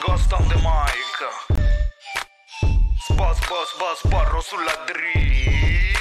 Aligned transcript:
Ghost 0.00 0.32
on 0.32 0.46
the 0.48 0.54
mic. 0.56 1.18
Spa, 3.00 3.34
spa, 3.34 3.64
spa, 3.66 3.94
sparro 3.96 4.40
sulla 4.40 4.84
drill. 4.86 5.92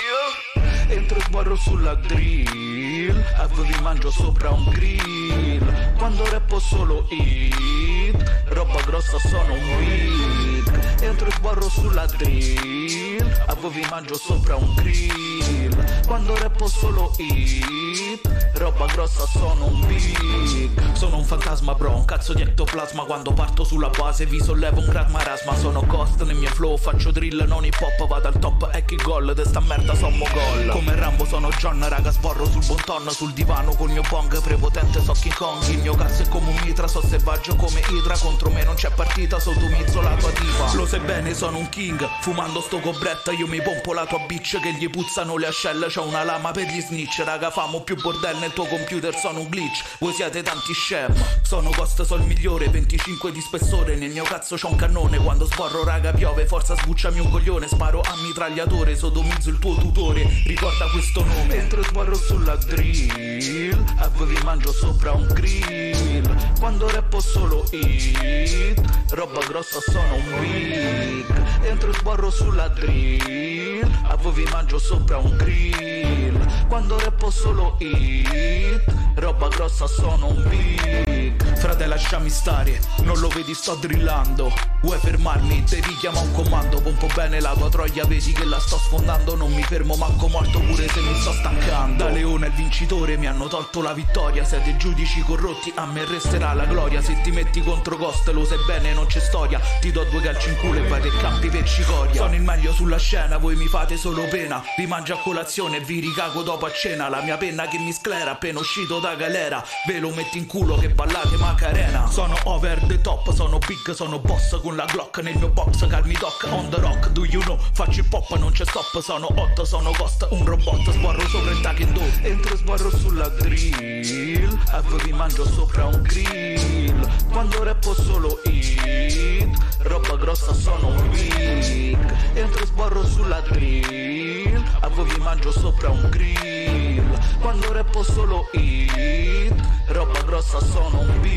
Entro 0.90 1.18
e 1.18 1.22
sbarro 1.22 1.56
sulla 1.56 1.96
drill. 1.96 3.24
Avevi 3.38 3.80
mangio 3.82 4.12
sopra 4.12 4.50
un 4.52 4.70
grill. 4.70 5.96
Quando 5.98 6.30
rappo 6.30 6.60
solo 6.60 7.08
hit. 7.10 8.42
Roba 8.50 8.82
grossa 8.82 9.18
sono 9.18 9.54
un 9.54 9.70
weak. 9.78 11.02
Entro 11.02 11.28
e 11.28 11.32
sbarro 11.32 11.70
sulla 11.70 12.06
drill. 12.06 13.44
Avevi 13.48 13.88
mangio 13.90 14.16
sopra 14.16 14.56
un 14.56 14.74
grill. 14.76 16.06
Quando 16.06 16.36
rappo 16.38 16.51
solo 16.68 17.14
hit. 17.18 18.30
Roba 18.56 18.86
grossa 18.88 19.26
sono 19.26 19.66
un 19.66 19.88
big. 19.88 20.94
Sono 20.94 21.18
un 21.18 21.26
fantasma 21.26 21.74
bro, 21.74 21.96
un 21.96 22.06
cazzo 22.06 22.34
di 22.34 22.42
ectoplasma. 22.42 23.04
Quando 23.04 23.34
parto 23.34 23.64
sulla 23.64 23.90
base 23.90 24.26
vi 24.26 24.40
sollevo 24.42 24.80
un 24.80 24.86
gran 24.86 25.10
marasma 25.12 25.56
Sono 25.56 25.84
ghost 25.86 26.24
nel 26.24 26.36
mio 26.36 26.50
flow, 26.50 26.78
faccio 26.78 27.12
drill 27.12 27.44
non 27.48 27.66
hip 27.66 27.78
hop 27.80 28.08
Vado 28.08 28.28
al 28.28 28.40
top 28.40 28.70
e 28.74 28.86
chi 28.86 28.96
gol, 28.98 29.34
de 29.34 29.46
sta 29.46 29.60
merda 29.60 29.96
sommo 29.96 30.26
gol 30.32 30.68
Come 30.68 30.96
Rambo 30.96 31.26
sono 31.26 31.50
John, 31.50 31.84
raga 31.88 32.12
sborro 32.12 32.46
sul 32.46 32.64
bon 32.66 32.78
ton 32.86 33.10
Sul 33.10 33.34
divano 33.34 33.74
col 33.74 33.90
mio 33.90 34.04
bong, 34.08 34.42
prepotente 34.42 35.02
so 35.02 35.14
King 35.14 35.36
Kong. 35.36 35.68
Il 35.68 35.80
mio 35.80 35.96
cazzo 35.96 36.24
è 36.24 36.28
come 36.28 36.50
un 36.50 36.60
mitra, 36.64 36.88
so 36.88 37.02
selvaggio 37.06 37.56
come 37.56 37.82
Idra 37.90 38.18
Contro 38.18 38.50
me 38.50 38.64
non 38.64 38.76
c'è 38.76 38.92
partita, 38.92 39.40
sodomizzo 39.40 40.02
la 40.02 40.16
tua 40.16 40.30
tipa 40.32 40.74
Lo 40.74 40.86
sai 40.86 41.00
bene, 41.00 41.34
sono 41.34 41.58
un 41.58 41.70
king, 41.70 42.08
fumando 42.22 42.62
sto 42.62 42.80
cobretta 42.80 43.32
Io 43.32 43.48
mi 43.48 43.62
pompo 43.62 43.94
la 43.94 44.06
tua 44.06 44.20
bitch 44.28 44.60
che 44.60 44.74
gli 44.74 44.90
puzzano 44.90 45.38
le 45.38 45.48
ascelle 45.48 45.88
C'ho 45.88 46.04
una 46.04 46.24
lama 46.24 46.51
per 46.52 46.66
gli 46.66 46.82
snitch, 46.82 47.24
raga 47.24 47.50
famo 47.50 47.82
più 47.82 47.96
bordelle 47.96 48.40
nel 48.40 48.54
tuo 48.54 48.66
computer 48.66 49.16
sono 49.16 49.40
un 49.40 49.48
glitch. 49.48 49.84
Voi 50.00 50.14
siete 50.14 50.42
tanti 50.42 50.74
scem 50.74 51.14
Sono 51.42 51.70
ghost, 51.70 52.02
sono 52.04 52.22
il 52.22 52.28
migliore 52.28 52.68
25 52.68 53.32
di 53.32 53.42
spessore. 53.42 53.96
Nel 53.96 54.12
mio 54.12 54.24
cazzo 54.24 54.56
c'ho 54.56 54.68
un 54.68 54.76
cannone 54.76 55.18
Quando 55.18 55.46
sborro 55.46 55.84
raga 55.84 56.12
piove 56.12 56.46
Forza 56.46 56.76
sbucciami 56.76 57.20
un 57.20 57.30
coglione. 57.30 57.68
Sparo 57.68 58.02
a 58.02 58.16
mitragliatore 58.22 58.96
Sodomizzo 58.96 59.50
il 59.50 59.60
tuo 59.60 59.76
tutore. 59.76 60.28
Ricorda 60.46 60.86
questo 60.92 61.24
nome. 61.24 61.56
Entro 61.56 61.82
e 61.82 61.84
sbarro 61.86 62.16
sulla 62.16 62.56
drill 62.56 63.86
Avevi 63.98 64.38
mangio 64.44 64.72
sopra 64.72 65.12
un 65.12 65.28
grill. 65.28 66.60
Quando 66.60 66.90
rappo 66.90 67.22
solo 67.22 67.66
hit 67.72 68.82
Roba 69.12 69.40
grossa 69.46 69.80
sono 69.80 70.16
un 70.16 70.34
weak 70.40 71.42
Entro 71.64 71.90
e 71.92 71.94
sbarro 71.94 72.30
sulla 72.30 72.68
drill 72.68 73.90
Avevi 74.08 74.44
mangio 74.52 74.80
sopra 74.80 75.18
un 75.18 75.36
grill 75.38 76.41
Quando 76.68 76.98
rappo 77.00 77.30
solo 77.30 77.76
hit 77.80 78.84
Roba 79.16 79.48
grossa 79.50 79.88
sono 79.88 80.28
un 80.28 80.48
big 80.50 81.11
Frate 81.56 81.86
lasciami 81.86 82.30
stare 82.30 82.80
Non 83.04 83.20
lo 83.20 83.28
vedi 83.28 83.54
sto 83.54 83.76
drillando. 83.76 84.52
Vuoi 84.82 84.98
fermarmi? 84.98 85.64
Te 85.64 85.80
richiama 85.82 86.20
un 86.20 86.32
comando. 86.32 86.82
Pompo 86.82 87.08
bene 87.14 87.40
la 87.40 87.54
tua 87.54 87.70
troia 87.70 88.06
Vedi 88.06 88.32
che 88.32 88.46
la 88.46 88.60
sto 88.60 88.78
sfondando. 88.78 89.36
Non 89.36 89.54
mi 89.54 89.64
fermo 89.64 89.96
manco 89.96 90.28
morto 90.28 90.60
pure 90.60 90.88
se 90.88 91.02
mi 91.02 91.14
sto 91.20 91.34
staccando. 91.34 92.04
Da 92.04 92.10
leone 92.10 92.48
il 92.48 92.54
vincitore 92.54 93.18
Mi 93.18 93.28
hanno 93.28 93.48
tolto 93.48 93.82
la 93.82 93.94
vittoria. 93.94 94.44
Siete 94.44 94.76
giudici 94.78 95.22
corrotti 95.22 95.72
A 95.76 95.86
me 95.86 96.06
resterà 96.06 96.54
la 96.54 96.66
gloria. 96.66 97.02
Se 97.02 97.20
ti 97.22 97.32
metti 97.32 97.62
contro 97.62 97.98
Ghost 97.98 98.28
Lo 98.30 98.46
sai 98.46 98.58
bene 98.66 98.94
non 98.94 99.06
c'è 99.06 99.20
storia. 99.20 99.60
Ti 99.80 99.92
do 99.92 100.04
due 100.06 100.22
calci 100.22 100.50
in 100.50 100.58
culo 100.58 100.80
E 100.80 100.88
vai 100.88 101.02
te 101.02 101.10
campi 101.20 101.50
per 101.50 101.68
cicoria. 101.68 102.16
Sono 102.16 102.36
il 102.36 102.42
meglio 102.42 102.74
sulla 102.74 102.98
scena 102.98 103.38
Voi 103.38 103.56
mi 103.56 103.68
fate 103.68 103.98
solo 103.98 104.28
pena. 104.28 104.64
Vi 104.78 104.88
mangio 104.88 105.14
a 105.14 105.18
colazione 105.20 105.78
E 105.78 105.82
vi 105.82 106.00
ricago 106.00 106.42
dopo 106.42 106.66
a 106.66 106.72
cena. 106.72 107.08
La 107.08 107.22
mia 107.22 107.38
penna 107.38 107.68
che 107.68 107.78
mi 107.78 107.94
sclera 107.94 108.32
appena 108.32 108.60
uscito 108.60 109.00
da 109.00 109.16
galera. 109.16 109.64
Ve 109.86 110.00
lo 110.00 110.10
metti 110.10 110.38
in 110.38 110.48
culo 110.48 110.78
che 110.78 110.90
ballate 110.90 111.38
Macarena. 111.42 112.08
Sono 112.10 112.38
over 112.44 112.80
the 112.86 113.02
top, 113.02 113.34
sono 113.34 113.58
big, 113.58 113.92
sono 113.92 114.20
boss 114.20 114.60
Con 114.62 114.76
la 114.76 114.86
Glock 114.86 115.18
nel 115.22 115.36
mio 115.38 115.50
box, 115.50 115.88
calmi 115.88 116.14
doc. 116.14 116.48
On 116.52 116.70
the 116.70 116.80
rock, 116.80 117.10
do 117.10 117.26
you 117.26 117.42
know, 117.42 117.58
faccio 117.74 118.02
hip 118.02 118.14
hop 118.14 118.38
non 118.38 118.52
c'è 118.52 118.64
stop. 118.66 119.02
Sono 119.02 119.28
hot, 119.36 119.62
sono 119.64 119.92
ghost, 119.98 120.28
un 120.30 120.46
robot. 120.46 120.92
Sbarro 120.92 121.28
sopra 121.28 121.52
il 121.52 121.62
taekwondo 121.62 122.02
Entro 122.22 122.54
e 122.54 122.58
sbarro 122.58 122.90
sulla 122.96 123.28
drill. 123.28 124.60
Avevi 124.72 125.12
mangio 125.14 125.46
sopra 125.46 125.86
un 125.86 126.02
grill. 126.04 127.10
Quando 127.32 127.64
rappo 127.64 127.94
solo 127.94 128.40
hit 128.44 129.58
Roba 129.80 130.16
grossa 130.16 130.54
sono 130.54 130.88
un 130.88 131.10
weak. 131.10 131.98
Entro 132.34 132.62
e 132.62 132.66
sbarro 132.68 133.06
sulla 133.06 133.42
drill. 133.42 134.64
Avevi 134.82 135.20
mangio 135.20 135.52
sopra 135.52 135.90
un 135.90 136.08
grill. 136.10 137.40
Quando 137.40 137.72
rappo 137.72 138.04
solo 138.04 138.48
hit 138.54 139.54
Roba 139.88 140.22
grossa 140.22 140.60
sono 140.60 141.00
un 141.00 141.20
big 141.22 141.31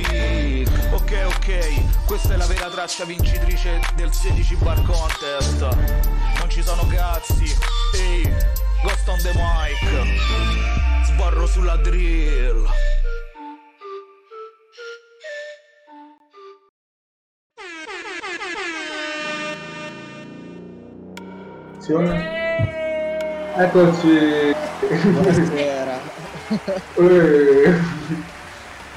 Ok 0.93 1.13
ok. 1.27 2.07
Questa 2.07 2.35
è 2.35 2.37
la 2.37 2.47
vera 2.47 2.69
traccia 2.69 3.05
vincitrice 3.05 3.81
del 3.95 4.13
16 4.13 4.57
bar 4.57 4.83
contest. 4.83 5.61
Non 6.39 6.49
ci 6.49 6.63
sono 6.63 6.87
cazzi. 6.87 7.57
Ehi 7.95 8.23
Ghost 8.83 9.09
on 9.09 9.19
the 9.19 9.33
mic. 9.35 11.07
Sbarro 11.07 11.47
sulla 11.47 11.77
drill. 11.77 12.69
Eccoci. 23.57 24.55
Buonasera. 24.89 26.01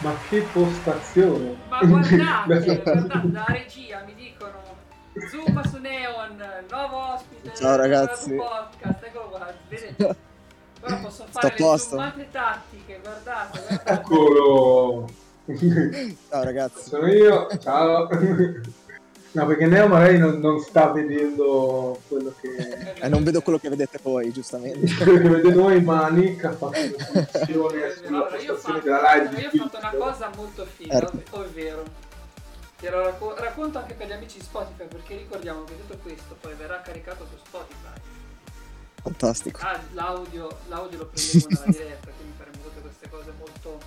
Ma 0.08 0.16
che 0.30 0.40
postazione. 0.54 1.58
Ma 1.68 1.80
guardate, 1.84 2.80
guardate, 2.82 3.30
la 3.30 3.46
regia 3.50 4.04
mi 4.06 4.16
dicono 4.16 4.54
Zoom 5.30 5.62
su 5.70 5.80
Neon, 5.80 6.42
nuovo 6.70 7.14
ospite 7.14 7.54
Ciao, 7.54 7.76
ragazzi. 7.76 8.30
del 8.30 8.38
podcast, 8.38 9.04
eccolo 9.04 9.28
qua, 9.28 9.54
vedete? 9.68 10.16
Ora 10.80 10.96
posso 10.96 11.26
fare 11.30 11.56
le 11.58 11.78
zoomate 11.78 12.28
tattiche, 12.32 13.02
guardate, 13.04 13.60
guardate. 13.68 13.92
Eccolo. 13.92 15.10
Ciao 16.30 16.44
ragazzi. 16.44 16.88
Sono 16.88 17.08
io. 17.08 17.48
Ciao. 17.60 18.08
No, 19.38 19.46
perché 19.46 19.68
Neo 19.68 19.86
magari 19.88 20.18
non, 20.18 20.40
non 20.40 20.60
sta 20.60 20.90
vedendo 20.92 22.02
quello 22.08 22.34
che, 22.42 22.96
Eh, 23.00 23.08
non 23.08 23.24
vedo 23.24 23.42
quello 23.44 23.60
che 23.60 23.70
vedete 23.70 24.00
voi, 24.02 24.32
giustamente. 24.32 24.92
quello 24.98 25.20
che 25.20 25.30
vede 25.30 25.54
noi, 25.54 25.80
ma 25.84 26.10
Nick 26.10 26.44
ha 26.44 26.54
fatto 26.54 26.80
una 26.82 27.06
funzione 27.06 27.94
sulla 27.94 28.08
Allora, 28.08 28.38
io 28.40 28.52
ho 28.52 28.56
postazione 28.56 28.58
fatto, 28.58 28.82
della 28.82 29.14
live 29.14 29.40
io 29.40 29.48
ho 29.48 29.68
fatto 29.68 29.78
una 29.78 29.92
cosa 29.92 30.32
molto 30.36 30.66
figa, 30.66 30.98
ov- 30.98 31.24
ovvero 31.30 31.84
te 32.80 32.90
lo 32.90 33.04
racco- 33.04 33.36
racconto 33.36 33.78
anche 33.78 33.94
per 33.94 34.08
gli 34.08 34.12
amici 34.12 34.40
di 34.40 34.44
Spotify 34.44 34.86
perché 34.88 35.18
ricordiamo 35.18 35.64
che 35.66 35.78
tutto 35.82 35.98
questo 36.02 36.36
poi 36.42 36.56
verrà 36.56 36.82
caricato 36.82 37.28
su 37.30 37.38
Spotify. 37.46 38.00
Fantastico. 39.04 39.60
Ah, 39.62 39.80
l'audio, 39.94 40.50
l'audio 40.68 40.98
lo 40.98 41.06
prendevo 41.14 41.48
dalla 41.48 41.66
diretta, 41.78 42.10
quindi 42.18 42.34
faremo 42.38 42.58
tutte 42.64 42.82
queste 42.82 43.08
cose 43.10 43.32
molto 43.38 43.80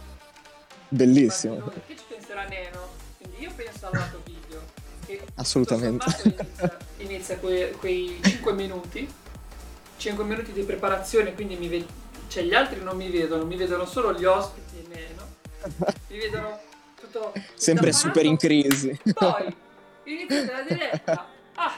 Bellissimo. 0.91 1.73
Che 1.87 1.97
ci 1.97 2.05
penserà 2.09 2.45
Neno? 2.47 2.87
Quindi 3.19 3.43
io 3.43 3.51
penso 3.57 3.87
al 3.87 3.93
lato 3.99 4.21
Assolutamente. 5.37 6.05
Inizia, 6.25 6.77
inizia 6.99 7.37
que- 7.39 7.75
quei 7.79 8.19
5 8.23 8.53
minuti. 8.53 9.09
5 9.97 10.25
minuti 10.25 10.53
di 10.53 10.63
preparazione, 10.63 11.35
quindi 11.35 11.57
mi 11.57 11.69
ved- 11.69 11.87
cioè 12.29 12.43
gli 12.45 12.55
altri 12.55 12.81
non 12.83 12.97
mi 12.97 13.11
vedono, 13.11 13.45
mi 13.45 13.57
vedono 13.57 13.85
solo 13.87 14.13
gli 14.15 14.25
ospiti 14.25 14.79
e 14.79 14.87
Neno. 14.89 15.29
Mi 16.09 16.19
vedono 16.19 16.59
tutto. 16.99 17.33
Sempre 17.55 17.93
super 17.93 18.25
in 18.25 18.37
crisi. 18.37 18.99
Poi 19.15 19.55
inizia 20.05 20.53
la 20.53 20.63
diretta. 20.67 21.27
Ah! 21.55 21.73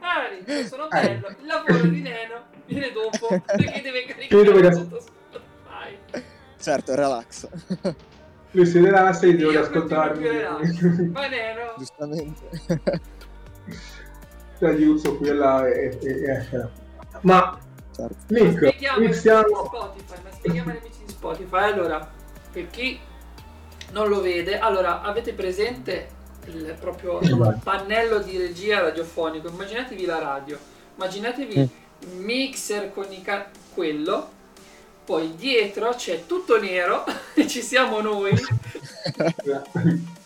Ari, 0.00 0.66
sono 0.66 0.88
bello. 0.88 1.28
Il 1.40 1.46
lavoro 1.46 1.78
di 1.86 2.00
Neno 2.00 2.44
viene 2.66 2.92
dopo 2.92 3.28
perché 3.46 3.80
deve 3.82 4.04
caricare 4.04 4.70
tutto 4.70 5.00
Spotify. 5.00 6.24
Certo, 6.60 6.94
relax. 6.94 7.48
Lui 8.52 8.66
si 8.66 8.78
rilassa 8.78 9.26
e 9.26 9.34
devo 9.34 9.58
ascoltarmi. 9.58 10.28
Ma 11.12 11.26
Neno. 11.28 11.74
Giustamente. 11.78 12.50
Dagli 14.58 14.84
uso 14.84 15.16
qui 15.16 15.28
e 15.28 15.32
là 15.34 15.66
e, 15.66 15.98
e, 16.00 16.10
e. 16.10 16.68
Ma 17.22 17.58
Certo. 17.94 18.16
Nick, 18.28 18.56
Spieghiamo 18.56 18.96
agli 18.96 19.04
amici 19.04 19.20
di 19.22 19.28
iniziamo. 19.28 19.64
Spotify, 19.66 20.22
ma 20.22 20.30
spieghiamo 20.30 20.70
agli 20.70 20.76
amici 20.78 20.98
di 21.04 21.12
Spotify. 21.12 21.62
Allora, 21.64 22.10
per 22.50 22.70
chi 22.70 22.98
non 23.90 24.08
lo 24.08 24.20
vede, 24.22 24.58
allora 24.58 25.02
avete 25.02 25.34
presente 25.34 26.08
il 26.46 26.74
proprio 26.80 27.18
Vai. 27.36 27.58
pannello 27.62 28.18
di 28.20 28.38
regia 28.38 28.80
radiofonico? 28.80 29.48
Immaginatevi 29.48 30.04
la 30.06 30.18
radio, 30.18 30.58
immaginatevi 30.94 31.54
il 31.58 32.16
mixer 32.16 32.92
con 32.94 33.04
i 33.12 33.20
ca- 33.20 33.50
quello, 33.74 34.30
poi 35.04 35.34
dietro 35.34 35.94
c'è 35.94 36.26
tutto 36.26 36.60
nero 36.60 37.04
e 37.34 37.46
ci 37.46 37.62
siamo 37.62 38.00
noi. 38.00 38.32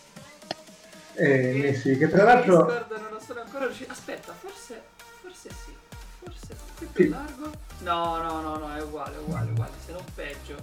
Eh, 1.19 1.73
sì, 1.81 1.97
che 1.97 2.09
tra 2.09 2.23
l'altro 2.25 2.65
Discord 2.65 3.09
non 3.09 3.19
sono 3.19 3.41
ancora 3.41 3.65
riuscito. 3.65 3.91
Aspetta, 3.91 4.33
forse, 4.39 4.83
forse 5.19 5.49
sì. 5.49 5.73
Forse 6.19 6.55
qui 6.77 6.87
più 6.91 7.03
Sì. 7.05 7.09
largo. 7.09 7.51
No, 7.79 8.21
no, 8.21 8.41
no, 8.41 8.57
no, 8.57 8.75
è 8.75 8.83
uguale, 8.83 9.17
uguale, 9.17 9.49
uguale. 9.49 9.71
Se 9.83 9.93
non 9.93 10.03
peggio. 10.13 10.55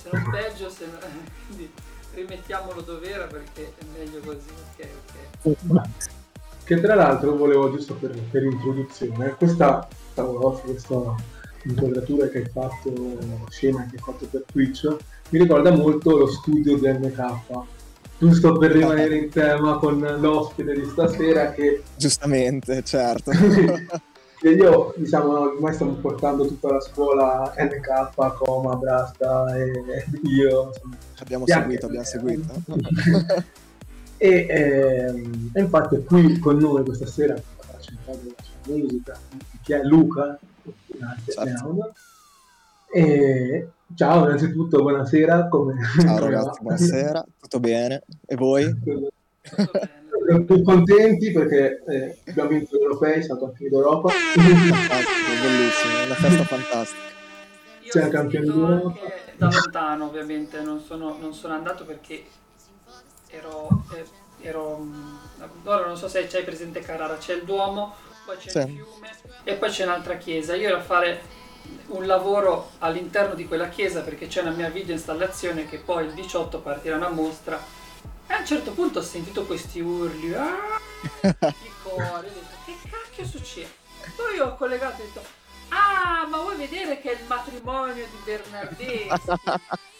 Se 0.00 0.08
non 0.12 0.30
peggio, 0.30 0.70
se 0.70 0.86
non... 0.86 1.00
quindi 1.48 1.72
rimettiamolo 2.14 2.80
dove 2.82 3.10
era 3.10 3.26
perché 3.26 3.72
è 3.76 3.84
meglio 3.98 4.20
così. 4.20 4.50
Ok, 4.76 4.88
ok. 5.42 5.88
Che 6.62 6.80
tra 6.80 6.94
l'altro 6.94 7.34
volevo 7.36 7.72
giusto 7.72 7.94
per, 7.94 8.16
per 8.30 8.44
introduzione, 8.44 9.30
questa, 9.34 9.88
questa 10.14 11.16
inquadratura 11.64 12.28
che 12.28 12.38
hai 12.38 12.48
fatto, 12.48 13.18
scena 13.48 13.86
che 13.90 13.96
hai 13.96 14.02
fatto 14.02 14.26
per 14.26 14.44
Twitch, 14.50 14.96
mi 15.30 15.38
ricorda 15.38 15.70
molto 15.72 16.18
lo 16.18 16.26
studio 16.26 16.76
di 16.78 16.88
NK. 16.88 17.80
Giusto 18.18 18.56
per 18.56 18.70
rimanere 18.70 19.16
in 19.16 19.30
tema 19.30 19.78
con 19.78 19.98
l'ospite 19.98 20.74
di 20.74 20.84
stasera 20.84 21.50
che 21.52 21.82
Giustamente, 21.96 22.82
certo. 22.84 23.32
che 24.38 24.48
io 24.48 24.94
diciamo 24.96 25.40
ormai 25.40 25.74
stiamo 25.74 25.94
portando 25.94 26.46
tutta 26.46 26.72
la 26.72 26.80
scuola 26.80 27.52
NK, 27.56 28.34
Coma, 28.36 28.76
Brasta 28.76 29.56
e 29.56 30.04
io 30.22 30.68
insomma, 30.68 30.96
abbiamo 31.18 31.46
seguito, 31.46 31.86
abbiamo 31.86 32.04
seguito. 32.04 32.52
e, 34.18 34.46
ehm, 34.48 35.50
e 35.52 35.60
infatti 35.60 35.96
è 35.96 36.04
qui 36.04 36.38
con 36.38 36.58
noi 36.58 36.84
questa 36.84 37.06
sera 37.06 37.34
per 37.34 37.44
raccontare 37.66 38.18
la 38.24 38.44
sua 38.44 38.74
musica 38.76 39.18
che 39.64 39.80
è 39.80 39.82
Luca 39.82 40.38
Certo. 41.26 41.92
E 42.94 43.68
ciao 43.94 44.24
innanzitutto 44.24 44.82
buonasera 44.82 45.48
come 45.48 45.74
Ciao 46.00 46.18
ragazzi, 46.18 46.60
buonasera, 46.60 47.24
tutto 47.40 47.60
bene? 47.60 48.02
E 48.26 48.36
voi? 48.36 48.64
Tutto 48.66 49.10
bene. 49.72 50.00
Siamo 50.24 50.62
contenti 50.62 51.32
perché 51.32 51.82
eh, 51.88 52.18
abbiamo 52.28 52.50
vinto 52.50 52.76
gli 52.76 52.82
europei, 52.82 53.22
siamo 53.22 53.40
campioni 53.40 53.70
d'Europa 53.70 54.08
Fantastico, 54.08 55.42
bellissimo, 55.42 56.04
una 56.04 56.14
festa 56.14 56.44
fantastica. 56.44 57.00
Io 57.82 57.90
Sei 57.90 58.04
ho 58.04 58.08
campione 58.08 58.44
d'Europa. 58.46 58.86
anche 58.88 59.34
da 59.36 59.48
lontano 59.50 60.04
ovviamente, 60.06 60.60
non 60.60 60.80
sono, 60.80 61.16
non 61.20 61.34
sono 61.34 61.54
andato 61.54 61.84
perché 61.84 62.22
ero, 63.30 63.84
eh, 63.94 64.46
ero 64.46 64.76
mh, 64.76 65.18
ora 65.64 65.86
non 65.86 65.96
so 65.96 66.06
se 66.08 66.26
c'hai 66.28 66.44
presente 66.44 66.80
Carrara, 66.80 67.16
c'è 67.16 67.34
il 67.34 67.44
Duomo, 67.44 67.94
poi 68.24 68.36
c'è 68.36 68.60
il 68.60 68.66
Sì. 68.66 68.72
fiume 68.72 69.10
e 69.44 69.54
poi 69.54 69.70
c'è 69.70 69.84
un'altra 69.84 70.16
chiesa. 70.16 70.54
Io 70.54 70.68
ero 70.68 70.78
a 70.78 70.82
fare 70.82 71.22
un 71.88 72.06
lavoro 72.06 72.72
all'interno 72.78 73.34
di 73.34 73.46
quella 73.46 73.68
chiesa 73.68 74.00
perché 74.00 74.26
c'è 74.26 74.42
una 74.42 74.50
mia 74.50 74.68
video 74.68 74.94
installazione 74.94 75.68
che 75.68 75.78
poi 75.78 76.06
il 76.06 76.12
18 76.12 76.58
partirà 76.60 76.96
una 76.96 77.08
mostra 77.08 77.62
e 78.26 78.32
a 78.34 78.38
un 78.38 78.46
certo 78.46 78.72
punto 78.72 78.98
ho 79.00 79.02
sentito 79.02 79.44
questi 79.44 79.80
urli, 79.80 80.34
ah, 80.34 80.78
i 81.22 81.34
cori, 81.82 82.04
ho 82.04 82.20
detto 82.22 82.56
che 82.64 82.74
cacchio 82.88 83.24
succede? 83.26 83.68
Poi 84.16 84.38
ho 84.40 84.56
collegato 84.56 85.02
e 85.02 85.04
ho 85.04 85.06
detto 85.06 85.22
ah 85.68 86.26
ma 86.28 86.38
vuoi 86.38 86.56
vedere 86.56 87.00
che 87.00 87.12
è 87.12 87.20
il 87.20 87.26
matrimonio 87.26 87.94
di 88.04 88.16
Bernardeschi? 88.24 89.08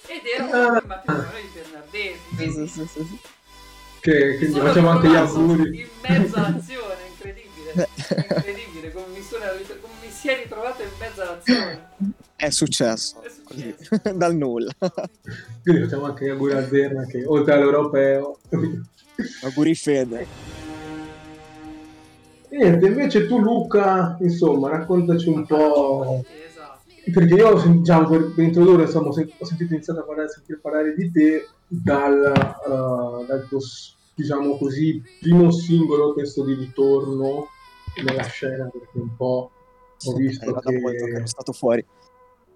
Ed 0.06 0.22
era 0.26 0.44
proprio 0.44 0.80
il 0.80 0.86
matrimonio 0.86 1.40
di 1.40 1.50
Bernardeschi. 1.52 2.36
Sì, 2.36 2.68
sì, 2.68 2.86
sì, 2.86 3.04
sì. 3.04 3.18
che 4.00 4.36
quindi 4.36 4.56
sono 4.56 4.66
facciamo 4.68 4.88
anche 4.90 5.08
gli 5.08 5.14
auguri 5.14 5.80
In 5.80 5.88
mezzo 6.00 6.36
all'azione, 6.36 7.01
incredibile. 7.72 8.36
Incredibile, 8.36 8.92
come 8.92 9.06
mi, 9.14 9.22
sono, 9.22 9.44
come 9.80 9.94
mi 10.02 10.10
si 10.10 10.28
è 10.28 10.36
ritrovato 10.42 10.82
in 10.82 10.88
mezzo 10.98 11.22
all'azione. 11.22 11.88
È 12.36 12.50
successo, 12.50 13.22
È 13.22 13.30
così, 13.44 13.74
successo. 13.78 14.12
dal 14.16 14.34
nulla. 14.36 14.72
quindi 15.62 15.82
facciamo 15.84 16.04
anche 16.06 16.24
gli 16.24 16.28
auguri 16.30 16.54
a 16.54 16.66
Zerna 16.68 17.04
che 17.06 17.24
oltre 17.24 17.52
all'europeo 17.54 18.38
Auguri 19.44 19.74
Fede. 19.74 20.26
Niente, 22.50 22.86
invece 22.86 23.26
tu 23.26 23.38
Luca, 23.38 24.16
insomma, 24.20 24.68
raccontaci 24.68 25.28
un 25.28 25.46
po', 25.46 26.22
Esatto. 26.46 26.80
perché 27.10 27.34
io 27.34 27.54
diciamo, 27.78 28.08
per, 28.08 28.32
per 28.34 28.44
introdurre, 28.44 28.82
insomma, 28.84 29.08
ho 29.08 29.12
sen- 29.12 29.30
ho 29.38 29.44
sentito 29.44 29.72
iniziare 29.72 30.00
a 30.00 30.02
parlare, 30.02 30.28
sentire 30.28 30.58
parlare 30.60 30.94
di 30.94 31.10
te 31.10 31.48
dal, 31.66 32.22
eh, 32.22 33.26
dal 33.26 33.46
tuo, 33.48 33.58
diciamo 34.14 34.58
così, 34.58 35.02
primo 35.20 35.50
singolo 35.50 36.12
testo 36.12 36.44
di 36.44 36.52
ritorno 36.54 37.48
nella 38.04 38.22
scena, 38.24 38.64
perché 38.72 38.98
un 38.98 39.14
po' 39.16 39.50
ho 40.04 40.12
visto 40.14 40.56
è 40.56 40.60
che 40.60 40.80
che, 40.80 41.04
ero 41.14 41.26
stato 41.26 41.52
fuori. 41.52 41.84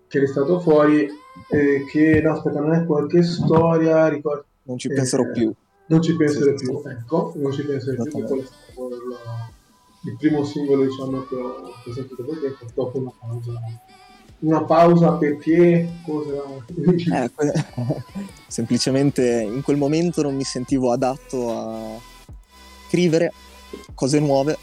che 0.09 0.17
eri 0.19 0.27
stato 0.27 0.61
fuori, 0.61 1.09
eh, 1.51 1.85
che, 1.91 2.21
no, 2.23 2.33
aspetta, 2.33 2.61
non 2.61 2.73
è 2.75 2.85
qualche 2.87 3.23
storia, 3.23 4.09
ricordo, 4.09 4.45
Non 4.65 4.79
ci 4.79 4.89
Eh, 4.89 4.95
penserò 4.95 5.31
più. 5.33 5.53
non 5.87 6.03
ci 6.03 6.17
penserò 6.17 6.57
Sì, 6.57 6.65
più, 6.65 6.81
sì. 6.83 6.89
ecco, 6.89 7.33
non 7.37 7.53
ci 7.53 7.63
penserò 7.65 8.03
più, 8.03 8.25
quello 8.25 8.43
è 8.43 8.45
stato 8.45 8.89
il, 8.89 10.11
il 10.11 10.17
primo 10.19 10.45
singolo 10.45 10.85
diciamo 10.85 11.27
che 11.27 11.35
ho 11.35 11.73
che 11.85 11.91
ho 11.91 11.93
sentito 11.93 12.25
perché 12.25 12.57
dopo 12.75 12.99
una 12.99 13.13
pausa. 13.19 13.53
Una 14.39 14.65
pausa 14.65 15.13
perché 15.13 15.89
cosa? 16.05 16.43
Eh, 17.15 17.31
semplicemente 18.49 19.41
in 19.41 19.63
quel 19.63 19.77
momento 19.77 20.23
non 20.23 20.35
mi 20.35 20.45
sentivo 20.45 20.93
adatto 20.93 21.51
a 21.51 21.99
scrivere 22.89 23.33
cose 23.95 24.19
nuove 24.21 24.57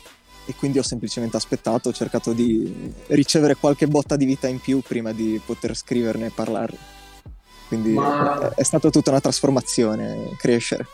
e 0.46 0.56
quindi 0.56 0.80
ho 0.80 0.84
semplicemente 0.84 1.38
aspettato, 1.38 1.90
ho 1.90 1.94
cercato 1.94 2.34
di 2.34 2.94
ricevere 3.08 3.56
qualche 3.56 3.88
botta 3.88 4.16
di 4.16 4.26
vita 4.26 4.48
in 4.48 4.60
più 4.60 4.82
prima 4.82 5.12
di 5.14 5.40
poter 5.44 5.76
scriverne 5.76 6.28
e 6.28 6.32
parlarne. 6.32 6.78
Quindi 7.68 7.94
Ma- 7.94 8.54
è 8.54 8.64
stata 8.64 8.90
tutta 8.90 9.10
una 9.12 9.22
trasformazione, 9.22 10.36
crescere. 10.38 10.86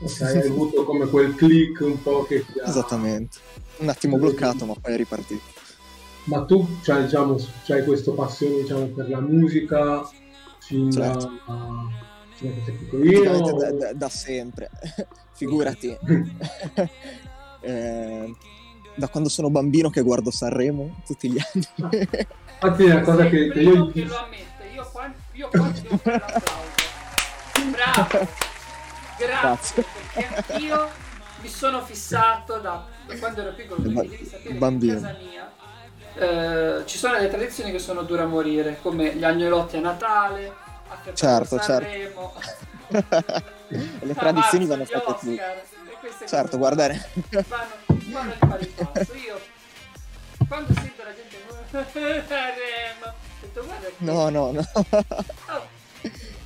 Ok, 0.00 0.20
hai 0.22 0.48
avuto 0.48 0.84
come 0.84 1.06
quel 1.06 1.34
click 1.34 1.80
un 1.80 2.02
po' 2.02 2.24
che 2.24 2.44
ha... 2.64 2.68
Esattamente. 2.68 3.38
Un 3.78 3.88
attimo 3.88 4.18
bloccato, 4.18 4.66
ma 4.66 4.74
poi 4.74 4.94
è 4.94 4.96
ripartito. 4.96 5.42
Ma 6.24 6.44
tu 6.44 6.66
c'hai, 6.82 7.04
diciamo, 7.04 7.36
c'hai 7.64 7.84
questa 7.84 8.10
passione 8.12 8.62
diciamo, 8.62 8.86
per 8.86 9.08
la 9.08 9.20
musica 9.20 10.08
fin 10.60 10.90
Certo. 10.90 11.28
fin 12.34 12.48
da? 12.48 12.98
Praticamente 12.98 13.52
da, 13.52 13.72
da- 13.72 13.92
da 13.92 14.08
sempre, 14.08 14.70
figurati. 15.34 15.96
Eh, 17.64 18.34
da 18.96 19.08
quando 19.08 19.28
sono 19.28 19.50
bambino 19.50 19.90
che 19.90 20.02
guardo 20.02 20.30
Sanremo 20.30 21.02
tutti 21.04 21.30
gli 21.30 21.38
anni. 21.38 21.68
Infatti 21.80 22.84
è 22.84 22.90
una 22.92 23.00
cosa 23.00 23.26
che, 23.26 23.50
che 23.50 23.60
io... 23.60 23.90
che 23.90 24.04
lo 24.04 24.16
ammette, 24.16 24.64
io 24.72 24.88
qua, 24.92 25.12
io 25.32 25.48
qua 25.48 25.70
ti 25.70 25.82
devo 25.82 25.96
fare 25.98 26.18
l'applauso. 26.18 26.82
Bravo, 27.70 28.28
grazie, 29.18 29.26
Grazie. 29.26 29.84
perché 30.12 30.34
anch'io 30.34 30.88
mi 31.40 31.48
sono 31.48 31.82
fissato 31.84 32.58
da, 32.58 32.84
da 33.06 33.18
quando 33.18 33.40
ero 33.40 33.52
piccolo, 33.54 33.80
perché 33.80 33.94
ba- 33.94 34.02
devi 34.02 34.24
sapere 34.24 34.48
che 34.48 34.54
bambino. 34.54 34.92
in 34.92 35.00
casa 35.00 35.16
mia 35.18 35.52
eh, 36.16 36.82
ci 36.86 36.96
sono 36.96 37.16
delle 37.16 37.28
tradizioni 37.28 37.72
che 37.72 37.78
sono 37.78 38.02
dure 38.02 38.22
a 38.22 38.26
morire, 38.26 38.78
come 38.80 39.14
gli 39.14 39.24
agnolotti 39.24 39.76
a 39.76 39.80
Natale, 39.80 40.46
a 40.88 40.96
Ferragosto 40.96 41.14
Certo, 41.14 41.56
certo. 41.58 41.72
Sanremo, 41.72 42.34
Le 42.88 44.14
tradizioni 44.14 44.66
vanno 44.66 44.84
fatte 44.84 45.38
queste 46.00 46.26
Certo, 46.26 46.58
guardare. 46.58 47.08
vanno, 47.30 47.74
vanno 48.10 48.32
di 48.32 48.38
pari 48.38 48.66
passo. 48.66 49.14
Io 49.14 49.40
quando 50.48 50.72
sento 50.74 51.02
la 51.02 51.14
gente 51.14 51.36
detto 53.40 53.64
guarda 53.64 53.86
che 53.86 53.94
No, 53.98 54.28
no, 54.28 54.50
no. 54.52 54.68
oh, 54.80 55.66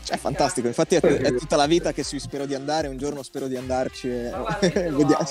Cioè, 0.05 0.17
è 0.17 0.19
fantastico. 0.19 0.67
Infatti 0.69 0.95
è, 0.95 1.01
è 1.01 1.35
tutta 1.35 1.57
la 1.57 1.67
vita 1.67 1.93
che 1.93 2.05
ci 2.05 2.19
spero 2.19 2.47
di 2.47 2.55
andare, 2.55 2.89
un 2.89 2.97
giorno 2.97 3.23
spero 3.23 3.47
di 3.47 3.57
andarci 3.57 4.09
e 4.09 4.29
io 4.31 4.97
vediamo. 4.97 5.29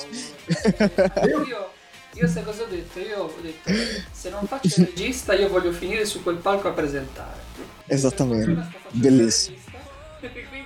auguro. 1.14 1.44
Io, 1.46 1.70
io 2.12 2.28
sai 2.28 2.44
cosa 2.44 2.62
ho 2.62 2.66
detto? 2.66 2.98
Io 3.00 3.22
ho 3.22 3.34
detto, 3.40 3.72
se 4.12 4.30
non 4.30 4.46
faccio 4.46 4.80
il 4.80 4.86
regista 4.86 5.34
io 5.34 5.48
voglio 5.48 5.72
finire 5.72 6.04
su 6.04 6.22
quel 6.22 6.36
palco 6.36 6.68
a 6.68 6.72
presentare. 6.72 7.46
Esattamente. 7.86 8.66
Bellissimo. 8.90 9.56
quindi, 10.20 10.57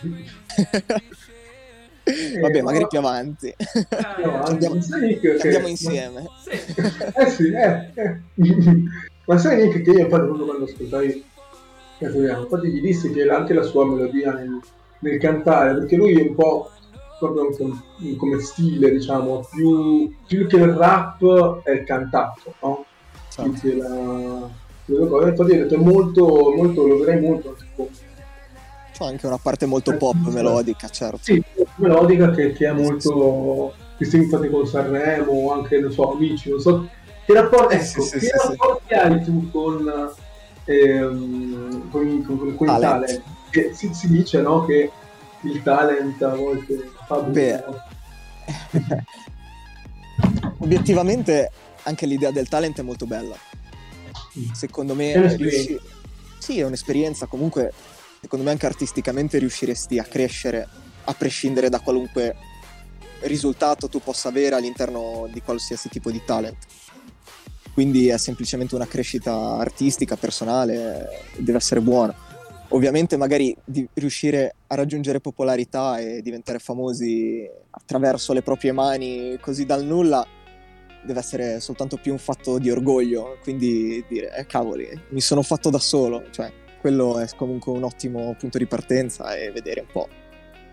Vabbè, 2.40 2.62
magari 2.62 2.86
più 2.88 2.98
avanti. 2.98 3.48
eh, 3.48 3.56
No, 4.24 4.40
Andiamo- 4.46 4.80
sai, 4.80 5.00
Nick, 5.08 5.20
che- 5.20 5.40
Andiamo 5.42 5.66
insieme. 5.68 6.24
sì. 6.42 6.50
Eh 7.14 7.30
sì, 7.30 7.52
eh, 7.52 7.90
eh. 7.94 8.20
Ma 9.26 9.36
sai 9.36 9.62
Nick 9.66 9.82
che 9.82 9.90
io 9.90 10.06
proprio 10.06 10.44
quando 10.46 10.64
ascoltai 10.64 11.22
Castoriano, 11.98 12.42
infatti 12.44 12.68
gli 12.68 12.80
dissi 12.80 13.10
che 13.12 13.28
anche 13.28 13.52
la 13.52 13.62
sua 13.62 13.84
melodia 13.84 14.32
nel, 14.32 14.58
nel 15.00 15.18
cantare, 15.18 15.74
perché 15.74 15.96
lui 15.96 16.18
è 16.18 16.28
un 16.28 16.34
po' 16.34 16.70
proprio 17.18 17.50
come, 17.50 17.82
come 18.16 18.38
stile, 18.40 18.90
diciamo, 18.90 19.46
più, 19.50 20.14
più 20.26 20.46
che 20.46 20.56
il 20.56 20.72
rap 20.72 21.62
è 21.64 21.72
il 21.72 21.84
cantato, 21.84 22.54
no? 22.62 22.84
Più 23.34 23.52
Certo. 23.54 23.60
che 23.60 23.74
la... 23.76 24.48
Infatti 24.86 25.40
ho 25.40 25.44
detto 25.44 25.74
è 25.74 25.78
molto, 25.78 26.52
molto, 26.56 26.86
lo 26.86 26.98
vedrei 26.98 27.20
molto 27.20 27.54
tipo, 27.58 27.90
C'è 28.98 29.04
anche 29.04 29.26
una 29.28 29.38
parte 29.38 29.64
molto 29.64 29.96
pop 29.96 30.16
melodica, 30.26 30.88
certo. 30.88 31.20
sì, 31.20 31.40
melodica 31.76 32.32
che, 32.32 32.50
che 32.50 32.66
è 32.66 32.72
molto 32.72 33.72
distinta 33.96 34.38
con 34.48 34.66
Sanremo 34.66 35.52
anche, 35.52 35.78
non 35.78 35.92
so, 35.92 36.14
amici, 36.14 36.50
non 36.50 36.58
so. 36.60 36.88
Che 37.24 37.32
rapporti, 37.32 37.76
Eh, 37.76 37.80
sì, 37.80 37.98
ecco, 37.98 38.02
sì, 38.06 38.18
che 38.18 38.26
sì, 38.26 38.30
rapporti 38.48 38.94
hai 38.94 39.22
tu 39.22 39.50
con, 39.52 40.12
ehm, 40.64 41.90
con, 41.90 42.24
con, 42.24 42.56
con 42.56 42.68
il 42.68 42.80
Talent. 42.80 43.22
Che 43.50 43.70
si, 43.72 43.94
si 43.94 44.08
dice 44.08 44.40
no, 44.40 44.64
che 44.64 44.90
il 45.42 45.62
talent 45.62 46.20
a 46.22 46.34
volte 46.34 46.90
fa 47.06 47.20
Beh. 47.20 47.30
bene. 47.30 47.64
Obiettivamente 50.58 51.50
anche 51.84 52.04
l'idea 52.04 52.32
del 52.32 52.48
talent 52.48 52.80
è 52.80 52.82
molto 52.82 53.06
bella. 53.06 53.36
Secondo 54.54 54.96
me 54.96 55.12
È 55.12 55.18
un'esperienza. 55.18 55.66
riusci- 55.68 55.80
Sì, 56.38 56.58
è 56.58 56.64
un'esperienza. 56.64 57.26
Comunque 57.26 57.72
secondo 58.20 58.44
me 58.44 58.50
anche 58.50 58.66
artisticamente 58.66 59.38
riusciresti 59.38 59.98
a 59.98 60.04
crescere 60.04 60.68
a 61.08 61.14
prescindere 61.14 61.68
da 61.68 61.80
qualunque 61.80 62.36
risultato 63.22 63.88
tu 63.88 64.00
possa 64.00 64.28
avere 64.28 64.54
all'interno 64.54 65.28
di 65.32 65.40
qualsiasi 65.40 65.88
tipo 65.88 66.10
di 66.10 66.22
talent. 66.24 66.56
Quindi 67.72 68.08
è 68.08 68.18
semplicemente 68.18 68.74
una 68.74 68.86
crescita 68.86 69.56
artistica, 69.56 70.16
personale, 70.16 71.06
deve 71.38 71.58
essere 71.58 71.80
buona. 71.80 72.14
Ovviamente 72.70 73.16
magari 73.16 73.56
riuscire 73.94 74.54
a 74.66 74.74
raggiungere 74.74 75.20
popolarità 75.20 75.98
e 75.98 76.20
diventare 76.20 76.58
famosi 76.58 77.48
attraverso 77.70 78.32
le 78.34 78.42
proprie 78.42 78.72
mani 78.72 79.38
così 79.40 79.64
dal 79.64 79.84
nulla 79.84 80.26
deve 81.02 81.20
essere 81.20 81.60
soltanto 81.60 81.96
più 81.96 82.12
un 82.12 82.18
fatto 82.18 82.58
di 82.58 82.70
orgoglio, 82.70 83.38
quindi 83.42 84.04
dire 84.08 84.36
eh, 84.36 84.44
cavoli, 84.44 84.86
mi 85.10 85.20
sono 85.20 85.42
fatto 85.42 85.70
da 85.70 85.78
solo, 85.78 86.24
cioè 86.30 86.52
quello 86.88 87.18
è 87.18 87.26
comunque 87.36 87.72
un 87.72 87.84
ottimo 87.84 88.34
punto 88.38 88.56
di 88.58 88.66
partenza 88.66 89.34
e 89.34 89.50
vedere 89.50 89.80
un 89.80 89.86
po' 89.92 90.08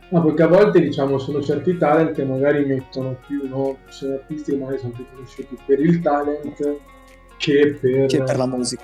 No, 0.10 0.24
perché 0.24 0.44
a 0.44 0.48
volte 0.48 0.80
diciamo 0.80 1.18
sono 1.18 1.42
certi 1.42 1.78
talent 1.78 2.14
che 2.14 2.24
magari 2.24 2.64
mettono 2.64 3.18
più, 3.26 3.48
no? 3.50 3.80
Sono 3.88 4.14
artisti 4.14 4.52
che 4.52 4.58
magari 4.58 4.78
sono 4.78 4.92
più 4.92 5.04
conosciuti 5.12 5.58
per 5.66 5.80
il 5.80 6.00
talent 6.00 6.78
che 7.38 7.78
per, 7.82 8.06
che 8.06 8.24
per 8.24 8.38
la 8.38 8.46
musica. 8.46 8.84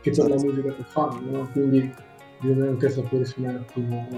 Che 0.00 0.10
per 0.10 0.28
la 0.28 0.34
musica 0.34 0.74
che 0.74 0.82
fanno, 0.88 1.20
no? 1.30 1.48
Quindi 1.52 1.94
bisogna 2.40 2.66
anche 2.66 2.90
sapere 2.90 3.24
suonare 3.24 3.64
prima. 3.72 4.08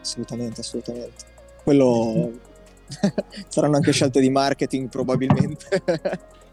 Assolutamente, 0.00 0.60
assolutamente. 0.62 1.24
Quello 1.62 2.32
saranno 3.46 3.76
anche 3.76 3.92
scelte 3.92 4.18
di 4.18 4.30
marketing 4.30 4.88
probabilmente. 4.88 5.80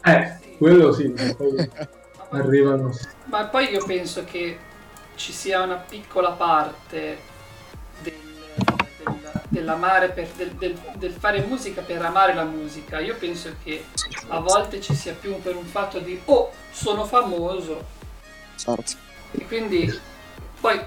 eh, 0.04 0.38
quello 0.56 0.92
sì, 0.92 1.12
poi 1.36 1.68
arrivano. 2.30 2.92
Ma 3.24 3.48
poi 3.48 3.72
io 3.72 3.84
penso 3.84 4.22
che 4.22 4.56
ci 5.16 5.32
sia 5.32 5.62
una 5.62 5.76
piccola 5.76 6.30
parte 6.30 7.34
dell'amare 9.48 10.10
per, 10.10 10.28
del, 10.30 10.50
del, 10.52 10.78
del, 10.96 11.12
fare 11.12 11.40
musica 11.42 11.82
per 11.82 12.02
amare 12.04 12.34
la 12.34 12.44
musica. 12.44 13.00
Io 13.00 13.16
penso 13.16 13.54
che 13.62 13.84
a 14.28 14.38
volte 14.40 14.80
ci 14.80 14.94
sia 14.94 15.14
più 15.14 15.40
per 15.40 15.56
un 15.56 15.64
fatto 15.64 15.98
di 15.98 16.20
oh, 16.26 16.52
sono 16.70 17.04
famoso. 17.04 17.84
Certo. 18.56 18.92
E 19.32 19.46
quindi 19.46 19.98
poi 20.60 20.80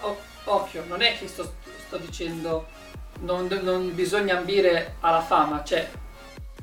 oh, 0.00 0.16
occhio, 0.44 0.84
non 0.86 1.02
è 1.02 1.16
che 1.18 1.28
sto, 1.28 1.54
sto 1.86 1.98
dicendo 1.98 2.66
non, 3.20 3.46
non, 3.62 3.94
bisogna 3.94 4.36
ambire 4.36 4.96
alla 5.00 5.22
fama, 5.22 5.62
cioè 5.64 5.88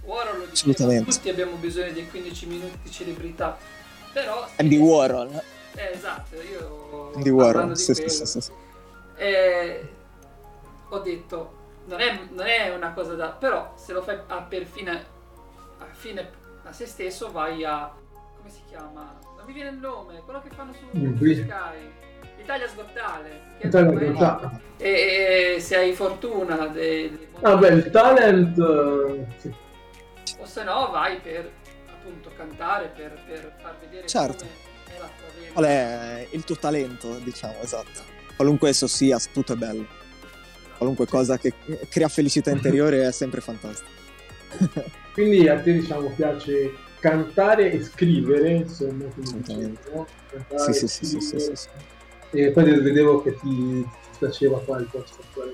Warhol 0.04 0.40
lo 0.40 0.46
diceva, 0.46 1.02
tutti 1.02 1.30
abbiamo 1.30 1.56
bisogno 1.56 1.92
dei 1.92 2.10
15 2.10 2.46
minuti 2.48 2.78
di 2.84 2.92
celebrità. 2.92 3.58
Però 4.12 4.48
Andy 4.58 4.78
Warhol. 4.78 5.42
Eh, 5.76 5.92
esatto, 5.94 6.36
io 6.42 7.12
Andy 7.16 7.30
Warhol, 7.30 7.78
sì, 7.78 7.94
sì, 7.94 8.10
sì, 8.10 8.42
sì. 8.42 8.52
Eh, 9.16 9.90
ho 10.90 11.00
detto 11.00 11.60
non 11.86 12.00
è, 12.00 12.20
non 12.30 12.46
è, 12.46 12.74
una 12.76 12.94
cosa 12.94 13.16
da 13.16 13.30
però 13.30 13.74
se 13.76 13.94
lo 13.94 14.02
fai 14.02 14.20
a, 14.28 14.42
per 14.42 14.66
fine 14.66 15.06
a 15.80 15.86
fine 15.92 16.30
a 16.64 16.72
se 16.72 16.86
stesso 16.86 17.32
vai 17.32 17.64
a 17.64 17.92
come 18.38 18.50
si 18.50 18.62
chiama? 18.68 19.20
Non 19.38 19.46
mi 19.46 19.54
viene 19.54 19.70
il 19.70 19.78
nome 19.78 20.22
quello 20.24 20.42
che 20.42 20.50
fanno 20.50 20.74
su 20.74 20.86
mm, 20.98 21.16
Sky. 21.16 21.92
Italia 22.40 22.68
Sgottale 22.68 23.42
Italia 23.60 24.60
e, 24.78 25.56
e, 25.56 25.60
se 25.60 25.78
hai 25.78 25.94
fortuna 25.94 26.68
de, 26.68 27.12
de 27.12 27.28
vabbè 27.40 27.70
ah, 27.70 27.74
il 27.74 27.90
talent 27.92 28.58
uh, 28.58 29.26
sì. 29.38 29.54
o 30.40 30.46
se 30.46 30.64
no 30.64 30.90
vai 30.92 31.20
per 31.20 31.50
appunto 31.92 32.32
cantare 32.36 32.92
per, 32.96 33.18
per 33.28 33.56
far 33.62 33.76
vedere 33.80 34.08
certo. 34.08 34.44
come 34.44 34.71
qual 35.52 35.66
è 35.66 36.28
il 36.32 36.44
tuo 36.44 36.58
talento 36.58 37.20
diciamo 37.24 37.62
esatto 37.62 38.02
qualunque 38.36 38.70
esso 38.70 38.88
sia 38.88 39.20
tutto 39.34 39.54
è 39.54 39.56
bello 39.56 40.00
qualunque 40.82 41.06
cosa 41.06 41.38
che 41.38 41.54
crea 41.90 42.08
felicità 42.08 42.50
interiore 42.52 43.08
è 43.08 43.12
sempre 43.12 43.40
fantastico. 43.40 43.92
Quindi 45.14 45.48
a 45.48 45.62
te 45.62 45.74
diciamo 45.74 46.12
piace 46.16 46.74
cantare 47.00 47.72
e 47.72 47.84
scrivere, 47.84 48.50
insomma, 48.50 49.06
dicevo, 49.16 49.78
no? 49.94 50.08
Cantare, 50.32 50.74
sì, 50.74 50.88
sì, 50.88 51.06
sì, 51.06 51.20
sì, 51.20 51.40
sì, 51.40 51.68
E 52.32 52.50
poi 52.52 52.82
vedevo 52.82 53.22
che 53.22 53.36
ti, 53.36 53.84
ti 53.84 54.18
piaceva 54.18 54.60
qua 54.62 54.80
il 54.80 54.88
posto 54.90 55.22
attuale 55.22 55.52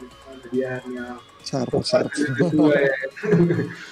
di 0.49 0.61
Ernia. 0.61 1.19
Certo, 1.43 1.83
certo. 1.83 2.21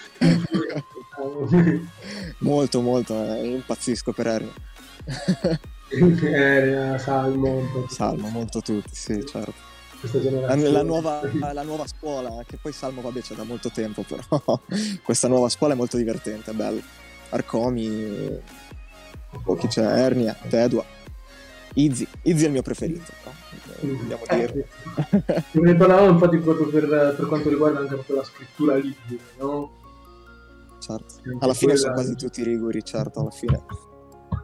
Molto, 2.39 2.81
molto, 2.81 3.33
eh, 3.33 3.47
impazzisco 3.47 4.13
per 4.13 4.27
Ernia. 4.27 4.53
Ernia, 5.98 6.98
Salmo. 6.98 7.86
Salmo, 7.88 8.30
molto 8.30 8.62
tutti, 8.62 8.94
sì, 8.94 9.25
certo 9.25 9.74
generazione. 10.08 10.72
La, 10.72 10.84
nuova, 10.84 11.22
la 11.54 11.64
nuova 11.64 11.88
scuola, 11.88 12.44
che 12.46 12.58
poi 12.62 12.72
Salmo 12.72 13.02
vabbè 13.02 13.22
c'è 13.22 13.36
da 13.36 13.44
molto 13.44 13.70
tempo, 13.70 14.04
però 14.04 14.62
questa 15.04 15.28
nuova 15.28 15.50
scuola 15.50 15.74
è 15.74 15.78
molto 15.78 15.98
divertente, 15.98 16.52
è 16.52 16.54
bella. 16.54 16.82
Arcomi, 17.30 18.40
oh, 19.44 19.56
chi 19.56 19.68
c'è? 19.68 19.84
Ernia, 19.84 20.36
Tedua, 20.48 20.86
Izzy. 21.74 22.08
Izzy 22.24 22.44
è 22.44 22.46
il 22.48 22.52
mio 22.52 22.62
preferito, 22.62 23.12
no? 23.24 23.34
vogliamo 23.82 24.24
dire. 24.30 24.68
Ne 25.52 25.75
parlavamo 25.75 26.12
infatti 26.12 26.38
proprio 26.38 26.68
per, 26.68 27.16
per, 27.18 27.25
quanto 27.28 27.50
riguarda 27.50 27.80
anche 27.80 28.14
la 28.14 28.24
scrittura 28.24 28.75
ligure, 28.75 29.20
no? 29.38 29.84
Certo. 30.80 31.16
Alla 31.40 31.54
fine 31.54 31.74
quella... 31.74 31.78
sono 31.78 31.94
quasi 31.94 32.16
tutti 32.16 32.44
rigori, 32.44 32.84
certo, 32.84 33.22
alla 33.22 33.32
fine 33.32 33.64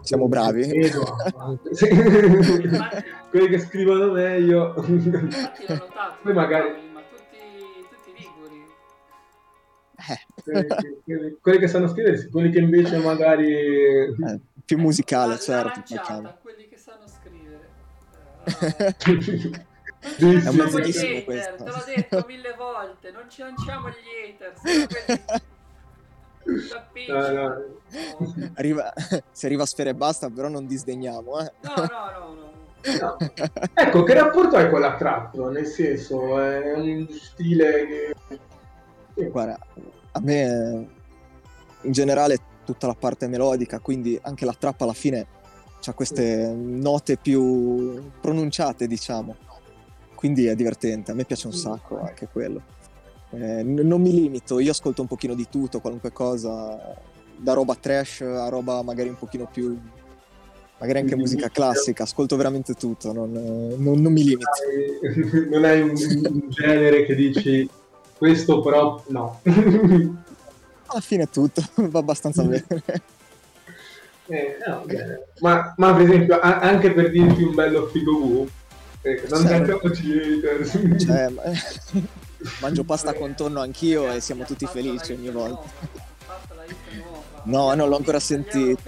siamo 0.02 0.28
bravi. 0.28 0.68
Quelli 3.30 3.48
che 3.48 3.60
scrivono 3.60 4.12
meglio. 4.12 4.74
Infatti 4.78 5.66
l'ho 5.68 5.76
notato. 5.76 6.18
Poi 6.24 6.34
magari... 6.34 6.70
Ma 6.94 7.02
tutti, 7.10 7.38
tutti 7.90 8.12
rigori. 8.18 8.66
Eh. 10.08 11.38
Quelli, 11.42 11.60
che 11.60 11.68
sanno 11.68 11.88
scrivere, 11.88 12.28
quelli 12.30 12.50
che 12.52 12.60
invece 12.60 12.98
magari... 12.98 13.54
Eh, 13.54 14.40
più 14.66 14.78
musicale, 14.78 15.34
la, 15.34 15.40
certo. 15.40 15.84
La 15.96 16.38
quelli 16.42 16.68
che 16.68 16.78
sanno 16.78 17.08
scrivere. 17.08 17.70
Uh, 20.02 20.34
è 20.34 20.48
un 20.48 20.56
mezzo 20.56 20.80
questo. 21.24 21.64
Te 21.64 21.70
l'ho 21.70 21.84
detto 21.86 22.26
mille 22.28 22.56
volte, 22.58 23.12
non 23.12 23.30
ci 23.30 23.42
lanciamo 23.42 23.90
gli 23.90 24.34
hater. 24.34 25.42
No, 27.08 27.32
no. 27.32 27.64
Arriva, 28.56 28.94
se 29.32 29.46
arriva 29.46 29.64
a 29.64 29.66
sfere 29.66 29.92
e 29.92 29.96
basta, 29.96 30.30
però 30.30 30.48
non 30.48 30.66
disdegniamo. 30.66 31.40
Eh. 31.40 31.52
No, 31.62 31.74
no, 31.76 31.86
no, 32.20 32.34
no. 32.34 32.50
No. 33.00 33.18
Ecco, 33.76 34.04
che 34.04 34.14
rapporto 34.14 34.56
hai 34.56 34.70
con 34.70 34.80
la 34.82 34.96
trap? 34.96 35.36
Nel 35.50 35.68
senso, 35.68 36.40
è 36.40 36.74
un 36.74 37.08
stile 37.10 38.16
che... 39.14 39.30
Guarda, 39.30 39.60
a 40.14 40.20
me 40.20 40.88
in 41.82 41.92
generale 41.92 42.40
tutta 42.66 42.88
la 42.88 42.96
parte 42.96 43.28
melodica, 43.28 43.80
quindi 43.80 44.20
anche 44.24 44.46
la 44.46 44.56
trap 44.58 44.82
alla 44.82 44.94
fine 44.94 45.28
ha 45.84 45.94
queste 45.94 46.48
note 46.48 47.18
più 47.18 48.12
pronunciate, 48.20 48.88
diciamo. 48.88 49.36
Quindi 50.16 50.46
è 50.48 50.56
divertente, 50.56 51.12
a 51.12 51.14
me 51.14 51.26
piace 51.26 51.48
un 51.48 51.54
sacco 51.54 52.00
anche 52.00 52.28
quello. 52.32 52.62
Eh, 53.34 53.64
non 53.64 54.02
mi 54.02 54.12
limito, 54.12 54.60
io 54.60 54.72
ascolto 54.72 55.02
un 55.02 55.08
pochino 55.08 55.34
di 55.34 55.48
tutto, 55.50 55.80
qualunque 55.80 56.12
cosa, 56.12 56.96
da 57.38 57.54
roba 57.54 57.76
trash 57.76 58.22
a 58.22 58.50
roba 58.50 58.82
magari 58.84 59.10
un 59.10 59.18
pochino 59.18 59.48
più 59.52 59.78
magari 60.82 61.00
anche 61.00 61.16
musica 61.16 61.48
classica, 61.50 62.04
ascolto 62.04 62.36
veramente 62.36 62.74
tutto, 62.74 63.14
non, 63.14 63.32
non, 63.32 64.02
non 64.02 64.12
mi 64.12 64.24
limito. 64.24 64.50
Non 65.50 65.64
hai 65.64 65.82
un, 65.82 65.92
un, 65.92 66.50
genere 66.50 67.06
che 67.06 67.14
dici 67.14 67.70
questo 68.18 68.62
però 68.62 69.02
no. 69.08 69.40
Alla 70.88 71.00
fine 71.00 71.24
è 71.24 71.30
tutto, 71.30 71.62
va 71.88 72.00
abbastanza 72.00 72.44
bene. 72.44 72.66
Eh, 74.26 74.58
no, 74.66 74.86
ma, 75.40 75.74
ma, 75.78 75.94
per 75.94 76.04
esempio 76.04 76.40
anche 76.40 76.92
per 76.94 77.12
dirti 77.12 77.44
un 77.44 77.54
bello 77.54 77.88
figo 77.88 78.18
V, 78.18 78.50
eh, 79.04 79.24
non 79.30 79.42
certo. 79.42 79.78
cantiamoci 79.78 80.42
cioè, 81.00 81.30
ma... 81.30 81.42
Mangio 82.60 82.84
pasta 82.84 83.14
con 83.14 83.36
tonno 83.36 83.62
anch'io 83.62 84.12
e 84.12 84.20
siamo 84.20 84.44
tutti 84.44 84.66
felici 84.66 85.14
ogni 85.14 85.30
volta. 85.30 85.70
No, 87.44 87.74
non 87.74 87.90
l'ho 87.90 87.98
ancora 87.98 88.20
sentito. 88.20 88.82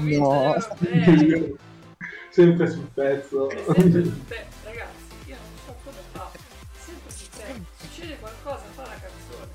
No. 0.00 0.54
Sempre 2.30 2.70
sul 2.70 2.88
pezzo. 2.94 3.48
Ragazzi, 3.48 4.06
io 5.26 5.36
non 5.36 5.56
so 5.64 5.74
come 5.84 5.96
fa. 6.12 6.30
Sempre 6.78 7.10
sul 7.10 7.28
pezzo. 7.36 7.66
Succede 7.76 8.16
qualcosa, 8.18 8.62
fa 8.74 8.82
la 8.82 8.88
canzone. 8.88 9.46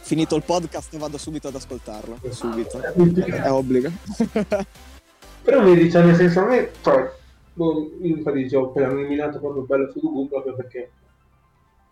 Finito 0.00 0.36
il 0.36 0.42
podcast 0.42 0.96
vado 0.96 1.18
subito 1.18 1.48
ad 1.48 1.54
ascoltarlo. 1.54 2.18
Subito. 2.30 2.80
È 2.80 3.50
obbligo. 3.50 3.90
Però 5.42 5.62
vedi, 5.62 5.90
cioè 5.90 6.04
nel 6.04 6.16
senso 6.16 6.40
a 6.40 6.44
me, 6.44 6.70
cioè, 6.82 7.10
boh, 7.54 7.90
infatti 8.02 8.42
dicevo, 8.42 8.72
ho 8.74 8.80
nominato 8.80 9.38
proprio 9.38 9.62
bello 9.62 9.90
su 9.90 10.00
Google 10.00 10.28
proprio 10.28 10.54
perché 10.54 10.90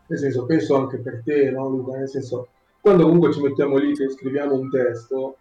nel 0.08 0.18
senso, 0.18 0.46
penso 0.46 0.76
anche 0.76 0.98
per 0.98 1.22
te, 1.24 1.50
no, 1.50 1.68
Luca? 1.68 1.96
Nel 1.96 2.08
senso, 2.08 2.48
quando 2.80 3.04
comunque 3.04 3.32
ci 3.32 3.40
mettiamo 3.40 3.76
lì 3.76 3.92
e 3.92 4.10
scriviamo 4.10 4.54
un 4.54 4.70
testo, 4.70 5.36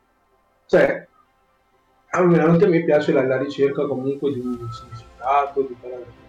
cioè, 0.66 1.08
almeno 2.12 2.46
anche 2.46 2.66
a 2.66 2.68
me 2.68 2.84
piace 2.84 3.12
la, 3.12 3.26
la 3.26 3.38
ricerca 3.38 3.86
comunque 3.88 4.34
di 4.34 4.40
un 4.40 4.70
significato, 4.72 5.62
di 5.62 5.76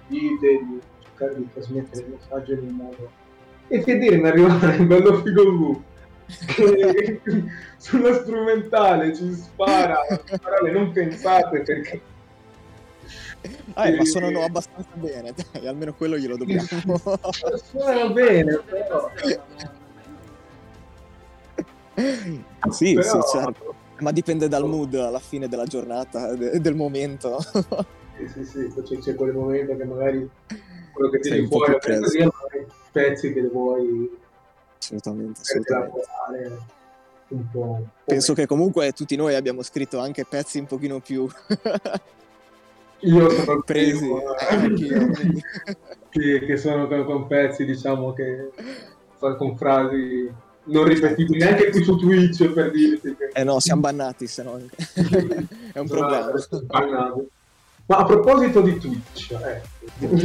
vite, 0.07 0.49
di 0.49 0.81
cercare 1.03 1.37
di 1.37 1.49
trasmettere 1.53 2.07
il 2.07 2.13
messaggio 2.13 2.53
in 2.53 2.61
un 2.61 2.75
modo. 2.75 3.11
E 3.69 3.83
che 3.83 3.99
dire, 3.99 4.17
mi 4.17 4.29
arrivare 4.29 4.77
il 4.81 4.87
bello 4.87 5.15
figo 5.17 5.43
blu 5.43 5.83
che 6.47 7.21
sulla 7.79 8.13
strumentale 8.15 9.15
ci 9.15 9.33
spara 9.33 10.01
parole 10.43 10.71
non 10.71 10.93
pensate 10.93 11.63
perché 11.63 12.01
Ah, 13.75 13.91
ma 13.93 14.05
suonano 14.05 14.43
abbastanza 14.43 14.91
bene, 14.95 15.33
dai, 15.53 15.67
almeno 15.67 15.95
quello 15.95 16.17
glielo 16.17 16.37
dobbiamo. 16.37 16.67
suonano 17.71 18.13
bene 18.13 18.59
però 18.65 19.11
sì, 22.71 22.95
Però- 22.95 23.03
sì, 23.03 23.21
certo. 23.33 23.75
Ma 24.01 24.13
dipende 24.13 24.47
dal 24.49 24.65
mood 24.65 24.95
alla 24.95 25.19
fine 25.19 25.49
della 25.49 25.65
giornata, 25.65 26.35
de- 26.35 26.61
del 26.61 26.75
momento. 26.77 27.39
sì 27.41 28.29
sì 28.29 28.45
sì 28.45 28.73
c'è, 28.83 28.99
c'è 28.99 29.15
quel 29.15 29.33
momento 29.35 29.77
che 29.77 29.85
magari 29.85 30.29
quello 30.93 31.11
che 31.11 31.47
fuori 31.47 31.79
più 31.79 31.91
la 31.93 31.95
fantasia, 31.95 32.31
pezzi 32.93 33.33
che 33.33 33.41
le 33.41 33.49
vuoi 33.49 34.11
assolutamente, 34.79 35.41
assolutamente. 35.41 36.01
un 37.29 37.51
po', 37.51 37.61
un 37.61 37.83
po' 37.83 37.89
Penso 38.05 38.35
che 38.35 38.47
comunque 38.47 38.93
tutti 38.93 39.17
noi 39.17 39.35
abbiamo 39.35 39.63
scritto 39.63 39.99
anche 39.99 40.25
pezzi 40.25 40.59
un 40.59 40.67
pochino 40.67 41.01
più 41.01 41.29
io 43.01 43.31
sono 43.31 43.53
il 43.53 43.65
presi. 43.65 43.99
primo, 43.99 44.21
Eh, 44.37 44.65
eh, 44.65 45.45
che, 46.11 46.39
che 46.47 46.57
sono 46.57 46.87
con, 47.05 47.27
pezzi 47.27 47.65
diciamo 47.65 48.13
che 48.13 48.51
con 49.19 49.57
frasi 49.57 50.31
non 50.65 50.85
ripetibili 50.85 51.39
neanche 51.39 51.71
qui 51.71 51.83
su 51.83 51.97
Twitch 51.97 52.51
per 52.53 52.71
dirti 52.71 53.17
che 53.17 53.31
Eh 53.33 53.45
no, 53.45 53.59
siamo 53.59 53.81
bannati, 53.81 54.27
se 54.27 54.43
no 54.43 54.57
è 55.73 55.79
un 55.79 55.87
problema. 55.89 56.31
ma 57.87 57.97
a 57.97 58.05
proposito 58.05 58.61
di 58.61 58.77
Twitch 58.79 59.33
ecco. 59.33 60.17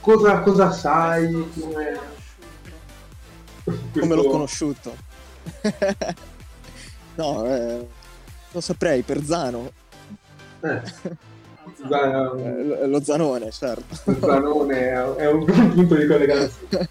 cosa, 0.00 0.40
cosa 0.42 0.70
sai 0.70 1.32
come, 1.58 1.98
Come 3.98 4.14
l'ho 4.14 4.24
conosciuto? 4.24 4.94
no, 7.16 7.46
eh, 7.46 7.86
lo 8.52 8.60
saprei, 8.60 9.02
per 9.02 9.22
Zano. 9.24 9.72
Eh. 10.62 10.80
Zan- 11.88 12.38
Eh, 12.38 12.64
lo- 12.64 12.86
lo 12.86 13.02
Zanone, 13.02 13.50
certo. 13.50 13.94
Zanone 14.20 14.90
è, 15.16 15.26
un 15.28 15.44
punto 15.74 15.94
di 15.94 16.06
collegamento 16.06 16.54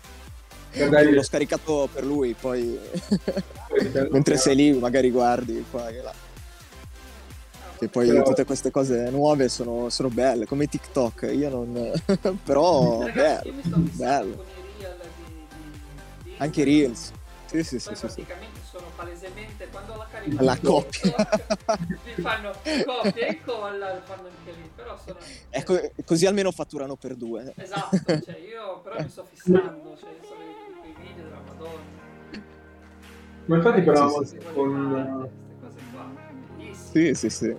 magari 0.78 1.12
L'ho 1.14 1.24
scaricato 1.24 1.90
per 1.92 2.06
lui, 2.06 2.36
poi 2.40 2.78
mentre 4.12 4.38
sei 4.38 4.56
lì 4.56 4.74
magari 4.74 5.10
guardi 5.12 5.66
qua 5.70 5.90
e 5.90 6.02
là. 6.02 6.14
Che 7.78 7.88
poi 7.88 8.08
Però- 8.10 8.24
tutte 8.24 8.46
queste 8.46 8.72
cose 8.72 9.10
nuove 9.10 9.48
sono, 9.50 9.90
sono 9.90 10.10
belle, 10.10 10.46
come 10.46 10.68
TikTok. 10.68 11.30
Io 11.34 11.50
non... 11.50 11.92
però 12.44 13.06
Ragazzi, 13.06 13.48
io 13.48 13.54
bello, 13.54 13.56
mi 13.56 13.62
sto 13.64 13.80
fissando 13.90 13.96
bello. 13.96 14.36
con 14.36 14.46
i 14.46 14.82
reel 14.82 14.98
di, 15.02 15.34
di, 16.24 16.24
di 16.24 16.36
Anche 16.38 16.64
Reels. 16.64 17.12
Sì, 17.50 17.64
sì, 17.64 17.80
sì, 17.80 17.94
praticamente 17.96 18.60
sono 18.64 18.86
palesemente 18.96 19.68
quando 19.70 19.96
la 19.96 20.06
carico 20.12 20.44
La 20.44 20.58
coppia. 20.60 21.16
Vi 22.16 22.22
fanno 22.22 22.52
coppia 22.86 23.26
e 23.28 23.32
incolla 23.32 23.94
lo 23.96 24.02
fanno 24.02 24.28
anche 24.28 24.52
lì 24.52 24.70
però 24.76 24.96
sono 25.04 25.18
Ecco, 25.50 25.80
così 26.06 26.26
almeno 26.28 26.52
fatturano 26.52 26.96
per 26.96 27.16
due. 27.16 27.52
esatto 27.58 28.22
cioè 28.22 28.38
io 28.38 28.82
però 28.82 29.02
mi 29.02 29.10
sto 29.10 29.24
fissando 29.26 29.98
cioè 29.98 30.10
vedendo 30.20 30.80
quei 30.80 30.94
video 31.08 31.24
della 31.24 31.42
madonna 31.48 31.98
ma 33.46 33.56
infatti 33.56 33.82
però 33.82 34.08
Sì, 34.22 34.26
sì, 34.28 34.36
Queste 34.38 34.54
con 34.54 35.30
cose 35.60 35.80
qua 35.92 36.12
bellissime 36.56 37.14
Sì, 37.14 37.14
sì, 37.16 37.30
sì. 37.32 37.58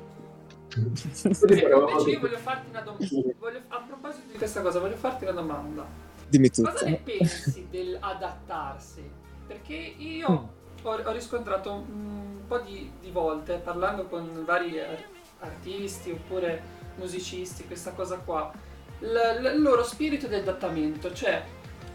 invece 0.76 1.66
io 1.66 2.20
voglio 2.20 2.38
farti 2.38 2.68
una 2.70 2.80
domanda 2.82 3.32
voglio- 3.38 3.62
a 3.68 3.80
proposito 3.84 4.30
di 4.30 4.38
questa 4.38 4.60
cosa 4.62 4.78
voglio 4.78 4.96
farti 4.96 5.24
una 5.24 5.32
domanda 5.32 5.84
Dimmi 6.28 6.48
Cosa 6.50 6.70
tutto. 6.70 6.84
ne 6.84 6.96
pensi 7.04 7.66
dell'adattarsi? 7.68 9.18
Perché 9.50 9.74
io 9.74 10.48
ho, 10.82 10.90
ho 10.92 11.10
riscontrato 11.10 11.72
un 11.72 12.42
po' 12.46 12.58
di, 12.60 12.88
di 13.00 13.10
volte, 13.10 13.54
parlando 13.56 14.04
con 14.04 14.44
vari 14.44 14.78
ar- 14.78 15.04
artisti 15.40 16.12
oppure 16.12 16.62
musicisti, 16.94 17.66
questa 17.66 17.90
cosa 17.90 18.18
qua, 18.18 18.52
il 19.00 19.54
loro 19.60 19.82
spirito 19.82 20.28
di 20.28 20.36
adattamento. 20.36 21.12
Cioè, 21.12 21.42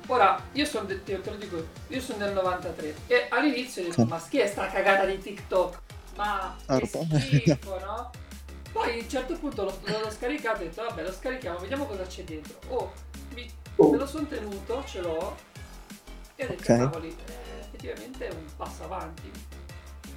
ora, 0.08 0.38
io 0.52 0.65
sono, 0.65 0.84
de- 0.86 1.02
te 1.02 1.22
lo 1.24 1.36
dico, 1.38 1.65
io 1.88 2.02
sono 2.02 2.26
del 2.26 2.34
93 2.34 2.96
e 3.08 3.28
all'inizio 3.30 3.84
ho 3.84 3.86
detto, 3.88 4.06
ma 4.06 4.20
chi 4.20 4.39
è 4.39 4.48
sta 4.48 4.68
cagata 4.68 5.06
di 5.06 5.18
TikTok? 5.18 5.80
Ma 6.18 6.54
che 6.68 6.88
Certo. 6.89 7.06
schifo, 7.20 7.80
no? 7.86 8.12
Poi 8.74 9.00
a 9.00 9.02
un 9.02 9.10
certo 9.10 9.34
punto 9.39 9.63
l'ho, 9.63 9.80
l'ho 9.86 10.12
scaricato 10.12 10.60
e 10.62 10.65
ho 10.65 10.68
detto, 10.68 10.84
vabbè, 10.84 11.04
lo 11.04 11.12
scarichiamo, 11.13 11.60
vediamo 11.60 11.86
cosa 11.86 12.04
c'è 12.04 12.26
dentro. 12.26 12.58
Oh, 12.68 12.91
mi 13.34 13.50
Oh, 13.78 13.91
Me 13.91 13.98
lo 13.98 14.06
sono 14.08 14.26
tenuto, 14.26 14.84
ce 14.86 15.02
l'ho. 15.02 15.36
E 16.36 16.43
ho 16.43 16.48
detto, 16.48 16.54
Ok. 16.71 16.78
cavoli, 16.78 17.10
eh, 17.10 17.60
effettivamente 17.60 18.28
è 18.28 18.32
un 18.32 18.45
passo 18.58 18.84
avanti. 18.84 19.32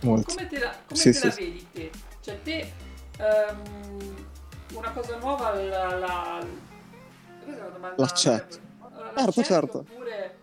Molto. 0.02 0.34
Come 0.34 0.46
te 0.48 0.58
la, 0.58 0.74
come 0.86 1.00
Sì, 1.00 1.12
te 1.12 1.26
la 1.26 1.30
sì. 1.32 1.44
vedi 1.44 1.66
te? 1.72 1.90
Cioè 2.20 2.42
te, 2.42 2.72
ehm, 3.18 4.26
una 4.74 4.92
cosa 4.92 5.16
nuova 5.18 5.54
la... 5.54 5.96
la 5.98 6.46
domanda... 7.72 7.94
L'accetto. 7.96 8.58
La- 8.80 9.12
Certo, 9.14 9.42
certo. 9.42 9.78
Oppure 9.78 10.36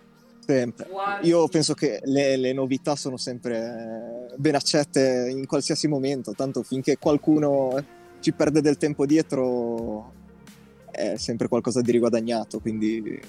Sempre. 0.46 0.88
guardi... 0.92 1.28
Io 1.28 1.48
penso 1.48 1.74
che 1.74 2.02
le, 2.04 2.36
le 2.36 2.54
novità 2.54 2.96
sono 2.96 3.18
sempre 3.18 4.30
eh, 4.32 4.36
ben 4.36 4.56
accette 4.56 5.28
in 5.30 5.46
qualsiasi 5.46 5.88
momento, 5.88 6.34
tanto 6.34 6.62
finché 6.64 6.98
qualcuno 6.98 7.84
ci 8.20 8.34
perde 8.34 8.62
del 8.62 8.78
tempo 8.78 9.06
dietro 9.06 10.14
è 10.92 11.16
sempre 11.18 11.48
qualcosa 11.48 11.82
di 11.82 11.92
riguadagnato, 11.92 12.60
quindi 12.60 13.20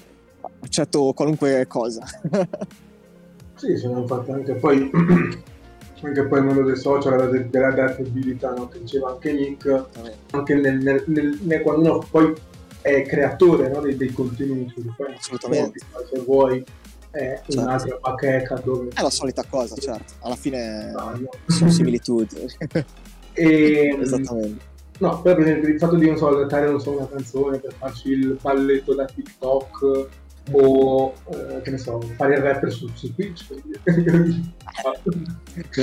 accetto 0.59 1.13
qualunque 1.13 1.65
cosa. 1.67 2.03
sì, 3.55 3.75
sono 3.77 3.99
infatti 4.01 4.31
anche 4.31 4.53
poi 4.55 4.89
anche 6.01 6.25
poi 6.27 6.39
il 6.39 6.45
mondo 6.45 6.61
dei 6.63 6.75
social 6.77 7.17
della- 7.17 7.45
dell'adattabilità 7.47 8.53
no? 8.53 8.67
che 8.67 8.79
diceva 8.79 9.09
anche 9.11 9.33
Nick 9.33 9.85
anche 10.31 10.55
nel, 10.55 10.77
nel- 10.77 11.39
nel- 11.41 11.61
quando 11.61 11.81
uno 11.89 12.05
poi 12.09 12.33
è 12.81 13.01
creatore 13.03 13.67
no? 13.69 13.79
dei, 13.81 13.97
dei 13.97 14.11
contenuti 14.11 14.75
poi 14.95 15.13
Assolutamente. 15.15 15.79
se 16.11 16.19
vuoi 16.21 16.63
è 17.09 17.41
Certo. 17.47 17.61
un'altra 17.61 17.97
bacheca 17.99 18.61
dove 18.63 18.89
È 18.93 19.01
la 19.01 19.09
solita 19.09 19.43
cosa, 19.49 19.75
certo. 19.75 20.13
Alla 20.19 20.35
fine 20.35 20.89
Sbaglio. 20.91 21.29
sono 21.47 21.71
similitudini. 21.71 22.45
e 23.33 23.97
Esattamente. 23.99 24.63
no 24.99 25.21
poi 25.21 25.33
per 25.35 25.39
esempio 25.43 25.69
il 25.69 25.79
fatto 25.79 25.95
di 25.95 26.05
non 26.05 26.17
so 26.17 26.27
adattare 26.27 26.67
non 26.69 26.79
so 26.79 26.91
una 26.95 27.07
canzone 27.07 27.57
per 27.57 27.73
farci 27.73 28.09
il 28.09 28.37
balletto 28.39 28.93
da 28.93 29.05
TikTok 29.05 30.07
o 30.51 31.13
eh, 31.31 31.61
che 31.61 31.71
ne 31.71 31.77
so 31.77 31.99
fare 32.15 32.35
il 32.35 32.41
rapper 32.41 32.71
su, 32.71 32.87
su 32.93 33.13
Twitch. 33.13 33.45
Deve 33.83 34.43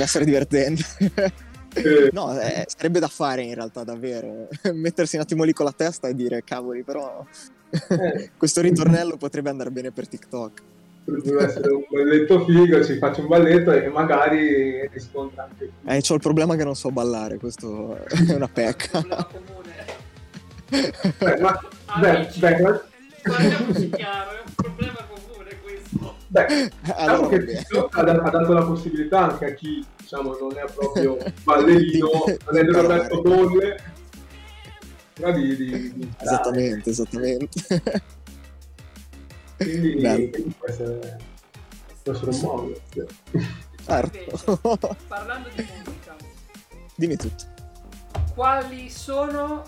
essere 0.01 0.25
divertente. 0.25 0.83
Eh, 1.75 2.09
No, 2.13 2.39
eh, 2.39 2.63
sarebbe 2.73 2.99
da 2.99 3.09
fare 3.09 3.41
in 3.41 3.53
realtà, 3.53 3.83
davvero. 3.83 4.47
Mettersi 4.73 5.17
un 5.17 5.23
attimo 5.23 5.43
lì 5.43 5.51
con 5.51 5.65
la 5.65 5.73
testa 5.75 6.07
e 6.07 6.15
dire, 6.15 6.41
cavoli, 6.45 6.83
però 6.83 7.25
eh, 7.89 8.31
questo 8.37 8.61
ritornello 8.61 9.17
potrebbe 9.17 9.49
andare 9.49 9.71
bene 9.71 9.91
per 9.91 10.07
TikTok. 10.07 10.61
potrebbe 11.03 11.43
essere 11.43 11.73
un 11.73 11.83
balletto 11.91 12.45
figo, 12.45 12.81
ci 12.81 12.97
faccio 12.97 13.19
un 13.21 13.27
balletto 13.27 13.73
e 13.73 13.89
magari 13.89 14.87
risponda 14.87 15.43
anche. 15.49 15.69
Eh, 15.85 15.99
c'ho 16.01 16.13
il 16.13 16.21
problema 16.21 16.55
che 16.55 16.63
non 16.63 16.75
so 16.75 16.91
ballare, 16.91 17.37
questo 17.39 17.97
è 18.07 18.21
una 18.33 18.45
un 18.45 18.51
pecca. 18.53 19.05
Beh, 20.69 21.37
ma, 21.41 21.59
beh, 21.99 22.29
beh, 22.37 22.81
parliamoci 23.29 23.89
chiaro, 23.89 24.31
è 24.31 24.41
un 24.45 24.53
problema 24.55 24.97
comune 25.07 25.59
questo. 25.61 26.15
beh, 26.27 26.71
Allora, 26.95 27.37
diciamo 27.37 27.87
che 27.87 27.99
ha, 27.99 27.99
ha 28.01 28.29
dato 28.29 28.53
la 28.53 28.63
possibilità 28.65 29.31
anche 29.31 29.45
a 29.45 29.53
chi 29.53 29.85
diciamo 29.97 30.37
non 30.37 30.51
è 30.57 30.65
proprio 30.73 31.17
ballerino, 31.43 32.09
non 32.45 32.57
è. 32.57 32.63
Roberto 32.71 33.21
Bolle, 33.21 33.83
ma 35.21 35.31
di, 35.31 35.55
di, 35.55 35.93
di. 35.93 36.13
Esattamente, 36.19 36.89
esattamente. 36.89 37.63
Quindi, 39.57 40.01
quindi 40.31 40.55
può 40.57 40.67
essere, 40.67 41.17
può 42.03 42.11
essere 42.13 42.31
un 42.31 42.39
modo. 42.41 42.81
Certo. 43.85 44.97
Parlando 45.07 45.49
di 45.55 45.61
musica, 45.85 46.15
Dimmi 46.95 47.15
tutto. 47.15 47.43
quali 48.33 48.89
sono, 48.89 49.63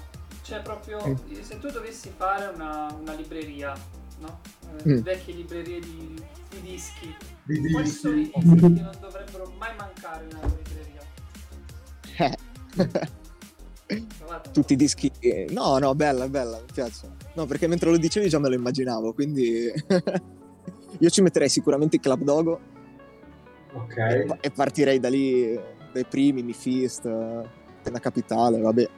cioè 0.48 0.62
proprio, 0.62 0.98
Mm. 1.06 1.42
se 1.42 1.60
tu 1.60 1.70
dovessi 1.70 2.12
fare 2.16 2.48
una, 2.54 2.96
una 3.00 3.14
libreria, 3.14 3.74
no? 4.20 4.40
Eh, 4.84 4.90
Mm. 4.94 5.00
Vecchie 5.02 5.34
librerie 5.36 5.80
di, 5.82 6.22
di 6.50 6.62
dischi, 6.62 7.14
Di 7.44 7.72
quali 7.72 7.84
dischi. 7.84 8.00
sono 8.00 8.16
i 8.16 8.32
dischi 8.34 8.56
che 8.56 8.68
non 8.82 8.98
dovrebbero 9.02 9.54
mai 9.58 9.76
mancare 9.78 10.26
in 10.30 10.38
una 10.38 10.56
libreria? 10.56 11.02
Eh. 12.18 12.38
Tutti 14.52 14.74
i 14.74 14.76
dischi. 14.76 15.12
No, 15.50 15.78
no, 15.78 15.96
bella, 15.96 16.28
bella, 16.28 16.58
mi 16.60 16.66
piace. 16.74 17.10
No, 17.36 17.46
perché 17.46 17.68
mentre 17.68 17.90
lo 17.90 17.98
dicevi 17.98 18.28
già 18.30 18.40
me 18.40 18.50
lo 18.50 18.56
immaginavo, 18.56 19.14
quindi 19.14 19.72
io 21.00 21.10
ci 21.10 21.22
metterei 21.22 21.48
sicuramente 21.50 21.96
il 21.98 22.02
Club 22.02 22.22
Dogo 22.24 22.60
e, 23.72 23.76
Ok. 23.78 24.38
e 24.42 24.52
partirei 24.52 25.00
da 25.00 25.10
lì, 25.10 25.58
dai 25.94 26.06
primi, 26.06 26.44
Mi 26.44 26.54
Fist, 26.54 27.06
eh, 27.06 27.90
la 27.90 28.00
capitale, 28.00 28.60
vabbè. 28.60 28.90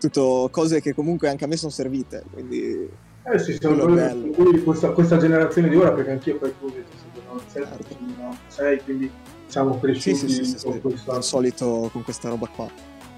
Tutto 0.00 0.48
cose 0.50 0.80
che 0.80 0.94
comunque 0.94 1.28
anche 1.28 1.44
a 1.44 1.46
me 1.46 1.56
sono 1.56 1.70
servite, 1.70 2.24
quindi 2.32 2.88
Eh 3.22 3.38
sì, 3.38 3.56
sono 3.60 3.84
Quello 3.84 4.32
quello- 4.32 4.62
questa, 4.64 4.90
questa 4.92 5.18
generazione 5.18 5.68
di 5.68 5.76
ora, 5.76 5.92
perché 5.92 6.10
anch'io 6.12 6.36
poi 6.38 6.52
tu 6.58 6.66
mi 6.66 6.82
sono 7.24 7.40
7, 7.46 7.68
Certo. 7.68 7.96
6, 8.48 8.80
quindi 8.82 9.10
siamo 9.46 9.78
cresciuti 9.78 10.16
sì, 10.16 10.28
sì, 10.28 10.44
sì, 10.44 10.58
sì, 10.58 10.64
con 10.66 10.80
questa... 10.80 11.12
al 11.12 11.22
solito 11.24 11.88
con 11.92 12.02
questa 12.02 12.28
roba 12.30 12.46
qua. 12.48 12.68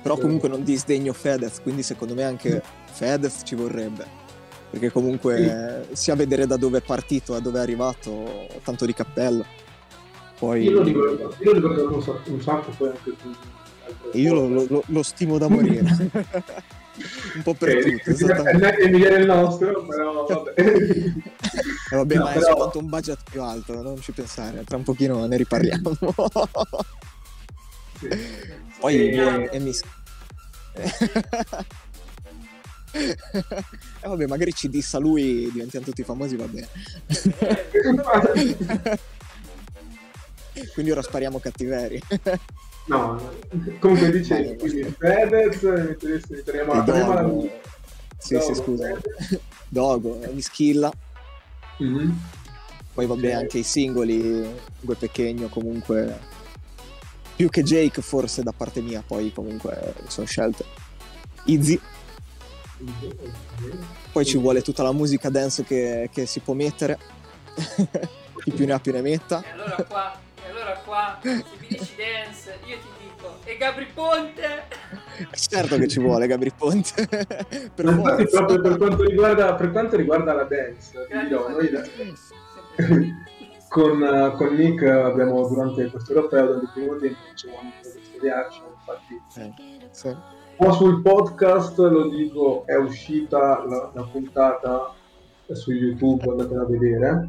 Però 0.03 0.19
comunque 0.19 0.49
non 0.49 0.65
disdegno 0.65 1.13
Fedez, 1.13 1.61
quindi 1.63 1.85
secondo 1.85 2.15
me 2.15 2.25
anche 2.25 2.61
Fedez 2.91 3.43
ci 3.45 3.55
vorrebbe. 3.55 4.05
Perché 4.71 4.91
comunque 4.91 5.87
sia 5.93 6.17
vedere 6.17 6.47
da 6.47 6.57
dove 6.57 6.79
è 6.79 6.83
partito 6.83 7.35
a 7.35 7.41
dove 7.41 7.59
è 7.59 7.63
arrivato, 7.63 8.49
tanto 8.65 8.85
di 8.87 8.93
cappello. 8.95 9.45
Poi 10.39 10.65
Io 10.65 10.71
lo 10.73 10.83
ricordo, 10.83 11.35
io 11.39 11.53
lo 11.53 11.69
ricordo 11.69 11.95
un 11.95 12.03
sacco, 12.03 12.33
un 12.33 12.41
sacco 12.43 12.71
poi 12.77 12.89
anche 12.89 13.13
tu. 13.23 14.19
io 14.19 14.35
lo- 14.35 14.65
lo- 14.69 14.83
lo 14.85 15.03
stimo 15.05 15.39
da 15.39 15.47
morire. 15.49 15.85
Un 17.37 17.43
po' 17.43 17.55
per 17.55 17.77
Ok, 17.77 17.83
tutto, 18.03 18.11
esattamente. 18.11 18.53
non 18.53 18.63
è 18.65 18.89
migliore 18.91 19.17
il 19.17 19.27
nostro, 19.27 19.85
però 19.87 20.27
vabbè. 20.27 20.55
E 21.93 21.97
vabbè, 21.97 22.15
No, 22.17 22.23
ma 22.25 22.31
è 22.31 22.35
però- 22.35 22.47
soltanto 22.47 22.79
un 22.79 22.87
budget 22.89 23.19
più 23.31 23.43
alto, 23.43 23.83
non 23.83 24.01
ci 24.01 24.13
pensare, 24.13 24.65
tra 24.65 24.77
un 24.77 24.83
pochino 24.83 25.27
ne 25.27 25.37
riparliamo. 25.37 25.91
Sì. 27.99 28.09
Poi 28.81 28.95
Speriamo. 28.95 29.51
e 29.51 29.59
mi... 29.59 29.73
E 32.95 34.09
vabbè, 34.09 34.27
magari 34.27 34.53
ci 34.53 34.69
dissa 34.69 34.99
lui, 34.99 35.51
diventiamo 35.53 35.85
tutti 35.87 36.03
famosi, 36.03 36.37
va 36.37 36.47
bene. 36.47 36.69
Quindi 40.73 40.91
ora 40.91 41.03
spariamo 41.03 41.39
cattiveri. 41.39 42.01
No, 42.85 43.17
comunque 43.79 44.11
dicevi, 44.19 44.59
quindi 44.59 44.93
Fedez, 44.99 45.61
torniamo 46.45 46.73
alla 46.73 46.83
E 46.83 46.85
torniamo 46.85 47.13
alla 47.13 47.21
Dogo. 47.23 47.51
Sì, 48.19 48.41
sì, 48.41 48.49
Dogo, 48.49 48.55
scusa. 48.55 48.87
Fedez. 48.87 49.41
Dogo, 49.69 50.19
mi 50.33 50.41
schilla. 50.41 50.93
Mhm. 51.79 52.21
Poi 52.93 53.07
vabbè, 53.07 53.29
Ok. 53.29 53.41
anche 53.41 53.59
i 53.59 53.63
singoli, 53.63 54.53
Gue 54.81 54.95
Pechegno 54.97 55.47
comunque... 55.49 56.19
Più 57.37 57.49
che 57.49 57.63
Jake 57.63 58.03
forse 58.03 58.43
da 58.43 58.53
parte 58.53 58.81
mia, 58.81 59.03
poi 59.07 59.33
comunque 59.33 59.95
sono 60.09 60.27
scelte. 60.27 60.65
Easy, 61.47 61.81
poi 64.13 64.25
ci 64.25 64.39
vuole 64.39 64.61
tutta 64.63 64.83
la 64.83 64.93
musica 64.93 65.31
dance 65.31 65.65
che, 65.65 66.11
che 66.13 66.27
si 66.27 66.41
può 66.41 66.55
mettere. 66.55 66.99
Chi 68.43 68.51
più 68.51 68.67
ne 68.67 68.73
ha 68.73 68.81
più 68.81 68.93
ne 68.93 69.01
metta. 69.03 69.43
E 69.43 69.51
allora 69.51 69.85
qua, 69.85 70.21
allora 70.63 70.81
qua, 70.85 71.19
se 71.21 71.45
mi 71.61 71.67
dici 71.69 71.95
dance, 71.97 72.59
io 72.67 72.77
ti 72.77 72.89
dico, 73.01 73.37
e 73.45 73.57
Gabri 73.57 73.87
Ponte? 73.93 74.63
Certo 75.33 75.77
che 75.77 75.89
ci 75.89 75.99
vuole 76.01 76.27
Gabri 76.29 76.53
Ponte. 76.57 77.07
per 77.75 77.85
infatti 77.85 78.29
proprio 78.29 78.61
per 78.61 78.77
quanto 78.77 79.03
riguarda, 79.03 79.55
per 79.55 79.73
quanto 79.73 79.97
riguarda 79.97 80.33
la 80.33 80.45
dance, 80.45 81.07
dirò, 81.29 81.49
noi 81.49 81.71
da- 81.71 81.83
con, 83.69 84.35
con 84.37 84.55
Nick 84.55 84.83
abbiamo 84.85 85.49
durante 85.49 85.91
questo 85.91 86.13
europeo 86.13 86.47
dal 86.47 86.71
primo 86.73 86.97
tempo 86.97 87.19
facevamo 87.31 87.73
queste 87.81 88.01
reaction, 88.21 88.67
infatti 88.79 89.21
Eh, 89.41 89.89
sì. 89.91 90.17
sul 90.77 91.03
podcast 91.03 91.79
lo 91.79 92.09
dico 92.09 92.65
è 92.67 92.77
uscita 92.77 93.65
la, 93.67 93.91
la 93.95 94.03
puntata 94.05 94.95
su 95.55 95.73
YouTube 95.73 96.29
andatela 96.31 96.63
a 96.63 96.67
vedere 96.67 97.29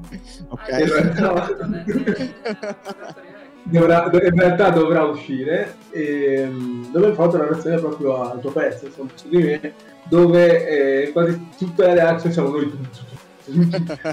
Ok. 0.49 0.67
In 0.69 0.87
realtà- 0.87 1.57
Dovrà- 3.65 4.09
in 4.11 4.37
realtà 4.37 4.69
dovrà 4.71 5.03
uscire 5.03 5.75
e 5.91 6.45
mm, 6.49 6.91
dove 6.91 7.07
ho 7.07 7.13
fatto 7.13 7.37
la 7.37 7.45
reazione 7.45 7.77
proprio 7.79 8.21
al 8.29 8.41
tuo 8.41 8.51
pezzo 8.51 8.87
insomma, 8.87 9.09
su 9.15 9.29
di 9.29 9.37
me 9.37 9.73
dove 10.09 10.67
eh, 11.05 11.11
quasi 11.13 11.47
tutte 11.57 11.85
le 11.85 11.93
reaction 11.93 12.31
siamo 12.33 12.49
noi 12.49 12.69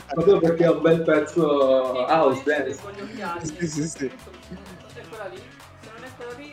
proprio 0.06 0.38
perché 0.38 0.64
è 0.64 0.70
un 0.70 0.80
bel 0.82 1.02
pezzo 1.02 2.06
house 2.06 2.42
dance 2.44 2.80
Con 2.80 2.92
gli 2.92 3.00
occhiali. 3.00 3.44
Sì, 3.46 3.66
sì, 3.66 3.82
sì. 3.88 4.06
È 4.06 5.00
quella 5.08 5.26
lì. 5.26 5.36
Se 5.80 5.88
non 5.94 6.04
è 6.04 6.08
quella 6.16 6.32
lì, 6.36 6.52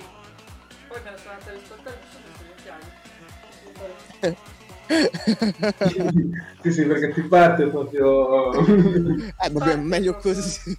poi 0.88 1.00
me 1.04 1.12
la 1.12 1.18
sono 1.18 1.34
andata 1.34 1.52
a 1.52 1.54
riscoltare, 1.54 1.98
mi 2.02 2.08
sono 2.12 2.24
gli 2.46 2.52
occhiali. 4.20 4.38
sì 6.62 6.72
sì 6.72 6.86
perché 6.86 7.14
ti 7.14 7.22
parte 7.22 7.68
proprio 7.68 8.52
Eh, 8.62 9.50
vabbè, 9.52 9.76
meglio 9.78 10.16
così. 10.16 10.78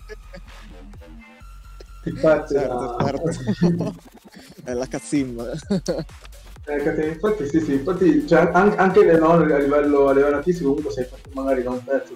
ti 2.03 2.13
parte 2.13 2.55
certo, 2.55 2.97
la... 2.97 3.11
certo. 3.13 3.95
È 4.65 4.73
la 4.73 4.87
cazzim. 4.87 5.41
Eh, 6.67 7.09
infatti 7.09 7.49
sì 7.49 7.61
sì 7.61 7.73
infatti 7.75 8.27
cioè, 8.29 8.51
an- 8.53 8.75
anche 8.77 9.03
le 9.05 9.19
no, 9.19 9.31
a 9.31 9.39
livello, 9.59 10.09
a 10.09 10.13
livello 10.13 10.37
artistico 10.37 10.69
comunque 10.69 10.93
sei 10.93 11.05
fatto 11.05 11.31
magari 11.33 11.63
da 11.63 11.71
un 11.71 11.83
pezzo 11.83 12.15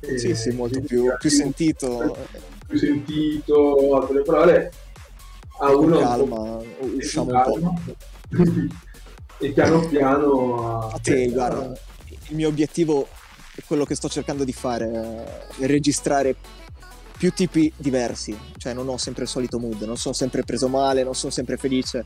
eh, 0.00 0.18
Sì, 0.18 0.34
sì, 0.34 0.50
molto 0.52 0.78
quindi 0.78 0.86
più, 0.88 1.04
era 1.06 1.16
più 1.16 1.28
sentito. 1.30 2.16
più 2.66 2.78
sentito 2.78 3.96
altre 4.00 4.22
parole 4.22 4.72
a 5.60 5.74
uno 5.74 5.98
calma, 5.98 6.58
usciamo 6.80 7.32
un 7.32 7.42
po'. 7.42 7.74
e 9.38 9.50
piano 9.52 9.86
piano 9.86 10.88
A 10.88 10.98
te, 10.98 11.28
guarda, 11.30 11.72
il 12.28 12.34
mio 12.36 12.48
obiettivo 12.48 13.08
è 13.54 13.60
quello 13.66 13.84
che 13.84 13.94
sto 13.94 14.08
cercando 14.08 14.44
di 14.44 14.52
fare, 14.52 15.46
è 15.58 15.66
registrare 15.66 16.34
più 17.16 17.32
tipi 17.32 17.72
diversi, 17.76 18.36
cioè 18.58 18.74
non 18.74 18.88
ho 18.88 18.98
sempre 18.98 19.22
il 19.22 19.28
solito 19.28 19.58
mood, 19.58 19.80
non 19.82 19.96
sono 19.96 20.14
sempre 20.14 20.42
preso 20.42 20.68
male, 20.68 21.02
non 21.02 21.14
sono 21.14 21.32
sempre 21.32 21.56
felice, 21.56 22.04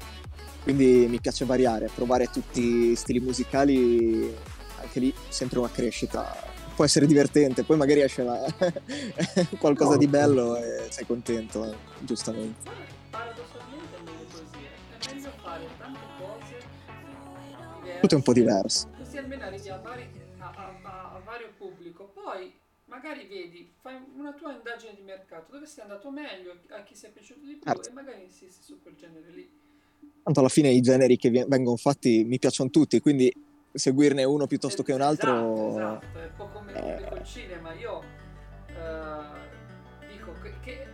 quindi 0.62 1.06
mi 1.08 1.20
piace 1.20 1.44
variare, 1.44 1.90
provare 1.92 2.26
tutti 2.30 2.90
i 2.90 2.94
stili 2.96 3.18
musicali, 3.18 4.32
anche 4.80 5.00
lì 5.00 5.12
sempre 5.28 5.58
una 5.58 5.70
crescita. 5.70 6.48
Può 6.76 6.84
essere 6.84 7.06
divertente, 7.06 7.64
poi 7.64 7.76
magari 7.76 8.00
esce 8.02 8.22
la- 8.22 8.42
qualcosa 9.58 9.90
No, 9.92 9.96
di 9.96 10.06
bello 10.06 10.56
e 10.56 10.86
sei 10.90 11.04
contento, 11.06 11.68
eh, 11.70 11.74
giustamente. 11.98 12.70
Paradossalmente 13.10 13.96
è 13.96 14.02
meglio 14.04 14.24
così. 14.30 14.64
eh. 14.64 15.08
È 15.08 15.12
meglio 15.14 15.30
Tutto 18.00 18.14
è 18.14 18.16
un 18.16 18.22
po' 18.22 18.32
diverso. 18.32 18.88
Così 18.96 19.18
almeno 19.18 19.44
arrivi 19.44 19.68
a, 19.68 19.80
a- 19.82 20.78
a- 20.82 21.20
vario 21.22 21.52
pubblico. 21.56 22.04
Poi 22.14 22.58
magari 22.86 23.26
vedi, 23.26 23.72
fai 23.80 23.96
una 24.16 24.32
tua 24.32 24.52
indagine 24.52 24.94
di 24.94 25.02
mercato, 25.02 25.52
dove 25.52 25.66
sei 25.66 25.82
andato 25.82 26.10
meglio, 26.10 26.58
a 26.70 26.82
chi 26.82 26.94
è 27.00 27.10
piaciuto 27.10 27.40
di 27.44 27.56
più 27.56 27.60
Certo. 27.70 27.88
e 27.88 27.92
magari 27.92 28.22
insisti 28.22 28.62
su 28.62 28.80
quel 28.82 28.94
genere 28.96 29.28
lì. 29.30 29.48
Tanto 30.22 30.40
alla 30.40 30.48
fine 30.48 30.70
i 30.70 30.80
generi 30.80 31.16
che 31.16 31.30
vengono 31.46 31.76
fatti 31.76 32.24
mi 32.24 32.38
piacciono 32.38 32.70
tutti, 32.70 33.00
quindi 33.00 33.32
seguirne 33.72 34.24
uno 34.24 34.46
piuttosto 34.46 34.82
che 34.82 34.92
un 34.92 35.02
altro... 35.02 35.30
Esatto, 35.76 36.06
esatto. 36.06 36.18
è 36.18 36.24
un 36.24 36.32
po' 36.36 36.48
come 36.48 36.72
Eh. 36.72 37.08
col 37.08 37.24
cinema. 37.24 37.72
Io 37.74 38.02
eh, 38.68 40.08
dico 40.08 40.32
che, 40.42 40.54
che 40.60 40.86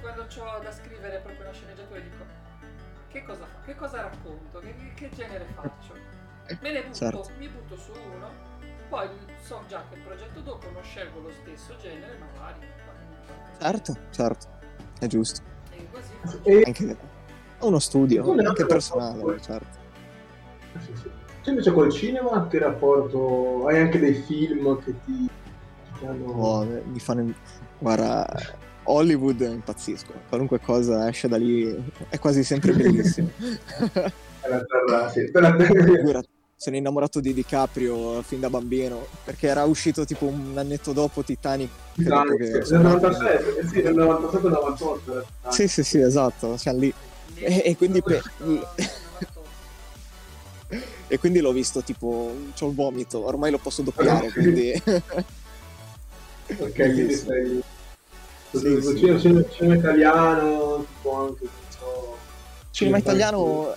quando 0.00 0.22
ho 0.22 0.58
da 0.60 0.70
scrivere 0.72 1.18
proprio 1.20 1.42
una 1.42 1.52
sceneggiatura 1.52 2.00
dico 2.00 2.24
che 3.08 3.22
cosa 3.24 3.44
fa, 3.44 3.60
che 3.64 3.74
cosa 3.74 4.02
racconto, 4.02 4.60
che- 4.60 4.74
che 4.94 5.08
genere 5.10 5.44
faccio. 5.54 5.94
Me 6.60 6.72
ne 6.72 6.82
butto, 6.82 6.94
Certo. 6.94 7.30
mi 7.38 7.48
butto 7.48 7.76
su 7.76 7.92
uno, 7.92 8.28
poi 8.88 9.08
so 9.42 9.60
già 9.68 9.84
che 9.88 9.96
il 9.96 10.02
progetto 10.02 10.40
dopo 10.40 10.70
non 10.72 10.82
scelgo 10.82 11.20
lo 11.20 11.30
stesso 11.42 11.76
genere, 11.80 12.18
ma 12.18 12.26
vari. 12.40 12.66
Certo, 13.60 13.96
certo, 14.10 14.46
è 14.98 15.06
giusto. 15.06 15.40
E 15.70 15.86
così 15.90 16.38
e 16.42 16.62
Anche 16.66 16.96
uno 17.60 17.78
studio, 17.78 18.34
è 18.36 18.44
anche 18.44 18.66
personale, 18.66 19.18
rapporto. 19.18 19.42
certo. 19.42 19.78
sì, 20.78 20.92
sì. 20.96 21.10
tu 21.42 21.50
invece 21.50 21.72
col 21.72 21.90
cinema 21.92 22.46
che 22.48 22.58
rapporto 22.58 23.66
hai 23.66 23.80
anche 23.80 23.98
dei 23.98 24.14
film 24.14 24.82
che 24.82 24.94
ti, 25.04 25.28
ti 25.98 26.06
hanno 26.06 26.24
Oh, 26.32 26.64
mi 26.64 26.98
fanno... 27.00 27.32
Guarda, 27.78 28.26
Hollywood 28.84 29.40
impazzisco, 29.40 30.12
qualunque 30.28 30.58
cosa 30.60 31.06
esce 31.08 31.28
da 31.28 31.36
lì 31.36 31.92
è 32.08 32.18
quasi 32.18 32.42
sempre 32.44 32.72
bellissimo. 32.72 33.28
per 34.40 34.50
la 34.50 34.64
terra 34.64 35.08
sì, 35.10 35.30
per 35.30 35.42
la 35.42 35.54
terra 35.54 36.22
sono 36.60 36.76
innamorato 36.76 37.20
di 37.20 37.32
DiCaprio 37.32 38.20
fin 38.20 38.38
da 38.38 38.50
bambino, 38.50 39.06
perché 39.24 39.46
era 39.46 39.64
uscito 39.64 40.04
tipo 40.04 40.26
un 40.26 40.52
annetto 40.58 40.92
dopo 40.92 41.22
Titanic. 41.24 41.70
nel 41.94 42.08
nato. 42.08 42.36
97 42.36 43.58
eh 43.60 43.66
sì 43.66 43.80
nel 43.80 43.94
97 43.94 44.48
98 44.48 45.26
Sì, 45.48 45.66
sì, 45.68 45.82
sì, 45.82 46.00
esatto, 46.00 46.58
cioè 46.58 46.74
lì. 46.74 46.92
E- 47.36 47.62
e 47.64 47.76
quindi 47.78 48.02
pe- 48.02 48.20
E 51.08 51.18
quindi 51.18 51.40
l'ho 51.40 51.50
visto 51.52 51.82
tipo, 51.82 52.30
c'ho 52.54 52.68
il 52.68 52.74
vomito, 52.74 53.24
ormai 53.24 53.50
lo 53.50 53.56
posso 53.58 53.80
doppiare, 53.80 54.30
quindi... 54.30 54.70
ok 56.58 56.72
quindi 56.72 57.14
sei 57.16 57.62
Sì, 58.52 58.80
sì. 58.82 58.96
cinema, 59.18 59.42
cinema- 59.48 59.74
italiano 59.76 60.84
tipo 60.94 61.16
anche 61.24 61.48
so 61.70 62.16
Cinema 62.70 62.98
italiano 62.98 63.74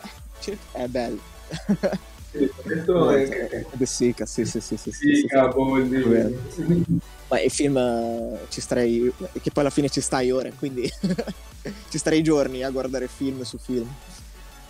è 0.74 0.88
bello. 0.88 1.22
Sì, 2.34 2.50
De 3.74 3.86
Sica, 3.86 4.26
sì, 4.26 4.46
sì, 4.46 4.60
sì, 4.60 4.78
sì, 4.78 4.92
sì, 4.92 4.92
sì. 4.92 5.16
Sica, 5.16 5.48
Boldi 5.50 6.02
Vero. 6.02 6.32
Ma 7.28 7.40
i 7.40 7.50
film 7.50 7.78
eh, 7.78 8.40
ci 8.50 8.60
starei, 8.60 9.14
che 9.16 9.52
poi 9.52 9.64
alla 9.64 9.70
fine 9.70 9.90
ci 9.90 10.02
stai 10.02 10.32
ore, 10.32 10.54
quindi 10.58 10.90
ci 11.90 11.98
starei 11.98 12.24
giorni 12.24 12.64
a 12.64 12.70
guardare 12.72 13.08
film 13.08 13.44
su 13.44 13.58
film, 13.58 13.88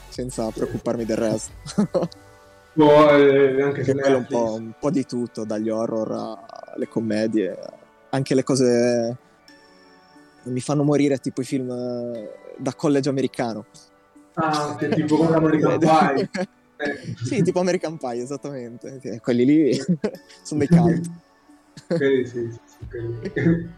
senza 0.10 0.50
preoccuparmi 0.50 1.06
del 1.06 1.18
resto. 1.18 1.52
Boh, 2.76 3.16
eh, 3.16 3.62
anche 3.62 3.84
se 3.84 3.94
quello 3.94 4.18
un 4.18 4.26
po', 4.26 4.54
un 4.56 4.74
po' 4.80 4.90
di 4.90 5.06
tutto, 5.06 5.46
dagli 5.46 5.70
horror 5.70 6.12
alle 6.74 6.88
commedie, 6.88 7.58
anche 8.10 8.36
le 8.36 8.44
cose 8.44 9.18
mi 10.44 10.60
fanno 10.60 10.84
morire 10.84 11.18
tipo 11.20 11.42
i 11.42 11.46
film 11.46 11.70
eh, 11.70 12.30
da 12.58 12.74
college 12.74 13.10
americano. 13.10 13.66
Ah, 14.34 14.76
che 14.76 14.90
tipo 14.90 15.18
come 15.18 15.36
American 15.36 15.78
Pie. 15.78 16.30
Eh, 16.84 17.16
Sì, 17.24 17.42
tipo 17.42 17.60
American 17.60 17.98
Pie, 17.98 18.22
esattamente. 18.22 19.20
Quelli 19.22 19.46
lì 19.46 19.74
sono 20.44 20.60
dei 20.60 20.68
cult. 20.68 21.10
quelli 21.88 22.26
sì, 22.28 22.50
sì, 22.52 22.60
sì, 22.66 22.88
quelli. 22.88 23.72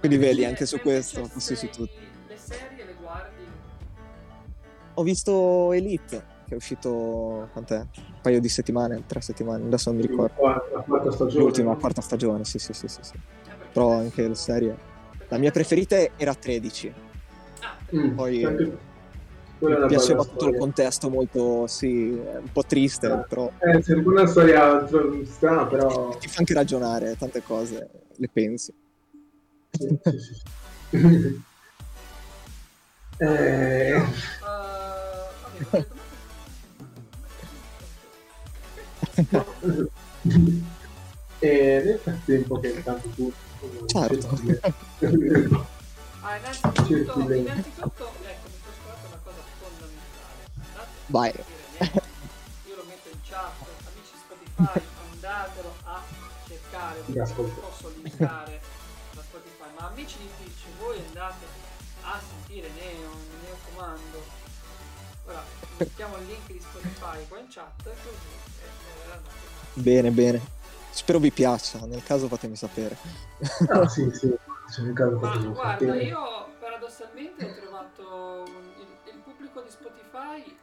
Quindi 0.00 0.16
vedi, 0.16 0.44
anche 0.44 0.64
su 0.66 0.78
questo, 0.80 1.22
le 1.22 1.28
così 1.32 1.54
su 1.56 1.66
serie- 1.66 1.70
tutto. 1.72 1.92
Le 2.28 2.36
serie 2.36 2.84
le 2.84 2.94
guardi? 3.00 3.42
Ho 4.94 5.02
visto 5.02 5.72
Elite, 5.72 6.24
che 6.46 6.54
è 6.54 6.56
uscito 6.56 7.48
quant'è? 7.52 7.78
un 7.78 8.20
paio 8.22 8.40
di 8.40 8.48
settimane, 8.48 9.04
tre 9.06 9.20
settimane, 9.20 9.64
adesso 9.64 9.90
non 9.90 10.00
mi 10.00 10.06
ricordo. 10.06 10.32
La 10.42 10.80
quarta 10.86 11.10
stagione. 11.12 11.44
L'ultima, 11.44 11.74
quarta 11.76 12.00
stagione, 12.00 12.44
sì, 12.44 12.58
sì, 12.58 12.72
sì, 12.72 12.88
sì. 12.88 12.98
sì. 13.02 13.14
Eh, 13.14 13.66
Però 13.72 13.92
anche 13.92 14.26
la 14.26 14.34
serie. 14.34 14.76
La 15.28 15.38
mia 15.38 15.50
preferita 15.50 15.96
era 16.16 16.34
13. 16.34 16.92
Ah, 17.60 17.76
Mm, 17.96 18.14
Poi- 18.14 18.44
anche- 18.44 18.78
quella 19.58 19.80
Mi 19.80 19.86
piaceva 19.88 20.22
tutto 20.22 20.34
il 20.34 20.38
storia. 20.40 20.58
contesto 20.58 21.10
molto, 21.10 21.66
sì, 21.66 22.10
un 22.10 22.48
po' 22.52 22.64
triste, 22.64 23.06
Ah. 23.08 23.18
però 23.18 23.50
Eh, 23.58 23.82
sembra 23.82 24.12
una 24.20 24.26
storia 24.26 24.86
strana, 25.24 25.66
però... 25.66 26.16
ti 26.18 26.28
fa 26.28 26.38
anche 26.38 26.54
ragionare, 26.54 27.16
tante 27.16 27.42
cose 27.42 27.88
le 28.16 28.28
pensi. 28.32 28.72
Sì, 29.70 29.98
sì, 30.02 30.18
sì, 30.18 30.34
sì. 30.34 30.42
eh, 33.18 34.02
Eh, 41.40 41.78
e 41.78 41.82
nel 41.84 41.98
frattempo 41.98 42.58
che 42.60 42.68
intanto 42.68 43.08
tu... 43.14 43.32
Certo. 43.86 44.28
Ah, 46.20 46.36
innanzitutto, 46.36 47.20
innanzitutto, 47.32 48.10
Vai. 51.08 51.32
Io 51.32 52.76
lo 52.76 52.84
metto 52.86 53.08
in 53.08 53.18
chat, 53.22 53.52
amici 53.86 54.12
Spotify, 54.14 54.80
andatelo 55.12 55.74
a 55.84 56.02
cercare, 56.46 57.02
non 57.06 57.54
posso 57.54 57.92
linkare 58.02 58.60
da 59.14 59.22
Spotify, 59.22 59.70
ma 59.78 59.86
amici 59.88 60.18
di 60.18 60.28
Twitch, 60.36 60.66
voi 60.78 60.98
andate 61.06 61.46
a 62.02 62.20
sentire 62.20 62.68
Neo, 62.68 63.10
Neo 63.42 63.56
Comando. 63.72 64.22
Ora, 65.24 65.42
mettiamo 65.78 66.16
il 66.18 66.26
link 66.26 66.46
di 66.46 66.60
Spotify 66.60 67.26
qua 67.26 67.38
in 67.38 67.46
chat, 67.48 67.82
così 67.82 68.16
eh. 68.60 69.80
Bene, 69.80 70.10
bene. 70.10 70.56
Spero 70.90 71.18
vi 71.18 71.30
piaccia, 71.30 71.78
nel 71.86 72.02
caso 72.02 72.28
fatemi 72.28 72.56
sapere. 72.56 72.98
Ah, 73.68 73.88
sì, 73.88 74.10
sì. 74.12 74.36
Caso 74.92 75.18
Ma 75.18 75.36
guarda, 75.38 75.94
io 75.94 76.48
paradossalmente 76.60 77.46
ho 77.46 77.54
trovato 77.54 78.44
il, 78.44 79.14
il 79.14 79.18
pubblico 79.24 79.62
di 79.62 79.70
Spotify 79.70 80.56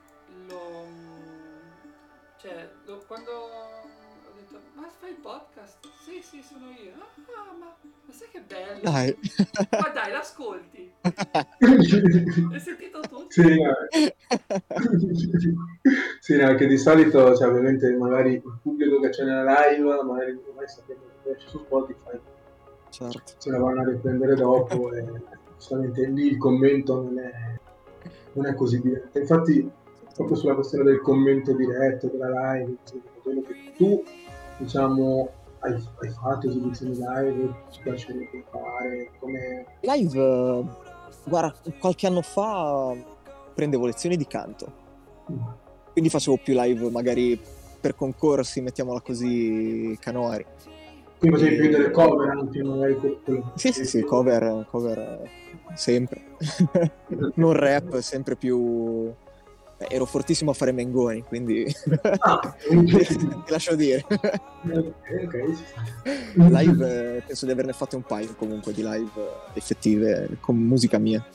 cioè 2.45 2.69
lo- 2.85 3.03
quando 3.07 3.31
ho 3.31 4.33
detto 4.35 4.59
ma 4.75 4.87
fai 4.99 5.09
il 5.09 5.15
podcast? 5.15 5.77
Sì, 6.05 6.21
sì, 6.21 6.43
sono 6.43 6.69
io. 6.69 6.91
Ah, 6.93 7.53
ma, 7.57 7.75
ma 8.05 8.13
sai 8.13 8.27
che 8.29 8.41
bello? 8.41 8.81
Dai. 8.83 9.17
Ma 9.81 9.89
dai, 9.89 10.11
l'ascolti. 10.11 10.93
Hai 11.01 12.59
sentito 12.59 12.99
tutto? 12.99 13.25
Sì, 13.29 13.41
sì, 16.19 16.35
no, 16.37 16.53
che 16.55 16.67
di 16.67 16.77
solito, 16.77 17.35
cioè, 17.35 17.47
ovviamente, 17.47 17.89
magari 17.95 18.33
il 18.33 18.59
pubblico 18.61 18.99
che 18.99 19.09
c'è 19.09 19.23
nella 19.23 19.43
live, 19.67 20.03
magari 20.03 20.33
non 20.33 20.55
mai 20.55 20.67
sapendo 20.67 21.03
che 21.23 21.35
c'è 21.35 21.47
su 21.47 21.57
Spotify, 21.59 22.19
Certo. 22.89 23.33
se 23.39 23.49
la 23.49 23.57
vanno 23.57 23.81
a 23.81 23.89
riprendere 23.89 24.35
dopo 24.35 24.93
e 24.93 25.03
giustamente 25.57 26.05
lì 26.07 26.27
il 26.27 26.37
commento 26.37 27.01
non 27.01 27.17
è, 27.17 27.31
non 28.33 28.45
è 28.45 28.53
così 28.53 28.79
diretto. 28.81 29.17
Infatti, 29.17 29.69
proprio 30.15 30.37
sulla 30.37 30.55
questione 30.55 30.85
del 30.85 31.01
commento 31.01 31.53
diretto, 31.53 32.07
della 32.07 32.53
live, 32.53 32.77
quello 33.21 33.41
che 33.41 33.53
tu, 33.75 34.01
diciamo, 34.57 35.29
hai, 35.59 35.73
hai 35.73 36.09
fatto 36.09 36.47
esibizioni 36.47 36.93
live, 36.95 37.53
ci 37.69 37.81
piacerebbe 37.81 38.43
fare, 38.49 39.11
come... 39.19 39.65
Live, 39.81 40.63
guarda, 41.25 41.53
qualche 41.79 42.07
anno 42.07 42.21
fa 42.21 42.95
prendevo 43.53 43.85
lezioni 43.85 44.15
di 44.15 44.25
canto. 44.25 44.83
Quindi 45.91 46.09
facevo 46.09 46.39
più 46.41 46.53
live 46.57 46.89
magari 46.89 47.39
per 47.79 47.95
concorsi, 47.95 48.61
mettiamola 48.61 49.01
così, 49.01 49.97
canori. 49.99 50.45
Quindi 51.19 51.37
facevi 51.39 51.59
più 51.59 51.69
delle 51.71 51.91
cover 51.91 52.29
anche, 52.29 52.63
magari 52.63 52.95
quello- 52.95 53.19
quello- 53.23 53.51
Sì, 53.55 53.71
sì, 53.73 53.85
sì, 53.85 54.01
cover, 54.03 54.65
cover 54.69 55.29
sempre. 55.73 56.21
non 57.35 57.51
rap, 57.51 57.97
sempre 57.99 58.35
più... 58.37 59.13
eh, 59.77 59.87
ero 59.89 60.05
fortissimo 60.05 60.51
a 60.51 60.53
fare 60.53 60.71
mengoni, 60.71 61.21
quindi 61.23 61.65
Ah, 62.19 62.55
ti 62.67 63.29
lascio 63.47 63.75
dire. 63.75 64.05
ok, 64.07 64.93
ok, 65.25 65.55
ci 65.55 65.63
sta. 65.65 66.59
Live, 66.61 67.23
penso 67.25 67.45
di 67.45 67.51
averne 67.51 67.73
fatte 67.73 67.95
un 67.95 68.03
paio 68.03 68.33
comunque 68.35 68.73
di 68.73 68.81
live 68.83 69.11
effettive 69.53 70.37
con 70.39 70.55
musica 70.57 70.97
mia. 70.97 71.25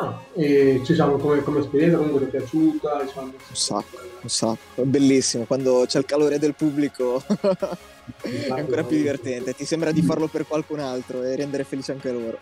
Ah, 0.00 0.22
e 0.34 0.80
ci 0.84 0.94
siamo 0.94 1.16
come, 1.16 1.42
come 1.42 1.58
esperienza, 1.58 1.96
comunque 1.96 2.20
ti 2.30 2.36
è 2.36 2.38
piaciuta, 2.38 3.02
diciamo. 3.02 3.26
Un 3.26 3.32
sacco, 3.56 3.96
un 4.22 4.28
sacco. 4.28 4.82
È 4.82 4.84
bellissimo, 4.84 5.44
quando 5.44 5.84
c'è 5.88 5.98
il 5.98 6.04
calore 6.04 6.38
del 6.38 6.54
pubblico 6.54 7.20
è 8.22 8.48
ancora 8.50 8.84
più 8.84 8.96
divertente. 8.96 9.54
Ti 9.54 9.64
sembra 9.64 9.90
di 9.90 10.02
farlo 10.02 10.28
per 10.28 10.46
qualcun 10.46 10.78
altro 10.78 11.24
e 11.24 11.34
rendere 11.34 11.64
felice 11.64 11.90
anche 11.92 12.12
loro. 12.12 12.38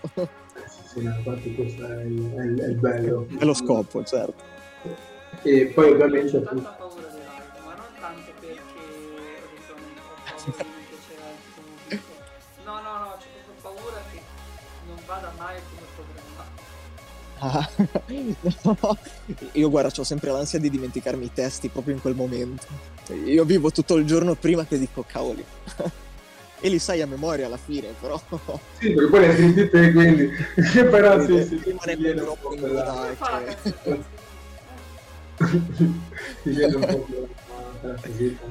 Sì, 0.92 1.02
infatti 1.02 1.54
questo 1.54 1.86
è 1.86 2.02
il, 2.04 2.34
è 2.34 2.42
il- 2.44 2.60
è 2.60 2.66
il 2.68 2.76
bello. 2.76 3.26
È 3.38 3.44
lo 3.44 3.54
scopo, 3.54 4.04
certo. 4.04 4.34
E 5.46 5.66
poi 5.66 5.90
Ho 5.90 5.92
ovviamente 5.92 6.42
tanta 6.42 6.70
paura 6.70 7.06
dei 7.06 7.20
live, 7.20 7.64
ma 7.64 7.74
non 7.74 7.86
tanto 8.00 8.32
perché 8.40 8.50
ho 8.50 9.46
detto 9.54 9.74
non 9.78 9.96
ho 9.96 10.50
paura 10.50 10.74
di 10.74 11.14
al 11.22 11.34
pubblico. 11.54 12.12
No, 12.64 12.74
no, 12.82 12.98
no, 12.98 13.16
c'è 13.20 13.26
proprio 13.44 13.62
paura 13.62 14.02
che 14.10 14.20
non 14.88 14.96
vada 15.06 15.32
mai 15.38 15.60
come 15.70 15.86
programmato. 15.94 16.64
Ah, 17.38 17.70
no. 18.64 18.98
Io 19.52 19.70
guarda, 19.70 19.92
ho 19.96 20.04
sempre 20.04 20.32
l'ansia 20.32 20.58
di 20.58 20.68
dimenticarmi 20.68 21.26
i 21.26 21.32
testi 21.32 21.68
proprio 21.68 21.94
in 21.94 22.00
quel 22.00 22.16
momento. 22.16 22.66
Io 23.24 23.44
vivo 23.44 23.70
tutto 23.70 23.94
il 23.94 24.04
giorno 24.04 24.34
prima 24.34 24.66
che 24.66 24.80
dico 24.80 25.04
cavoli. 25.06 25.44
e 26.58 26.68
li 26.68 26.80
sai 26.80 27.02
a 27.02 27.06
memoria 27.06 27.46
alla 27.46 27.56
fine, 27.56 27.94
però. 28.00 28.20
sì, 28.80 28.92
perché 28.92 29.10
poi 29.10 29.20
le 29.20 29.36
sentite 29.36 29.70
te, 29.70 29.92
quindi 29.92 30.28
però 30.90 31.20
sì, 31.24 31.44
sì, 31.44 31.60
Rimane 31.62 31.94
ti 31.94 32.02
viene 32.02 32.20
un 32.20 32.26
troppo 32.26 32.48
po' 32.48 33.14
fa 33.16 33.42
che-? 33.44 34.24
Ti 36.42 36.62
un 36.62 36.80
po'. 36.80 37.28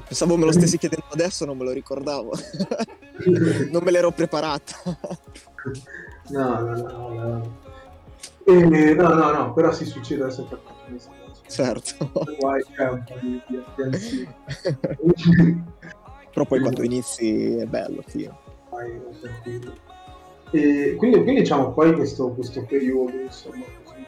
Pensavo 0.07 0.37
me 0.37 0.45
lo 0.45 0.51
stessi 0.51 0.77
chiedendo 0.77 1.07
adesso, 1.11 1.45
non 1.45 1.57
me 1.57 1.63
lo 1.65 1.71
ricordavo. 1.71 2.31
non 3.71 3.83
me 3.83 3.91
l'ero 3.91 4.11
preparata. 4.11 4.75
No, 6.29 6.59
no, 6.59 6.75
no, 6.75 6.87
no, 6.87 7.09
no. 7.13 7.63
E, 8.45 8.93
no, 8.93 9.13
no, 9.13 9.31
no, 9.31 9.53
però 9.53 9.71
si 9.71 9.85
succede 9.85 10.23
adesso 10.23 10.45
per 10.45 10.59
certo. 11.47 12.11
Guai, 12.39 12.63
c'è 12.75 12.89
un 12.89 13.03
po' 13.03 13.15
di, 13.21 13.41
di 13.47 13.57
attenzione. 13.57 14.35
Però 16.33 16.45
poi 16.45 16.59
quando 16.59 16.83
inizi 16.83 17.55
è 17.55 17.65
bello, 17.65 18.03
sì. 18.07 18.29
E 20.51 20.95
quindi, 20.97 21.23
quindi 21.23 21.41
diciamo 21.41 21.71
poi 21.71 21.93
questo, 21.93 22.29
questo 22.31 22.63
periodo 22.65 23.17
insomma 23.19 23.65
così, 23.83 24.05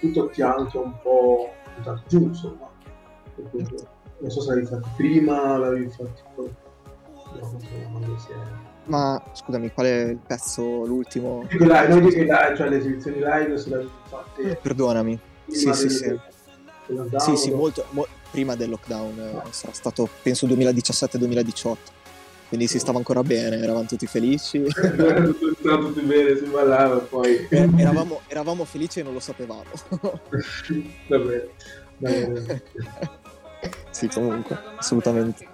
tutto 0.00 0.28
ti 0.28 0.42
anche 0.42 0.76
un 0.76 0.92
po' 1.00 1.52
buttato 1.76 2.02
giù 2.08 2.22
insomma 2.22 2.70
non 4.18 4.30
so 4.30 4.40
se 4.40 4.48
l'avevi 4.48 4.66
fatto 4.66 4.88
prima 4.96 5.56
l'avevi 5.58 5.88
fatto 5.90 6.22
poi 6.34 6.54
no, 7.40 8.16
Ma 8.86 9.22
scusami, 9.32 9.72
qual 9.72 9.86
è 9.86 10.00
il 10.10 10.18
pezzo, 10.18 10.84
l'ultimo? 10.84 11.44
Live, 11.50 11.88
non 11.88 12.02
dico 12.02 12.20
live, 12.20 12.54
cioè 12.56 12.68
le 12.68 12.76
esibizioni 12.76 13.16
live 13.16 13.58
se 13.58 13.70
l'avevi 13.70 13.90
fatte 14.08 14.58
Perdonami. 14.62 15.18
Sì, 15.48 15.72
sì, 15.72 15.88
sì. 15.88 16.16
lockdown, 16.86 17.20
Sì, 17.20 17.36
sì, 17.36 17.50
molto, 17.50 17.84
mo- 17.90 18.06
prima 18.30 18.54
del 18.54 18.70
lockdown, 18.70 19.18
eh, 19.18 19.42
sarà 19.50 19.72
stato 19.72 20.08
penso 20.22 20.46
2017-2018, 20.46 21.76
quindi 22.48 22.66
si 22.68 22.78
stava 22.78 22.98
ancora 22.98 23.22
bene, 23.22 23.56
eravamo 23.58 23.86
tutti 23.86 24.06
felici. 24.06 24.62
Era 24.64 25.22
tutto, 25.24 25.54
stava 25.58 25.76
tutto 25.86 26.02
bene, 26.02 26.36
si 26.36 26.44
ballava 26.44 26.98
poi. 26.98 27.46
Eh, 27.48 27.68
eravamo, 27.76 28.20
eravamo 28.28 28.64
felici 28.64 29.00
e 29.00 29.02
non 29.02 29.12
lo 29.12 29.20
sapevamo. 29.20 29.64
Va 31.08 31.18
bene. 31.18 31.48
Va 31.98 32.10
bene. 32.10 32.62
sì, 33.90 34.08
comunque, 34.08 34.58
assolutamente. 34.76 35.46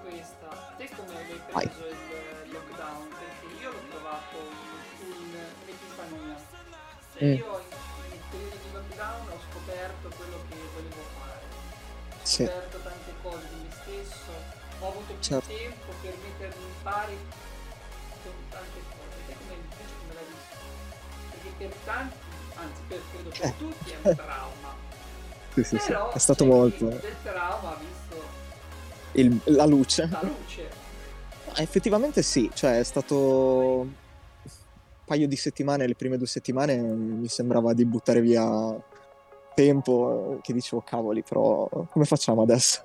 Te 0.77 0.89
come 0.97 1.13
hai 1.53 1.69
preso 1.69 1.87
il 1.89 2.53
lockdown? 2.53 3.09
Perché 3.09 3.63
io 3.63 3.71
l'ho 3.71 3.83
trovato 3.91 4.37
un- 5.01 5.37
un'epifania. 5.63 6.37
Cioè 7.13 7.25
Mm. 7.25 7.35
io 7.37 7.61
in, 7.61 7.69
nel 8.09 8.23
periodo 8.31 8.57
di 8.65 8.69
lockdown 8.73 9.29
ho 9.29 9.39
scoperto 9.51 10.09
quello 10.17 10.39
che 10.49 10.57
volevo 10.75 11.03
fare. 11.21 11.39
Sì. 12.23 12.45
scoperto 12.45 12.79
tante 12.83 13.13
cose 13.23 13.47
di 13.53 13.57
me 13.61 13.71
stesso, 13.83 14.33
ho 14.81 14.89
avuto 14.89 15.13
più 15.13 15.21
Certo. 15.21 15.49
tempo 15.49 15.80
pari 16.91 17.17
con 18.23 18.33
tante 18.51 18.81
cose. 18.91 19.35
Come 19.39 19.55
invece 19.55 19.95
come 20.01 20.15
l'hai 20.15 20.25
visto? 20.31 20.57
Perché 21.31 21.51
per 21.59 21.77
tanti, 21.85 22.17
anzi 22.55 22.81
per, 22.89 23.01
credo 23.13 23.29
per 23.31 23.45
Eh. 23.47 23.55
tutti 23.59 23.91
è 23.91 23.97
un 24.09 24.15
trauma. 24.17 24.69
Sì, 25.55 25.65
sì, 25.65 25.79
sì. 25.79 25.87
Però 25.89 26.13
È 26.13 26.19
stato 26.19 26.45
molto. 26.45 26.85
del 26.87 27.15
trauma 27.23 27.71
ha 27.71 27.79
visto 27.79 28.29
Il- 29.13 29.41
la 29.57 29.67
luce. 29.67 30.09
la 30.11 30.23
luce. 30.23 30.69
Effettivamente 31.57 32.23
sì, 32.23 32.49
cioè 32.55 32.79
è 32.79 32.85
stato 32.85 33.17
un 33.81 33.93
paio 35.05 35.27
di 35.27 35.35
settimane, 35.37 35.87
le 35.89 35.97
prime 35.97 36.17
due 36.17 36.29
settimane 36.29 36.77
mi 36.77 37.27
sembrava 37.27 37.73
di 37.73 37.85
buttare 37.85 38.21
via 38.21 38.81
tempo, 39.55 40.39
che 40.43 40.53
dicevo 40.53 40.81
cavoli, 40.83 41.23
però 41.25 41.69
come 41.91 42.05
facciamo 42.05 42.43
adesso? 42.43 42.83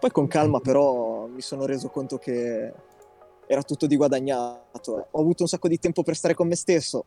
Poi 0.00 0.10
con 0.10 0.26
calma 0.26 0.60
però 0.60 1.26
mi 1.26 1.40
sono 1.40 1.66
reso 1.66 1.88
conto 1.88 2.18
che 2.18 2.72
era 3.46 3.62
tutto 3.62 3.86
di 3.86 3.96
guadagnato. 3.96 5.08
Ho 5.10 5.20
avuto 5.20 5.42
un 5.42 5.48
sacco 5.48 5.68
di 5.68 5.78
tempo 5.78 6.02
per 6.02 6.16
stare 6.16 6.34
con 6.34 6.48
me 6.48 6.56
stesso, 6.56 7.04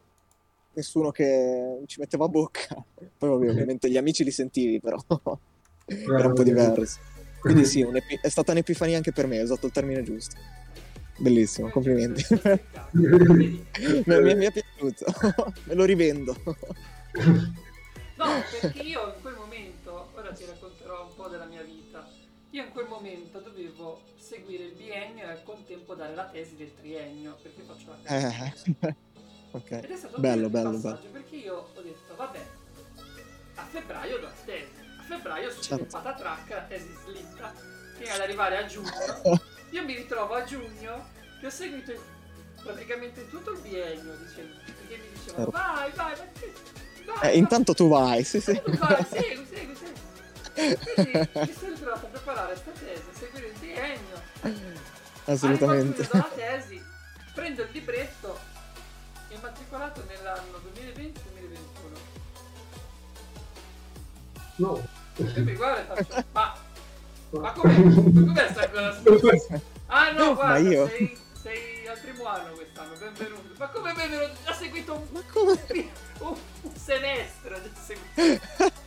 nessuno 0.73 1.11
che 1.11 1.81
ci 1.85 1.99
metteva 1.99 2.25
a 2.25 2.29
bocca. 2.29 2.67
Poi 3.17 3.29
vabbè, 3.29 3.49
ovviamente 3.49 3.89
gli 3.89 3.97
amici 3.97 4.23
li 4.23 4.31
sentivi, 4.31 4.79
però 4.79 4.97
era 5.85 6.27
un 6.27 6.33
po' 6.33 6.43
diverso. 6.43 6.99
Quindi 7.39 7.65
sì, 7.65 7.85
è 8.21 8.29
stata 8.29 8.51
un'epifania 8.51 8.97
anche 8.97 9.11
per 9.11 9.27
me, 9.27 9.39
ho 9.39 9.43
usato 9.43 9.65
il 9.67 9.71
termine 9.71 10.03
giusto. 10.03 10.35
Bellissimo, 11.19 11.69
complimenti. 11.69 12.23
Mi, 12.93 14.21
mi- 14.21 14.35
mi 14.35 14.45
è 14.45 14.51
piaciuto, 14.51 15.05
me 15.65 15.73
lo 15.75 15.83
rivendo. 15.83 16.35
No, 18.15 18.43
perché 18.59 18.79
io 18.79 19.13
io 22.57 22.63
in 22.63 22.71
quel 22.71 22.87
momento 22.87 23.39
dovevo 23.39 24.01
seguire 24.17 24.63
il 24.63 24.71
biennio 24.73 25.25
e 25.25 25.29
al 25.29 25.43
contempo 25.43 25.93
dare 25.93 26.15
la 26.15 26.25
tesi 26.25 26.55
del 26.55 26.73
triennio, 26.75 27.37
perché 27.39 27.61
faccio 27.61 27.91
la 27.91 27.97
tesi. 28.01 28.25
Eh, 28.81 28.95
ok, 29.51 29.71
Ed 29.71 29.83
è 29.91 29.95
stato 29.95 30.19
bello, 30.19 30.49
bello, 30.49 30.71
passaggio, 30.71 31.07
perché 31.11 31.35
io 31.35 31.69
ho 31.75 31.81
detto, 31.81 32.15
vabbè, 32.15 32.45
a 33.55 33.63
febbraio 33.63 34.17
do 34.17 34.25
la 34.25 34.33
tesi, 34.43 34.71
a 34.97 35.03
febbraio 35.03 35.51
succede 35.51 35.81
Certo. 35.81 35.97
patatrac, 35.97 36.49
la 36.49 36.63
tesi 36.63 36.91
slitta, 37.05 37.53
fino 37.93 38.11
ad 38.13 38.21
arrivare 38.21 38.57
a 38.57 38.65
giugno, 38.65 38.89
io 39.69 39.83
mi 39.85 39.95
ritrovo 39.95 40.33
a 40.33 40.43
giugno 40.43 41.09
che 41.39 41.45
ho 41.45 41.51
seguito 41.51 41.91
il- 41.91 42.01
praticamente 42.63 43.29
tutto 43.29 43.51
il 43.51 43.59
biennio, 43.61 44.15
dicendo, 44.15 44.55
perché 44.65 44.97
mi 44.97 45.09
dicevano, 45.13 45.43
Certo. 45.43 45.51
vai, 45.51 45.91
vai, 45.91 46.15
vai, 46.15 46.31
vai, 47.05 47.31
Eh, 47.33 47.37
intanto 47.37 47.75
tu 47.75 47.87
vai, 47.87 48.23
sì, 48.23 48.41
sì. 48.41 48.59
tu 48.65 48.71
vai, 48.77 49.03
segui, 49.05 49.45
segui, 49.45 49.75
segui. 49.75 50.05
Quindi 50.57 51.29
mi 51.33 51.53
sono 51.53 51.71
ritrovato 51.71 52.05
a 52.07 52.09
preparare 52.09 52.53
questa 52.53 52.71
tesi, 52.71 53.03
a 53.11 53.17
seguire 53.17 53.47
il 53.47 53.59
biennio, 53.59 54.21
Assolutamente. 55.25 56.01
Arrivo 56.01 56.17
a 56.17 56.19
giugno 56.19 56.29
dalla 56.35 56.57
tesi, 56.57 56.83
prendo 57.35 57.61
il 57.61 57.69
libretto, 57.71 58.39
immatricolato 59.29 60.03
nell'anno 60.07 60.59
2020-2021. 60.73 61.13
No. 64.55 64.87
E 65.17 65.39
mi 65.41 65.53
guarda 65.55 65.95
e 65.95 66.03
faccio, 66.03 66.25
ma, 66.33 66.57
ma 67.29 67.51
com'è? 67.51 67.75
Com'è 67.75 68.49
sta 68.51 68.69
cosa? 68.69 69.61
Ah 69.87 70.11
no, 70.11 70.33
guarda, 70.33 70.57
io? 70.57 70.87
sei, 70.87 71.17
sei 71.39 71.87
al 71.87 71.99
primo 71.99 72.25
anno 72.25 72.53
quest'anno, 72.53 72.95
benvenuto. 72.97 73.53
Ma 73.57 73.67
come 73.67 73.93
benvenuto? 73.93 74.39
Ha 74.45 74.53
seguito 74.53 74.93
un, 74.95 75.07
Ma 75.11 75.21
come? 75.31 75.59
un, 76.19 76.37
un 76.61 76.75
semestre, 76.75 77.55
ha 77.55 77.61
seguito. 77.79 78.85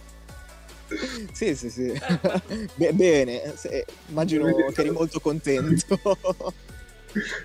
Sì, 1.32 1.54
sì, 1.54 1.70
sì. 1.70 1.82
Eh, 1.90 1.98
Be- 2.76 2.92
bene, 2.92 3.54
se- 3.56 3.84
immagino 4.08 4.44
che 4.72 4.80
eri 4.80 4.90
molto 4.90 5.20
contento. 5.20 5.98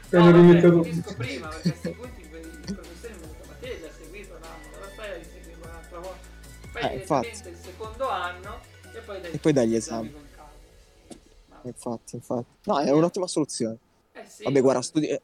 È 0.10 0.18
no, 0.20 0.84
finisco 0.84 1.14
prima, 1.16 1.48
perché 1.48 1.70
a 1.70 1.76
seguiti 1.82 2.22
i 2.22 2.28
professori 2.74 3.14
mi 3.14 3.24
hanno 3.24 3.28
detto, 3.28 3.46
ma 3.48 3.54
te 3.60 3.80
già 3.82 3.90
seguito 3.98 4.36
un 4.36 4.44
anno, 4.44 4.70
dove 4.74 4.90
stai 4.94 5.12
a 5.12 5.18
riseguirlo 5.18 5.66
un'altra 5.66 6.00
volta? 6.00 6.28
Poi 6.72 6.82
Eh, 6.90 6.94
infatti. 6.94 7.48
il 7.48 7.56
secondo 7.64 8.10
anno 8.10 8.60
e 8.94 9.00
poi 9.00 9.22
dai, 9.22 9.32
E 9.32 9.38
poi 9.40 9.54
dai 9.54 9.68
gli 9.68 9.76
esami. 9.76 10.10
Ma- 10.10 11.60
Infatti, 11.64 12.16
infatti. 12.16 12.48
No, 12.66 12.80
è 12.80 12.92
un'ottima 12.92 13.28
soluzione. 13.28 13.78
Eh 14.14 14.20
sì. 14.28 14.44
Vabbè, 14.44 14.62
guarda, 14.62 14.82
studi- 14.82 15.18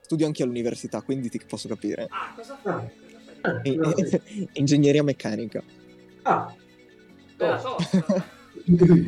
studio 0.00 0.26
anche 0.26 0.42
all'università, 0.44 1.02
quindi 1.02 1.28
ti 1.28 1.40
posso 1.46 1.66
capire. 1.68 2.08
Ah, 2.10 2.32
cosa 2.36 2.58
fai? 2.62 2.88
Cosa 3.40 3.60
fai? 3.60 3.72
Eh, 3.72 3.76
no, 3.76 3.94
sì. 3.96 4.20
Ingegneria 4.54 5.02
meccanica. 5.02 5.62
Ah, 6.22 6.54
Bella 7.40 7.56
tosta. 7.56 8.24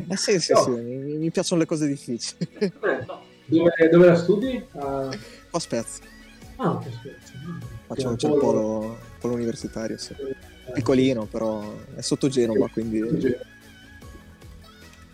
Eh 0.09 0.17
sì, 0.17 0.39
sì, 0.39 0.51
No. 0.53 0.63
sì, 0.63 0.71
mi, 0.71 1.17
mi 1.17 1.29
piacciono 1.31 1.61
le 1.61 1.67
cose 1.67 1.85
difficili. 1.87 2.47
No, 2.81 2.91
no. 3.05 3.21
dove, 3.45 3.71
dove 3.91 4.05
la 4.07 4.15
studi? 4.15 4.65
Ah, 4.75 5.15
Qua 5.49 5.59
Spezia, 5.59 6.03
ah 6.57 6.71
aspetta. 6.79 7.17
faccio 7.87 8.09
Sì, 8.09 8.15
c'è 8.15 8.27
il 8.27 8.33
un 8.33 8.39
po' 8.39 8.45
polo, 8.45 8.97
polo 9.19 9.33
universitario, 9.35 9.97
sì. 9.97 10.13
Eh, 10.13 10.71
Piccolino, 10.73 11.25
però 11.25 11.71
è 11.95 12.01
sotto 12.01 12.27
Genova, 12.29 12.67
quindi... 12.69 12.99
Eh, 12.99 13.37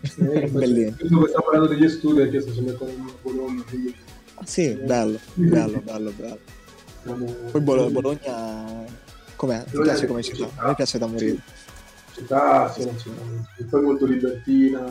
Bellino. 0.49 0.95
Sto 0.95 1.41
parlando 1.43 1.67
degli 1.67 1.89
studi 1.89 2.19
perché 2.21 2.41
sto 2.41 2.53
sempre 2.53 2.75
con 2.75 2.88
a 2.88 3.13
Bologna, 3.21 3.62
quindi 3.67 3.93
Ah, 4.36 4.45
sì, 4.45 4.69
bello, 4.73 5.19
bello, 5.34 5.82
bello, 5.82 6.12
bello. 6.12 6.39
siamo... 7.03 7.25
Poi 7.51 7.62
Bolo- 7.62 7.89
Bologna... 7.89 8.86
Com'è? 9.36 9.63
Ti 9.65 9.82
piace 9.82 10.05
come 10.08 10.23
città? 10.23 10.49
A 10.55 10.67
me 10.67 10.75
piace 10.75 10.97
da 10.97 11.08
morire. 11.08 11.38
Città, 12.19 12.71
sì, 12.71 12.82
assolutamente. 12.82 13.63
Poi 13.69 13.82
molto 13.82 14.05
libertina, 14.05 14.84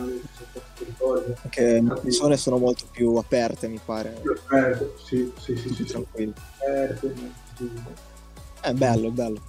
cose. 0.96 1.36
Anche 1.42 1.80
le 1.80 2.00
persone 2.02 2.36
sono 2.36 2.58
molto 2.58 2.86
più 2.90 3.14
aperte, 3.16 3.68
mi 3.68 3.80
pare. 3.84 4.18
Più 4.20 4.32
aperto, 4.32 4.94
sì, 5.02 5.30
sì, 5.38 5.56
sì, 5.56 5.68
sì, 5.68 5.74
sì. 5.74 5.84
tranquille. 5.84 6.32
aperte, 6.58 7.14
sì. 7.56 7.70
È 8.60 8.72
bello, 8.72 9.10
bello. 9.10 9.40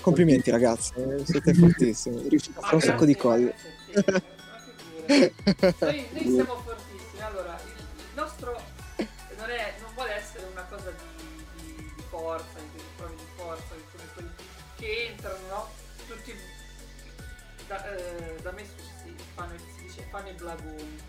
Complimenti 0.00 0.50
ragazzi, 0.50 0.92
eh, 0.96 1.22
siete 1.26 1.54
fortissimi. 1.54 2.28
Riuscite 2.28 2.58
a 2.58 2.62
fare 2.62 2.74
un 2.74 2.80
sacco 2.80 3.04
di 3.04 3.16
cose. 3.16 3.54
Noi, 5.06 5.32
noi 6.12 6.32
siamo 6.32 6.62
fortissimi. 6.64 7.20
Allora, 7.20 7.58
il, 7.64 7.82
il 7.98 8.14
nostro 8.14 8.60
non, 9.36 9.50
è, 9.50 9.74
non 9.80 9.90
vuole 9.94 10.14
essere 10.14 10.46
una 10.50 10.64
cosa 10.68 10.90
di, 10.90 11.64
di, 11.64 11.74
di 11.94 12.02
forza, 12.08 12.58
di 12.72 12.82
prove 12.96 13.14
di 13.14 13.22
forza, 13.36 13.74
di 13.74 13.82
come 13.92 14.04
quelli 14.14 14.30
che 14.76 15.08
entrano, 15.10 15.46
no? 15.48 15.79
Da, 17.70 17.84
eh, 17.94 18.34
da 18.42 18.50
me 18.50 18.64
si, 18.64 19.14
fanno, 19.32 19.56
si 19.56 19.82
dice 19.82 20.02
fanno 20.10 20.28
i 20.28 20.32
blagoni. 20.32 21.00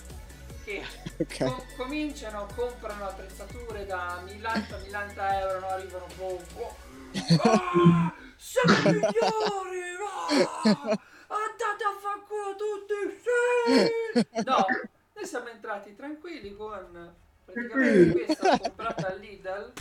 Che 0.63 0.85
Ok. 1.17 1.37
com- 1.39 1.65
cominciano, 1.75 2.47
comprano 2.55 3.05
attrezzature 3.05 3.87
da 3.87 4.21
1000-1000 4.23 5.39
euro, 5.39 5.59
no? 5.59 5.67
arrivano 5.69 6.05
boh, 6.15 6.39
boh. 6.53 6.75
Ah, 7.41 8.13
siamo 8.37 8.75
migliori! 8.83 9.97
Ah, 10.37 10.81
andate 11.29 11.83
a 11.83 11.97
far 11.99 12.21
culo 12.27 12.55
tutti! 12.55 13.19
Sì! 13.23 14.43
No, 14.45 14.67
noi 15.13 15.25
siamo 15.25 15.47
entrati 15.47 15.95
tranquilli 15.95 16.55
con 16.55 17.15
praticamente 17.43 18.23
questa 18.23 18.55
comprata 18.59 19.07
al 19.07 19.19
Lidl. 19.19 19.73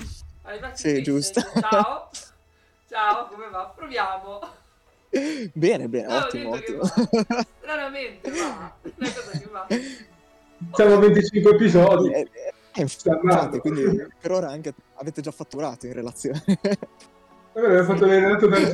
Arrivati 0.44 0.80
Sì, 0.80 0.92
qui, 0.92 1.02
giusto. 1.02 1.42
Ciao, 1.60 2.08
ciao, 2.88 3.26
come 3.28 3.50
va? 3.50 3.66
Proviamo. 3.66 4.59
Bene, 5.52 5.88
bene, 5.88 6.06
No, 6.06 6.16
ottimo, 6.18 6.50
ottimo. 6.50 6.78
va. 6.82 6.86
Stranamente 7.60 8.30
va. 8.30 8.72
Una 8.82 9.12
cosa 9.12 9.38
che 9.38 9.48
va. 9.50 9.66
Siamo 10.72 10.94
a 10.94 10.98
25 10.98 11.50
episodi. 11.54 12.12
Eh, 12.12 12.28
eh, 12.74 12.86
Sta 12.86 13.18
infatti, 13.20 13.58
quindi 13.58 14.06
per 14.20 14.30
ora 14.30 14.50
anche 14.50 14.72
avete 14.94 15.20
già 15.20 15.32
fatturato 15.32 15.86
in 15.86 15.92
relazione. 15.92 16.40
Vabbè, 16.46 17.66
abbiamo 17.66 17.84
fatto 17.84 18.06
l'allenato 18.06 18.46
da 18.46 18.58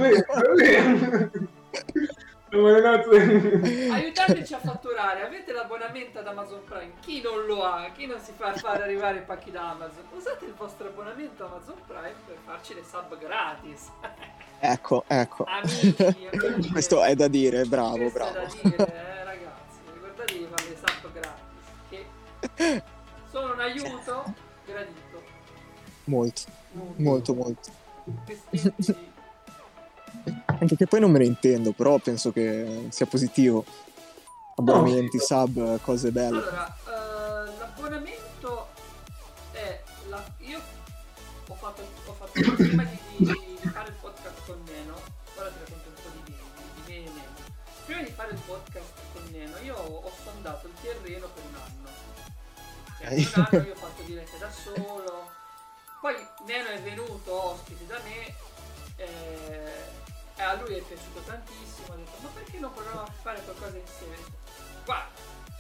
Aiutateci 3.92 4.54
a 4.54 4.58
fatturare, 4.58 5.22
avete 5.26 5.52
l'abbonamento 5.52 6.20
ad 6.20 6.26
Amazon 6.28 6.62
Prime, 6.64 6.92
chi 7.00 7.20
non 7.20 7.44
lo 7.44 7.64
ha, 7.64 7.90
chi 7.94 8.06
non 8.06 8.20
si 8.20 8.32
fa 8.36 8.54
fare 8.54 8.84
arrivare 8.84 9.18
i 9.18 9.22
pacchi 9.22 9.50
da 9.50 9.70
Amazon, 9.70 10.04
usate 10.14 10.44
il 10.44 10.54
vostro 10.54 10.86
abbonamento 10.88 11.44
Amazon 11.44 11.74
Prime 11.86 12.14
per 12.24 12.36
farci 12.44 12.74
le 12.74 12.84
sub 12.88 13.18
gratis. 13.18 13.90
ecco, 14.60 15.04
ecco. 15.08 15.44
Amici, 15.44 15.94
amiche. 15.98 16.70
Questo 16.70 17.02
è 17.02 17.14
da 17.16 17.26
dire, 17.28 17.64
bravo, 17.64 17.96
Questo 17.96 18.18
bravo. 18.18 18.38
è 18.38 18.46
da 18.46 18.68
dire, 18.68 18.94
eh, 18.94 19.24
ragazzi, 19.24 19.78
ricordate 19.92 20.38
di 20.38 20.48
fare 20.48 20.68
le 20.68 20.76
sub 20.76 21.12
gratis, 21.12 21.64
che 21.88 22.82
sono 23.30 23.52
un 23.54 23.60
aiuto 23.60 24.34
gradito. 24.64 25.22
Molto, 26.04 26.42
molto, 26.96 27.34
molto. 27.34 27.70
Tempi- 28.04 29.14
Anche 30.58 30.76
che 30.76 30.86
poi 30.86 31.00
non 31.00 31.10
me 31.10 31.18
ne 31.18 31.26
intendo, 31.26 31.72
però 31.72 31.98
penso 31.98 32.32
che 32.32 32.86
sia 32.90 33.06
positivo. 33.06 33.64
Abbonamenti, 34.56 35.18
sub, 35.20 35.80
cose 35.82 36.10
belle. 36.10 36.38
Allora, 36.38 36.76
eh, 36.86 37.58
l'abbonamento 37.58 38.68
è 39.52 39.82
la- 40.08 40.24
io 40.38 40.60
ho 41.48 41.54
fatto, 41.54 41.82
ho 42.06 42.12
fatto 42.14 42.30
prima 42.54 42.82
di, 42.84 42.98
di 43.18 43.58
fare 43.72 43.88
il 43.88 43.94
podcast 44.00 44.34
con 44.46 44.62
Neno, 44.64 44.94
ora 45.36 45.48
ti 45.50 45.58
racconto 45.60 45.88
un 45.88 45.94
po' 45.94 46.10
di 46.24 46.32
di 46.32 46.82
me 46.86 46.96
e 46.96 47.00
Neno. 47.02 47.34
prima 47.84 48.02
di 48.02 48.10
fare 48.10 48.32
il 48.32 48.40
podcast 48.46 48.92
con 49.12 49.22
Neno, 49.30 49.56
io 49.58 49.76
ho 49.76 50.10
sondato 50.24 50.66
il 50.66 50.72
terreno 50.80 51.28
per 51.28 51.42
un 51.48 51.54
anno. 51.54 51.88
Cioè, 52.98 53.08
per 53.08 53.38
un 53.38 53.46
anno 53.52 53.66
io 53.68 53.72
ho 53.76 53.76
fatto 53.76 54.02
dirette 54.02 54.38
da 54.38 54.50
solo. 54.50 55.30
Poi 56.00 56.14
Neno 56.46 56.68
è 56.68 56.80
venuto 56.82 57.42
ospite 57.52 57.86
da 57.86 57.98
me. 58.04 58.25
Eh, 60.36 60.40
e 60.40 60.42
a 60.42 60.54
lui 60.54 60.74
è 60.74 60.82
piaciuto 60.82 61.20
tantissimo. 61.20 61.92
Ha 61.92 61.96
detto, 61.96 62.16
ma 62.20 62.28
perché 62.34 62.58
non 62.58 62.72
proviamo 62.72 63.00
a 63.02 63.10
fare 63.22 63.40
qualcosa 63.42 63.76
insieme? 63.76 64.16
Guarda, 64.84 65.10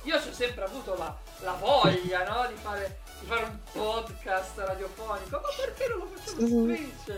io 0.02 0.16
ho 0.16 0.32
sempre 0.32 0.64
avuto 0.64 0.94
la, 0.96 1.16
la 1.40 1.52
voglia, 1.54 2.24
no? 2.28 2.46
Di 2.48 2.54
fare, 2.54 3.00
di 3.20 3.26
fare 3.26 3.44
un 3.44 3.58
podcast 3.72 4.58
radiofonico. 4.58 5.40
Ma 5.40 5.48
perché 5.56 5.88
non 5.88 5.98
lo 5.98 6.06
facciamo 6.06 6.46
su 6.46 6.64
Twitch? 6.64 7.08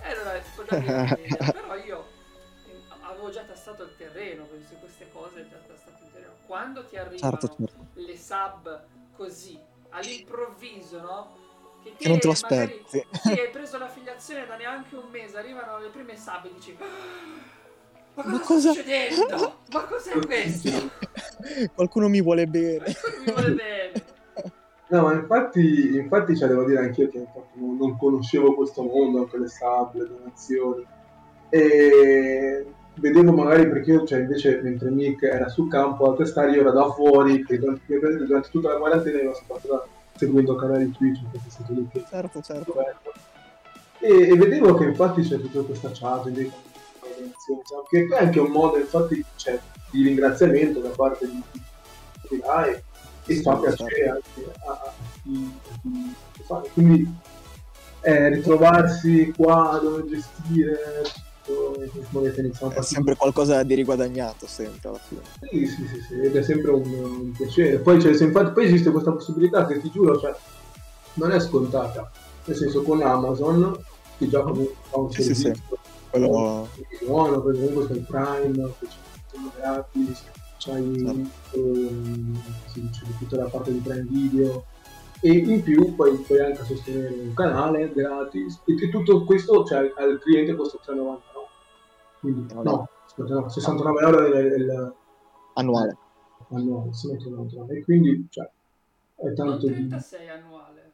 E 0.00 0.08
allora 0.10 0.34
lì 0.34 0.42
l'idea. 0.80 1.16
Però 1.52 1.74
io 1.76 2.06
eh, 2.66 2.82
avevo 3.02 3.30
già 3.30 3.42
tassato 3.42 3.84
il 3.84 3.94
terreno, 3.96 4.44
quindi 4.46 4.66
su 4.66 4.78
queste 4.78 5.10
cose 5.12 5.48
già 5.48 5.56
tassato 5.56 6.02
il 6.04 6.10
terreno. 6.12 6.32
Quando 6.46 6.84
ti 6.84 6.96
arrivano 6.96 7.38
Certo, 7.38 7.56
certo. 7.56 7.86
le 7.94 8.18
sub 8.18 8.86
così, 9.16 9.58
all'improvviso, 9.90 11.00
no? 11.00 11.36
Che 11.96 12.08
non 12.08 12.18
te 12.18 12.26
lo 12.26 12.34
magari- 12.40 12.72
aspetti. 12.88 13.06
Sì, 13.22 13.30
hai 13.30 13.50
preso 13.52 13.78
l'affiliazione 13.78 14.46
da 14.46 14.56
neanche 14.56 14.94
un 14.96 15.08
mese, 15.10 15.36
arrivano 15.38 15.78
le 15.78 15.88
prime 15.88 16.16
sub 16.16 16.44
e 16.46 16.50
dici 16.54 16.76
"Ah, 16.78 16.84
Ma 18.14 18.22
cosa, 18.22 18.28
Ma 18.30 18.40
cosa- 18.40 18.72
sta 18.72 18.82
succedendo? 18.82 19.58
Ma 19.72 19.84
cos'è 19.84 20.18
questo? 20.26 20.90
Qualcuno 21.74 22.08
mi 22.08 22.22
vuole 22.22 22.46
bene. 22.46 22.84
Mi 23.24 23.32
vuole 23.32 23.50
bene. 23.52 23.92
No, 24.88 25.02
ma 25.02 25.12
infatti, 25.14 25.96
infatti 25.96 26.36
cioè, 26.36 26.48
devo 26.48 26.64
dire 26.64 26.78
anch'io 26.80 27.08
che 27.08 27.18
infatti, 27.18 27.58
non, 27.58 27.76
non 27.76 27.96
conoscevo 27.96 28.54
questo 28.54 28.82
mondo, 28.82 29.20
anche 29.20 29.38
le 29.38 29.48
sub, 29.48 29.94
le 29.94 30.06
donazioni. 30.06 30.86
E 31.48 32.66
vedevo 32.96 33.32
magari 33.32 33.68
perché 33.68 33.90
io, 33.92 34.06
cioè, 34.06 34.20
invece, 34.20 34.60
mentre 34.62 34.90
Nick 34.90 35.22
era 35.22 35.48
sul 35.48 35.68
campo 35.68 36.12
a 36.12 36.16
testare, 36.16 36.52
io 36.52 36.60
ero 36.60 36.70
da 36.72 36.90
fuori, 36.92 37.44
che 37.44 37.58
durante, 37.58 37.82
durante 37.98 38.48
tutta 38.50 38.72
la 38.72 38.78
quarantena 38.78 39.18
ero 39.18 39.34
stato 39.34 39.68
là, 39.72 39.84
seguendo 40.16 40.54
canali 40.56 40.90
Twitch, 40.92 41.22
perché 41.30 41.50
stato 41.50 41.72
lì 41.72 41.88
che 41.92 42.04
Certo, 42.08 42.40
certo. 42.40 42.74
e, 43.98 44.28
e 44.28 44.36
vedevo 44.36 44.74
che 44.74 44.84
infatti 44.84 45.22
c'è 45.22 45.40
tutta 45.40 45.62
questa 45.62 45.90
chat 45.92 46.28
dei 46.28 46.50
cioè, 47.46 48.06
che 48.08 48.14
è 48.14 48.24
anche 48.24 48.40
un 48.40 48.50
modo 48.50 48.78
infatti 48.78 49.24
c'è 49.36 49.58
di 49.90 50.02
ringraziamento 50.02 50.80
da 50.80 50.90
parte 50.90 51.26
di 51.26 51.42
chi 52.28 52.40
dà 52.40 52.66
e, 52.66 52.82
e 53.26 53.40
fa 53.40 53.56
piacere 53.56 54.08
anche 54.08 54.52
a, 54.66 54.92
chi, 55.22 56.14
fa. 56.42 56.62
quindi 56.72 57.14
eh, 58.00 58.28
ritrovarsi 58.30 59.32
qua 59.36 59.78
dove 59.82 60.06
gestire 60.08 60.78
È 61.46 62.82
sempre 62.82 63.16
qualcosa 63.16 63.62
di 63.62 63.74
riguadagnato, 63.74 64.46
sempre 64.46 64.88
alla 64.88 64.98
fine. 64.98 65.20
sì, 65.50 65.66
sì, 65.66 65.86
sì, 65.86 66.00
sì, 66.00 66.20
ed 66.20 66.34
è 66.34 66.42
sempre 66.42 66.70
un, 66.70 66.86
un 66.86 67.32
piacere. 67.32 67.78
Poi, 67.78 67.98
c'è, 67.98 68.14
se 68.14 68.24
infatti, 68.24 68.52
poi 68.52 68.64
esiste 68.64 68.90
questa 68.90 69.12
possibilità 69.12 69.66
che 69.66 69.80
ti 69.80 69.90
giuro, 69.90 70.18
cioè, 70.18 70.34
non 71.14 71.30
è 71.32 71.40
scontata. 71.40 72.10
Nel 72.46 72.56
senso, 72.56 72.82
con 72.82 73.02
Amazon, 73.02 73.78
che 74.16 74.28
già 74.28 74.40
comunque 74.40 74.74
fa 74.88 74.98
un 74.98 75.10
Sì, 75.10 75.22
sì, 75.22 75.34
servizio 75.34 75.78
sì. 75.82 75.90
Quello... 76.10 76.68
buono, 77.04 77.40
poi 77.40 77.54
comunque 77.54 77.86
c'è 77.88 77.92
il 77.94 78.06
Prime, 78.06 78.52
c'è 78.52 79.36
il 79.36 79.50
gratis, 79.56 80.22
c'hai 80.58 80.98
Certo. 80.98 81.58
ehm, 81.58 82.42
si 82.66 82.80
dice, 82.80 83.04
tutta 83.18 83.36
la 83.36 83.48
parte 83.48 83.72
di 83.72 83.78
Prime 83.78 84.06
Video. 84.08 84.64
E 85.20 85.30
in 85.32 85.62
più 85.62 85.94
poi 85.94 86.16
puoi 86.18 86.40
anche 86.40 86.64
sostenere 86.64 87.14
un 87.18 87.32
canale 87.32 87.90
gratis 87.94 88.60
e 88.66 88.74
che 88.74 88.90
tutto 88.90 89.24
questo 89.24 89.64
cioè, 89.64 89.90
al 89.96 90.20
cliente 90.22 90.54
costa 90.54 90.78
3,99 90.86 91.33
quindi 92.24 92.54
No, 92.54 92.62
no, 92.62 92.70
no. 92.70 92.88
aspetta, 93.04 93.34
no, 93.34 93.48
69 93.48 94.00
euro 94.02 94.24
è 94.32 94.38
il- 94.40 94.60
il- 94.62 94.94
Annuale. 95.54 95.96
annuale, 96.50 96.90
un 97.26 97.38
altro. 97.38 97.66
e 97.68 97.82
quindi 97.84 98.26
cioè, 98.30 98.44
è 99.16 99.24
Non 99.26 99.34
tanto 99.34 99.68
di 99.68 99.88
36 99.88 100.28
annuale, 100.28 100.92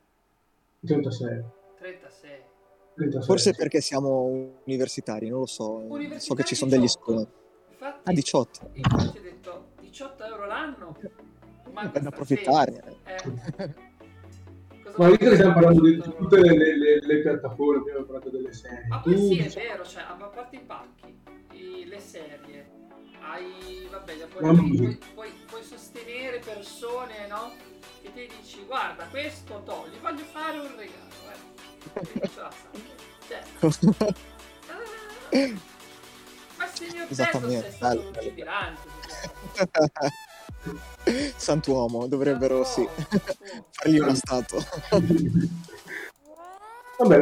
36, 0.85 1.45
36. 1.79 2.31
36. 2.95 3.23
Forse 3.23 3.55
perché 3.55 3.81
siamo 3.81 4.53
universitari, 4.65 5.29
non 5.29 5.41
lo 5.41 5.47
so. 5.47 5.83
So 6.17 6.35
che 6.35 6.43
ci 6.43 6.55
sono 6.55 6.71
degli 6.71 6.81
18. 6.83 7.13
sconti. 7.13 7.31
Infatti, 7.71 8.11
Ah, 8.11 8.13
18. 8.13 8.71
infatti 8.75 9.19
ho 9.19 9.23
detto 9.23 9.65
18 9.81 10.25
euro 10.25 10.47
l'anno. 10.47 10.97
Ma 11.73 11.89
Per 11.89 12.07
approfittare. 12.07 12.83
Eh. 13.05 13.09
Ma 14.97 15.09
visto 15.09 15.29
che 15.29 15.35
stiamo 15.37 15.53
parlando 15.55 15.81
di 15.83 15.95
18 15.95 16.11
euro? 16.17 16.29
tutte 16.29 16.41
le, 16.43 16.77
le- 16.77 17.01
le- 17.07 17.21
piattaforme, 17.23 17.81
abbiamo 17.81 18.05
parlato 18.07 18.29
delle 18.29 18.53
serie. 18.53 18.87
Ma 18.89 19.01
poi 19.01 19.17
sì, 19.17 19.39
è 19.39 19.49
vero, 19.49 19.85
cioè, 19.85 20.03
a 20.03 20.15
parte 20.15 20.57
i 20.57 20.61
pacchi, 20.67 21.20
i- 21.61 21.85
le 21.87 22.01
serie, 22.01 22.71
hai, 23.21 23.87
vabbè, 23.91 24.15
puoi, 24.27 24.57
puoi- 24.77 24.99
puoi- 25.15 25.33
puoi 25.47 25.63
sostenere 25.65 26.39
persone, 26.41 27.27
no? 27.29 27.53
Che 28.03 28.13
ti 28.13 28.29
dici, 28.41 28.65
guarda, 28.67 29.05
questo 29.07 29.63
to, 29.65 29.87
gli 29.93 29.99
voglio 30.01 30.25
fare 30.25 30.59
un 30.59 30.75
regalo, 30.77 31.15
eh. 31.33 31.39
Cioè, 33.29 33.43
ah, 33.61 33.61
ma 36.57 36.65
il 36.65 36.71
signor 36.75 37.07
Bezos 37.07 37.19
è 37.19 37.71
stato 37.71 37.79
bello. 37.79 38.03
lungimirante. 38.13 38.89
Santuomo, 41.37 42.07
dovrebbero 42.07 42.65
sì, 42.65 42.87
fargli 43.71 43.99
una 43.99 44.15
statua. 44.15 44.63
Vabbè, 47.01 47.17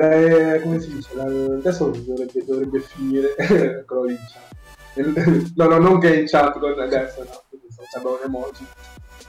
la- 0.57 0.61
come 0.63 0.81
si 0.81 0.93
dice, 0.95 1.11
adesso 1.21 1.89
dovrebbe, 1.91 2.45
dovrebbe 2.45 2.81
finire 2.81 3.35
quello 3.87 4.11
in 4.11 4.17
chat. 4.17 5.53
No, 5.55 5.67
no, 5.69 5.79
non 5.79 6.01
che 6.01 6.17
in 6.21 6.27
chat 6.27 6.59
con 6.59 6.81
adesso, 6.81 7.23
no, 7.23 7.43
perché 7.49 7.67
sto 7.71 7.83
facendo 7.85 8.11
un 8.15 8.19
emoji. 8.25 8.67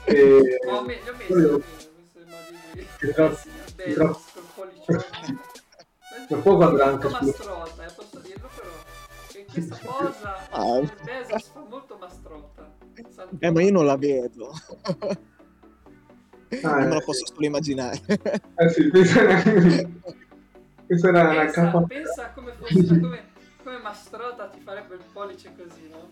E... 0.04 0.58
Ho 0.66 0.80
me- 0.82 0.94
li 1.02 1.08
ho 1.08 1.14
messo, 1.14 1.34
messo 1.34 2.18
immagini 2.18 2.84
di 3.04 3.92
tra- 3.92 4.08
col 4.08 4.42
pollicione. 4.56 5.04
Tra 6.26 6.36
poco 6.38 6.62
andrà 6.64 6.84
anche 6.86 7.08
su- 7.10 7.28
eh, 7.28 7.32
posso 7.94 8.18
dirlo 8.24 8.48
però. 8.56 8.68
Che 9.30 9.46
questa 9.52 9.78
cosa 9.84 10.48
Ah. 10.50 10.78
il 10.78 10.92
Bezos 11.04 11.50
fa 11.52 11.62
molto 11.68 11.96
mastrota. 12.00 12.74
Santo- 13.14 13.36
Eh, 13.38 13.50
ma 13.52 13.62
io 13.62 13.70
non 13.70 13.84
la 13.86 13.96
vedo. 13.96 14.50
Ah, 16.62 16.78
non 16.78 16.88
me 16.88 16.94
la 16.94 16.96
eh, 16.96 17.04
posso 17.04 17.26
solo 17.26 17.46
immaginare. 17.46 18.00
Eh 18.56 18.68
sì, 18.70 18.88
questa 18.90 19.20
questa 20.90 21.08
era 21.10 21.28
Pensa, 21.28 21.62
capa... 21.62 21.82
pensa 21.82 22.30
come 22.34 22.52
fosse, 22.58 22.74
come, 23.00 23.22
come 23.62 23.78
mastrota 23.78 24.48
ti 24.48 24.58
farebbe 24.60 24.94
il 24.96 25.02
pollice 25.12 25.52
così, 25.56 25.88
no? 25.88 26.10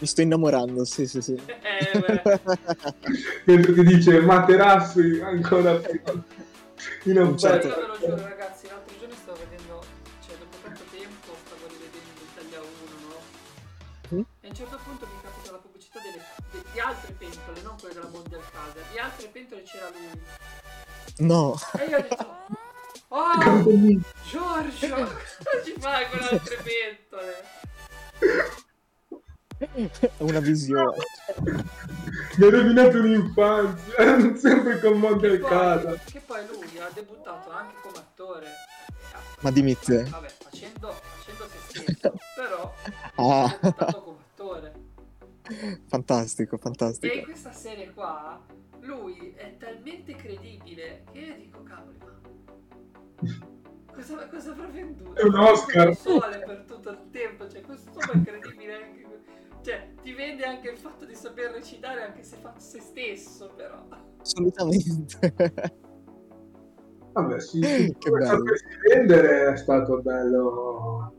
Mi 0.00 0.06
sto 0.06 0.20
innamorando, 0.22 0.84
sì, 0.84 1.06
sì, 1.06 1.22
sì. 1.22 1.34
Eh, 1.34 1.98
beh. 2.00 2.40
Mentre 3.44 3.72
ti 3.72 3.82
dice 3.84 4.18
materassi 4.20 5.20
ancora 5.22 5.74
più 5.76 6.00
in 7.04 7.18
Un 7.18 7.28
Io 7.28 7.36
certo- 7.38 7.68
ve 7.68 7.86
lo 7.86 7.96
giuro 8.00 8.16
ragazzi, 8.16 8.66
l'altro 8.66 8.98
giorno 8.98 9.14
stavo 9.14 9.38
vedendo, 9.48 9.80
cioè 10.26 10.36
dopo 10.36 10.56
tanto 10.64 10.82
tempo 10.90 11.30
stavo 11.46 11.66
rivedendo 11.70 12.20
Italia 12.34 12.58
1, 12.58 12.66
no? 13.06 14.16
Mm. 14.16 14.24
E 14.40 14.46
a 14.46 14.50
un 14.50 14.54
certo 14.56 14.78
punto 14.82 15.06
mi 15.06 15.20
capita 15.22 15.52
la 15.52 15.58
pubblicità 15.58 15.98
delle, 16.02 16.18
de- 16.50 16.64
di 16.72 16.80
altre 16.80 17.12
pentole, 17.16 17.60
non 17.62 17.76
quelle 17.78 17.94
della 17.94 18.08
Mondial 18.10 18.42
Casa, 18.50 18.80
di 18.90 18.98
altre 18.98 19.28
pentole 19.28 19.62
c'era 19.62 19.86
lui. 19.94 20.20
No, 21.18 21.54
E 21.78 21.84
io 21.84 21.96
ho 21.98 22.00
detto, 22.00 22.26
oh 23.12 23.64
Giorgio, 24.28 24.94
cosa 24.94 25.64
ci 25.64 25.74
fai 25.78 26.08
con 26.10 26.20
altre 26.20 26.56
pentole? 26.62 27.44
è 29.58 30.10
una 30.22 30.40
visione. 30.40 30.96
Mi 32.36 32.46
ha 32.46 32.50
rovinato 32.50 32.98
l'infanzia, 32.98 34.34
sempre 34.38 34.80
con 34.80 34.98
Monte 34.98 35.26
Che 35.28 35.32
al 35.34 35.38
poi, 35.40 35.50
casa. 35.50 35.94
che 36.10 36.20
poi 36.20 36.46
lui 36.46 36.78
ha 36.78 36.88
debuttato 36.94 37.50
anche 37.50 37.74
come 37.82 37.98
attore. 37.98 38.46
Ma 39.40 39.50
dimmi 39.50 39.76
te. 39.78 40.04
Vabbè, 40.04 40.28
facendo, 40.38 40.92
facendo 40.92 41.48
se 41.48 41.58
stesso, 41.82 42.14
però 42.36 42.74
Ah. 43.16 43.44
ha 43.44 43.58
debuttato 43.60 44.02
come 44.02 44.18
attore. 44.32 44.72
Fantastico, 45.88 46.54
E 46.54 46.58
in 46.58 46.62
fantastico. 46.62 47.22
questa 47.24 47.52
serie 47.52 47.90
qua 47.92 48.40
lui 48.82 49.34
è 49.36 49.56
talmente 49.58 50.14
credibile 50.14 50.49
cosa, 54.10 54.28
cosa 54.28 54.50
avrà 54.50 54.66
venduto? 54.72 55.14
È 55.14 55.22
un 55.24 55.34
Oscar. 55.36 55.88
Il 55.88 55.96
sole 55.96 56.42
per 56.46 56.64
tutto 56.66 56.90
il 56.90 56.98
tempo, 57.10 57.48
cioè 57.48 57.60
questo 57.62 57.90
è 57.90 58.16
incredibile 58.16 58.74
anche. 58.74 58.98
Cioè, 59.62 59.88
ti 60.02 60.12
vende 60.14 60.44
anche 60.44 60.70
il 60.70 60.78
fatto 60.78 61.04
di 61.04 61.14
saper 61.14 61.50
recitare 61.52 62.02
anche 62.02 62.22
se 62.22 62.36
fa 62.40 62.54
se 62.56 62.80
stesso, 62.80 63.50
però. 63.56 63.86
Assolutamente. 64.20 65.34
Vabbè, 67.12 67.40
sì, 67.40 67.62
sì. 67.62 67.94
Che 67.98 68.10
come 68.10 68.24
bello. 68.24 68.38
sapersi 68.38 68.64
vendere 68.88 69.52
è 69.52 69.56
stato 69.56 70.00
bello. 70.00 71.12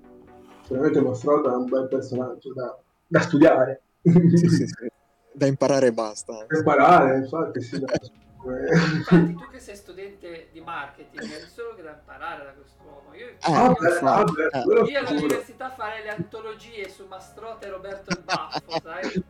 Sicuramente 0.64 1.02
mostrato 1.02 1.50
da 1.50 1.58
un 1.58 1.70
bel 1.70 1.88
personaggio 1.88 2.54
da, 2.54 2.80
da 3.08 3.20
studiare. 3.20 3.82
sì, 4.02 4.48
sì, 4.48 4.48
sì. 4.68 4.90
Da 5.34 5.46
imparare 5.46 5.88
e 5.88 5.94
basta. 5.94 6.46
Da 6.48 6.58
imparare, 6.58 7.18
infatti, 7.18 7.62
sì, 7.62 7.80
da- 7.80 7.94
Infatti, 8.44 9.36
tu 9.36 9.48
che 9.50 9.60
sei 9.60 9.76
studente 9.76 10.48
di 10.52 10.62
marketing, 10.62 11.22
hai 11.32 11.48
solo 11.54 11.76
che 11.76 11.84
da 11.84 11.92
imparare 11.92 12.44
da 12.46 12.52
quest'uomo. 12.54 13.14
Io, 13.14 13.36
Ah, 13.42 13.68
io 13.68 13.92
sicuro. 13.92 14.98
all'università 14.98 15.70
farei 15.72 16.04
le 16.04 16.10
antologie 16.10 16.90
su 16.90 17.06
Mastrota 17.08 17.68
e 17.68 17.70
Roberto 17.70 18.10
il 18.12 18.22
Baffo, 18.24 18.82
sai? 18.84 19.24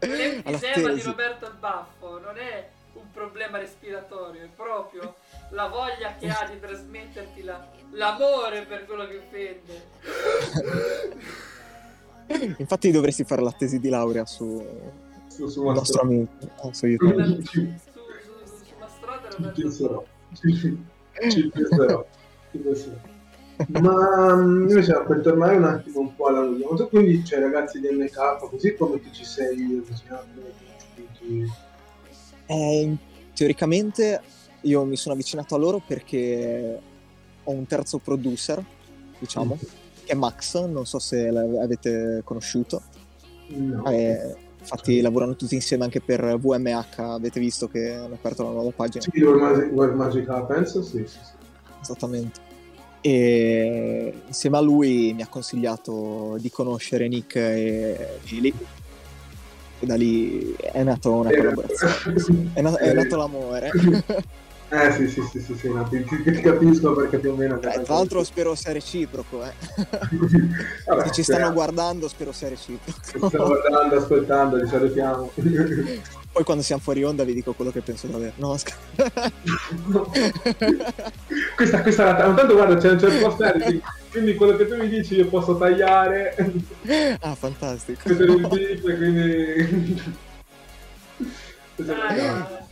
L'enfisema 0.00 0.92
di. 0.92 1.00
Roberto 1.02 1.46
il 1.46 1.54
Baffo 1.58 2.18
non 2.18 2.36
è 2.38 2.68
un 2.94 3.10
problema 3.12 3.58
respiratorio, 3.58 4.42
è 4.42 4.48
proprio 4.54 5.14
la 5.50 5.68
voglia 5.68 6.14
che 6.18 6.28
ha 6.28 6.48
di 6.50 6.58
trasmetterti 6.58 7.42
la- 7.42 7.66
l'amore 7.92 8.62
per 8.62 8.84
quello 8.86 9.06
che 9.06 9.16
offende. 9.18 9.84
Infatti 12.58 12.90
dovresti 12.90 13.22
fare 13.24 13.42
la 13.42 13.52
tesi 13.52 13.78
di 13.78 13.88
laurea 13.88 14.26
su 14.26 14.60
Su, 15.36 15.48
su 15.48 15.66
il 15.66 15.74
nostro 15.74 16.00
amico, 16.00 16.32
su 16.72 16.86
Mastrota 18.78 19.28
e 19.28 19.54
Ci 19.54 19.62
penserò. 19.62 20.04
Ci, 20.32 20.78
ci 21.30 21.50
penserò. 21.50 22.06
Ci 22.50 22.58
penserò. 22.58 22.96
Ma 23.80 24.34
mm, 24.34 24.68
invece 24.68 25.02
per 25.06 25.20
tornare 25.20 25.56
un 25.56 25.64
attimo 25.64 26.00
un 26.00 26.14
po' 26.14 26.26
alla 26.28 26.40
musica, 26.40 26.74
tu 26.74 26.88
quindi 26.88 27.22
cioè, 27.22 27.40
ragazzi 27.40 27.80
del 27.80 27.96
make-up, 27.96 28.48
così 28.48 28.74
come 28.74 28.98
ti 29.00 29.12
ci 29.12 29.24
sei 29.24 29.78
avvicinato? 29.78 30.26
Eh, 32.46 32.96
teoricamente 33.34 34.20
io 34.62 34.84
mi 34.84 34.96
sono 34.96 35.14
avvicinato 35.14 35.54
a 35.54 35.58
loro 35.58 35.82
perché 35.86 36.80
ho 37.44 37.50
un 37.50 37.66
terzo 37.66 37.98
producer, 37.98 38.64
diciamo, 39.18 39.58
che 39.58 40.12
è 40.12 40.14
Max, 40.14 40.64
non 40.64 40.86
so 40.86 40.98
se 40.98 41.30
l'avete 41.30 42.22
conosciuto. 42.24 42.82
No. 43.48 43.84
Eh, 43.90 44.45
infatti 44.66 45.00
lavorano 45.00 45.36
tutti 45.36 45.54
insieme 45.54 45.84
anche 45.84 46.00
per 46.00 46.38
VMH, 46.38 46.98
avete 46.98 47.38
visto 47.38 47.68
che 47.68 47.92
hanno 47.92 48.14
aperto 48.14 48.42
la 48.42 48.50
nuova 48.50 48.70
pagina. 48.74 49.04
Sì, 49.04 49.22
Where 49.22 49.38
Magic, 49.38 49.72
Where 49.72 49.94
Magic 49.94 50.28
Happens, 50.28 50.80
sì, 50.80 50.98
sì, 51.06 51.18
sì. 51.22 51.34
Esattamente. 51.80 52.40
E 53.00 54.12
insieme 54.26 54.56
a 54.56 54.60
lui 54.60 55.12
mi 55.14 55.22
ha 55.22 55.28
consigliato 55.28 56.36
di 56.40 56.50
conoscere 56.50 57.06
Nick 57.06 57.36
e 57.36 58.18
Billy. 58.28 58.52
E 59.78 59.86
da 59.86 59.94
lì 59.94 60.54
è 60.54 60.82
nata 60.82 61.10
una 61.10 61.30
collaborazione. 61.30 62.50
È, 62.52 62.60
na- 62.60 62.78
è 62.78 62.92
nato 62.92 63.16
l'amore. 63.16 63.70
Eh 64.68 64.90
sì, 64.92 65.08
sì, 65.08 65.22
sì, 65.22 65.40
sì, 65.40 65.54
sì, 65.56 65.68
no, 65.72 65.84
ti, 65.88 66.02
ti- 66.04 66.22
ti 66.24 66.40
capisco 66.40 66.92
perché 66.92 67.18
più 67.18 67.30
o 67.30 67.34
meno... 67.36 67.54
Eh, 67.56 67.60
tra 67.60 67.80
l'altro 67.94 68.24
spero 68.24 68.56
sia 68.56 68.72
reciproco, 68.72 69.44
eh. 69.44 69.52
Vabbè, 70.86 71.06
Se 71.06 71.12
ci 71.12 71.22
stanno 71.22 71.52
guardando 71.52 72.08
spero 72.08 72.32
sia 72.32 72.48
Ci 72.48 72.54
reciproco. 72.54 73.28
stanno 73.28 73.46
guardando, 73.46 73.96
ascoltando, 73.96 74.56
li 74.56 74.66
salutiamo. 74.66 75.30
Poi 76.36 76.44
quando 76.44 76.64
siamo 76.64 76.82
fuori 76.82 77.04
onda 77.04 77.22
vi 77.22 77.32
dico 77.32 77.52
quello 77.52 77.70
che 77.70 77.80
penso 77.80 78.08
davvero. 78.08 78.32
No, 78.36 78.56
scher- 78.56 78.76
questa, 81.56 81.82
questa 81.82 82.02
è 82.02 82.06
la... 82.26 82.34
Tanto 82.34 82.54
guarda, 82.54 82.76
c'è, 82.76 82.96
c'è 82.96 83.06
il 83.08 83.20
post 83.22 83.40
editing, 83.40 83.80
quindi 84.10 84.34
quello 84.34 84.56
che 84.56 84.66
tu 84.66 84.74
mi 84.76 84.88
dici 84.88 85.14
io 85.14 85.28
posso 85.28 85.56
tagliare, 85.56 86.34
ah, 87.20 87.34
fantastico. 87.36 88.00
mettere 88.08 88.32
il 88.32 88.48
beat, 88.48 88.80
quindi... 88.96 90.02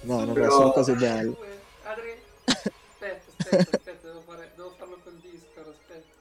No, 0.03 0.24
no, 0.24 0.32
Però- 0.32 0.47
no, 0.47 0.51
sono 0.51 0.70
cose 0.72 0.95
belle. 0.95 1.53
Aspetta, 3.59 4.09
devo, 4.09 4.22
fare- 4.26 4.50
devo 4.57 4.72
farlo 4.76 4.98
col 5.02 5.14
Discord, 5.20 5.68
aspetta. 5.68 6.12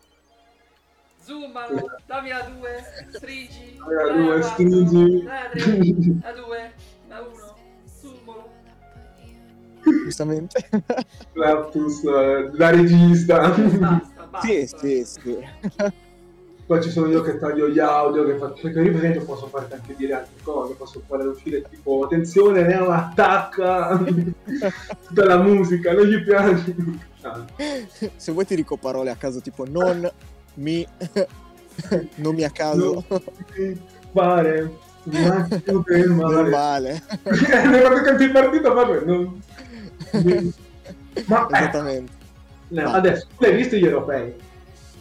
Zoomalo, 1.25 1.89
dammi 2.05 2.29
la 2.29 2.41
2, 2.41 2.83
stringi. 3.13 3.77
La 3.77 4.11
due, 4.13 4.39
quattro, 4.39 4.43
stringi. 4.43 5.23
Dai 5.23 5.45
Adri, 5.45 6.19
la 6.21 6.31
2, 6.33 6.73
la 7.07 7.19
1, 7.21 7.55
zoomalo. 8.01 8.49
Giustamente. 10.03 10.69
Laptus, 11.33 12.03
eh, 12.03 12.49
la 12.53 12.69
regista. 12.69 13.49
Basta, 13.49 14.23
basta. 14.29 14.47
sì, 14.47 14.67
sì, 14.67 15.05
sì. 15.05 15.37
Poi 16.65 16.81
ci 16.81 16.89
sono 16.89 17.07
io 17.07 17.21
che 17.21 17.37
taglio 17.37 17.69
gli 17.69 17.79
audio, 17.79 18.25
che 18.25 18.37
faccio... 18.37 18.61
Perché 18.61 18.81
io 18.81 18.91
per 18.91 19.03
esempio 19.03 19.25
posso 19.25 19.47
farti 19.47 19.73
anche 19.73 19.95
dire 19.95 20.13
altre 20.13 20.41
cose, 20.43 20.73
posso 20.75 21.01
fare 21.05 21.23
uscire 21.25 21.61
tipo 21.69 22.05
attenzione, 22.05 22.63
Neo 22.63 22.89
attacca 22.89 23.97
tutta 25.07 25.25
la 25.25 25.37
musica, 25.39 25.91
non 25.93 26.05
gli 26.05 26.23
piace. 26.23 26.75
Se 28.15 28.31
vuoi 28.31 28.45
ti 28.45 28.55
dico 28.55 28.77
parole 28.77 29.09
a 29.11 29.15
caso 29.15 29.39
tipo 29.41 29.65
non 29.67 30.09
mi 30.55 30.85
nomi 32.15 32.43
a 32.43 32.49
caso 32.51 33.03
non 33.09 33.79
fare 34.11 34.71
un 35.05 35.15
attimo 35.25 35.83
del 35.85 36.09
male. 36.09 36.33
normale. 36.33 37.01
Quando 37.23 38.01
canti 38.03 38.23
il 38.23 38.31
partito 38.31 38.73
vabbè, 38.73 38.99
non... 39.05 39.41
Ma 40.11 41.47
eh, 41.47 41.57
Esattamente, 41.57 42.11
no, 42.69 42.83
Vai. 42.83 42.93
adesso 42.93 43.27
tu 43.37 43.43
hai 43.45 43.55
visto 43.55 43.75
gli 43.75 43.85
europei. 43.85 44.33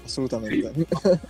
assolutamente. 0.04 0.72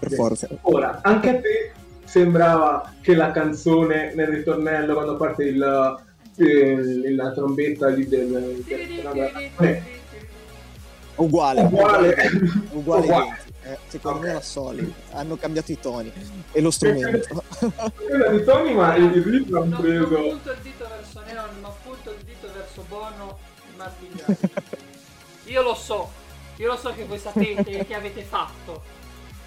per 0.00 0.12
forza. 0.12 0.48
Ora, 0.62 1.00
anche 1.02 1.28
a 1.28 1.40
te 1.40 1.72
sembrava 2.04 2.92
che 3.02 3.14
la 3.14 3.30
canzone 3.32 4.14
nel 4.14 4.28
ritornello 4.28 4.94
quando 4.94 5.16
parte 5.16 5.44
il, 5.44 5.96
il- 6.36 7.14
la 7.14 7.32
trombetta 7.32 7.88
lì 7.88 8.06
del, 8.08 8.62
del- 8.66 9.50
eh, 9.60 9.82
Uguale, 11.20 11.62
uguale 11.62 12.16
uguale, 12.72 13.04
Uguale. 13.04 13.38
Eh, 13.62 13.78
secondo 13.88 14.18
Ok. 14.18 14.24
me 14.24 14.30
era 14.30 14.40
solida. 14.40 14.92
Hanno 15.12 15.36
cambiato 15.36 15.70
i 15.72 15.78
toni 15.78 16.10
e 16.52 16.60
lo 16.60 16.70
strumento. 16.70 17.42
di 17.60 18.44
Tony 18.44 18.72
ma 18.74 18.94
il 18.96 19.10
ritmo 19.22 19.58
Non, 19.58 19.72
hanno 19.74 19.76
non 19.76 19.80
preso 19.82 20.06
punto 20.30 20.50
il 20.52 20.58
dito 20.62 20.86
verso 20.88 21.22
Neon, 21.26 21.48
ma 21.60 21.68
punto 21.84 22.10
il 22.10 22.24
dito 22.24 22.48
verso 22.54 22.84
Bono 22.88 23.38
e 23.58 23.76
Martin 23.76 24.08
Garrix. 24.14 24.38
Io 25.44 25.62
lo 25.62 25.74
so, 25.74 26.10
io 26.56 26.66
lo 26.68 26.76
so 26.76 26.92
che 26.94 27.04
voi 27.04 27.18
sapete 27.18 27.84
che 27.84 27.94
avete 27.94 28.22
fatto. 28.22 28.82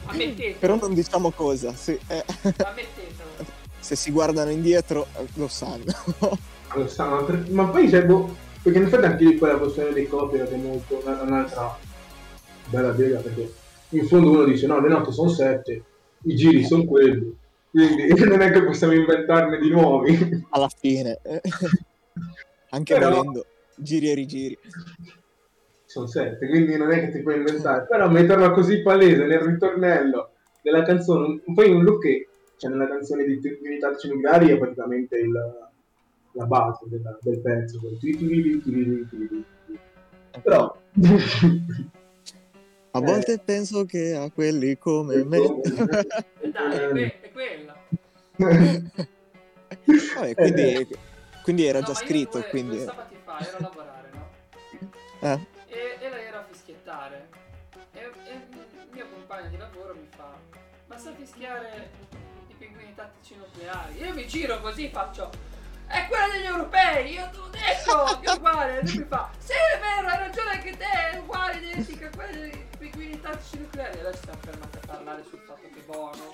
Ammettetelo, 0.05 0.55
Però 0.59 0.75
non 0.75 0.93
diciamo 0.93 1.31
cosa. 1.31 1.73
sì, 1.73 1.97
eh, 2.07 2.23
ammettetelo. 2.41 3.45
se 3.79 3.95
si 3.95 4.11
guardano 4.11 4.51
indietro 4.51 5.07
eh, 5.17 5.25
lo 5.35 5.47
sanno. 5.47 5.85
lo 6.75 6.87
sanno, 6.87 7.43
ma 7.49 7.65
poi 7.65 7.89
c'è 7.89 8.03
boh, 8.05 8.35
perché 8.63 8.77
in 8.79 8.85
effetti 8.85 9.05
anche 9.05 9.23
lì 9.25 9.33
poi 9.35 9.49
la 9.49 9.57
questione 9.57 9.91
dei 9.93 10.07
copyright 10.07 10.51
è 10.51 10.55
molto 10.57 11.01
una- 11.03 11.21
un'altra 11.21 11.77
bella 12.69 12.91
piega 12.91 13.19
perché 13.19 13.51
in 13.89 14.07
fondo 14.07 14.31
uno 14.31 14.43
dice 14.45 14.65
no 14.67 14.79
le 14.79 14.87
note 14.89 15.11
sono 15.11 15.29
sette 15.29 15.83
i 16.23 16.35
giri 16.35 16.63
sono 16.63 16.85
quelli 16.85 17.37
quindi 17.69 18.07
non 18.25 18.41
è 18.41 18.51
che 18.51 18.63
possiamo 18.63 18.93
inventarne 18.93 19.57
di 19.59 19.69
nuovi 19.69 20.45
Alla 20.51 20.69
fine. 20.69 21.19
Anche 22.69 22.93
Però- 22.95 23.09
volendo. 23.15 23.45
Giri 23.75 24.09
e 24.11 24.13
rigiri. 24.13 24.57
sono 25.85 26.05
sette 26.07 26.47
quindi 26.47 26.77
non 26.77 26.91
è 26.91 26.99
che 27.01 27.11
ti 27.11 27.21
puoi 27.21 27.37
inventare 27.37 27.85
però 27.89 28.09
metterla 28.09 28.51
così 28.51 28.81
palese 28.81 29.25
nel 29.25 29.39
ritornello 29.39 30.29
della 30.61 30.83
canzone 30.83 31.41
un- 31.45 31.53
poi 31.53 31.69
un 31.71 31.83
look 31.83 32.01
che 32.01 32.27
cioè 32.57 32.69
nella 32.71 32.87
canzone 32.87 33.25
di 33.25 33.39
Unità 33.63 33.89
Nucleari 34.03 34.49
è 34.49 34.57
praticamente 34.57 35.17
il- 35.17 35.62
la 36.33 36.45
base 36.45 36.85
della- 36.87 37.17
del 37.21 37.39
pezzo 37.41 37.79
quel 37.79 37.97
però 40.41 40.75
A 42.95 42.99
Eh. 42.99 43.01
volte 43.01 43.39
penso 43.39 43.85
che 43.85 44.13
a 44.15 44.29
quelli 44.31 44.77
come 44.77 45.23
me. 45.23 45.37
Eh, 45.37 46.51
Dai, 46.51 46.71
è, 46.71 46.89
que- 46.89 47.11
è 47.21 47.31
quella. 47.31 47.75
Vabbè, 50.15 50.35
quindi, 50.35 50.87
quindi 51.43 51.65
era 51.65 51.79
No, 51.79 51.85
già 51.85 51.93
scritto, 51.95 52.39
due- 52.39 52.45
quindi... 52.47 52.77
due 52.77 52.85
sabati 52.85 53.15
fa 53.25 53.37
ero 53.39 53.57
a 53.57 53.61
lavorare, 53.61 54.09
no? 54.13 54.29
Eh, 55.21 55.39
E, 55.69 55.97
e 56.01 56.09
lei 56.09 56.25
era 56.27 56.39
a 56.41 56.45
fischiettare. 56.49 57.27
E, 57.93 57.99
e 57.99 58.33
il 58.33 58.89
mio 58.91 59.07
compagno 59.11 59.49
di 59.49 59.57
lavoro 59.57 59.95
mi 59.95 60.07
fa: 60.15 60.37
Ma 60.87 60.97
sa 60.97 61.13
fischiare 61.15 61.89
i 62.47 62.53
pinguini 62.57 62.93
tattici 62.93 63.35
nucleari? 63.35 63.97
Io 63.99 64.13
mi 64.13 64.27
giro 64.27 64.59
così 64.61 64.89
faccio. 64.89 65.31
È 65.93 66.07
quella 66.07 66.27
degli 66.33 66.45
europei, 66.45 67.13
io 67.13 67.29
te 67.29 67.37
l'ho 67.37 67.49
detto, 67.49 68.19
che 68.19 68.31
è 68.31 68.35
uguale. 68.35 68.81
Lui 68.81 68.97
mi 68.97 69.05
fa: 69.07 69.29
Sì, 69.37 69.51
è 69.53 69.79
vero, 69.79 70.07
hai 70.07 70.17
ragione 70.17 70.49
anche 70.51 70.77
te, 70.77 71.09
è 71.11 71.17
uguale, 71.19 71.57
identica 71.59 72.07
a 72.07 72.09
quella 72.09 72.31
dei 72.31 72.65
pinguini 72.79 73.21
tattici 73.21 73.59
nucleari. 73.59 73.97
E 73.97 73.99
adesso 74.01 74.21
siamo 74.23 74.39
fermati 74.41 74.77
a 74.77 74.81
parlare 74.87 75.23
sul 75.29 75.39
fatto 75.45 75.61
che 75.71 75.81
Bono, 75.85 76.33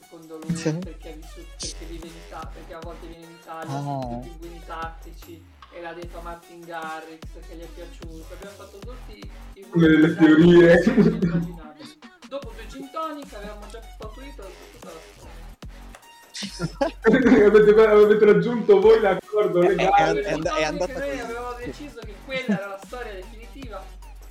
secondo 0.00 0.38
lui, 0.42 0.54
Sì. 0.56 0.72
perché, 0.78 1.08
ha 1.10 1.14
vissuto, 1.16 1.46
perché 1.58 1.84
vive 1.86 2.06
in 2.06 2.14
Italia, 2.26 2.50
perché 2.54 2.74
a 2.74 2.78
volte 2.80 3.06
viene 3.08 3.24
in 3.24 3.30
Italia, 3.32 3.74
Ah. 3.74 4.14
i 4.16 4.20
pinguini 4.20 4.62
tattici 4.64 5.44
e 5.74 5.80
l'ha 5.80 5.92
detto 5.94 6.18
a 6.18 6.22
Martin 6.22 6.60
Garrix 6.60 7.20
che 7.48 7.54
gli 7.56 7.62
è 7.62 7.66
piaciuto. 7.66 8.34
Abbiamo 8.34 8.54
fatto 8.56 8.78
tutti 8.78 9.30
i 9.54 9.66
Le- 9.72 10.14
teorie. 10.14 10.82
Dopo 12.28 12.50
due 12.54 12.66
gin 12.68 12.90
tonic 12.90 13.34
avevamo 13.34 13.66
già 13.68 13.80
fatturito 13.98 14.42
tutta 14.72 14.86
la 14.92 15.00
storia. 15.16 15.41
Avete, 17.02 17.84
avete 17.86 18.24
raggiunto 18.24 18.80
voi 18.80 19.00
l'accordo 19.00 19.62
Eh, 19.62 19.74
legale 19.74 20.20
è 20.22 20.32
and- 20.32 20.46
è 20.48 20.62
andata 20.64 20.92
così. 20.92 21.18
avevamo 21.18 21.52
deciso 21.64 22.00
che 22.00 22.14
quella 22.24 22.58
era 22.58 22.66
la 22.68 22.80
storia 22.84 23.12
definitiva. 23.14 23.84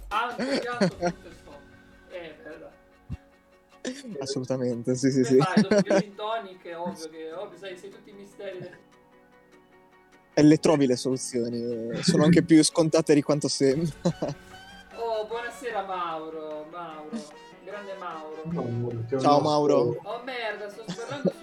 Anche 0.09 0.59
pianto 0.59 0.86
tutto 0.88 1.30
stop. 1.39 1.59
Eh, 2.09 2.36
bella. 2.43 2.72
assolutamente, 4.20 4.95
sì, 4.95 5.12
sì, 5.12 5.24
sì. 5.24 5.38
fai? 5.38 5.64
Gin 6.01 6.16
tonic 6.16 6.64
è 6.66 6.78
ovvio 6.78 7.09
che, 7.09 7.32
ovvio, 7.34 7.57
sai, 7.57 7.78
sei 7.78 7.89
tutti 7.89 8.09
i 8.09 8.14
misteri. 8.14 8.70
E 10.34 10.43
le 10.43 10.57
trovi 10.57 10.86
le 10.88 10.95
soluzioni, 10.95 12.01
sono 12.03 12.24
anche 12.24 12.41
più 12.43 12.64
scontate 12.64 13.14
di 13.14 13.22
quanto 13.22 13.47
sembra. 13.47 13.93
Oh, 15.03 15.26
buonasera 15.26 15.82
Mauro, 15.84 16.68
Mauro, 16.70 17.09
grande 17.64 17.93
Mauro. 17.97 18.43
È 18.43 19.09
Ciao, 19.09 19.20
nostro- 19.20 19.41
Mauro. 19.41 19.99
Oh 20.03 20.22
merda, 20.24 20.70
sto 20.70 20.84
sparando 20.88 21.34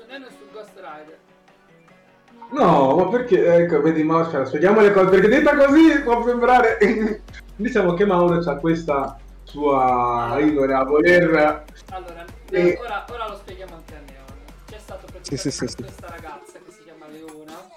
No, 2.51 2.97
ma 2.97 3.09
perché, 3.09 3.55
ecco, 3.57 3.83
vedi 3.83 4.03
Mauro, 4.03 4.25
aspetta, 4.25 4.47
spieghiamo 4.47 4.81
le 4.81 4.93
cose, 4.93 5.11
perché 5.11 5.29
detta 5.29 5.57
così 5.57 6.01
può 6.03 6.25
sembrare... 6.25 6.79
diciamo 7.57 7.93
che 7.95 8.07
Mauro 8.07 8.39
ha 8.39 8.57
questa 8.57 9.19
sua 9.45 10.37
indole 10.41 10.73
a 10.75 10.85
voler... 10.85 11.65
Allora, 11.91 12.25
E- 12.51 12.79
ora, 12.81 13.05
ora 13.11 13.29
lo 13.29 13.37
spieghiamo 13.37 13.75
anche 13.75 13.95
a 13.95 13.99
Neon. 13.99 14.25
C'è 14.67 14.79
stato 14.79 15.07
praticamente 15.07 15.37
Sì, 15.37 15.51
sì, 15.51 15.59
sì, 15.59 15.67
sì. 15.69 15.77
questa 15.83 16.09
ragazza 16.09 16.59
che 16.65 16.71
si 16.73 16.83
chiama 16.85 17.07
Leona, 17.09 17.69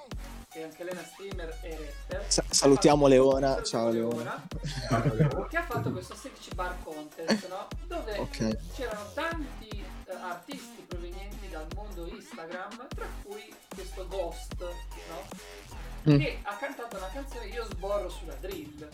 che 0.49 0.59
è 0.61 0.63
anche 0.63 0.83
lei 0.83 0.93
una 0.93 1.03
streamer 1.03 1.57
e 1.63 1.77
rapper. 2.09 2.23
Sa- 2.27 2.43
salutiamo 2.49 3.07
Leona, 3.07 3.47
Salutiamo 3.63 3.63
ciao 3.65 3.91
Leona. 3.91 5.47
Che 5.49 5.57
ha 5.57 5.63
fatto 5.63 5.91
questo 5.91 6.15
16 6.15 6.49
bar 6.55 6.75
contest, 6.83 7.47
no? 7.49 7.67
Dove 7.87 8.17
Ok. 8.19 8.57
c'erano 8.75 9.01
tanti 9.13 9.67
eh, 9.69 9.80
artisti 10.19 10.81
provenienti 10.87 11.49
dal 11.49 11.67
mondo 11.75 12.07
Instagram, 12.07 12.87
tra 12.87 13.05
cui 13.23 13.53
questo 13.73 14.07
Ghost, 14.07 14.55
no? 14.59 16.11
Mm. 16.11 16.19
Che 16.19 16.39
ha 16.43 16.55
cantato 16.55 16.97
una 16.97 17.09
canzone 17.13 17.45
Io 17.47 17.63
sborro 17.65 18.09
sulla 18.09 18.33
drill. 18.35 18.89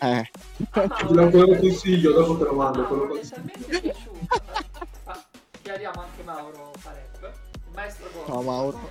Eh, 0.00 0.30
A 0.70 0.88
Te 0.88 1.12
lo 1.12 1.30
consiglio, 1.58 2.12
dopo 2.12 2.38
te 2.38 2.44
lo 2.44 2.52
mando. 2.54 2.82
Mauro 2.82 3.06
consiglio. 3.08 3.34
talmente 3.34 3.80
piaciuto. 3.80 4.42
Ah, 5.04 5.24
chiariamo 5.62 6.00
anche 6.00 6.22
Mauro 6.22 6.72
Parep, 6.82 7.32
il 7.52 7.72
maestro 7.74 8.08
Ghost. 8.12 8.26
Ciao, 8.26 8.42
Mauro. 8.42 8.88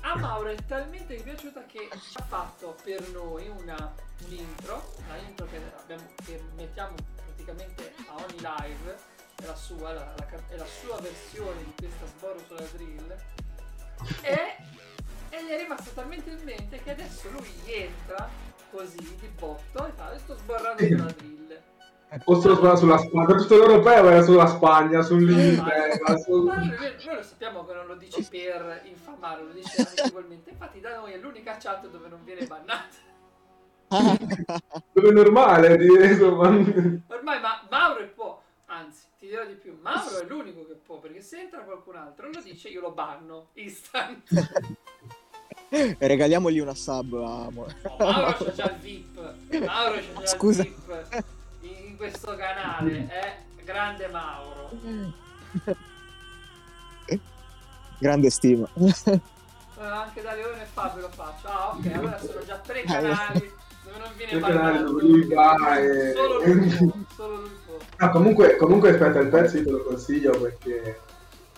A 0.00 0.16
Mauro 0.16 0.48
è 0.48 0.56
talmente 0.66 1.14
piaciuta 1.16 1.64
che 1.66 1.88
ha 1.90 2.22
fatto 2.22 2.74
per 2.82 3.06
noi 3.10 3.48
una 3.48 4.06
un'intro, 4.26 4.94
una 5.04 5.16
intro 5.16 5.46
che, 5.46 5.60
abbiamo, 5.78 6.02
che 6.24 6.42
mettiamo 6.56 6.94
praticamente 7.24 7.92
a 8.08 8.14
ogni 8.16 8.40
live, 8.40 8.96
è 9.40 9.46
la 9.46 9.54
sua, 9.54 9.92
la, 9.92 10.14
la 10.16 10.26
è 10.48 10.56
la 10.56 10.66
sua 10.66 10.98
versione 11.00 11.62
di 11.64 11.72
questa 11.76 12.06
sborro 12.06 12.40
sulla 12.46 12.66
drill. 12.72 13.16
E, 14.22 14.56
e 15.30 15.44
gli 15.44 15.48
è 15.48 15.58
rimasto 15.58 15.90
talmente 15.94 16.30
in 16.30 16.40
mente 16.42 16.80
che 16.82 16.90
adesso 16.90 17.30
lui 17.30 17.48
entra 17.66 18.28
così 18.70 18.98
di 18.98 19.30
botto 19.38 19.86
e 19.86 19.92
fa 19.94 20.16
sto 20.18 20.36
sborrando 20.36 20.84
sulla 20.84 21.12
drill. 21.16 21.60
O 22.24 22.40
se 22.40 22.48
lo 22.48 22.54
sbaglio 22.54 22.76
sulla 22.76 22.98
Spagna, 22.98 23.26
per 23.26 23.36
tutto 23.42 23.58
l'europeo 23.58 24.08
era 24.08 24.22
sulla 24.22 24.46
Spagna, 24.46 25.02
sull'Inghilterra, 25.02 26.16
su... 26.16 26.42
Ma 26.44 26.56
noi, 26.56 26.68
noi 27.04 27.14
lo 27.16 27.22
sappiamo 27.22 27.66
che 27.66 27.74
non 27.74 27.86
lo 27.86 27.96
dice 27.96 28.26
per 28.30 28.80
infamare, 28.84 29.42
lo 29.42 29.52
dice 29.52 29.82
amichevolmente. 29.82 30.50
Infatti 30.50 30.80
da 30.80 30.96
noi 30.96 31.12
è 31.12 31.18
l'unica 31.18 31.58
chat 31.58 31.86
dove 31.86 32.08
non 32.08 32.24
viene 32.24 32.46
bannato. 32.46 32.96
dove 34.92 35.08
è 35.08 35.12
normale 35.12 35.76
dire, 35.76 36.06
insomma. 36.06 36.48
Ormai 36.48 37.40
ma 37.40 37.66
Mauro 37.68 38.08
può, 38.14 38.42
anzi 38.66 39.07
ti 39.28 39.34
dirò 39.34 39.44
di 39.44 39.54
più, 39.56 39.76
Mauro 39.82 40.20
è 40.20 40.24
l'unico 40.24 40.64
che 40.66 40.72
può, 40.74 40.98
perché 40.98 41.20
se 41.20 41.38
entra 41.40 41.60
qualcun 41.60 41.96
altro 41.96 42.30
lo 42.30 42.40
dice 42.40 42.68
io 42.68 42.80
lo 42.80 42.92
banno, 42.92 43.48
instant. 43.54 44.22
E 45.68 45.96
regaliamogli 46.00 46.58
una 46.60 46.74
sub 46.74 47.12
a 47.14 47.50
Mo- 47.50 47.66
No, 47.82 47.96
Mauro 47.98 48.32
c'ha 48.38 48.52
già 48.52 48.70
il 48.70 48.78
VIP, 48.80 49.18
Mauro 49.66 49.94
c'ha 49.96 50.20
già 50.20 50.26
Scusa. 50.26 50.62
il 50.62 50.74
VIP 51.60 51.78
in 51.88 51.96
questo 51.98 52.34
canale, 52.36 53.06
è 53.08 53.36
grande 53.64 54.08
Mauro. 54.08 54.70
Grande 58.00 58.30
stima. 58.30 58.68
Eh, 58.76 59.20
Anche 59.80 60.22
da 60.22 60.32
Leone 60.34 60.62
e 60.62 60.66
Fabio 60.66 61.00
lo 61.02 61.08
faccio. 61.10 61.48
Ah 61.48 61.70
ok, 61.74 61.86
allora 61.94 62.16
sono 62.20 62.44
già 62.44 62.56
tre 62.58 62.82
canali 62.84 63.52
dove 63.82 63.98
non 63.98 64.12
viene 64.16 64.32
e- 65.80 66.12
Solo 66.14 66.38
può, 66.42 67.06
solo 67.16 67.36
lui 67.40 67.57
può. 67.98 68.06
Ah, 68.06 68.10
comunque, 68.10 68.56
comunque 68.56 68.90
aspetta, 68.90 69.18
il 69.18 69.28
pezzo 69.28 69.56
io 69.58 69.64
te 69.64 69.70
lo 69.70 69.82
consiglio 69.84 70.40
perché 70.40 71.00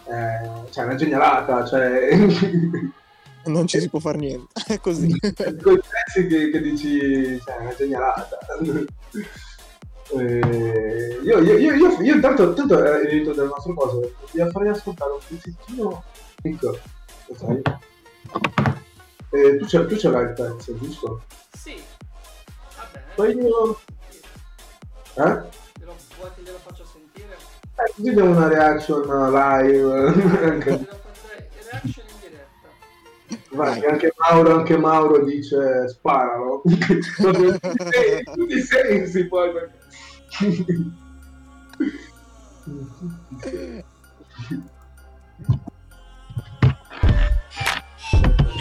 eh, 0.05 0.71
cioè, 0.71 0.85
è 0.85 0.87
una 0.87 0.95
genialata, 0.97 1.65
cioè 1.65 2.09
Non 3.45 3.67
ci 3.67 3.81
si 3.81 3.89
può 3.89 3.99
fare 4.01 4.19
niente. 4.19 4.49
È 4.75 4.81
così. 4.81 5.09
quei 5.19 5.81
pezzi 5.81 6.27
che, 6.27 6.51
che 6.51 6.61
dici, 6.61 7.41
cioè, 7.43 7.57
è 7.57 7.61
una 7.61 7.75
genialata. 7.75 8.39
Eh, 10.13 11.19
io, 11.23 11.39
io, 11.39 11.57
io, 11.57 11.75
io, 11.75 12.01
io 12.01 12.15
intanto, 12.15 12.49
intanto 12.49 12.85
eh, 12.85 13.15
il 13.15 13.33
del 13.33 13.47
nostro 13.47 13.75
coso, 13.75 14.13
vi 14.33 14.51
farei 14.51 14.71
ascoltare 14.71 15.13
un 15.13 15.19
pezzettino 15.27 16.05
piccolo, 16.43 16.79
lo 17.27 17.35
sai? 17.37 17.63
Eh, 19.31 19.57
tu, 19.57 19.67
ce, 19.67 19.87
tu 19.87 19.97
ce 19.97 20.11
l'hai 20.11 20.25
il 20.25 20.33
pezzo, 20.33 20.77
giusto? 20.77 21.23
Sì. 21.57 21.81
Va 22.77 22.89
bene. 22.93 23.07
Poi 23.15 23.37
io... 23.37 23.79
Eh? 25.15 25.59
Vuoi 26.21 26.31
che 26.37 26.43
glielo 26.43 26.59
faccio 26.59 26.85
sentire? 26.85 27.35
Eh, 27.77 27.93
così 27.97 28.09
abbiamo 28.11 28.31
una 28.37 28.49
reaction 28.49 29.01
live. 29.33 30.13
reaction 30.13 32.05
in 32.07 32.19
diretta. 32.21 32.69
vai, 33.51 33.85
anche 33.87 34.13
Mauro, 34.17 34.55
anche 34.57 34.77
Mauro 34.77 35.25
dice 35.25 35.89
sparalo. 35.89 36.63
In 36.65 36.79
tutti 36.79 36.93
i 36.97 37.03
sen- 37.03 38.19
in 38.19 38.33
tutti 38.35 38.55
i 38.55 38.61
sensi 38.61 39.27
poi. 39.27 39.51
perché- 39.53 39.79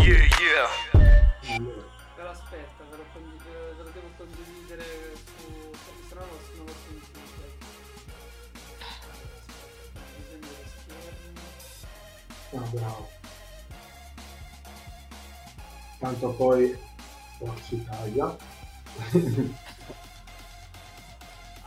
Yeah, 0.03 0.25
yeah. 0.41 0.67
Ah, 12.51 12.67
bravo. 12.71 13.09
Tanto 15.99 16.29
poi 16.31 16.77
Forza 17.37 17.75
Italia. 17.75 18.35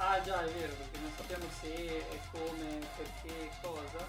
Ah 0.05 0.20
già, 0.20 0.43
è 0.45 0.51
vero, 0.53 0.72
perché 0.74 0.99
non 1.01 1.11
sappiamo 1.16 1.45
se 1.61 1.72
e 1.72 2.18
come, 2.33 2.80
perché, 2.97 3.51
cosa. 3.62 4.05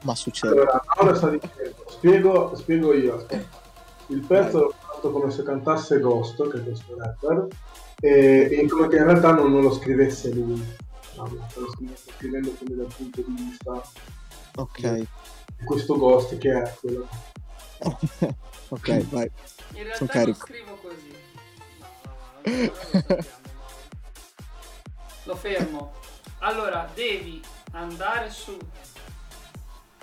Ma 0.00 0.14
succede. 0.14 0.54
Allora, 0.54 0.82
Mauro 0.96 1.14
sta 1.14 1.28
dicendo, 1.28 1.84
spiego, 1.86 2.56
spiego 2.56 2.94
io. 2.94 3.16
aspetta. 3.16 3.58
Il 4.06 4.20
pezzo 4.22 4.58
l'ho 4.58 4.74
fatto 4.78 5.12
come 5.12 5.30
se 5.30 5.42
cantasse 5.42 6.00
Ghost, 6.00 6.50
che 6.50 6.56
è 6.56 6.64
questo 6.64 6.96
rapper, 6.96 7.48
e, 8.00 8.48
e 8.50 8.66
come 8.66 8.88
che 8.88 8.96
in 8.96 9.04
realtà 9.04 9.32
non, 9.34 9.52
non 9.52 9.60
lo 9.60 9.72
scrivesse 9.72 10.32
lui. 10.32 10.76
No, 11.16 11.28
lo 11.28 11.70
scrivesse 11.72 12.10
scrivendo 12.16 12.50
come 12.58 12.76
dal 12.76 12.92
punto 12.96 13.20
di 13.20 13.34
vista 13.34 13.82
Ok. 14.56 15.06
questo 15.64 15.96
Ghost 15.96 16.38
che 16.38 16.50
è 16.62 16.74
quello. 16.80 17.08
ok, 18.68 19.08
vai. 19.08 19.24
In 19.24 19.32
Sono 19.70 19.82
realtà 19.84 19.98
non 20.00 20.08
carico. 20.08 20.46
scrivo 20.46 20.74
così. 20.76 21.14
No, 21.78 21.86
no, 22.04 22.54
lo 22.64 22.74
sappiamo. 22.92 23.38
Lo 25.24 25.36
fermo. 25.36 25.92
Allora, 26.40 26.90
devi 26.94 27.42
andare 27.72 28.30
su 28.30 28.56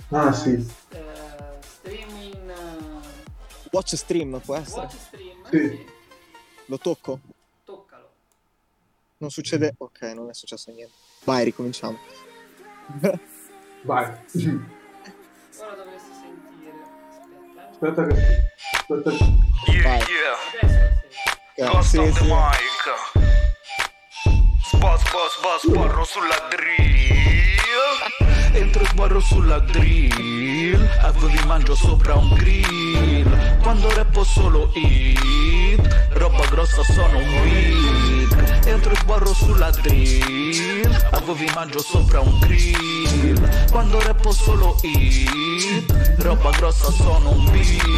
Ah 0.10 0.30
eh, 0.30 0.34
sì, 0.34 0.74
eh, 0.92 1.58
streaming 1.62 2.50
eh, 2.50 3.26
Watch 3.72 3.96
stream 3.96 4.40
può 4.40 4.56
essere. 4.56 4.82
watch 4.82 4.96
stream, 4.98 5.44
Sì. 5.50 5.58
sì, 5.70 5.86
Lo 6.68 6.78
tocco? 6.78 7.20
toccalo. 7.66 8.10
Non 9.18 9.30
succede? 9.32 9.74
Ok, 9.80 10.02
non 10.14 10.30
è 10.30 10.34
successo 10.34 10.72
niente. 10.72 10.94
Vai, 11.26 11.44
ricominciamo. 11.44 11.98
vai. 13.88 14.04
Ora 14.04 15.74
dovresti 15.76 16.12
sentire. 16.20 16.76
Aspetta. 17.72 18.02
Aspetta 18.02 18.02
eh. 18.04 18.08
che... 18.08 18.20
Aspetta 18.78 19.10
che... 19.12 19.24
Yeah, 19.72 19.84
Vai. 19.84 20.04
yeah. 20.12 20.36
Sì. 21.56 21.62
Ok, 21.62 21.72
Ghost 21.72 21.90
sì, 21.90 21.98
on 21.98 22.12
the 22.12 22.20
sì. 22.20 22.24
mic. 22.26 22.84
Spa, 24.62 24.98
spa, 24.98 25.28
spa, 25.30 25.58
sparro 25.60 26.04
sulla 26.04 26.48
drill. 26.50 27.96
Entro 28.54 28.84
e 28.84 28.86
sbarro 28.88 29.20
sulla 29.22 29.60
drill. 29.60 30.82
E 30.84 31.12
vi 31.14 31.46
mangio 31.48 31.74
sopra 31.74 32.16
un 32.16 32.34
grill. 32.36 33.60
Quando 33.62 33.90
rappo 33.96 34.24
solo 34.26 34.70
hit. 34.76 36.10
Roba 36.12 36.46
grossa 36.48 36.84
sono 36.84 37.18
un 37.18 37.42
beat. 37.44 38.27
Entro 38.68 38.92
e 38.92 38.96
sbarro 38.98 39.34
sulla 39.34 39.70
drill. 39.70 40.86
E 40.86 41.34
vi 41.34 41.50
mangio 41.56 41.80
sopra 41.80 42.20
un 42.20 42.38
grill. 42.40 43.70
Quando 43.72 44.00
rappo 44.02 44.32
solo 44.32 44.78
hit. 44.82 45.96
Roba 46.20 46.50
grossa 46.52 46.92
sono 46.92 47.32
un 47.32 47.52
beat. 47.52 47.98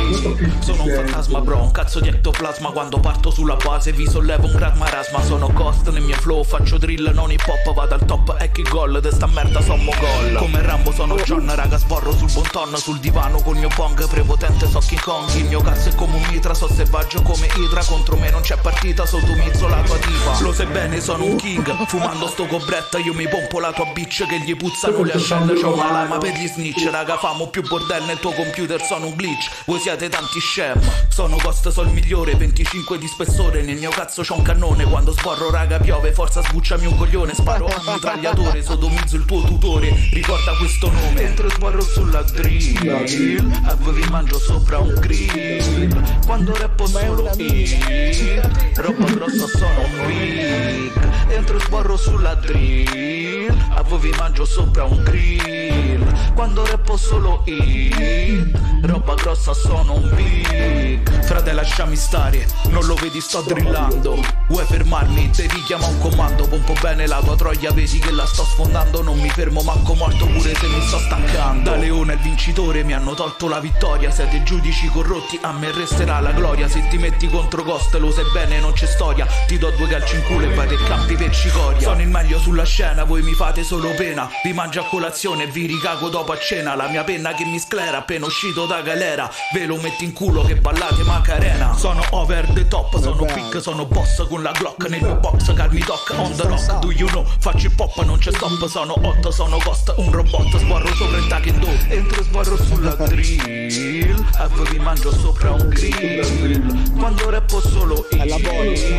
Sono 0.59 0.84
un 0.84 0.89
fantasma 0.89 1.41
bro, 1.41 1.61
un 1.61 1.72
cazzo 1.72 1.99
di 1.99 2.09
ectoplasma 2.09 2.72
Quando 2.72 2.99
parto 2.99 3.32
sulla 3.32 3.55
base 3.55 3.91
vi 3.91 4.07
sollevo 4.07 4.45
un 4.45 4.51
gran 4.53 4.78
marasma 4.78 5.22
Sono 5.24 5.51
Ghost 5.51 5.89
nei 5.89 6.01
miei 6.01 6.17
flow 6.17 6.43
Faccio 6.43 6.78
drill, 6.78 7.11
non 7.13 7.32
hip 7.32 7.43
hop, 7.45 7.74
vado 7.74 7.93
al 7.93 8.05
top 8.05 8.36
E 8.39 8.51
chi 8.51 8.63
gol, 8.63 8.99
de 8.99 9.11
sta 9.11 9.28
merda 9.28 9.61
sommo 9.61 9.91
gol 9.99 10.36
Come 10.38 10.61
Rambo 10.61 10.91
sono 10.91 11.15
John, 11.15 11.53
raga 11.53 11.78
sborro 11.78 12.11
sul 12.15 12.32
bon 12.32 12.43
ton 12.51 12.76
Sul 12.76 12.99
divano 12.99 13.41
col 13.41 13.57
mio 13.57 13.70
bong, 13.76 14.07
prepotente 14.07 14.67
so 14.67 14.80
King 14.80 15.01
Kong 15.01 15.34
Il 15.36 15.45
mio 15.45 15.61
cazzo 15.61 15.89
è 15.89 15.95
come 15.95 16.15
un 16.15 16.24
mitra, 16.32 16.53
so 16.53 16.67
selvaggio 16.72 17.22
come 17.22 17.47
Idra 17.57 17.84
Contro 17.84 18.15
me 18.15 18.30
non 18.30 18.41
c'è 18.41 18.57
partita, 18.57 19.05
sodomizzo 19.05 19.67
la 19.67 19.82
tua 19.82 19.97
tipa 19.97 20.39
Lo 20.41 20.51
sai 20.60 20.68
bene, 20.68 20.99
sono 20.99 21.24
un 21.24 21.38
king 21.38 21.86
Fumando 21.88 22.28
sto 22.28 22.45
cobretta, 22.45 22.97
io 22.97 23.14
mi 23.14 23.30
pompo 23.30 23.62
la 23.62 23.72
tua 23.72 23.86
bitch 23.93 24.26
Che 24.28 24.39
gli 24.39 24.57
puzzano 24.57 25.03
le 25.03 25.14
ascelle, 25.14 25.53
c'ho 25.53 25.74
una 25.74 25.89
lama 25.89 26.18
per 26.18 26.34
gli 26.34 26.47
snitch 26.47 26.89
Raga 26.91 27.18
famo 27.18 27.47
più 27.47 27.62
bordel 27.62 28.03
nel 28.03 28.20
tuo 28.20 28.32
computer, 28.32 28.82
sono 28.82 29.07
un 29.07 29.14
glitch. 29.16 29.64
Voi 29.66 29.80
siete 29.80 30.10
tanti 30.10 30.39
scem 30.39 30.78
Sono 31.07 31.38
ghost, 31.38 31.70
so 31.70 31.82
il 31.82 31.89
migliore, 31.89 32.36
25 32.36 32.97
di 32.97 33.07
spessore. 33.07 33.62
Nel 33.62 33.78
mio 33.78 33.89
cazzo 33.89 34.22
c'ho 34.22 34.36
un 34.36 34.41
cannone 34.41 34.84
Quando 34.84 35.14
sborro 35.14 35.49
raga 35.49 35.80
piove, 35.80 36.12
forza 36.12 36.43
sbucciami 36.43 36.86
un 36.86 36.97
coglione. 36.97 37.34
Sparo 37.34 37.68
a 37.68 37.82
un 37.86 37.93
mitragliatore, 37.93 38.62
sodomizzo 38.62 39.16
il 39.16 39.26
tuo 39.26 39.41
tutore. 39.43 39.95
Ricorda 40.12 40.51
questo 40.57 40.91
nome. 40.91 41.22
Mentre 41.22 41.49
sborro 41.51 41.82
sulla 41.82 42.22
drill 42.24 43.51
A 43.66 43.76
voi 43.76 43.93
vi 43.93 44.10
mangio 44.10 44.38
sopra 44.39 44.80
un 44.80 44.93
grill. 44.95 46.26
Quando 46.26 46.53
rappo 46.55 46.86
solo 46.86 47.30
io 47.38 48.41
Roba 48.76 49.05
grossa 49.05 49.47
sono 49.47 49.82
un 49.84 50.05
big 50.50 51.10
Entro 51.30 51.58
e 51.58 51.60
sborro 51.62 51.95
sulla 51.95 52.34
drill. 52.34 53.56
A 53.76 53.84
voi 53.84 54.00
vi 54.00 54.14
mangio 54.18 54.45
sopra 54.45 54.84
un 54.84 55.04
grill. 55.04 56.34
Quando 56.34 56.66
rappo 56.66 56.97
solo 56.97 57.43
io 57.45 58.70
Roba 58.82 59.14
grossa 59.14 59.54
sono 59.54 59.93
un 59.93 60.10
big. 60.16 61.24
Frate 61.24 61.52
lasciami 61.52 61.95
stare. 61.95 62.47
Non 62.70 62.86
lo 62.86 62.95
vedi 62.95 63.22
sto 63.22 63.41
drillando. 63.41 64.20
Vuoi 64.47 64.66
fermarmi? 64.66 65.30
Te 65.30 65.47
richiama 65.47 65.86
un 65.86 66.00
comando. 66.00 66.47
Pompo 66.47 66.74
bene 66.82 67.06
la 67.06 67.20
tua 67.20 67.36
troia 67.36 67.72
Vedi 67.72 68.00
che 68.00 68.12
la 68.12 68.26
sto 68.26 68.43
sfondando. 68.43 69.04
Non 69.04 69.20
mi 69.20 69.30
fermo 69.30 69.62
manco 69.62 69.93
morto 69.93 70.26
pure 70.26 70.56
se 70.56 70.68
mi 70.68 70.82
sto 70.82 70.97
staccando. 70.97 71.70
Da 71.70 71.76
leone 71.76 72.14
il 72.14 72.20
vincitore 72.20 72.84
mi 72.84 72.93
hanno 72.93 73.14
tolto 73.14 73.47
la 73.47 73.60
vittoria. 73.60 74.10
Siete 74.10 74.41
giudici 74.43 74.88
corrotti 74.88 75.38
A 75.41 75.52
me 75.52 75.72
resterà 75.72 76.20
la 76.20 76.32
gloria. 76.32 76.68
Se 76.68 76.88
ti 76.88 76.97
metti 76.97 77.28
contro 77.28 77.64
Ghost 77.64 77.93
lo 77.95 78.12
sai 78.12 78.26
bene 78.34 78.60
non 78.60 78.72
c'è 78.72 78.88
storia. 78.88 79.28
Ti 79.45 79.58
do 79.58 79.70
due 79.72 79.88
calci 79.88 80.16
in 80.16 80.24
culo 80.30 80.45
e 80.45 80.53
vai 80.53 80.67
te 80.67 80.77
campi 80.86 81.15
per 81.15 81.36
cicoria. 81.36 81.82
Sono 81.82 82.01
il 82.01 82.07
meglio 82.07 82.39
sulla 82.39 82.63
scena 82.63 83.03
Voi 83.03 83.23
mi 83.23 83.34
fate 83.34 83.63
solo 83.63 83.89
pena. 83.95 84.30
Vi 84.43 84.53
mangio 84.53 84.82
a 84.82 84.86
colazione 84.86 85.43
e 85.43 85.47
vi 85.47 85.65
ricago 85.65 86.09
dopo 86.09 86.32
a 86.32 86.38
cena. 86.38 86.75
La 86.75 86.88
mia 86.88 87.03
penna 87.03 87.34
che 87.34 87.45
mi 87.45 87.59
sclera 87.59 87.97
Appena 87.97 88.27
uscito 88.27 88.65
da 88.67 88.82
galera. 88.82 89.30
Ve 89.53 89.65
lo 89.65 89.77
metti 89.77 90.03
in 90.03 90.13
culo 90.13 90.43
che 90.43 90.55
ballate 90.55 91.03
Macarena. 91.03 91.75
Sono 91.75 92.03
over 92.11 92.47
the 92.53 92.67
top 92.67 92.99
Sono 93.01 93.25
pick 93.25 93.59
Sono 93.59 93.86
boss 93.86 94.27
con 94.27 94.43
la 94.43 94.51
Glock. 94.51 94.88
Nel 94.88 95.01
mio 95.01 95.15
box 95.15 95.53
Calmi 95.53 95.80
doc. 95.80 96.13
On 96.15 96.36
the 96.36 96.43
rock 96.43 96.80
Do 96.80 96.91
you 96.91 97.09
know? 97.09 97.25
Faccio 97.39 97.65
il 97.65 97.73
pop 97.73 98.03
non 98.03 98.19
c'è 98.19 98.32
stop. 98.32 98.67
Sono 98.67 98.93
hot 99.01 99.27
Sono 99.30 99.57
ghost 99.57 99.93
Un 99.97 100.11
robot. 100.11 100.57
Sborro 100.57 100.93
sopra 100.93 101.17
il 101.17 101.27
tackendo 101.27 101.67
Entro 101.88 102.21
e 102.21 102.23
sborro 102.23 102.55
sulla 102.63 102.93
drill. 102.93 104.25
A 104.38 104.47
voi 104.47 104.67
vi 104.69 104.80
mangio 104.80 105.11
sopra 105.11 105.51
un 105.51 105.67
grill. 105.69 106.97
Quando 106.97 107.30
rappo 107.30 107.59
solo 107.61 108.05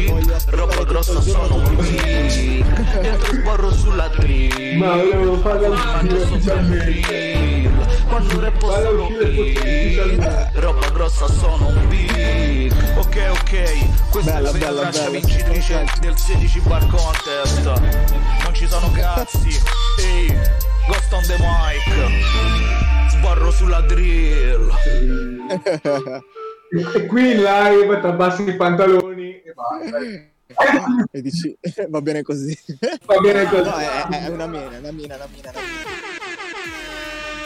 voglia. 0.06 0.38
Roba 0.46 0.82
grossa 0.84 1.19
sono 1.20 1.54
un 1.56 1.76
big 1.76 2.64
Entro 3.02 3.32
e 3.32 3.34
sborro 3.36 3.72
sulla 3.72 4.08
drill 4.08 4.76
Ma 4.76 4.96
volevo 4.96 5.36
farla 5.38 5.68
uscire 5.68 6.14
ufficialmente. 6.22 7.70
Quando 8.08 8.40
rappo 8.40 8.76
io 8.78 9.02
ufficialmente. 9.04 10.50
Roba 10.54 10.88
grossa 10.90 11.26
sono 11.28 11.68
un 11.68 11.88
big 11.88 12.72
Ok 12.96 13.16
ok 13.30 14.10
Questa 14.10 14.32
Bella, 14.32 14.50
è 14.50 14.58
la 14.58 14.80
traccia 14.80 15.04
bella. 15.04 15.10
vincitrice 15.18 15.84
del 16.00 16.16
16 16.16 16.60
bar 16.60 16.86
contest 16.88 17.64
Non 17.64 18.54
ci 18.54 18.66
sono 18.66 18.90
cazzi 18.92 19.48
Ehi 20.00 20.34
Ghost 20.86 21.12
on 21.12 21.22
the 21.26 21.36
mic 21.38 23.10
Sbarro 23.10 23.50
sulla 23.50 23.80
drill 23.82 24.70
E 26.72 27.06
qui 27.06 27.32
in 27.32 27.42
live 27.42 27.98
ti 28.00 28.06
abbassi 28.06 28.42
i 28.48 28.54
pantaloni 28.54 29.42
e 29.42 29.52
basta. 29.52 29.98
e 31.12 31.20
dici, 31.22 31.56
va 31.88 32.00
bene 32.00 32.22
così. 32.22 32.58
Va 33.04 33.18
bene 33.18 33.44
così. 33.48 33.62
No, 33.62 33.76
è, 33.76 34.06
è 34.08 34.28
una 34.28 34.46
mina, 34.46 34.78
una 34.78 34.90
mina, 34.92 35.14
una 35.16 35.28
mina. 35.30 35.50
Una 35.50 35.60
mina. 35.60 36.08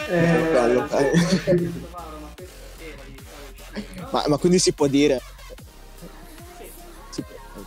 Eh, 0.07 0.51
Bello, 0.53 0.83
bello. 0.83 1.13
Ma? 4.11 4.11
Ma, 4.11 4.25
ma 4.29 4.37
quindi 4.39 4.59
si 4.59 4.73
può 4.73 4.87
dire 4.87 5.21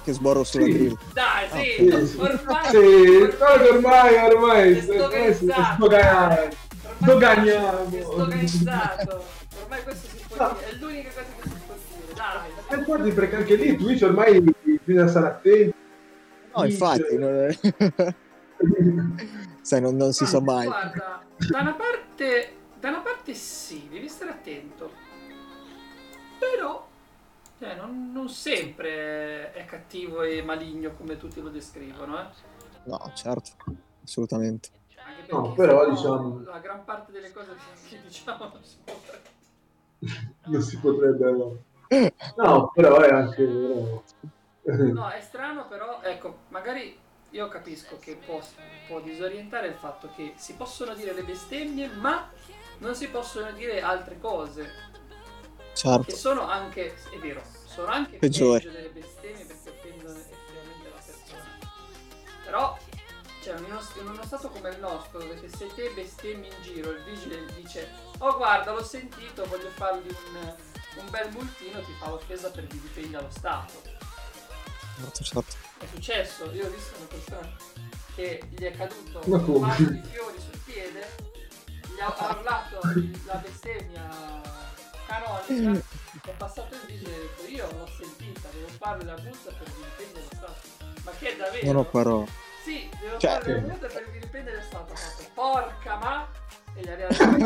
che 0.04 0.14
sborro 0.14 0.44
sulla 0.44 0.66
Sì. 0.66 0.72
drill? 0.74 0.98
Dai, 1.14 1.48
sì, 1.52 1.90
Sì, 1.92 2.08
sì. 2.08 2.18
ormai... 2.18 2.70
Sì, 2.70 2.78
ormai, 2.78 4.16
ormai, 4.16 4.88
ormai, 4.88 5.34
sdoganiamo. 7.02 7.80
Ormai 8.06 9.84
questo 9.84 10.08
si 10.08 10.24
può 10.28 10.54
dire, 10.54 10.70
è 10.70 10.74
l'unica 10.80 11.10
cosa 11.10 11.26
che 11.36 11.50
si 11.50 11.56
può 11.66 11.76
dire, 11.76 12.14
dai. 12.16 12.57
E 12.70 12.84
guardi 12.84 13.12
perché 13.12 13.36
anche 13.38 13.56
lì 13.56 13.76
Twitch 13.78 14.04
ormai 14.04 14.42
bisogna 14.84 15.08
stare 15.08 15.28
attenti. 15.28 15.76
No, 16.56 16.64
infatti, 16.66 17.18
non- 17.18 17.56
sai, 19.62 19.82
non, 19.82 19.96
non 19.96 20.12
si 20.14 20.26
sa 20.26 20.42
mai. 20.42 20.66
Guarda, 20.66 21.24
da 21.50 21.60
una 21.62 21.74
parte, 21.74 22.52
da 22.80 22.90
una 22.90 23.00
parte 23.02 23.34
sì, 23.34 23.88
devi 23.90 24.08
stare 24.10 24.32
attento. 24.32 24.92
Però, 26.40 26.88
cioè, 27.60 27.76
non, 27.76 28.12
non 28.12 28.30
sempre 28.30 29.52
è 29.54 29.66
cattivo 29.66 30.22
e 30.24 30.42
maligno 30.42 30.94
come 30.94 31.18
tutti 31.18 31.42
lo 31.42 31.50
descrivono, 31.50 32.20
eh. 32.20 32.26
No, 32.84 33.12
certo, 33.14 33.52
assolutamente. 34.04 34.70
No, 35.30 35.54
però, 35.54 35.90
diciamo- 35.90 36.42
La 36.46 36.60
gran 36.60 36.84
parte 36.86 37.12
delle 37.12 37.32
cose 37.32 37.52
che 37.90 38.00
diciamo 38.02 38.52
non 38.54 38.64
si 38.64 38.78
può 38.84 38.94
fare. 38.96 39.22
Non 40.48 40.62
si 40.62 40.78
potrebbe... 40.78 41.66
no. 42.36 42.72
Però 42.74 43.00
è 43.00 43.10
anche 43.12 43.46
vero. 43.46 44.04
No, 44.94 45.10
è 45.10 45.22
strano, 45.22 45.68
però, 45.68 46.02
ecco, 46.02 46.40
magari 46.50 47.00
io 47.32 47.48
capisco 47.48 47.98
che 48.00 48.16
può, 48.16 48.40
può 48.88 49.00
disorientare 49.00 49.68
il 49.68 49.76
fatto 49.76 50.10
che 50.16 50.34
si 50.36 50.54
possono 50.56 50.94
dire 50.94 51.14
le 51.14 51.24
bestemmie, 51.24 51.88
ma 51.88 52.30
non 52.80 52.94
si 52.96 53.08
possono 53.10 53.52
dire 53.52 53.82
altre 53.82 54.20
cose. 54.20 54.64
Che 54.64 55.74
Certo, 55.74 56.16
sono 56.16 56.48
anche, 56.48 56.96
è 57.12 57.18
vero, 57.20 57.42
sono 57.66 57.88
anche 57.88 58.18
Peggiori. 58.18 58.62
peggio 58.64 58.76
delle 58.76 58.90
bestemmie 58.90 59.46
perché 59.46 59.70
offendono 59.70 60.18
effettivamente 60.18 60.90
la 60.90 61.02
persona. 61.06 61.44
Però, 62.44 62.78
cioè, 63.44 63.58
in 63.58 63.64
uno, 63.66 63.80
in 64.02 64.08
uno 64.08 64.24
stato 64.24 64.50
come 64.50 64.70
il 64.70 64.80
nostro, 64.80 65.20
dove 65.20 65.38
se- 65.38 65.56
se 65.56 65.68
te 65.76 65.92
bestemmi 65.92 66.48
in 66.48 66.62
giro, 66.62 66.90
il 66.92 67.04
vigile 67.04 67.46
dice, 67.56 67.90
oh 68.18 68.36
guarda, 68.36 68.72
l'ho 68.74 68.84
sentito, 68.84 69.46
voglio 69.46 69.70
fargli 69.76 70.08
un, 70.10 70.56
un 71.00 71.10
bel 71.10 71.30
multino, 71.32 71.80
ti 71.82 71.94
fa 72.00 72.10
l'offesa 72.10 72.50
per 72.52 72.66
vilipendio 72.66 73.20
allo 73.20 73.30
Stato. 73.30 73.82
certo, 74.98 75.24
certo. 75.24 75.56
È 75.80 75.86
successo, 75.94 76.52
io 76.52 76.66
ho 76.66 76.70
visto 76.70 76.94
una 76.98 77.08
persona 77.08 77.56
che 78.16 78.42
gli 78.50 78.64
è 78.64 78.72
caduto 78.72 79.22
Ma 79.26 79.38
un 79.38 79.62
mazzo 79.62 79.84
di 79.84 80.02
fiori 80.12 80.40
sul 80.40 80.58
piede, 80.66 81.08
gli 81.66 82.00
ha 82.00 82.10
parlato 82.12 82.80
la 83.26 83.36
bestemmia 83.36 84.42
canonica, 85.06 85.86
è 86.26 86.32
passato 86.36 86.74
il 86.74 86.82
vigile 86.88 87.12
e 87.12 87.16
ha 87.16 87.20
detto 87.20 87.46
io 87.48 87.68
l'ho 87.78 87.88
sentita, 87.88 88.50
devo 88.52 88.68
fare 88.78 89.04
la 89.06 89.16
multa 89.22 89.52
per 89.52 89.72
vilipendio 89.74 90.14
dello 90.14 90.30
Stato. 90.36 90.68
Ma 91.04 91.12
che 91.12 91.34
è 91.34 91.36
davvero? 91.38 91.66
Non 91.66 91.76
ho 91.76 91.86
parole. 91.86 92.28
Sì, 92.64 92.90
devo 93.00 93.18
Cioè- 93.18 93.32
fare 93.40 93.54
la 93.54 93.68
multa 93.68 93.88
per 93.88 94.10
vilipendio 94.12 94.52
dello 94.52 94.64
Stato. 94.64 94.94
Porca 95.34 95.96
ma... 95.98 96.28
E 96.74 96.82
gli 96.82 96.90
ha 96.90 96.96
rialzato 96.96 97.38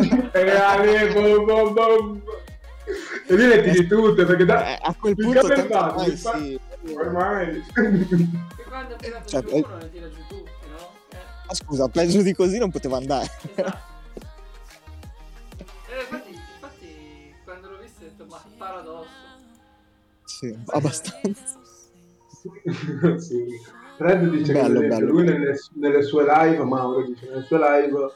E 3.27 3.35
lì 3.35 3.47
le 3.47 3.61
tiri 3.61 3.87
tutte 3.87 4.25
perché 4.25 4.45
da... 4.45 4.75
Eh, 4.75 4.79
a 4.81 4.95
quel 4.99 5.15
punto 5.15 5.47
tanto 5.47 5.73
fatto, 5.73 5.99
ormai 5.99 6.15
fa- 6.15 6.37
sì. 6.37 6.59
Ormai. 6.93 7.57
E 7.57 8.63
quando 8.67 8.95
Cioè, 9.25 9.43
eh. 9.47 9.53
uno, 9.53 9.77
ne 9.77 9.89
tira 9.91 10.09
giù 10.09 10.19
tutti, 10.27 10.51
no? 10.69 10.91
Eh. 11.11 11.17
Ma 11.47 11.53
scusa, 11.53 11.87
peggio 11.87 12.21
di 12.21 12.33
così 12.33 12.57
non 12.57 12.71
poteva 12.71 12.97
andare. 12.97 13.29
Esatto. 13.55 13.89
Eh, 15.87 16.01
infatti, 16.01 16.29
infatti, 16.31 17.35
quando 17.43 17.69
l'ho 17.69 17.77
visto 17.77 18.03
ho 18.03 18.07
detto, 18.07 18.25
ma 18.25 18.41
paradosso. 18.57 19.09
Sì, 20.25 20.57
abbastanza. 20.67 21.59
sì. 23.19 23.79
Red 23.97 24.29
dice 24.31 24.53
Bello, 24.53 24.79
che 24.79 24.87
bello. 24.87 25.11
lui 25.11 25.23
nelle, 25.25 25.55
nelle 25.73 26.01
sue 26.01 26.23
live, 26.25 26.63
Mauro 26.63 27.03
dice 27.05 27.27
nelle 27.29 27.43
sue 27.43 27.59
live 27.59 28.11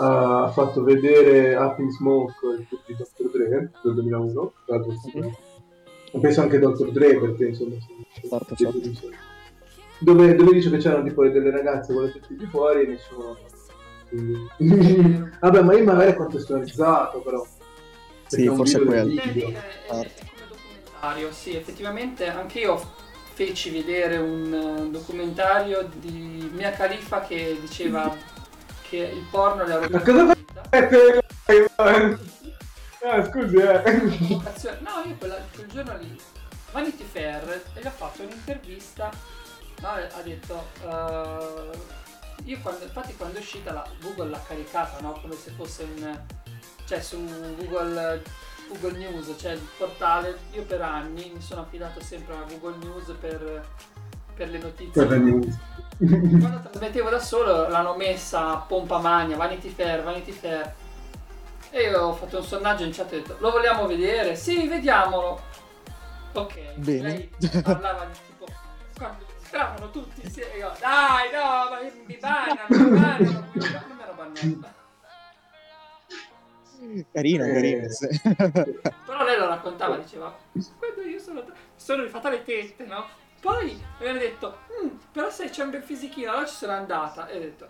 ha 0.00 0.50
fatto 0.52 0.82
vedere 0.82 1.54
Up 1.56 1.78
in 1.80 1.90
Smoke 1.90 2.34
il 2.58 2.66
film 2.68 2.80
di 2.86 2.94
Dr. 2.96 3.30
Dre 3.30 3.70
del 3.82 3.94
2001 3.94 4.52
tra 4.64 4.76
l'altro, 4.76 4.94
Mhm. 5.14 6.20
penso 6.20 6.40
anche 6.40 6.58
Dr. 6.58 6.90
Dre 6.92 7.18
perché 7.18 7.46
insomma 7.48 7.74
Certo, 8.28 8.54
certo. 8.56 8.78
dove, 10.00 10.34
dove 10.34 10.52
dice 10.52 10.70
che 10.70 10.76
c'erano 10.78 11.04
tipo 11.06 11.26
delle 11.28 11.50
ragazze 11.50 11.92
con 11.92 12.04
le 12.04 12.12
tette 12.12 12.34
di 12.36 12.46
fuori 12.46 12.82
e 12.82 12.86
nessuno 12.86 13.36
quindi... 14.08 14.48
vabbè 15.40 15.62
ma 15.62 15.74
io 15.76 15.84
magari 15.84 16.12
è 16.12 16.14
contestualizzato 16.14 17.20
però 17.20 17.44
Sì, 18.26 18.36
Perché 18.36 18.44
è 18.44 18.48
un 18.50 18.56
forse 18.56 18.78
quello. 18.84 19.20
è, 19.20 19.24
è 19.24 19.30
come 19.90 20.46
documentario, 20.48 21.32
sì, 21.32 21.54
effettivamente 21.56 22.26
anche 22.28 22.60
io 22.60 22.80
feci 23.34 23.70
vedere 23.70 24.16
un 24.18 24.52
eh, 24.52 24.90
documentario 24.90 25.88
di 26.00 26.50
Mia 26.54 26.70
Khalifa 26.72 27.20
che 27.22 27.56
diceva 27.60 28.14
che 28.88 28.96
il 28.96 29.26
porno 29.30 29.64
le 29.64 29.72
ha 29.74 29.88
Ma 29.88 30.00
cosa 30.00 30.34
vita. 30.34 30.62
Ah, 33.00 33.24
scusi, 33.24 33.56
eh. 33.56 33.82
No, 34.80 35.02
io 35.04 35.14
quella- 35.18 35.40
quel 35.54 35.66
giorno 35.68 35.96
lì, 35.98 36.20
Vanity 36.72 37.04
Fair, 37.04 37.62
e 37.74 37.80
gli 37.80 37.86
ha 37.86 37.90
fatto 37.90 38.22
un'intervista, 38.22 39.10
no, 39.80 39.88
ha 39.88 40.22
detto, 40.22 40.66
eh, 40.82 41.78
io 42.44 42.58
quando, 42.60 42.84
infatti 42.84 43.16
quando 43.16 43.38
è 43.38 43.40
uscita 43.40 43.72
la, 43.72 43.86
Google 44.00 44.30
l'ha 44.30 44.42
caricata, 44.46 45.00
no, 45.00 45.12
come 45.20 45.34
se 45.36 45.52
fosse 45.52 45.84
un, 45.84 46.20
cioè 46.86 47.00
su 47.00 47.24
Google, 47.56 48.22
Google 48.68 48.98
News, 48.98 49.32
cioè 49.38 49.52
il 49.52 49.66
portale, 49.78 50.36
io 50.52 50.64
per 50.64 50.82
anni 50.82 51.30
mi 51.34 51.40
sono 51.40 51.62
affidato 51.62 52.02
sempre 52.02 52.34
a 52.34 52.44
Google 52.48 52.84
News 52.84 53.14
per, 53.18 53.66
per 54.34 54.48
le 54.50 54.58
notizie. 54.58 54.90
Guarda, 54.92 55.16
news. 55.16 55.56
Quando 55.98 56.60
trasmettevo 56.70 57.10
da 57.10 57.18
solo 57.18 57.68
l'hanno 57.68 57.96
messa 57.96 58.52
a 58.52 58.56
pompa 58.58 58.98
magna, 58.98 59.36
Vanity 59.36 59.68
Fair, 59.68 60.02
Vanity 60.04 60.30
Fair. 60.30 60.72
E 61.70 61.82
io 61.82 62.00
ho 62.00 62.14
fatto 62.14 62.38
un 62.38 62.44
sondaggio 62.44 62.84
in 62.84 62.92
chat 62.92 63.12
e 63.12 63.16
ho 63.16 63.18
detto, 63.20 63.36
lo 63.40 63.50
vogliamo 63.50 63.86
vedere? 63.86 64.36
Sì, 64.36 64.68
vediamolo. 64.68 65.40
Ok, 66.34 66.74
Bene. 66.76 67.00
lei 67.08 67.30
parlava 67.62 68.04
di 68.04 68.18
tipo, 68.26 68.46
quando 68.96 69.24
stavano 69.42 69.90
tutti 69.90 70.20
insieme, 70.24 70.54
io, 70.56 70.72
dai, 70.78 71.30
no, 71.32 71.70
ma 71.70 71.78
mi 72.06 72.16
bannano, 72.16 72.66
mi 72.68 72.98
bannano, 73.00 73.44
mi 73.52 73.58
bannano, 73.58 73.86
non 73.88 73.96
mi 73.96 74.02
ero 74.02 74.14
bannato. 74.14 74.76
Carino, 77.12 77.44
Eh. 77.44 77.52
carino. 77.52 77.88
sì. 77.88 78.20
Però 78.22 79.24
lei 79.24 79.36
lo 79.36 79.48
raccontava, 79.48 79.96
diceva, 79.96 80.34
quando 80.78 81.02
io 81.02 81.18
sono, 81.18 81.42
mi 81.44 81.52
sono 81.74 82.02
rifatta 82.04 82.30
le 82.30 82.44
tette, 82.44 82.84
no? 82.86 83.04
Poi 83.48 83.64
mi 83.72 83.82
avevano 83.96 84.18
detto, 84.18 84.58
"Mm, 84.84 84.88
però 85.10 85.30
sai 85.30 85.48
c'è 85.48 85.62
un 85.64 85.70
bel 85.70 85.82
fisichino, 85.82 86.30
allora 86.30 86.44
ci 86.46 86.54
sono 86.54 86.72
andata. 86.72 87.26
E 87.28 87.36
ho 87.38 87.40
detto, 87.40 87.68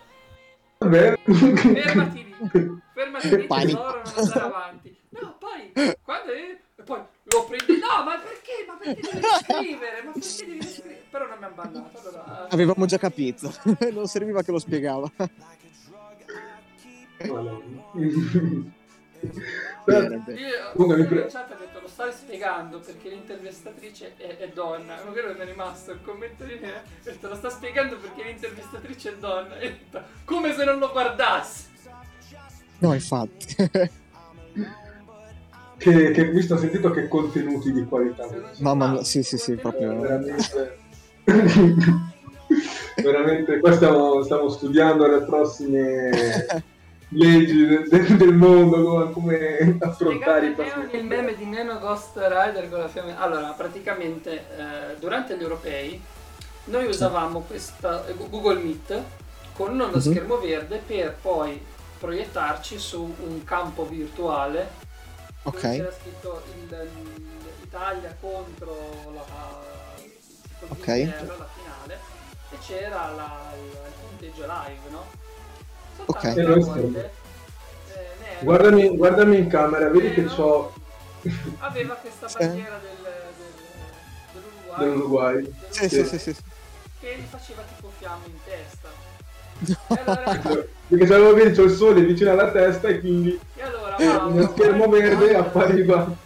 Vabbè. 0.78 1.18
fermati 1.24 2.24
lì, 2.24 2.80
fermati 2.92 3.36
lì, 3.36 3.46
Panico. 3.46 3.78
tesoro, 3.78 4.02
non 4.02 4.12
andare 4.16 4.40
avanti. 4.40 4.96
No, 5.10 5.36
poi, 5.38 5.72
quando 6.02 6.32
io, 6.32 6.56
e 6.74 6.82
poi 6.82 7.00
lo 7.22 7.44
prendi, 7.44 7.78
no, 7.78 8.02
ma 8.04 8.18
perché, 8.18 8.64
ma 8.66 8.74
perché 8.74 9.00
devi 9.00 9.24
scrivere, 9.44 10.02
ma 10.02 10.10
perché 10.10 10.46
devi 10.46 10.62
scrivere? 10.62 11.04
Però 11.10 11.26
non 11.28 11.38
mi 11.38 11.44
hanno 11.44 11.54
bannato, 11.54 11.98
allora... 12.00 12.46
eh. 12.48 12.54
Avevamo 12.54 12.84
già 12.86 12.98
capito, 12.98 13.54
non 13.92 14.06
serviva 14.08 14.42
che 14.42 14.50
lo 14.50 14.58
spiegava. 14.58 15.08
Bene. 19.84 20.22
Io 20.28 20.70
Comunque 20.72 20.96
mi 20.96 21.02
in 21.02 21.08
pre- 21.08 21.26
chat 21.26 21.50
ho 21.50 21.56
detto 21.58 21.80
lo 21.80 21.88
stai 21.88 22.12
spiegando 22.12 22.78
perché 22.78 23.08
l'intervistatrice 23.08 24.14
è, 24.16 24.36
è 24.36 24.48
donna. 24.48 25.02
Non 25.02 25.12
credo 25.12 25.34
che 25.34 25.42
è 25.42 25.46
rimasto 25.46 25.92
il 25.92 26.00
commento 26.02 26.44
di 26.44 26.58
me. 26.60 26.68
Ho 26.68 26.82
detto 27.02 27.28
lo 27.28 27.34
sta 27.34 27.50
spiegando 27.50 27.96
perché 27.96 28.22
l'intervistatrice 28.22 29.10
è 29.10 29.16
donna. 29.16 29.58
E 29.58 29.66
ho 29.66 29.70
detto, 29.70 30.02
come 30.24 30.52
se 30.54 30.64
non 30.64 30.78
lo 30.78 30.90
guardassi. 30.92 31.66
No, 32.78 32.94
infatti. 32.94 33.54
che, 35.78 36.10
che 36.10 36.24
visto 36.30 36.54
ho 36.54 36.58
sentito 36.58 36.90
che 36.90 37.08
contenuti 37.08 37.72
di 37.72 37.84
qualità. 37.84 38.28
Mamma 38.58 38.88
mia, 38.92 39.04
sì, 39.04 39.22
sì, 39.22 39.36
sì, 39.36 39.54
proprio- 39.54 39.98
Veramente. 40.00 40.78
Veramente, 43.02 43.58
qua 43.60 43.72
stiamo, 43.72 44.22
stiamo 44.22 44.48
studiando 44.48 45.06
le 45.06 45.22
prossime 45.24 46.10
leggi 47.11 47.66
del, 47.66 48.16
del- 48.16 48.34
mondo, 48.34 48.82
come, 48.82 49.12
come 49.12 49.76
affrontare 49.80 50.46
i 50.48 50.52
prossimi 50.52 50.88
il 50.92 51.04
meme 51.04 51.34
di 51.36 51.44
Neno 51.46 51.78
Ghost 51.78 52.16
Rider 52.16 52.68
con 52.68 52.80
la 52.80 52.88
fiamma. 52.88 53.18
Allora, 53.18 53.48
praticamente 53.52 54.32
eh, 54.56 54.96
durante 54.98 55.36
gli 55.36 55.42
europei 55.42 56.00
noi 56.64 56.86
usavamo 56.86 57.40
questa 57.40 58.06
eh, 58.06 58.14
Google 58.14 58.61
Meet 58.61 59.02
con 59.54 59.72
uno 59.72 59.86
Mhm. 59.86 59.98
schermo 60.00 60.38
verde 60.38 60.82
per 60.86 61.16
poi 61.20 61.61
proiettarci 61.98 62.78
su 62.78 63.02
un 63.26 63.42
campo 63.44 63.86
virtuale 63.86 64.70
dove 65.42 65.56
Ok. 65.56 65.61
c'era 65.62 65.90
scritto 65.92 66.42
il- 66.54 66.90
l'Italia 67.61 68.14
contro 68.20 68.76
la, 69.14 69.24
Ok. 70.68 70.86
l'Inghilterra, 70.86 71.36
la 71.38 71.48
finale 71.54 71.98
e 72.50 72.56
c'era 72.66 73.11
la- 73.16 73.52
il 73.56 73.78
punteggio 74.09 74.42
live, 74.46 74.90
no? 74.90 75.04
Ok. 76.07 76.24
Eh, 76.24 76.44
volte, 76.44 76.62
schermo. 76.62 76.99
eh, 76.99 77.11
Guardami, 78.40 78.96
guardami 78.96 79.36
in 79.38 79.49
camera, 79.49 79.88
vedi 79.88 80.12
che 80.14 80.24
ho 80.36 80.72
aveva 81.59 81.94
questa 81.94 82.28
Sì. 82.28 82.36
bandiera 82.38 82.78
del, 82.80 82.96
del, 83.36 84.42
dell'Uruguay, 84.76 84.78
dell'Uruguay. 84.78 85.53
Sì, 85.70 85.88
sì, 85.88 86.05
sì, 86.05 86.18
sì. 86.18 86.36
che 87.01 87.16
gli 87.18 87.24
faceva 87.28 87.62
tipo 87.74 87.90
fiamme 87.99 88.26
in 88.26 88.38
testa. 88.44 88.88
E 89.88 90.03
allora, 90.05 90.66
Perché 90.88 91.07
sapevo 91.07 91.34
che 91.34 91.51
c'ho 91.51 91.62
il 91.64 91.70
sole 91.72 92.01
vicino 92.03 92.30
alla 92.30 92.51
testa 92.51 92.88
e 92.88 93.01
quindi 93.01 93.38
e 93.57 93.62
allora 93.62 93.96
uno 94.24 94.49
schermo 94.53 94.88
verde 94.88 95.34
appariva. 95.36 96.03
Ogni 96.05 96.16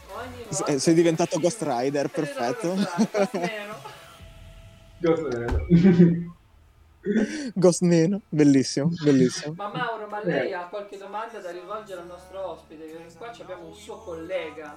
S- 0.51 0.59
volta- 0.59 0.73
eh, 0.73 0.79
Sei 0.79 0.95
diventato 0.95 1.41
Ghost 1.41 1.63
Rider, 1.67 2.09
perfetto. 2.11 2.75
questo, 2.75 3.39
nero. 3.39 3.81
Ghost 7.55 7.83
Neno, 7.83 8.21
bellissimo, 8.29 8.91
bellissimo. 9.03 9.55
Ma 9.57 9.69
Mauro, 9.69 10.07
ma 10.07 10.21
lei 10.23 10.53
ha 10.53 10.67
qualche 10.69 10.97
domanda 10.99 11.39
da 11.41 11.51
rivolgere 11.51 12.01
al 12.01 12.07
nostro 12.07 12.51
ospite? 12.51 12.85
Perché 12.85 13.17
Qua 13.17 13.33
ci 13.33 13.43
abbiamo 13.43 13.67
un 13.67 13.75
suo 13.75 13.97
collega. 13.99 14.75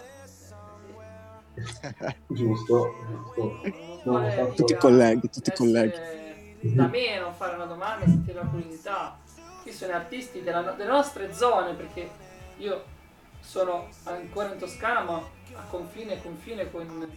Giusto, 2.27 2.91
No, 4.03 4.29
fatto- 4.29 4.53
Tutti 4.55 4.75
colleghi, 4.75 5.29
tutti 5.29 5.51
colleghi. 5.51 5.93
Da 6.61 6.87
me 6.87 7.19
non 7.19 7.33
fare 7.33 7.55
una 7.55 7.65
domanda, 7.65 8.05
sentire 8.05 8.39
la 8.39 8.45
curiosità. 8.47 9.17
Qui 9.61 9.71
sono 9.71 9.93
artisti 9.93 10.41
della 10.41 10.61
no- 10.61 10.73
delle 10.73 10.89
nostre 10.89 11.31
zone, 11.33 11.73
perché 11.75 12.09
io 12.57 12.83
sono 13.39 13.87
ancora 14.03 14.51
in 14.51 14.57
Toscana, 14.59 15.01
ma 15.01 15.17
a 15.53 15.61
confine, 15.69 16.19
confine 16.21 16.69
con 16.71 17.07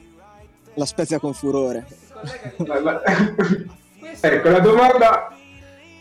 La 0.74 0.84
spezia 0.84 1.18
con 1.18 1.32
furore. 1.32 1.86
Ma- 4.00 4.08
ma- 4.08 4.28
Ecco, 4.28 4.48
la 4.48 4.60
domanda 4.60 5.32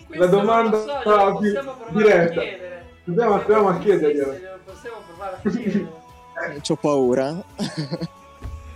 la 0.10 0.26
domanda 0.28 0.78
lo 0.78 0.84
so, 0.84 1.02
glielo 1.04 1.38
più 1.38 1.52
possiamo 1.54 1.74
provare 1.74 1.94
diretta. 2.04 2.40
a 2.40 2.44
chiedere. 2.44 2.86
Proviamo- 3.04 3.38
proviamo 3.40 3.68
a 3.70 3.78
chiederglielo. 3.80 4.38
possiamo 4.66 4.98
provare 5.08 5.36
a 5.44 5.50
chiedere. 5.50 6.62
C'ho 6.62 6.76
paura. 6.76 7.44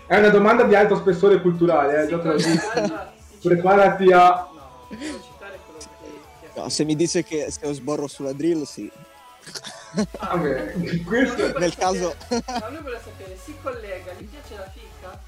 è 0.08 0.18
una 0.18 0.30
domanda 0.30 0.64
di 0.64 0.76
alto 0.76 0.96
spessore 0.96 1.40
culturale, 1.42 2.04
eh, 2.04 2.08
già 2.08 2.20
te 2.20 2.28
lo. 2.28 2.38
Allora, 2.74 3.14
Preparati 3.42 4.12
a 4.12 4.28
No, 4.52 4.78
devo 4.90 5.20
citare 5.22 5.58
quello 5.66 5.80
che... 5.80 6.50
che- 6.54 6.60
No, 6.60 6.70
se 6.70 6.84
mi 6.84 6.96
dice 6.96 7.24
che 7.24 7.50
se 7.50 7.66
ho 7.68 7.74
sborro 7.74 8.08
sulla 8.08 8.34
drill, 8.34 8.64
sì. 8.64 8.92
Ah, 10.20 10.36
lui 10.38 11.02
questo- 11.04 11.58
Nel 11.58 11.72
sapere- 11.72 11.76
caso- 11.76 12.16
No, 12.30 12.70
lui 12.70 12.82
vuole 12.82 13.00
sapere, 13.04 13.38
si 13.44 13.56
collega, 13.64 14.12
gli 14.18 14.26
piace 14.26 14.56
la 14.58 14.70
fica? 14.72 15.20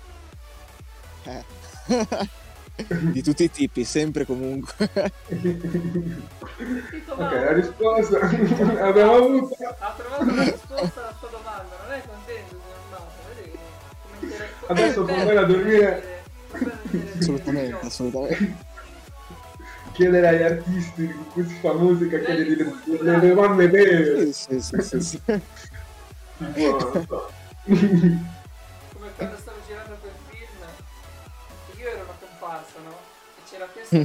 Eh. 1.25 2.41
Di 2.76 3.21
tutti 3.21 3.43
i 3.43 3.51
tipi, 3.51 3.84
sempre 3.84 4.26
comunque. 4.26 4.74
Ok, 7.15 7.32
la 7.32 7.53
risposta 7.53 8.19
abbiamo 8.82 9.13
avuto. 9.13 9.55
Ha 9.80 9.95
trovato 9.95 10.36
la 10.36 10.43
risposta 10.43 11.01
alla 11.01 11.15
tua 11.19 11.30
domanda, 11.30 11.76
non 11.84 11.91
è 11.93 12.01
contento, 12.07 12.55
signor 12.63 12.82
Mauro? 12.89 13.11
Adesso 14.67 15.03
può 15.03 15.15
andare 15.15 15.38
a 15.38 15.43
dormire. 15.43 16.03
Assolutamente, 17.19 17.86
assolutamente. 17.86 18.55
Chiedere 19.91 20.28
agli 20.28 20.41
artisti 20.41 21.11
con 21.11 21.28
cui 21.32 21.47
si 21.47 21.55
fa 21.61 21.74
musica, 21.74 22.17
chiedere 22.17 22.55
le, 22.55 22.76
le, 23.01 23.19
le 23.19 23.34
donne 23.36 23.67
vere. 23.67 24.34
Sì, 24.34 24.59
sì, 24.59 24.82
sì, 24.82 24.82
sì, 24.82 24.99
sì. 25.01 25.21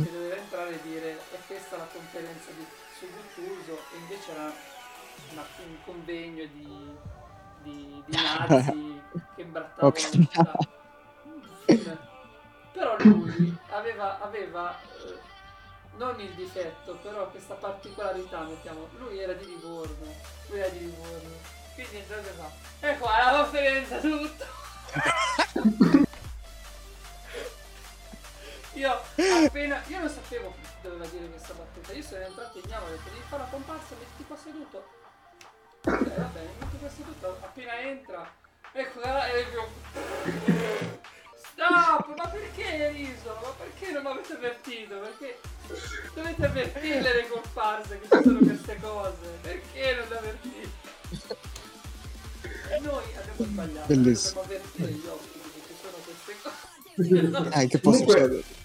Che 0.05 0.13
doveva 0.13 0.35
entrare 0.37 0.71
e 0.75 0.81
dire 0.83 1.19
è 1.33 1.39
questa 1.47 1.77
la 1.77 1.87
conferenza 1.93 2.51
di, 2.57 2.67
su 2.99 3.07
Guttuso 3.11 3.73
e 3.93 3.97
invece 3.99 4.31
era 4.33 4.53
una- 5.33 5.47
un 5.65 5.77
convegno 5.85 6.45
di, 6.47 6.97
di, 7.63 8.03
di 8.07 8.17
nazi 8.17 9.01
che 9.37 9.43
imbrattavano 9.43 9.89
Ok. 9.89 10.03
la 10.03 10.09
città 10.11 10.53
Un 11.25 11.43
film. 11.67 11.99
però 12.73 12.97
lui 12.99 13.59
aveva, 13.71 14.21
aveva 14.21 14.79
eh, 14.81 15.19
non 15.97 16.19
il 16.21 16.33
difetto 16.35 16.95
però 17.03 17.29
questa 17.31 17.55
particolarità 17.55 18.43
mettiamo 18.43 18.89
lui 18.99 19.19
era 19.19 19.33
di 19.33 19.47
Livorno 19.47 20.15
lui 20.49 20.59
era 20.59 20.69
di 20.69 20.79
Livorno 20.81 21.37
quindi 21.75 21.97
entrate 21.97 22.33
qua 22.37 22.51
ecco 22.81 23.07
alla 23.07 23.43
conferenza 23.43 23.99
tutto 23.99 24.45
Io 28.79 28.93
appena. 28.93 29.83
Io 29.89 29.99
non 29.99 30.09
sapevo 30.09 30.55
che 30.55 30.89
doveva 30.89 31.07
dire 31.07 31.29
questa 31.31 31.53
battuta. 31.55 31.93
Io 31.93 32.03
sono 32.03 32.23
entrato 32.23 32.59
in 32.59 32.71
e 32.71 32.77
ho 32.77 32.89
detto 32.89 33.09
devi 33.11 33.25
fare 33.29 33.43
la 33.43 33.49
comparsa, 33.49 33.95
metti 33.99 34.25
qua 34.25 34.37
seduto. 34.37 34.87
Ok, 35.83 36.15
va 36.17 36.31
bene, 36.33 36.51
metti 36.61 36.79
qua 36.79 36.89
seduto. 36.89 37.39
Appena 37.41 37.81
entra. 37.81 38.33
Ecco, 38.73 39.01
là, 39.01 39.27
e 39.27 39.41
io. 39.41 39.69
No, 41.57 42.15
ma 42.17 42.29
perché 42.29 42.65
hai 42.65 42.93
riso? 42.93 43.37
Ma 43.43 43.49
perché 43.49 43.91
non 43.91 44.03
mi 44.03 44.09
avete 44.11 44.33
avvertito? 44.35 45.01
Perché 45.01 45.41
dovete 46.15 46.45
avvertirle 46.45 47.15
le 47.15 47.29
comparse 47.29 47.99
che 47.99 48.09
ci 48.09 48.23
sono 48.23 48.39
queste 48.39 48.79
cose? 48.81 49.39
Perché 49.41 49.95
non 49.97 50.09
le 50.09 50.19
avvertite? 50.19 50.71
E 52.71 52.79
noi 52.81 53.05
abbiamo 53.17 53.45
sbagliato, 53.51 53.87
Bellissimo. 53.89 54.41
dobbiamo 54.43 54.63
avvertire 54.63 54.93
gli 54.93 55.07
ospiti 55.07 55.51
che 55.51 55.61
ci 55.67 55.75
sono 55.83 55.97
queste 56.05 56.37
cose. 56.43 57.61
Eh, 57.61 57.67
che 57.67 57.79
può 57.79 57.93
succedere? 57.93 58.58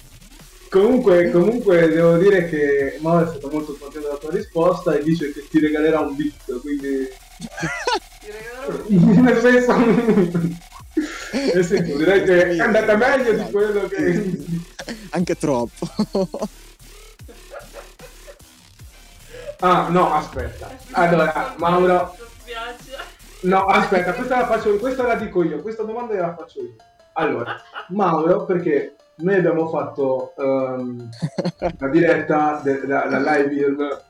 Comunque, 0.74 1.30
comunque 1.30 1.88
devo 1.88 2.17
dire 2.17 2.49
che 2.49 2.97
Mauro 2.99 3.26
è 3.26 3.28
stato 3.28 3.47
molto 3.51 3.78
contento 3.80 4.07
della 4.07 4.17
tua 4.17 4.32
risposta 4.32 4.95
e 4.95 5.03
dice 5.03 5.32
che 5.32 5.47
ti 5.47 5.59
regalerà 5.59 5.99
un 5.99 6.15
beat, 6.15 6.61
quindi 6.61 7.09
Ti 8.19 8.32
regalerò 8.32 8.84
un 8.88 9.21
nel 9.21 9.39
senso 9.39 9.76
nel 11.53 11.63
senso 11.63 11.95
direi 11.95 12.24
che 12.24 12.47
è 12.49 12.59
andata 12.59 12.95
meglio 12.95 13.34
di 13.34 13.51
quello 13.51 13.88
che 13.88 14.39
Anche 15.11 15.36
troppo. 15.38 15.88
Ah, 19.59 19.88
no, 19.88 20.11
aspetta. 20.11 20.78
Allora, 20.91 21.53
Mauro, 21.55 22.17
no, 23.43 23.65
aspetta, 23.67 24.11
questa 24.13 24.39
la 24.39 24.47
faccio 24.47 24.76
questa 24.78 25.03
la 25.07 25.15
dico 25.15 25.41
io, 25.41 25.61
questa 25.61 25.84
domanda 25.84 26.13
la 26.15 26.36
faccio 26.36 26.59
io. 26.59 26.76
Allora, 27.13 27.55
Mauro, 27.88 28.43
perché 28.43 28.95
noi 29.16 29.36
abbiamo 29.36 29.68
fatto 29.70 30.34
ehm, 30.38 31.09
la 31.78 31.88
diretta 31.88 32.61
de- 32.64 32.86
da, 32.86 33.05
da 33.05 33.18
live 33.20 33.53
Ilm, 33.53 34.01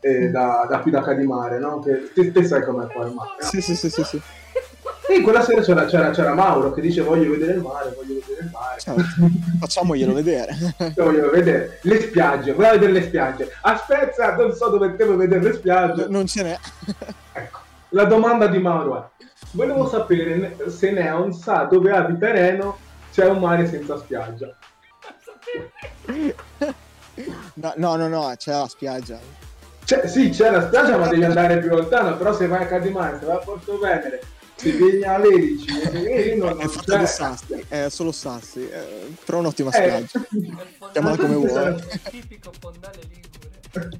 eh, 0.00 0.28
da, 0.30 0.66
da 0.68 0.78
qui 0.78 0.90
da 0.90 1.02
Cadimare, 1.02 1.58
no? 1.58 1.80
Che 1.80 2.12
te, 2.14 2.32
te 2.32 2.44
sai 2.44 2.62
com'è 2.62 2.86
qua 2.86 3.06
il 3.06 3.12
mare. 3.12 3.30
no? 3.40 3.46
sì, 3.46 3.60
sì, 3.60 3.74
sì, 3.74 3.90
sì, 3.90 4.02
sì. 4.04 4.20
E 5.08 5.20
quella 5.20 5.40
sera 5.42 5.60
c'era, 5.62 5.84
c'era, 5.84 6.10
c'era 6.10 6.34
Mauro 6.34 6.72
che 6.72 6.80
dice 6.80 7.00
voglio 7.00 7.30
vedere 7.30 7.52
il 7.52 7.60
mare, 7.60 7.94
voglio 7.94 8.14
vedere 8.26 8.44
il 8.44 8.50
mare, 8.50 8.80
Certo. 8.80 9.02
Facciamoglielo 9.60 10.12
vedere. 10.12 10.56
voglio 10.96 11.30
vedere 11.30 11.78
le 11.82 12.00
spiagge, 12.00 12.52
voglio 12.52 12.70
vedere 12.72 12.92
le 12.92 13.02
spiagge. 13.02 13.52
Aspetta, 13.62 14.34
non 14.34 14.52
so 14.52 14.68
dove 14.68 14.96
devo 14.96 15.16
vedere 15.16 15.42
le 15.42 15.52
spiagge. 15.52 16.06
Non 16.08 16.26
ce 16.26 16.42
n'è. 16.42 16.58
Ecco, 17.32 17.58
la 17.90 18.04
domanda 18.04 18.46
di 18.46 18.58
Mauro 18.58 18.96
è, 19.18 19.24
volevo 19.52 19.86
sapere 19.86 20.56
se 20.68 20.90
Neon 20.90 21.32
sa 21.34 21.64
dove 21.64 21.92
abita 21.92 22.32
Reno 22.32 22.78
c'è 23.16 23.24
un 23.26 23.38
mare 23.38 23.66
senza 23.66 23.96
spiaggia. 23.96 24.54
No, 27.54 27.72
no, 27.76 27.96
no, 27.96 28.08
no, 28.08 28.34
c'è 28.36 28.52
la 28.52 28.68
spiaggia. 28.68 29.18
Cioè, 29.84 30.06
sì, 30.06 30.28
c'è 30.28 30.50
la 30.50 30.66
spiaggia, 30.66 30.98
ma 30.98 31.08
devi 31.08 31.24
andare 31.24 31.58
più 31.60 31.70
lontano, 31.70 32.14
però 32.18 32.34
se 32.34 32.46
vai 32.46 32.64
a 32.64 32.66
Cadimare, 32.66 33.18
se 33.18 33.24
vai 33.24 33.36
a 33.36 33.38
Porto 33.38 33.78
Venere, 33.78 34.20
se 34.54 34.70
vieni 34.72 35.02
a 35.04 35.16
Lerici, 35.16 36.36
non 36.36 36.60
È 36.60 36.66
fatta 36.66 36.92
c'è- 36.92 36.98
di 36.98 37.06
sassi, 37.06 37.64
è 37.68 37.86
solo 37.88 38.12
sassi, 38.12 38.68
eh, 38.68 39.14
però 39.24 39.38
un'ottima 39.38 39.70
Eh, 39.70 39.72
spiaggia. 39.72 40.18
È 40.18 40.34
il 40.34 40.88
Chiamala 40.92 41.16
come 41.16 41.34
vuoi. 41.36 41.68
il 41.74 42.00
tipico 42.10 42.50
fondale 42.60 42.98
ligure. 43.08 43.98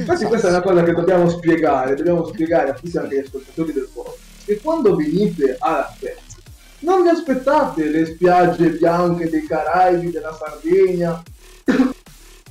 Infatti 0.00 0.24
questa 0.26 0.48
è 0.48 0.50
una 0.50 0.60
cosa 0.60 0.82
che 0.82 0.92
dobbiamo 0.92 1.30
spiegare, 1.30 1.94
dobbiamo 1.94 2.26
spiegare 2.26 2.68
a 2.70 2.74
tutti 2.74 2.98
anche 2.98 3.14
gli 3.14 3.24
ascoltatori 3.24 3.72
del 3.72 3.88
fuoco. 3.90 4.18
Che 4.44 4.60
quando 4.60 4.94
venite 4.94 5.56
alla 5.58 5.90
festa, 5.96 6.29
non 6.80 7.02
vi 7.02 7.08
aspettate 7.08 7.84
le 7.88 8.06
spiagge 8.06 8.70
bianche 8.70 9.28
dei 9.28 9.46
Caraibi, 9.46 10.10
della 10.10 10.34
Sardegna. 10.34 11.22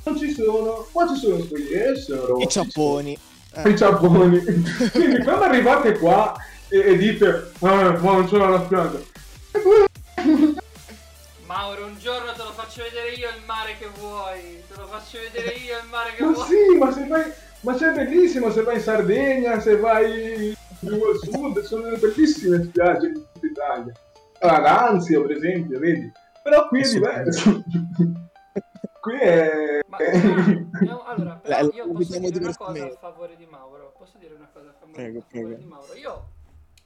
Non 0.01 0.17
ci 0.17 0.31
sono, 0.31 0.87
qua 0.91 1.07
ci 1.07 1.15
sono 1.19 1.35
e 1.35 1.95
sono 1.95 2.37
I 2.39 2.47
ciapponi. 2.47 3.19
Eh, 3.53 3.69
i 3.69 3.77
ciapponi. 3.77 4.41
Quindi 4.91 5.21
quando 5.23 5.43
arrivate 5.43 5.99
qua 5.99 6.33
e, 6.69 6.79
e 6.79 6.97
dite, 6.97 7.51
ah, 7.59 7.91
ma 7.99 8.11
non 8.13 8.27
c'è 8.27 8.37
la 8.37 8.63
spiaggia. 8.63 8.99
Mauro, 11.45 11.85
un 11.85 11.97
giorno 11.99 12.31
te 12.31 12.43
lo 12.43 12.51
faccio 12.53 12.81
vedere 12.83 13.11
io 13.15 13.27
il 13.27 13.43
mare 13.45 13.75
che 13.77 13.89
vuoi. 13.99 14.63
Te 14.67 14.75
lo 14.77 14.87
faccio 14.87 15.17
vedere 15.31 15.55
io 15.57 15.77
il 15.77 15.87
mare 15.89 16.13
che 16.15 16.23
Ma 16.23 16.31
vuoi. 16.31 16.47
sì, 16.47 16.77
ma 16.77 16.91
se 16.91 17.07
vai, 17.07 17.31
ma 17.61 17.75
c'è 17.75 17.91
bellissimo 17.91 18.51
se 18.51 18.63
vai 18.63 18.75
in 18.75 18.81
Sardegna, 18.81 19.59
se 19.59 19.75
vai 19.77 20.55
più 20.79 21.01
al 21.03 21.19
sud, 21.21 21.61
sono 21.61 21.83
delle 21.83 21.97
bellissime 21.97 22.63
spiagge 22.63 23.07
in 23.07 23.13
tutta 23.13 23.45
Italia. 23.45 23.93
Anzio, 24.41 25.21
per 25.21 25.31
esempio, 25.31 25.79
vedi? 25.79 26.11
Però 26.43 26.67
qui 26.67 26.81
è 26.81 26.89
diverso. 26.89 27.63
qui 29.01 29.17
è... 29.19 29.79
Ma 29.87 29.97
no, 30.81 31.03
allora, 31.03 31.35
però 31.35 31.61
La- 31.61 31.69
io 31.73 31.91
posso 31.91 32.19
dire 32.19 32.37
una 32.39 32.55
cosa 32.55 32.85
a 32.85 32.89
favore 32.97 33.35
di 33.35 33.45
Mauro. 33.45 33.93
Posso 33.97 34.17
dire 34.17 34.33
una 34.35 34.49
cosa 34.51 34.69
a 34.69 34.73
favore, 34.73 34.91
Prego, 34.93 35.19
a 35.19 35.21
favore 35.29 35.45
prego. 35.47 35.61
di 35.61 35.65
Mauro. 35.65 35.93
Io 35.95 36.27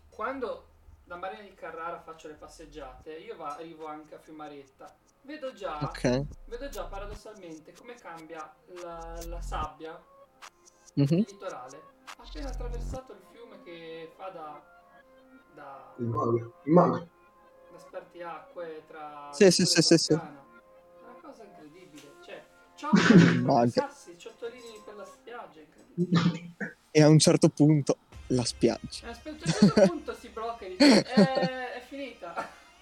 quando 0.10 0.68
da 1.06 1.16
Marina 1.18 1.42
di 1.44 1.54
Carrara 1.54 2.00
faccio 2.00 2.28
le 2.28 2.36
passeggiate, 2.36 3.12
io 3.14 3.36
va- 3.36 3.56
arrivo 3.56 3.86
anche 3.88 4.16
a 4.16 4.20
Fiumaretta. 4.20 4.94
Vedo 5.24 5.54
già, 5.54 5.80
ok. 5.82 6.24
vedo 6.48 6.70
già 6.70 6.84
paradossalmente 6.86 7.74
come 7.78 7.94
cambia 7.96 8.52
la, 8.82 9.18
la 9.28 9.42
sabbia 9.42 9.98
Mhm. 10.96 11.08
il 11.18 11.26
litorale. 11.30 11.82
Appena 12.18 12.50
attraversato 12.50 13.14
il 13.14 13.22
fiume 13.32 13.62
che 13.64 14.12
fa 14.18 14.30
da 14.30 14.62
da, 15.56 15.94
Il 15.98 16.06
mago. 16.08 16.36
Il 16.64 16.72
mago. 16.72 17.08
Spartiacque 17.98 18.84
tra 18.88 19.30
Sì, 19.32 19.52
sì, 19.52 19.62
e 19.62 19.66
sì, 19.66 19.82
sì, 19.82 19.98
sì. 19.98 20.14
È 20.14 20.18
una 20.18 21.20
cosa 21.22 21.44
incredibile. 21.44 22.16
Cioè, 22.26 22.42
ciottolini 22.76 23.44
per 23.44 23.46
sassi, 23.76 24.18
ciottolini 24.18 24.82
per 24.84 24.96
la 24.96 25.06
spiaggia. 25.06 26.42
E 26.92 27.02
a 27.04 27.08
un 27.08 27.20
certo 27.20 27.50
punto 27.50 27.98
la 28.28 28.44
spiaggia. 28.46 29.06
E 29.06 29.10
aspetta, 29.10 29.30
a 29.30 29.54
un 29.54 29.60
certo 29.60 29.88
punto 29.88 30.14
si 30.16 30.28
blocca 30.30 30.66
e 30.66 30.70
dice, 30.78 31.06
"Eh, 31.16 31.44
è 31.76 31.84
finita. 31.88 32.34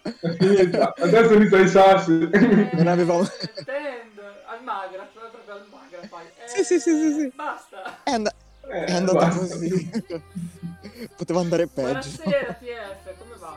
È 0.02 0.36
finita. 0.38 0.94
Adesso 0.96 1.38
mi 1.38 1.48
stai 1.48 1.68
sassi. 1.68 2.30
Eh, 2.32 2.70
Non 2.74 2.88
avevamo- 2.88 3.24
Tend, 3.66 4.18
al 4.48 4.64
magra, 4.64 5.04
proprio 5.14 5.54
al 5.54 5.68
magra 5.70 6.08
fai. 6.08 6.26
Eh, 6.28 6.32
Sì, 6.46 6.64
sì, 6.64 6.80
sì, 6.80 6.96
sì, 6.98 7.12
sì. 7.20 7.32
Basta. 7.36 8.02
È, 8.04 8.12
and- 8.12 8.34
Eh, 8.74 8.86
è 8.86 8.94
andata 8.94 9.26
basta. 9.28 9.40
così. 9.40 9.90
Poteva 11.16 11.40
andare 11.42 11.68
peggio. 11.68 12.10
Buonasera 12.24 12.54
TF? 12.54 13.11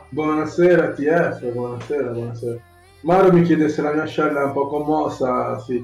Buonasera 0.09 0.93
TF, 0.93 1.51
buonasera, 1.51 2.11
buonasera. 2.11 2.59
Mauro 3.01 3.31
mi 3.31 3.43
chiede 3.43 3.69
se 3.69 3.81
la 3.81 3.93
mia 3.93 4.05
scella 4.05 4.41
è 4.41 4.45
un 4.45 4.53
po' 4.53 4.67
commossa, 4.67 5.59
sì, 5.59 5.83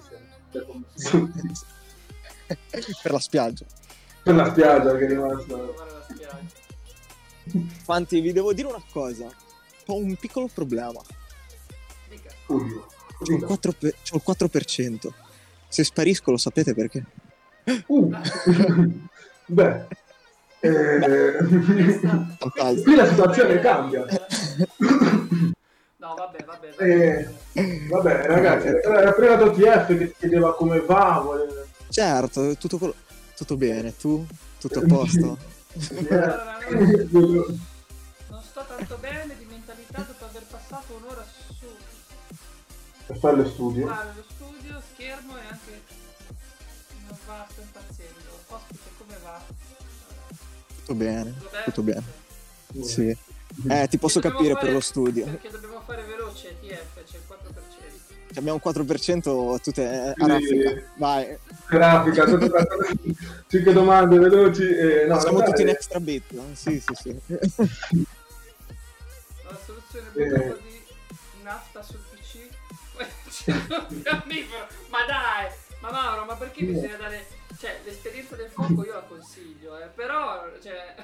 sì. 0.95 1.29
per 3.01 3.11
la 3.11 3.19
spiaggia. 3.19 3.65
per 4.23 4.35
la 4.35 4.49
spiaggia 4.49 4.95
che 4.97 5.05
è 5.05 5.07
rimasta. 5.07 5.55
Quanti, 7.85 8.21
vi 8.21 8.31
devo 8.31 8.53
dire 8.53 8.67
una 8.67 8.83
cosa. 8.91 9.29
Ho 9.87 9.95
un 9.95 10.15
piccolo 10.15 10.49
problema. 10.53 11.01
Oddio. 12.47 12.87
C'ho 13.23 13.35
il, 13.35 13.43
4 13.43 13.71
per- 13.73 13.95
c'ho 14.03 14.15
il 14.15 14.23
4%. 14.25 15.09
Se 15.67 15.83
sparisco 15.83 16.31
lo 16.31 16.37
sapete 16.37 16.73
perché? 16.73 17.05
Uh. 17.87 18.11
Beh, 19.45 19.87
eh, 20.61 21.37
qui 22.83 22.95
la 22.95 23.07
situazione 23.07 23.59
cambia. 23.59 24.05
No, 25.97 26.15
vabbè, 26.15 26.43
vabbè. 26.45 26.73
Eh, 26.77 27.27
vabbè. 27.53 27.87
Vabbè, 27.89 28.25
ragazzi, 28.27 28.67
era 28.67 29.09
arrivato 29.15 29.51
TF 29.51 29.87
che 29.87 29.97
ti 29.97 30.15
chiedeva 30.19 30.55
come 30.55 30.79
va. 30.81 31.19
vuole- 31.21 31.67
Certo, 31.89 32.55
tutto, 32.57 32.77
quello- 32.77 32.95
tutto 33.35 33.57
bene. 33.57 33.95
Tu? 33.97 34.25
Tutto 34.59 34.79
a 34.79 34.83
posto? 34.87 35.37
Allora, 36.09 36.57
non, 37.09 37.59
non 38.29 38.41
sto 38.43 38.65
tanto 38.67 38.97
bene 38.99 39.35
di 39.37 39.45
mentalità 39.49 40.01
dopo 40.07 40.25
aver 40.25 40.43
passato 40.49 40.93
un'ora 41.01 41.25
su 41.57 41.65
Per 43.07 43.17
fare 43.17 43.35
lo 43.37 43.45
studio. 43.49 43.87
fare 43.87 44.09
lo 44.15 44.23
studio, 44.29 44.81
schermo 44.93 45.35
e 45.37 45.41
anche 45.49 45.81
non 47.07 47.17
va, 47.25 47.45
sto 47.49 47.61
impazzendo. 47.61 48.29
Ospite, 48.47 48.89
come 48.97 49.15
va? 49.23 49.41
Tutto 50.81 50.95
bene. 50.95 51.33
Tutto 51.33 51.49
bene? 51.49 51.63
Tutto 51.65 51.81
bene. 51.83 52.03
Sì. 52.85 53.17
Eh, 53.69 53.87
ti 53.89 53.97
posso 53.97 54.19
capire 54.19 54.53
fare- 54.53 54.65
per 54.65 54.73
lo 54.73 54.79
studio. 54.79 55.25
Perché 55.25 55.49
dobbiamo 55.49 55.81
fare 55.85 56.03
veloce, 56.03 56.55
TF, 56.61 57.03
c'è 57.03 57.17
il 57.17 57.21
4%. 57.27 58.37
Abbiamo 58.37 58.53
un 58.53 58.59
4% 58.61 59.59
tutte 59.61 59.83
eh, 59.83 60.07
a 60.09 60.13
Sì. 60.17 60.25
raffica. 60.27 60.81
Vai. 60.95 61.37
Grafica, 61.67 62.23
tutto 62.25 62.49
tanto- 62.49 62.77
cinque 63.47 63.73
domande 63.73 64.17
veloci. 64.17 64.63
E, 64.63 65.05
no, 65.05 65.19
Siamo 65.19 65.43
tutti 65.43 65.61
in 65.63 65.69
extra 65.69 65.99
bit. 65.99 66.31
no? 66.31 66.45
Sì, 66.53 66.79
sì, 66.79 66.93
sì. 66.95 67.19
La 69.43 69.59
soluzione 69.65 70.11
è 70.13 70.23
un 70.23 70.49
po' 70.49 70.57
di 70.63 70.81
nafta 71.43 71.83
sul 71.83 71.99
PC. 72.15 72.47
Fiammifero. 73.43 74.67
Ma 74.89 74.99
dai! 75.05 75.51
Ma 75.81 75.91
Mauro, 75.91 76.25
ma 76.25 76.35
perché 76.35 76.63
bisogna 76.63 76.95
dare... 76.95 77.25
Cioè, 77.61 77.79
l'esperienza 77.83 78.35
del 78.35 78.49
fuoco 78.49 78.83
io 78.83 78.93
la 78.93 79.01
consiglio, 79.01 79.77
eh. 79.77 79.85
Però, 79.93 80.49
cioè... 80.63 80.95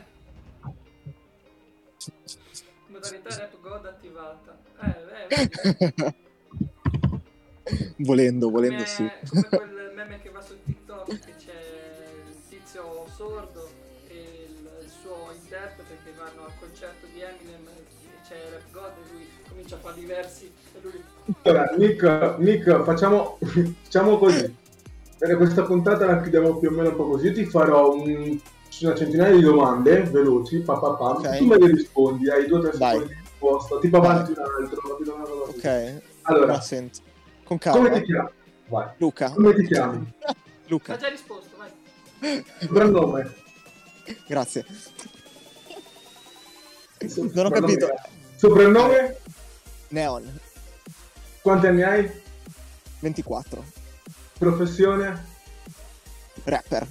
Modalità 2.87 3.35
rap 3.37 3.61
god 3.61 3.85
attivata. 3.85 4.57
Eh, 4.81 5.35
eh, 5.35 5.49
vedi? 5.61 6.15
volendo, 8.03 8.49
volendo 8.49 8.83
come, 8.83 8.87
sì. 8.87 9.07
come 9.29 9.47
quel 9.49 9.91
meme 9.93 10.19
che 10.19 10.31
va 10.31 10.41
su 10.41 10.57
TikTok 10.63 11.19
che 11.19 11.35
c'è 11.37 11.61
il 12.25 12.35
tizio 12.49 13.05
sordo 13.13 13.69
e 14.07 14.47
il, 14.49 14.83
il 14.83 14.89
suo 14.89 15.31
interprete 15.39 15.97
che 16.03 16.11
vanno 16.17 16.45
al 16.45 16.53
concerto 16.59 17.05
di 17.13 17.21
Eminem 17.21 17.67
e 17.67 17.83
c'è 18.27 18.49
Rap 18.49 18.71
God 18.71 18.93
e 19.05 19.11
lui 19.11 19.27
comincia 19.47 19.75
a 19.75 19.79
fare 19.79 19.99
diversi 19.99 20.51
e 20.73 20.79
lui 20.81 21.03
Allora, 21.43 21.75
Nick, 21.77 22.37
Nick, 22.39 22.83
facciamo, 22.83 23.37
facciamo 23.83 24.17
così. 24.17 24.65
Per 25.17 25.35
questa 25.37 25.63
puntata 25.63 26.05
la 26.05 26.21
chiudiamo 26.21 26.57
più 26.57 26.69
o 26.69 26.71
meno 26.71 26.89
un 26.89 26.95
po' 26.95 27.07
così. 27.07 27.27
Io 27.27 27.33
ti 27.33 27.45
farò 27.45 27.93
un- 27.93 28.39
una 28.81 28.95
centinaia 28.95 29.33
di 29.33 29.41
domande 29.41 30.03
veloci, 30.03 30.59
pa, 30.59 30.77
pa, 30.77 30.91
pa. 30.91 31.05
Ok. 31.11 31.37
tu 31.37 31.45
me 31.47 31.57
le 31.57 31.67
rispondi, 31.71 32.29
hai 32.29 32.45
due 32.45 32.59
o 32.59 32.61
tre 32.61 32.73
secondi 32.73 33.07
di 33.07 33.13
risposta, 33.23 33.79
tipo 33.79 33.97
avanti 33.97 34.31
un 34.31 34.37
altro. 34.37 34.95
ti 34.97 35.03
do 35.03 35.13
una 35.15 35.23
cosa 35.23 35.45
così. 35.51 35.57
Ok, 35.57 36.01
Allora, 36.23 36.45
ma 36.53 36.61
sento. 36.61 36.99
Con 37.43 37.57
come 37.57 37.89
calma. 37.89 37.89
ti 37.99 38.03
chiami? 38.05 38.29
Vai. 38.67 38.87
Luca. 38.97 39.29
Come 39.31 39.55
ti 39.55 39.65
chiami? 39.65 40.13
Luca, 40.67 40.97
già 40.97 41.07
risposto, 41.07 41.55
vai. 41.57 42.43
Soprannome. 42.59 43.33
grazie. 44.27 44.65
Non 47.33 47.45
ho 47.45 47.49
capito. 47.49 47.87
Soprannome? 48.35 49.17
Neon, 49.89 50.39
Quanti 51.41 51.65
anni 51.67 51.81
hai? 51.81 52.11
24. 52.99 53.63
Professione? 54.37 55.25
Rapper. 56.43 56.87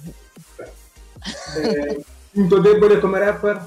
Eh, 1.63 2.05
punto 2.31 2.59
debole 2.59 2.99
come 2.99 3.19
rapper? 3.19 3.65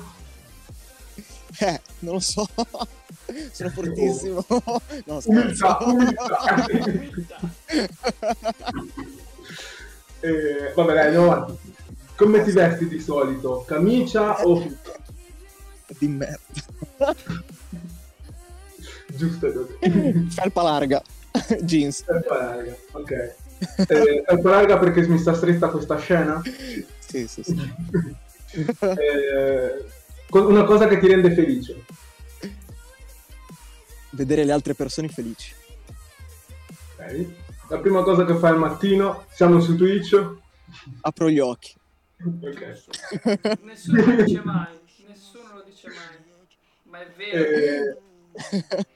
Eh, 1.59 1.81
non 2.01 2.14
lo 2.14 2.20
so. 2.20 2.47
Sono 3.53 3.70
fortissimo. 3.70 4.45
No, 5.07 5.20
Umiltà, 5.24 5.78
umiltà. 5.81 6.39
Eh, 10.22 10.72
vabbè, 10.74 10.93
dai, 10.93 11.05
andiamo 11.07 11.33
avanti. 11.33 11.74
Come 12.14 12.43
ti 12.45 12.51
vesti 12.53 12.87
di 12.89 13.01
solito? 13.01 13.64
Camicia 13.66 14.45
o 14.45 14.70
Di 15.99 16.09
merda. 16.09 17.16
giusto? 19.07 19.68
Felpa 20.28 20.62
larga. 20.62 21.03
Jeans. 21.62 22.03
Felpa 22.05 22.37
larga, 22.37 22.76
ok. 22.93 23.35
Eh, 23.61 24.22
felpa 24.26 24.50
larga 24.50 24.78
perché 24.78 25.06
mi 25.06 25.18
sta 25.18 25.34
stretta 25.34 25.68
questa 25.68 25.98
scena? 25.98 26.40
Sì, 26.98 27.26
sì, 27.26 27.42
sì. 27.42 27.54
Eh, 28.52 29.84
una 30.30 30.64
cosa 30.64 30.88
che 30.88 30.98
ti 30.98 31.06
rende 31.06 31.32
felice? 31.32 31.84
Vedere 34.11 34.44
le 34.44 34.50
altre 34.50 34.74
persone 34.74 35.06
felici. 35.06 35.54
Ok. 36.96 37.26
La 37.68 37.78
prima 37.78 38.02
cosa 38.02 38.24
che 38.24 38.34
fai 38.34 38.50
al 38.50 38.58
mattino? 38.58 39.26
Siamo 39.30 39.61
su 39.61 39.76
Twitch? 39.76 40.30
Apro 41.02 41.30
gli 41.30 41.38
occhi. 41.38 41.72
Ok. 42.42 42.82
Nessuno 43.62 44.04
lo 44.04 44.22
dice 44.24 44.42
mai, 44.42 44.66
nessuno 45.06 45.54
lo 45.54 45.64
dice 45.68 45.88
mai. 45.88 46.18
Ma 46.82 47.00
è 47.00 47.12
vero. 47.16 48.00
Eh, 48.32 48.86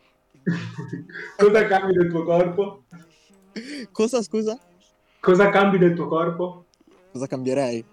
cosa 1.39 1.67
cambi 1.67 1.93
del 1.93 2.11
tuo 2.11 2.25
corpo? 2.25 2.84
Cosa, 3.93 4.23
scusa? 4.23 4.59
Cosa 5.21 5.49
cambi 5.51 5.79
del 5.79 5.95
tuo 5.95 6.07
corpo? 6.09 6.65
Cosa 7.13 7.27
cambierei? 7.27 7.85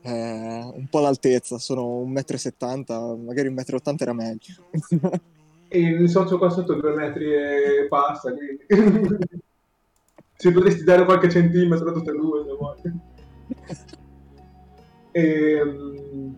Eh, 0.00 0.70
un 0.74 0.86
po' 0.88 1.00
l'altezza, 1.00 1.58
sono 1.58 2.02
1,70 2.04 3.16
m, 3.16 3.24
magari 3.24 3.50
1,80 3.50 3.92
m 3.92 3.96
era 3.98 4.12
meglio. 4.12 4.54
E 5.70 5.98
mi 5.98 6.08
socio 6.08 6.38
qua 6.38 6.48
sotto 6.48 6.72
due 6.76 6.94
metri 6.94 7.30
e 7.30 7.86
passa, 7.90 8.32
quindi... 8.32 8.64
Se 10.34 10.50
potresti 10.50 10.82
dare 10.82 11.04
qualche 11.04 11.28
centimetro 11.28 11.92
tutte 11.92 12.10
e 12.10 12.14
due, 12.14 12.44
se 12.44 12.52
vuoi. 12.56 13.96
Ehm, 15.10 16.36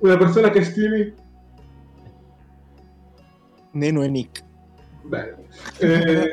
Una 0.00 0.16
persona 0.16 0.50
che 0.50 0.62
stimi? 0.62 1.12
Neno 3.72 4.02
e 4.02 4.08
Nick. 4.08 4.44
Bene. 5.08 5.36
Eh, 5.78 6.30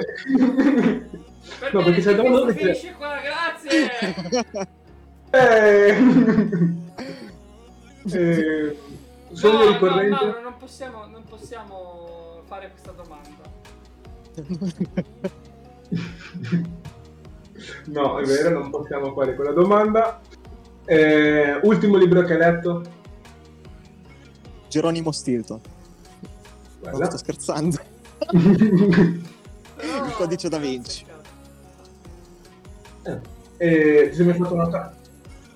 Perché, 1.60 1.72
no, 1.72 1.84
perché 1.84 2.02
se 2.02 2.14
mettere- 2.14 2.54
finisce 2.54 2.94
qua, 2.98 3.16
grazie. 3.22 3.90
Eh... 5.32 5.96
eh... 8.12 8.78
Sogno 9.32 9.58
No, 9.58 9.64
no, 9.64 9.72
ricorrente? 9.72 10.10
Mauro, 10.10 10.42
non 10.42 10.58
possiamo, 10.58 11.06
non 11.08 11.24
possiamo 11.24 12.42
fare 12.48 12.70
questa 12.72 12.92
domanda. 12.92 13.44
No, 17.86 18.20
è 18.20 18.26
vero, 18.26 18.60
non 18.60 18.70
possiamo 18.70 19.14
fare 19.14 19.34
quella 19.34 19.52
domanda. 19.54 20.20
Eh, 20.86 21.60
ultimo 21.64 21.96
libro 21.96 22.22
che 22.24 22.34
hai 22.34 22.40
letto? 22.40 22.84
Geronimo 24.68 25.12
Stilton. 25.12 25.60
No, 25.62 26.90
Guarda. 26.92 27.06
sto 27.06 27.18
scherzando. 27.18 27.78
Il 28.32 30.14
codice 30.16 30.50
da 30.50 30.58
Vinci. 30.58 31.06
Eh, 33.58 34.10
ti 34.10 34.16
sei 34.16 34.26
mai 34.26 34.36
fatto 34.36 34.54
una 34.54 34.70
canna? 34.70 34.96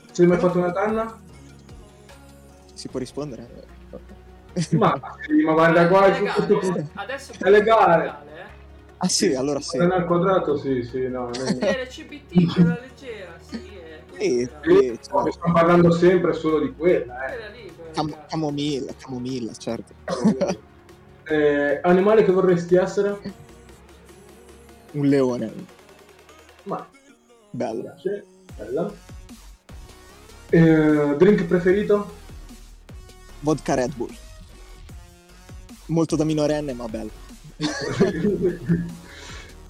Ti 0.07 0.13
sei 0.13 0.27
mai 0.27 0.37
fatto 0.37 0.57
una 0.59 0.71
canna? 0.71 1.19
Si 2.73 2.87
può 2.87 2.99
rispondere? 2.99 3.49
Ma, 4.71 4.99
sì, 5.25 5.41
ma 5.43 5.53
guarda 5.53 5.87
qua, 5.87 6.05
è 6.05 6.19
legale. 6.19 6.89
Adesso 6.93 7.33
È 7.39 7.49
legale. 7.49 8.05
eh. 8.05 8.47
Ah 8.97 9.07
sì, 9.07 9.33
allora 9.33 9.59
sì. 9.61 9.77
Non 9.77 9.91
al 9.91 10.05
quadrato, 10.05 10.57
sì, 10.57 10.83
sì, 10.83 11.07
no. 11.07 11.31
Eh, 11.31 11.83
l'CBT, 11.85 12.53
quella 12.53 12.79
leggera, 12.81 13.37
sì. 13.39 13.55
È 13.55 14.03
Sì, 14.19 14.49
quella, 14.61 14.81
sì, 14.81 14.87
No, 14.89 14.97
certo. 15.23 15.31
stiamo 15.31 15.53
parlando 15.53 15.91
sempre 15.91 16.33
solo 16.33 16.59
di 16.59 16.73
quella, 16.73 17.25
eh. 17.25 17.29
quella 17.35 17.47
lì, 17.49 17.73
quella 17.73 17.91
Cam- 17.91 18.05
legale. 18.07 18.25
camomilla, 18.27 18.91
camomilla, 18.97 19.53
certo. 19.53 19.93
Eh, 21.29 21.79
animale 21.83 22.23
che 22.23 22.31
vorresti 22.31 22.75
essere? 22.75 23.19
Un 24.91 25.05
leone. 25.05 25.53
Ma, 26.63 26.87
Bello. 27.51 27.83
piace, 27.83 28.23
bella. 28.57 28.91
Eh, 30.49 31.15
drink 31.17 31.43
preferito? 31.43 32.17
Vodka 33.41 33.75
Red 33.75 33.93
Bull. 33.95 34.09
Molto 35.85 36.15
da 36.15 36.23
minorenne, 36.23 36.73
ma 36.73 36.87
bello. 36.87 37.11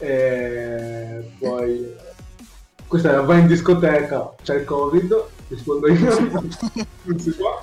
Eh, 0.01 1.29
poi 1.39 1.93
questa 2.87 3.19
è 3.19 3.23
vai 3.25 3.41
in 3.41 3.47
discoteca, 3.47 4.33
c'è 4.41 4.55
il 4.55 4.63
covid, 4.63 5.25
rispondo 5.49 5.91
io, 5.91 6.19
non 7.03 7.19
si 7.19 7.31
può. 7.31 7.61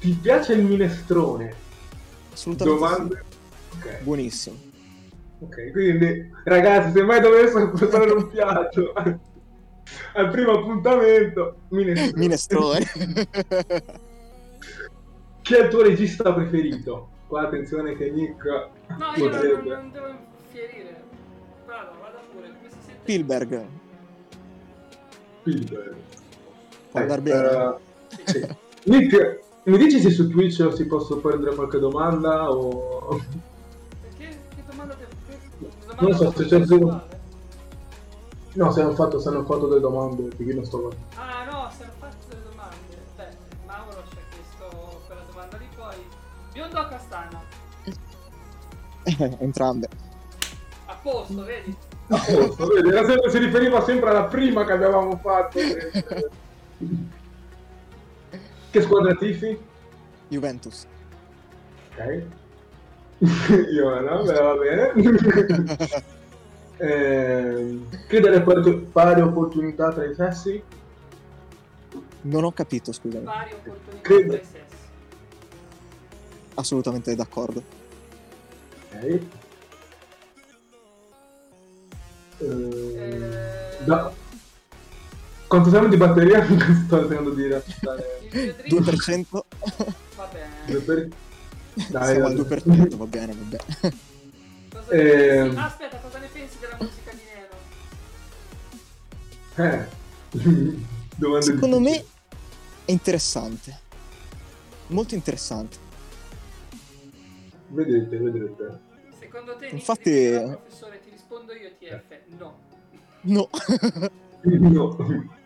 Ti 0.00 0.12
piace 0.14 0.54
il 0.54 0.64
minestrone? 0.64 1.54
Assolutamente 2.32 2.78
Domande? 2.80 3.24
Sì. 3.80 3.88
Buonissimo. 4.02 4.56
ok, 5.40 5.70
quindi 5.72 6.30
ragazzi 6.44 6.92
se 6.92 7.02
mai 7.02 7.20
dovessero 7.20 7.70
portare 7.70 8.10
un 8.10 8.28
piatto 8.28 8.92
al 10.14 10.30
primo 10.30 10.52
appuntamento, 10.52 11.56
minestrone. 11.68 12.12
Minestrone. 12.16 12.84
Chi 15.42 15.54
è 15.54 15.62
il 15.64 15.68
tuo 15.68 15.82
regista 15.82 16.32
preferito? 16.32 17.08
Qua 17.26 17.42
attenzione 17.46 17.96
che 17.96 18.10
Nick 18.10 18.44
No, 18.44 19.12
io 19.16 19.28
non, 19.30 19.64
non 19.64 19.90
devo 19.90 20.06
infierire. 20.08 21.02
Vado, 21.66 21.90
vada 22.00 22.20
pure, 22.30 22.46
come 22.48 22.68
si 22.68 22.76
sente? 22.84 23.00
Spielberg. 23.02 23.66
Spielberg. 25.40 25.94
Può 26.90 27.00
Eh, 27.00 27.02
andar 27.02 27.20
bene. 27.22 27.48
eh, 27.48 28.30
sì. 28.30 28.46
Nick, 28.84 29.40
mi 29.64 29.78
dici 29.78 30.00
se 30.00 30.10
su 30.10 30.28
Twitch 30.28 30.72
si 30.74 30.86
posso 30.86 31.18
prendere 31.18 31.54
qualche 31.54 31.78
domanda 31.78 32.50
o... 32.50 33.20
Perché? 34.00 34.38
Che 34.54 34.62
domanda 34.68 34.94
te 34.94 35.06
che 35.28 35.38
domanda 35.86 36.02
Non 36.02 36.14
so, 36.14 36.32
se 36.36 36.46
c'è 36.46 36.66
solo- 36.66 37.02
No, 38.54 38.70
se 38.72 38.80
hanno 38.82 38.94
fatto, 38.94 39.18
se 39.20 39.28
hanno 39.28 39.44
fatto 39.44 39.66
delle 39.68 39.80
domande, 39.80 40.24
perché 40.24 40.52
non 40.52 40.64
sto 40.64 40.80
guardando. 40.80 41.06
Ah 41.14 41.44
no, 41.50 41.70
se 41.74 41.84
hanno 41.84 41.92
fatto 41.98 42.16
delle 42.28 42.42
domande. 42.42 42.76
Beh, 43.16 43.28
Mauro 43.66 44.02
ci 44.10 44.16
ha 44.18 44.22
chiesto 44.34 45.00
quella 45.06 45.22
domanda 45.30 45.56
lì 45.56 45.66
poi. 45.74 45.96
Biondo 46.52 46.78
o 46.80 46.88
castano? 46.88 47.42
Entrambe. 49.40 49.88
A 50.86 50.96
posto, 51.02 51.44
vedi? 51.44 51.74
A 52.08 52.18
posto, 52.18 52.66
vedi, 52.66 52.88
era 52.88 53.06
sempre- 53.06 53.30
si 53.30 53.38
riferiva 53.38 53.82
sempre 53.84 54.10
alla 54.10 54.24
prima 54.24 54.64
che 54.66 54.72
avevamo 54.72 55.16
fatto. 55.16 55.58
che 58.72 58.80
squadra 58.82 59.14
tifi? 59.14 59.56
Juventus. 60.28 60.86
Ok. 61.94 62.22
Io 63.70 64.00
no, 64.00 64.22
beh, 64.24 64.32
va 64.40 64.54
bene. 64.56 66.10
Ehm, 66.78 67.86
Chiedere 68.08 68.40
pari, 68.42 68.74
pari 68.90 69.20
opportunità 69.20 69.92
tra 69.92 70.04
i 70.04 70.14
sessi? 70.16 70.60
Non 72.22 72.42
ho 72.42 72.50
capito, 72.50 72.90
scusami. 72.92 73.24
Varie 73.24 73.54
opportunità 73.54 74.00
Credo. 74.00 74.32
tra 74.32 74.40
i 74.40 74.44
sessi. 74.44 74.76
Assolutamente 76.54 77.14
d'accordo. 77.14 77.62
Ok. 78.90 79.02
Eh, 79.04 79.20
Eh, 82.38 83.84
da- 83.84 84.12
Quanto 85.52 85.68
siamo 85.68 85.86
di 85.88 85.98
batteria? 85.98 86.42
Sto 86.48 86.98
cercando 87.06 87.28
di 87.34 87.46
raccontare. 87.46 88.20
Il 88.30 88.54
mio 88.70 88.80
drink 88.80 89.28
2%. 89.30 89.42
va 90.16 90.28
bene. 90.32 90.48
Due 90.64 90.80
per- 90.80 91.08
Dai, 91.90 92.14
Siamo 92.14 92.26
al 92.26 92.34
dai. 92.42 92.58
2%, 92.58 92.96
va 92.96 93.04
bene, 93.04 93.34
va 93.34 93.42
bene. 93.42 93.64
Cosa 94.72 94.86
ne 94.94 95.02
pensi? 95.02 95.56
Ah, 95.58 95.64
aspetta, 95.66 95.98
cosa 95.98 96.18
ne 96.20 96.28
pensi 96.32 96.56
della 96.58 96.78
musica 96.80 97.10
di 97.12 97.20
Neno? 99.58 99.86
Eh. 101.20 101.42
Secondo 101.42 101.80
me 101.80 101.90
difficili. 101.90 102.08
è 102.86 102.90
interessante. 102.92 103.78
Molto 104.86 105.14
interessante. 105.14 105.76
Vedete, 107.68 108.16
vedete. 108.16 108.80
Secondo 109.20 109.56
te 109.56 109.66
Infatti- 109.66 110.30
professore, 110.30 110.98
ti 111.04 111.10
rispondo 111.10 111.52
io 111.52 111.72
TF? 111.78 112.38
No. 112.38 112.58
No. 113.20 113.50
No. 114.44 115.40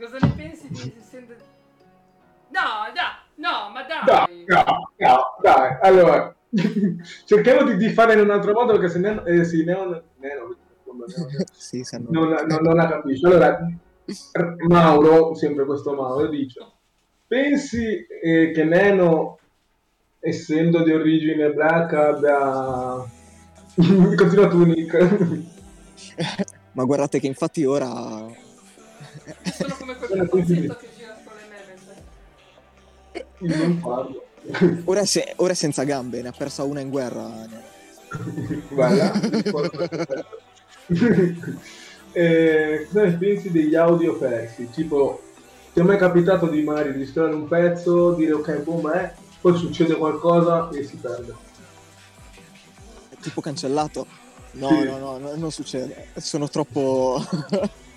Cosa 0.00 0.16
ne 0.18 0.32
pensi 0.34 0.66
di 0.70 0.94
essendo... 0.98 1.34
No, 2.48 2.88
dai, 2.94 3.04
no, 3.34 3.70
ma 3.70 3.82
Dai, 3.82 4.04
dai. 4.06 4.44
no, 4.46 4.92
no, 4.96 5.36
dai. 5.42 5.76
Allora, 5.82 6.34
cerchiamo 7.26 7.64
di, 7.64 7.76
di 7.76 7.90
fare 7.90 8.14
in 8.14 8.20
un 8.20 8.30
altro 8.30 8.54
modo 8.54 8.72
perché 8.72 8.88
se 8.88 8.98
Neno, 8.98 9.26
eh, 9.26 9.44
sì, 9.44 9.62
Neon, 9.62 10.02
Neno, 10.16 10.56
sì, 11.52 11.84
se 11.84 11.98
no. 11.98 12.06
non, 12.08 12.28
non, 12.46 12.62
non 12.62 12.76
la 12.76 12.88
capisce. 12.88 13.26
Allora, 13.26 13.58
Mauro, 14.68 15.34
sempre 15.34 15.66
questo 15.66 15.92
Mauro, 15.92 16.28
dice, 16.28 16.66
pensi 17.26 18.06
eh, 18.22 18.52
che 18.52 18.64
Neno, 18.64 19.38
essendo 20.18 20.82
di 20.82 20.92
origine 20.92 21.44
ebraica, 21.44 22.08
abbia... 22.08 23.04
Continua 24.16 24.48
tu, 24.48 24.64
Nick. 24.64 25.42
Ma 26.72 26.84
guardate 26.84 27.20
che 27.20 27.26
infatti 27.26 27.66
ora 27.66 28.48
sai? 30.46 30.70
Io 33.38 33.56
non 33.56 33.80
parlo. 33.80 34.24
ora 34.84 35.00
è, 35.00 35.04
se- 35.06 35.32
ora 35.36 35.52
è 35.52 35.54
senza 35.54 35.82
gambe, 35.84 36.22
ne 36.22 36.28
ha 36.28 36.34
persa 36.36 36.62
una 36.64 36.80
in 36.80 36.90
guerra. 36.90 37.28
Vai 38.70 38.96
là. 38.96 39.12
eh, 42.12 42.86
cosa 42.86 43.04
ne 43.04 43.16
pensi 43.16 43.50
degli 43.50 43.74
audio 43.74 44.16
persi? 44.18 44.68
Tipo, 44.70 45.22
ti 45.72 45.80
è 45.80 45.82
mai 45.82 45.96
capitato 45.98 46.46
di 46.46 46.62
magari 46.62 46.92
registrare 46.92 47.32
un 47.34 47.48
pezzo, 47.48 48.12
dire 48.12 48.32
ok, 48.32 48.58
boom, 48.62 48.90
è, 48.90 49.14
poi 49.40 49.56
succede 49.56 49.94
qualcosa 49.96 50.68
e 50.70 50.82
si 50.84 50.96
perde. 50.96 51.34
È 53.10 53.14
tipo 53.20 53.40
cancellato? 53.40 54.06
No, 54.52 54.68
Sì. 54.68 54.84
no, 54.84 54.98
no, 54.98 55.18
no, 55.18 55.34
non 55.36 55.52
succede. 55.52 56.08
Sono 56.16 56.48
troppo... 56.48 57.24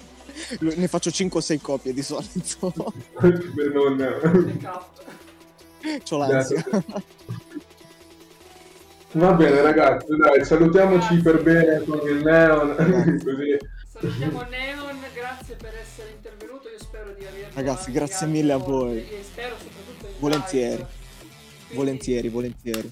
ne 0.59 0.87
faccio 0.87 1.11
5 1.11 1.39
o 1.39 1.43
6 1.43 1.61
copie 1.61 1.93
di 1.93 2.01
solito. 2.01 2.73
per 3.19 3.71
non... 3.73 3.97
C'ho 6.03 6.17
l'ansia. 6.17 6.65
Va 9.15 9.31
bene 9.33 9.61
ragazzi, 9.61 10.07
dai, 10.17 10.43
salutiamoci 10.43 11.21
per 11.21 11.43
bene 11.43 11.83
con 11.83 11.99
il 12.07 12.23
neon, 12.23 12.75
così. 13.23 13.57
Salutiamo 13.91 14.41
Neon, 14.49 14.97
grazie 15.13 15.55
per 15.55 15.75
essere 15.79 16.11
intervenuto. 16.15 16.67
Io 16.69 16.79
spero 16.79 17.11
di 17.13 17.23
averlo 17.25 17.49
Ragazzi, 17.53 17.91
grazie 17.91 18.25
mille 18.27 18.53
a 18.53 18.57
voi. 18.57 18.97
E 19.07 19.21
spero 19.23 19.55
soprattutto 19.57 20.07
in 20.07 20.13
Volentieri. 20.19 20.75
live. 20.77 20.87
Quindi, 21.67 21.75
volentieri, 21.75 22.29
volentieri. 22.29 22.91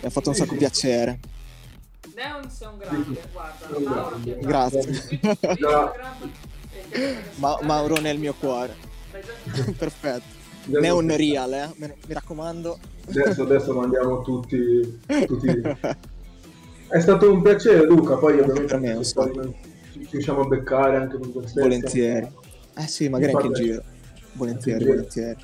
Mi 0.00 0.06
ha 0.06 0.10
fatto 0.10 0.28
un 0.28 0.34
Sì, 0.34 0.40
sacco 0.42 0.52
sì. 0.52 0.58
piacere. 0.58 1.18
Neon 2.16 2.50
sei 2.50 2.68
un 2.68 2.78
grande, 2.78 3.20
guarda. 3.30 3.76
Un 3.76 3.82
Mauro 3.82 4.18
grande. 4.40 5.00
ti 5.06 5.18
Grazie. 5.20 5.68
Ma- 7.34 7.58
Mauro 7.60 8.00
nel 8.00 8.18
mio 8.18 8.32
cuore. 8.32 8.74
Perfetto. 9.76 10.24
Adesso- 10.66 10.80
Neon 10.80 11.14
real, 11.14 11.52
eh? 11.52 11.68
Mi 11.76 11.92
raccomando. 12.08 12.78
Adesso, 13.10 13.42
adesso 13.42 13.74
mandiamo 13.74 14.22
tutti, 14.22 14.98
tutti. 15.26 15.46
È 16.88 17.00
stato 17.00 17.30
un 17.30 17.42
piacere 17.42 17.84
Luca, 17.84 18.16
poi 18.16 18.38
ovviamente 18.40 18.64
per 18.64 18.80
me, 18.80 19.04
ci 19.92 20.08
riusciamo 20.12 20.40
a 20.40 20.46
beccare 20.46 20.96
anche 20.96 21.18
con 21.18 21.32
queste 21.32 21.60
Volentieri. 21.60 22.28
Eh 22.78 22.86
sì, 22.86 23.08
magari 23.10 23.32
anche 23.34 23.46
in 23.46 23.52
giro. 23.52 23.82
Volentieri, 24.32 24.78
Anche 24.80 24.86
volentieri. 24.94 25.36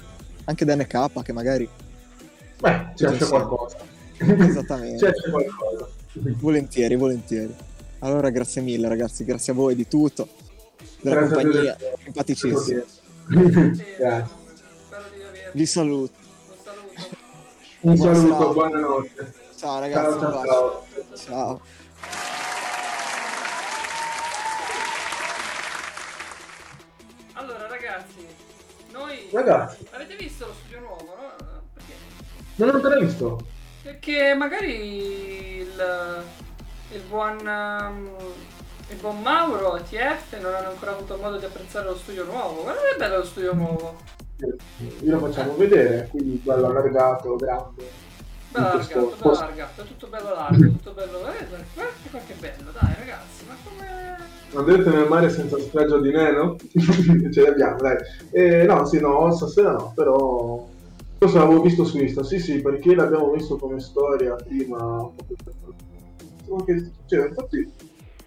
Anche 0.45 0.65
da 0.65 0.75
NK 0.77 1.23
che 1.23 1.33
magari... 1.33 1.69
Beh, 2.61 2.87
Insieme. 2.91 3.19
qualcosa. 3.29 3.77
Esattamente. 4.17 5.09
Esce 5.09 5.31
qualcosa. 5.31 5.89
Volentieri, 6.15 6.97
volentieri. 6.97 7.55
Allora 8.01 8.29
grazie 8.31 8.61
mille 8.61 8.89
ragazzi, 8.89 9.25
grazie 9.25 9.53
a 9.53 9.57
voi 9.57 9.75
di 9.75 9.89
tutto. 9.89 10.29
Della 11.01 11.21
Grazie 11.21 11.35
compagnia, 11.35 11.77
simpaticissima. 12.03 12.83
Grazie. 13.29 14.41
Vi 15.53 15.67
saluto. 15.67 16.13
Un 17.81 17.97
saluto. 17.97 18.53
Buonanotte. 18.53 19.35
Ciao 19.57 19.79
ragazzi, 19.81 20.19
Ciao, 20.19 20.31
ciao, 20.33 20.45
ciao. 20.45 20.87
Ciao. 21.15 21.61
Allora 27.35 27.67
ragazzi, 27.69 28.27
noi... 28.93 29.29
Ragazzi, 29.31 29.87
Avete 29.91 30.17
visto 30.17 30.47
lo 30.47 30.53
studio 30.61 30.81
nuovo, 30.81 31.15
no? 31.17 31.63
Perché? 31.75 31.93
non 32.57 32.69
ho 32.69 32.73
ancora 32.73 32.99
visto. 32.99 33.52
Perché 33.83 34.35
magari 34.35 35.59
il, 35.59 36.25
il 36.93 37.01
buon 37.09 37.47
um, 37.47 38.11
il 38.93 38.99
buon 39.01 39.23
Mauro 39.23 39.77
e 39.77 39.83
TF 39.83 40.39
non 40.41 40.55
hanno 40.55 40.69
ancora 40.69 40.93
avuto 40.93 41.17
modo 41.17 41.39
di 41.39 41.45
apprezzare 41.47 41.89
lo 41.89 41.97
studio 41.97 42.25
nuovo. 42.25 42.63
Guarda 42.63 42.81
che 42.81 42.97
bello 42.99 43.17
lo 43.17 43.25
studio 43.25 43.55
nuovo. 43.55 43.97
Io 45.01 45.13
lo 45.13 45.19
facciamo 45.19 45.55
vedere, 45.57 46.09
quindi 46.11 46.41
bello 46.43 46.67
allargato, 46.67 47.37
grande. 47.37 48.11
Bello 48.51 48.67
allargato, 48.67 49.17
bello 49.19 49.33
allargato, 49.33 49.81
è 49.81 49.85
tutto 49.87 50.07
bello 50.09 50.35
largo, 50.35 50.67
tutto 50.67 50.93
bello. 50.93 51.19
Guarda, 51.21 51.45
guarda 51.75 51.93
che 52.03 52.11
qua 52.11 52.21
che 52.27 52.35
bello, 52.39 52.71
dai 52.71 52.95
ragazzi, 52.99 53.45
ma 53.47 53.55
come. 53.65 54.41
Andrete 54.55 54.91
nel 54.91 55.09
mare 55.09 55.31
senza 55.31 55.59
spregio 55.59 55.99
di 55.99 56.11
neno? 56.11 56.57
Ce 57.33 57.41
l'abbiamo, 57.41 57.79
dai. 57.79 57.97
Eh, 58.31 58.65
no, 58.65 58.85
sì, 58.85 59.01
no, 59.01 59.33
stasera 59.33 59.73
no, 59.73 59.93
però... 59.95 60.69
Questo 61.23 61.39
l'avevo 61.39 61.63
visto 61.63 61.85
su 61.85 62.01
Insta, 62.01 62.25
sì, 62.25 62.41
sì, 62.41 62.61
perché 62.61 62.97
l'abbiamo 62.97 63.31
messo 63.31 63.57
come 63.57 63.79
storia 63.79 64.35
prima. 64.35 65.09
Che, 66.65 66.91
cioè, 67.07 67.29
infatti, 67.29 67.73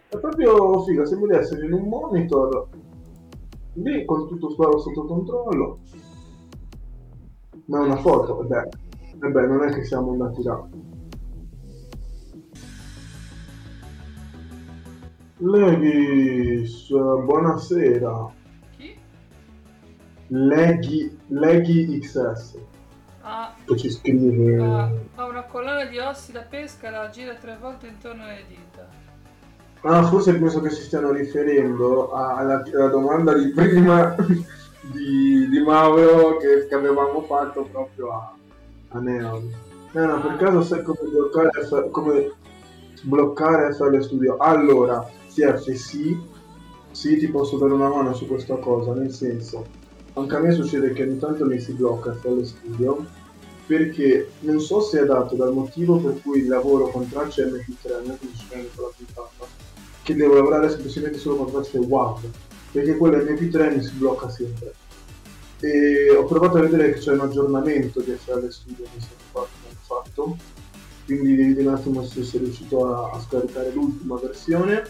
è 0.07 0.17
proprio 0.17 0.81
figa, 0.83 1.05
sembra 1.05 1.35
di 1.35 1.43
essere 1.43 1.65
in 1.65 1.73
un 1.73 1.89
monitor, 1.89 2.69
lì 3.73 4.05
con 4.05 4.29
tutto 4.29 4.49
sparo 4.49 4.79
sotto 4.79 5.03
controllo. 5.03 5.79
Ma 7.65 7.81
è 7.81 7.83
una 7.83 7.97
foto, 7.97 8.41
e 8.41 8.45
beh, 8.45 8.69
e 9.27 9.29
beh, 9.29 9.45
non 9.45 9.63
è 9.63 9.73
che 9.73 9.83
siamo 9.83 10.11
andati 10.11 10.41
là. 10.41 10.65
Levis, 15.39 16.87
buonasera. 16.91 18.33
Chi? 18.77 18.97
Leghi, 20.27 21.19
Leghi 21.27 21.99
XS 21.99 22.73
Ah, 23.27 23.55
che 23.65 23.75
ci 23.75 23.89
scrive. 23.89 24.63
ha, 24.63 24.87
ha 25.15 25.25
una 25.25 25.41
collana 25.45 25.85
di 25.85 25.97
ossi 25.97 26.31
da 26.31 26.41
pesca, 26.41 26.91
la 26.91 27.09
gira 27.09 27.33
tre 27.33 27.57
volte 27.59 27.87
intorno 27.87 28.21
alle 28.23 28.43
dita. 28.47 28.87
Ah, 29.81 30.03
forse 30.03 30.37
penso 30.37 30.61
che 30.61 30.69
si 30.69 30.83
stiano 30.83 31.11
riferendo 31.11 32.11
alla, 32.11 32.61
alla 32.71 32.87
domanda 32.87 33.33
di 33.33 33.49
prima 33.49 34.15
di, 34.93 35.49
di 35.49 35.59
Mauro 35.59 36.37
che, 36.37 36.67
che 36.67 36.75
avevamo 36.75 37.23
fatto 37.23 37.63
proprio 37.63 38.11
a, 38.11 38.35
a 38.89 38.99
Neon. 38.99 39.51
Neon, 39.93 40.21
per 40.21 40.35
caso 40.35 40.61
sai 40.61 40.83
come 40.83 40.99
bloccare, 41.09 41.89
come 41.89 42.31
bloccare 43.01 43.73
FL 43.73 44.01
Studio? 44.03 44.37
Allora, 44.37 45.03
CF 45.33 45.71
sì, 45.71 46.15
sì, 46.91 47.17
ti 47.17 47.27
posso 47.27 47.57
dare 47.57 47.73
una 47.73 47.89
mano 47.89 48.13
su 48.13 48.27
questa 48.27 48.57
cosa, 48.57 48.93
nel 48.93 49.11
senso, 49.11 49.65
anche 50.15 50.35
a 50.35 50.39
me 50.39 50.51
succede 50.51 50.91
che 50.93 51.03
ogni 51.03 51.17
tanto 51.17 51.45
mi 51.45 51.59
si 51.59 51.71
blocca 51.73 52.13
FL 52.13 52.43
Studio 52.43 53.05
perché 53.65 54.31
non 54.41 54.59
so 54.59 54.81
se 54.81 55.01
è 55.01 55.05
dato 55.05 55.35
dal 55.35 55.53
motivo 55.53 55.97
per 55.97 56.21
cui 56.21 56.45
lavoro 56.45 56.89
con 56.89 57.09
tracce 57.09 57.45
MP3 57.45 58.05
non 58.05 58.17
funziona 58.17 58.63
con 58.75 58.83
la 58.83 58.91
puntata 58.95 59.47
che 60.03 60.15
devo 60.15 60.35
lavorare 60.35 60.69
semplicemente 60.69 61.17
solo 61.17 61.37
con 61.37 61.51
tracce 61.51 61.77
WAV 61.79 62.19
perché 62.75 62.97
quella 62.97 63.19
MP3 63.19 63.75
mi 63.77 63.81
si 63.81 63.91
blocca 63.93 64.29
sempre. 64.29 64.73
E 65.61 66.09
ho 66.09 66.25
provato 66.25 66.57
a 66.57 66.61
vedere 66.61 66.91
che 66.91 66.99
c'è 66.99 67.13
un 67.13 67.21
aggiornamento 67.21 68.01
di 68.01 68.11
FL 68.11 68.49
Studio 68.49 68.83
che 68.83 68.97
è 68.97 69.01
stato 69.01 69.47
fatto, 69.79 70.37
quindi 71.05 71.35
vedere 71.35 71.67
un 71.69 71.73
attimo 71.73 72.03
se 72.03 72.23
sei 72.25 72.41
riuscito 72.41 72.85
a, 72.93 73.11
a 73.11 73.21
scaricare 73.21 73.71
l'ultima 73.71 74.19
versione 74.19 74.83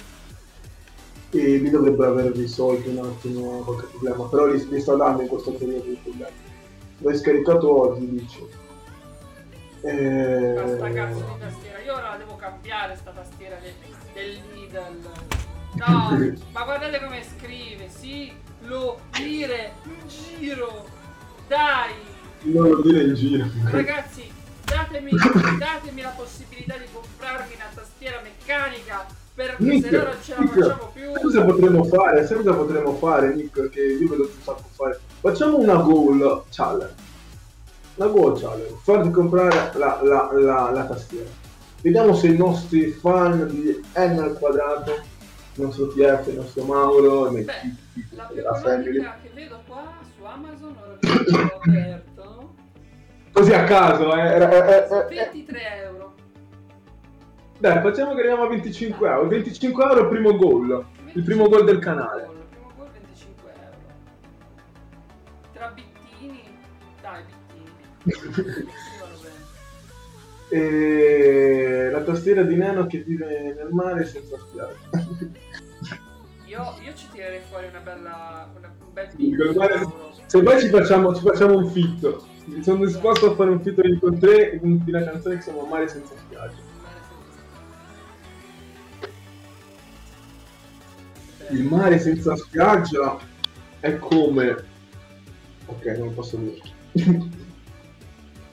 e 1.40 1.58
lì 1.58 1.70
dovrebbero 1.70 2.12
aver 2.12 2.32
risolto 2.32 2.90
un 2.90 2.98
attimo 3.00 3.60
qualche 3.60 3.88
problema 3.88 4.26
però 4.26 4.48
li, 4.48 4.68
li 4.70 4.80
sta 4.80 4.96
dando 4.96 5.22
in 5.22 5.28
questo 5.28 5.52
periodo 5.52 5.84
di 5.84 6.00
problemi. 6.02 6.32
L'hai 7.00 7.18
scaricato 7.18 7.82
oggi 7.82 8.10
dici 8.10 8.64
eh... 9.82 10.54
Basta 10.56 10.92
cazzo 10.92 11.20
di 11.20 11.40
tastiera, 11.40 11.80
io 11.80 11.94
ora 11.94 12.10
la 12.10 12.18
devo 12.18 12.36
cambiare 12.36 12.96
sta 12.96 13.12
tastiera 13.12 13.58
del, 13.62 13.74
del 14.14 14.40
Lidl. 14.54 15.10
No, 15.74 16.34
ma 16.52 16.64
guardate 16.64 17.00
come 17.04 17.24
scrive, 17.24 17.88
sì, 17.90 18.32
lo 18.62 19.00
dire, 19.12 19.74
giro, 20.08 20.86
dai, 21.48 21.94
Non 22.42 22.70
lo 22.70 22.82
dire 22.82 23.04
in 23.04 23.14
giro. 23.14 23.46
Ragazzi, 23.66 24.32
datemi, 24.64 25.12
datemi 25.60 26.02
la 26.02 26.14
possibilità 26.16 26.78
di 26.78 26.86
comprarmi 26.92 27.54
una 27.54 27.70
tastiera 27.74 28.22
meccanica 28.22 29.06
perché 29.36 29.82
se 29.82 29.90
no 29.90 30.04
non 30.04 30.16
ce 30.24 30.36
la 30.36 30.48
facciamo 30.48 30.92
cosa 31.22 31.44
potremmo 31.44 31.84
fare? 31.84 32.26
Sai 32.26 32.38
cosa 32.38 32.54
potremmo 32.54 32.94
fare, 32.96 33.34
Nick? 33.34 33.70
Che 33.70 33.82
io 33.82 34.10
vedo 34.10 34.24
che 34.24 34.34
sacco 34.42 34.64
fare. 34.72 35.00
Facciamo 35.20 35.58
una 35.58 35.76
goal 35.76 36.44
challenge. 36.50 36.94
Una 37.96 38.08
goal 38.10 38.40
challenge. 38.40 38.76
Farti 38.82 39.12
comprare 39.12 39.72
la, 39.78 40.00
la, 40.04 40.30
la, 40.34 40.72
la 40.72 40.86
tastiera. 40.86 41.30
Vediamo 41.82 42.14
se 42.16 42.28
i 42.28 42.38
nostri 42.38 42.92
fan 42.92 43.48
di 43.48 43.80
N 43.96 44.18
al 44.20 44.38
quadrato, 44.40 44.92
il 44.92 45.64
nostro 45.64 45.88
TF, 45.90 46.28
il 46.28 46.36
nostro 46.36 46.64
Mauro, 46.64 47.30
Beh, 47.30 47.46
la 48.12 48.24
più 48.24 48.42
la 48.42 48.54
family. 48.56 49.00
che 49.22 49.30
vedo 49.34 49.62
qua 49.68 49.94
su 50.18 50.24
Amazon, 50.24 50.76
ora 50.82 50.98
che 50.98 51.32
l'ho 51.32 51.60
aperto, 51.64 52.54
Così 53.32 53.54
a 53.54 53.64
caso, 53.66 54.16
eh. 54.16 54.22
eh, 54.22 54.42
eh, 54.42 54.88
eh, 54.90 54.98
eh. 55.20 55.30
23 55.32 55.60
euro. 55.84 56.14
Dai, 57.60 57.82
facciamo 57.82 58.14
che 58.14 58.20
arriviamo 58.20 58.44
a 58.44 58.48
25 58.50 59.08
euro. 59.10 59.28
25 59.28 59.84
euro 59.84 60.10
primo 60.10 60.36
gol. 60.36 60.86
Il 61.16 61.24
primo 61.24 61.48
gol 61.48 61.64
del 61.64 61.80
canale. 61.80 62.24
Il 62.24 62.46
primo 62.50 62.74
gol 62.76 62.90
25 62.92 63.54
euro. 63.54 63.78
Tra 65.54 65.68
bittini, 65.70 66.44
dai 67.02 67.24
bittini. 68.04 68.70
E 70.48 71.90
la 71.92 72.04
tastiera 72.04 72.44
di 72.44 72.56
Nano 72.56 72.86
che 72.86 73.00
vive 73.00 73.56
nel 73.58 73.70
mare 73.72 74.06
senza 74.06 74.38
spiaggia. 74.38 74.76
Io, 76.46 76.76
io 76.86 76.94
ci 76.94 77.08
tirerei 77.12 77.42
fuori 77.50 77.66
una 77.68 77.80
bella, 77.80 78.50
una, 78.56 78.74
un 78.86 78.94
bel 78.94 79.54
guarda, 79.54 79.92
Se 80.28 80.42
poi 80.44 80.62
ci 80.62 80.70
facciamo, 80.70 81.14
ci 81.14 81.22
facciamo 81.22 81.58
un 81.58 81.70
fitto. 81.70 82.26
Sono 82.62 82.86
disposto 82.86 83.32
a 83.32 83.36
fare 83.36 83.50
un 83.50 83.62
fitto 83.62 83.82
con 84.00 84.20
tre 84.20 84.60
di 84.62 84.84
una 84.86 85.04
canzone 85.04 85.36
che 85.36 85.42
si 85.42 85.52
chiama 85.52 85.68
Mare 85.68 85.88
senza 85.88 86.14
spiaggia. 86.16 86.65
Il 91.50 91.64
mare 91.64 92.00
senza 92.00 92.36
spiaggia 92.36 93.18
è 93.80 93.98
come. 93.98 94.56
Ok, 95.68 95.86
non 95.98 96.14
posso 96.14 96.38
dire. 96.38 96.62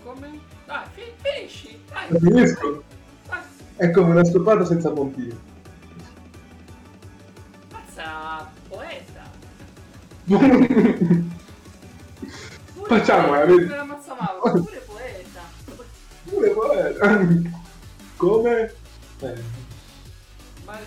Come? 0.02 0.40
Dai, 0.66 0.84
fi- 0.92 1.12
finisci, 1.16 1.78
dai, 1.90 2.18
finisco? 2.20 2.82
dai. 3.28 3.40
È 3.76 3.90
come 3.90 4.10
una 4.10 4.24
stoppata 4.24 4.64
senza 4.64 4.90
pompino. 4.90 5.34
Mazza, 7.70 8.50
poeta. 8.68 9.30
Pure 12.74 12.98
Facciamo, 12.98 13.28
poeta, 13.28 13.52
eh, 13.52 13.66
pure 14.52 14.78
poeta. 14.86 15.40
Pure 16.24 16.50
poi. 16.50 17.50
Come? 18.16 18.74
Eh, 19.20 19.34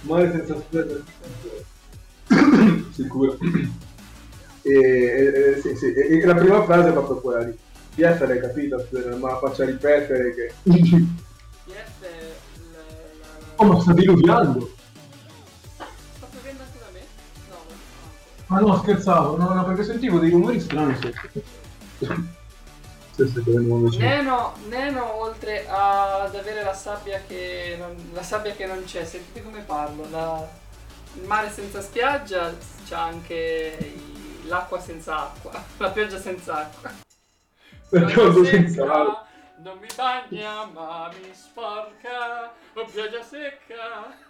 mare 0.02 0.32
senza 0.32 0.58
spiaggia. 0.60 1.04
Sicuro. 2.92 3.38
E, 4.62 5.60
sì, 5.62 5.76
sì, 5.76 5.94
e- 5.94 6.20
e 6.20 6.26
la 6.26 6.34
prima 6.34 6.64
frase 6.64 6.90
è 6.90 6.92
proprio 6.92 7.18
quella 7.18 7.44
lì. 7.44 7.58
PF 7.96 8.28
l'hai 8.28 8.40
capito, 8.40 8.88
la 8.92 9.38
faccia 9.38 9.64
ripetere 9.66 10.34
che... 10.34 10.54
PF, 10.64 12.02
la, 12.02 12.80
la, 12.80 13.56
Oh, 13.58 13.66
ma 13.66 13.80
sta 13.80 13.94
diluviando! 13.94 14.74
Sta 15.76 16.28
piovendo 16.32 16.64
anche 16.64 16.80
da 16.80 16.86
me? 16.92 17.00
No, 17.50 17.56
no, 17.56 17.76
no. 17.76 18.46
Ma 18.48 18.60
no, 18.60 18.78
scherzavo, 18.82 19.38
no, 19.38 19.54
no, 19.54 19.64
perché 19.66 19.84
sentivo 19.84 20.20
dei 20.20 20.32
rumori 20.32 20.60
strani 20.60 20.96
sotto. 20.96 21.64
Neno, 23.98 24.54
Neno, 24.68 25.14
oltre 25.22 25.66
ad 25.70 26.36
avere 26.36 26.64
la 26.64 26.74
sabbia 26.74 27.22
che 27.26 27.78
non, 27.80 27.96
la 28.14 28.24
sabbia 28.24 28.54
che 28.54 28.66
non 28.66 28.84
c'è, 28.84 29.06
sentite 29.06 29.42
come 29.42 29.62
parlo, 29.62 30.06
la- 30.10 30.64
il 31.16 31.28
mare 31.28 31.50
senza 31.50 31.82
spiaggia 31.82 32.54
c'ha 32.88 33.04
anche 33.04 33.78
i- 33.80 34.48
l'acqua 34.48 34.80
senza 34.80 35.24
acqua, 35.24 35.52
la 35.78 35.90
pioggia 35.92 36.18
senza 36.20 36.56
acqua. 36.58 36.92
Perché 37.90 38.14
Pioggia 38.14 38.44
senza 38.46 38.86
l'acqua. 38.86 39.24
Non 39.58 39.78
mi 39.80 39.88
bagna 39.96 40.66
ma 40.66 41.10
mi 41.22 41.34
sporca, 41.34 42.52
oh 42.74 42.86
pioggia 42.86 43.24
secca. 43.24 44.24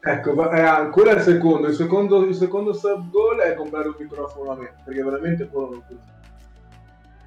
Ecco, 0.00 0.34
ma 0.34 0.50
è 0.50 0.60
ancora 0.60 1.12
il 1.12 1.22
secondo. 1.22 1.68
Il 1.68 1.74
secondo, 1.74 2.22
il 2.24 2.34
secondo 2.34 2.72
sub 2.72 3.10
goal 3.10 3.38
è 3.38 3.54
comprare 3.54 3.88
un 3.88 3.96
microfono 3.98 4.52
a 4.52 4.56
me, 4.56 4.74
perché 4.84 5.02
veramente 5.02 5.48
quello 5.48 5.70
non 5.70 5.84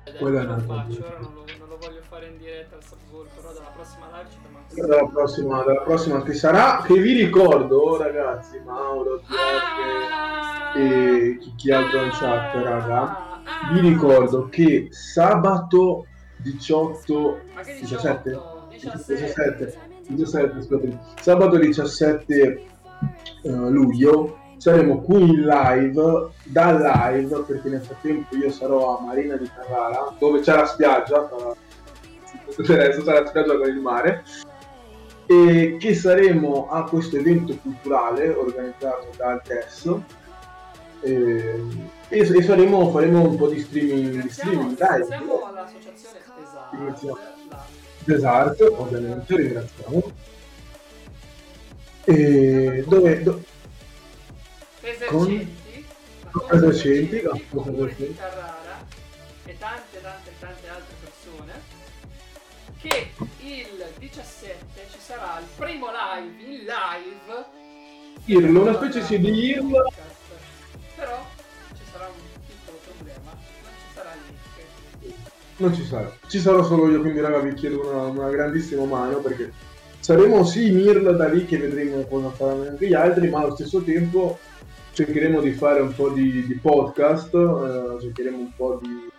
è 0.03 0.09
è 0.09 0.17
quello 0.17 0.39
che 0.39 0.45
una 0.45 0.59
faccio, 0.59 1.05
ora 1.05 1.17
non 1.19 1.33
lo, 1.33 1.45
non 1.59 1.67
lo 1.67 1.70
voglio 1.81 2.01
fare 2.07 2.27
in 2.27 2.37
diretta 2.37 2.75
al 2.75 2.83
subgoal, 2.83 3.27
però 3.35 3.51
dalla 3.53 3.71
prossima 3.73 4.05
live 4.11 4.29
ci 4.29 4.37
così. 4.67 4.81
Dalla 4.81 5.07
prossima, 5.07 5.63
dalla 5.63 5.81
prossima 5.81 6.21
che 6.21 6.33
sarà, 6.33 6.83
che 6.85 6.93
vi 6.99 7.13
ricordo, 7.13 7.97
ragazzi, 7.97 8.61
Mauro, 8.63 9.19
TF 9.19 10.11
Ah! 10.11 10.77
e 10.77 11.37
chi, 11.39 11.53
chi 11.55 11.71
altro 11.71 12.03
in 12.03 12.11
chat, 12.11 12.53
raga. 12.55 13.01
Ah! 13.01 13.41
Vi 13.73 13.79
ricordo 13.79 14.47
che 14.49 14.89
sabato 14.91 16.05
18 16.37 17.39
Ma 17.55 17.61
che 17.61 17.79
17? 17.79 18.29
18? 18.29 18.67
17, 18.69 19.77
17, 20.07 20.61
scusate. 20.61 20.99
sabato 21.19 21.57
17 21.57 22.65
eh, 23.43 23.49
luglio 23.49 24.37
saremo 24.57 25.01
qui 25.01 25.21
in 25.21 25.41
live, 25.41 26.29
da 26.43 26.71
live, 26.71 27.39
perché 27.47 27.67
nel 27.69 27.81
frattempo 27.81 28.35
io 28.35 28.51
sarò 28.51 28.99
a 28.99 29.01
Marina 29.03 29.35
di 29.35 29.49
Carrara, 29.53 30.13
dove 30.19 30.39
c'è 30.41 30.55
la 30.55 30.65
spiaggia, 30.65 31.23
tra- 31.25 31.55
c'è 32.61 32.75
la 32.75 33.25
spiaggia 33.25 33.57
con 33.57 33.67
il 33.67 33.79
mare, 33.79 34.23
e 35.25 35.77
che 35.79 35.95
saremo 35.95 36.69
a 36.69 36.83
questo 36.83 37.17
evento 37.17 37.55
culturale 37.57 38.29
organizzato 38.33 39.09
dal 39.15 39.41
TES. 39.41 39.95
E, 41.03 41.63
e, 42.09 42.43
faremo, 42.43 42.91
faremo 42.91 43.21
un 43.21 43.37
po' 43.37 43.47
di 43.47 43.59
streaming, 43.59 44.21
di 44.21 44.29
streaming 44.29 44.79
all'associazione 44.79 46.19
Ringraziamo. 46.71 47.17
Esatto. 47.17 47.79
Desart, 48.03 48.61
ovviamente, 48.61 49.35
ringraziamo. 49.35 50.11
E 52.05 52.83
dove, 52.87 53.23
do- 53.23 53.43
Esercenti, 54.81 55.85
con 56.31 56.57
esercenti, 56.57 57.21
Confesercenti. 57.21 58.07
di 58.07 58.15
Carrara 58.15 58.85
e 59.45 59.57
tante 59.59 60.01
tante 60.01 60.30
che 62.81 63.11
il 63.41 63.85
17 63.99 64.57
ci 64.91 64.97
sarà 64.99 65.39
il 65.39 65.45
primo 65.55 65.87
live 65.87 66.43
in 66.43 66.65
live 66.65 67.45
IRL, 68.25 68.55
una 68.55 68.73
specie 68.73 69.03
sì 69.03 69.19
di 69.19 69.29
IRL. 69.29 69.69
podcast. 69.69 70.19
però 70.95 71.25
ci 71.75 71.83
sarà 71.91 72.07
un 72.07 72.41
piccolo 72.47 72.79
problema 72.83 73.31
non 73.31 73.73
ci 73.77 73.93
sarà 73.93 74.09
Nick 74.99 75.15
Non 75.57 75.73
ci 75.75 75.85
sarà. 75.85 76.17
Ci 76.27 76.39
sarò 76.39 76.63
solo 76.63 76.89
io, 76.89 77.01
quindi 77.01 77.19
raga 77.19 77.39
vi 77.39 77.53
chiedo 77.53 77.87
una, 77.87 78.05
una 78.05 78.29
grandissima 78.29 78.83
mano 78.85 79.17
perché 79.17 79.51
saremo 79.99 80.43
sì 80.43 80.69
in 80.69 80.79
IRL 80.79 81.15
da 81.15 81.27
lì 81.27 81.45
che 81.45 81.57
vedremo 81.57 82.03
cosa 82.07 82.31
faranno 82.31 82.67
anche 82.67 82.87
gli 82.87 82.93
altri, 82.95 83.29
ma 83.29 83.41
allo 83.41 83.53
stesso 83.53 83.83
tempo 83.83 84.39
cercheremo 84.93 85.39
di 85.39 85.51
fare 85.51 85.81
un 85.81 85.93
po' 85.93 86.09
di, 86.09 86.47
di 86.47 86.55
podcast, 86.55 87.33
eh, 87.33 88.01
cercheremo 88.01 88.37
un 88.37 88.55
po' 88.55 88.79
di, 88.81 89.09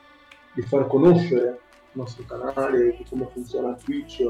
di 0.53 0.63
far 0.63 0.87
conoscere 0.89 1.62
nostro 1.93 2.25
canale, 2.25 2.97
di 2.97 3.05
come 3.09 3.29
funziona 3.33 3.75
Twitch 3.75 4.23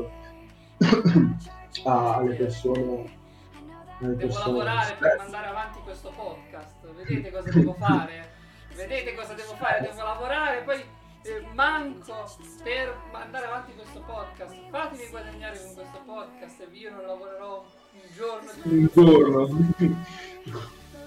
alle 1.84 2.34
persone. 2.34 3.20
Alle 4.00 4.16
devo 4.16 4.16
persone 4.16 4.46
lavorare 4.46 4.96
per 4.98 5.08
stesse. 5.10 5.16
mandare 5.16 5.46
avanti 5.46 5.78
questo 5.84 6.12
podcast 6.16 6.92
vedete 6.92 7.30
cosa 7.30 7.50
devo 7.50 7.72
fare 7.74 8.30
vedete 8.74 9.14
cosa 9.14 9.32
devo 9.34 9.54
fare 9.54 9.80
devo 9.80 10.02
lavorare 10.02 10.62
poi 10.62 10.84
eh, 11.22 11.46
manco 11.54 12.28
per 12.64 12.96
mandare 13.12 13.46
avanti 13.46 13.72
questo 13.74 14.00
podcast 14.00 14.54
fatemi 14.70 15.08
guadagnare 15.08 15.56
con 15.62 15.74
questo 15.74 16.00
podcast 16.04 16.60
e 16.60 16.68
io 16.72 16.90
non 16.90 17.06
lavorerò 17.06 17.64
un 17.92 18.00
giorno 18.16 18.50
un 18.64 18.88
giorno. 18.92 19.48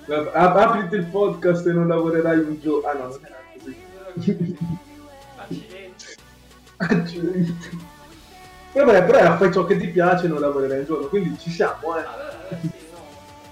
Ap- 0.08 0.56
Apriti 0.56 0.96
il 0.96 1.06
podcast 1.08 1.66
e 1.68 1.74
non 1.74 1.88
lavorerai 1.88 2.38
un 2.38 2.60
giorno. 2.60 2.88
Ah 2.88 2.94
no, 2.94 3.08
non 3.08 3.20
era 3.26 3.38
così. 3.54 4.78
Accidenti 6.78 7.52
Accidenti. 7.56 7.94
Vabbè, 8.74 9.06
però 9.06 9.38
fai 9.38 9.54
ciò 9.54 9.66
che 9.66 9.78
ti 9.78 9.88
piace 9.88 10.26
e 10.26 10.28
non 10.28 10.42
lavorerai 10.42 10.80
un 10.80 10.86
giorno, 10.86 11.08
quindi 11.08 11.38
ci 11.40 11.50
siamo, 11.50 11.96
eh. 11.98 12.04
allora 12.04 12.50
eh, 12.50 12.58
sì 12.60 12.72
no 12.92 12.98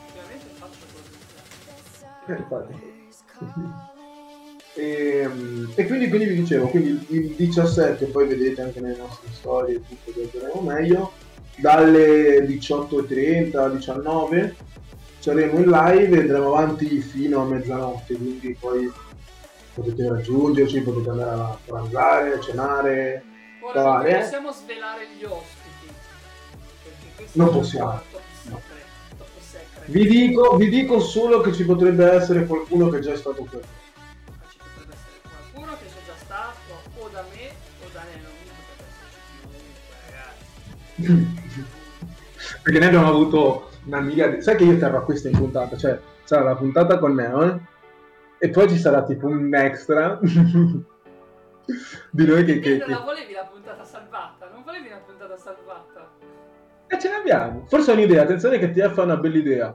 ovviamente 0.10 0.50
faccio 0.56 0.86
così 0.92 2.32
Eh, 2.32 2.36
infatti. 2.36 2.92
E, 4.76 5.30
mm, 5.32 5.66
e 5.76 5.86
quindi, 5.86 6.10
quindi 6.10 6.26
vi 6.26 6.36
dicevo, 6.36 6.68
quindi 6.68 7.06
il 7.10 7.36
17 7.36 8.06
poi 8.08 8.28
vedete 8.28 8.62
anche 8.62 8.80
nelle 8.82 8.98
nostre 8.98 9.30
storie 9.32 9.82
tutto 9.88 10.12
che 10.12 10.30
vedremo 10.32 10.62
meglio, 10.62 11.12
dalle 11.56 12.46
18.30 12.46 13.58
alle 13.58 13.76
19 13.78 14.56
saremo 15.20 15.60
in 15.60 15.70
live 15.70 16.18
e 16.18 16.20
andremo 16.20 16.54
avanti 16.54 17.00
fino 17.00 17.42
a 17.42 17.46
mezzanotte, 17.46 18.16
quindi 18.16 18.58
poi 18.60 18.92
potete 19.74 20.08
raggiungerci, 20.08 20.82
potete 20.82 21.10
andare 21.10 21.30
a 21.32 21.58
pranzare, 21.66 22.34
a 22.34 22.40
cenare, 22.40 23.24
Ora 23.66 24.02
non 24.02 24.04
possiamo 24.04 24.52
svelare 24.52 25.08
gli 25.18 25.24
ospiti. 25.24 25.88
Non 27.34 27.50
possiamo. 27.50 28.02
secret, 28.02 28.84
secret. 29.40 29.90
Vi 29.90 30.06
dico, 30.06 30.58
vi 30.58 30.68
dico 30.70 31.00
solo 31.00 31.40
che 31.40 31.54
ci 31.54 31.64
potrebbe 31.64 32.12
essere 32.12 32.46
qualcuno 32.46 32.90
che 32.90 32.98
è 32.98 33.00
già 33.00 33.16
stato 33.16 33.46
qui. 33.46 33.60
Ci 34.50 34.58
potrebbe 34.58 34.94
essere 34.94 35.22
qualcuno 35.22 35.78
che 35.78 35.86
c'è 35.86 36.06
già 36.06 36.16
stato 36.18 36.74
o 37.00 37.10
da 37.10 37.24
me 37.34 37.48
o 37.84 37.90
da 37.94 38.02
Neno. 38.12 38.28
Potrebbe 40.98 41.26
esserci. 42.36 42.62
Perché 42.62 42.80
noi 42.80 42.88
abbiamo 42.90 43.08
avuto 43.08 43.70
una 43.86 44.02
miriade. 44.02 44.42
Sai 44.42 44.58
che 44.58 44.66
io 44.66 44.78
terrò 44.78 45.06
questa 45.06 45.30
in 45.30 45.38
puntata? 45.38 45.78
Cioè, 45.78 45.98
sarà 46.26 46.44
la 46.44 46.56
puntata 46.56 47.00
con 47.00 47.16
Neo, 47.16 47.44
eh? 47.44 47.60
E 48.44 48.50
poi 48.50 48.68
ci 48.68 48.78
sarà 48.78 49.04
tipo 49.04 49.28
un 49.28 49.56
extra 49.56 50.20
di 52.12 52.26
noi 52.26 52.44
che. 52.44 52.60
Che, 52.60 52.70
non 52.72 52.88
che... 52.88 52.92
la 52.92 53.00
volevi 53.00 53.32
la 53.32 53.46
puntata 53.46 53.86
salvata? 53.86 54.50
Non 54.52 54.64
volevi 54.66 54.88
una 54.88 54.98
puntata 54.98 55.38
salvata? 55.38 56.12
Eh, 56.88 57.00
ce 57.00 57.10
l'abbiamo. 57.10 57.64
Forse 57.68 57.92
è 57.92 57.96
un'idea. 57.96 58.24
Attenzione, 58.24 58.60
che 58.60 58.72
TF 58.72 58.98
ha 58.98 59.04
una 59.04 59.16
bella 59.16 59.38
idea. 59.38 59.74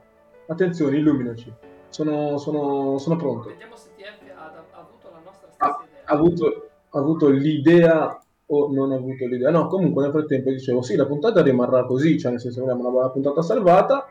Attenzione, 0.49 0.99
illuminaci. 0.99 1.51
Sono, 1.89 2.37
sono, 2.37 2.99
sono 2.99 3.17
pronto. 3.17 3.49
Vediamo 3.49 3.75
se 3.75 3.89
TF 3.97 4.37
ha, 4.37 4.53
ha 4.71 4.79
avuto 4.81 5.09
la 5.13 5.21
nostra 5.25 5.49
Ha, 5.57 5.67
stessa 5.67 5.85
idea. 5.89 6.03
ha 6.05 6.13
avuto, 6.13 6.69
ha 6.91 6.99
avuto 6.99 7.29
l'idea 7.31 8.23
o 8.49 8.71
non 8.71 8.93
ha 8.93 8.97
avuto 8.97 9.25
l'idea. 9.25 9.51
No, 9.51 9.69
comunque 9.69 10.03
nel 10.03 10.13
frattempo 10.13 10.51
dicevo 10.51 10.83
sì, 10.83 10.95
la 10.95 11.07
puntata 11.07 11.41
rimarrà 11.41 11.87
così, 11.87 12.19
cioè 12.19 12.33
nel 12.33 12.41
senso 12.41 12.61
abbiamo 12.61 12.87
una 12.87 12.91
bella 12.91 13.11
puntata 13.11 13.41
salvata, 13.41 14.07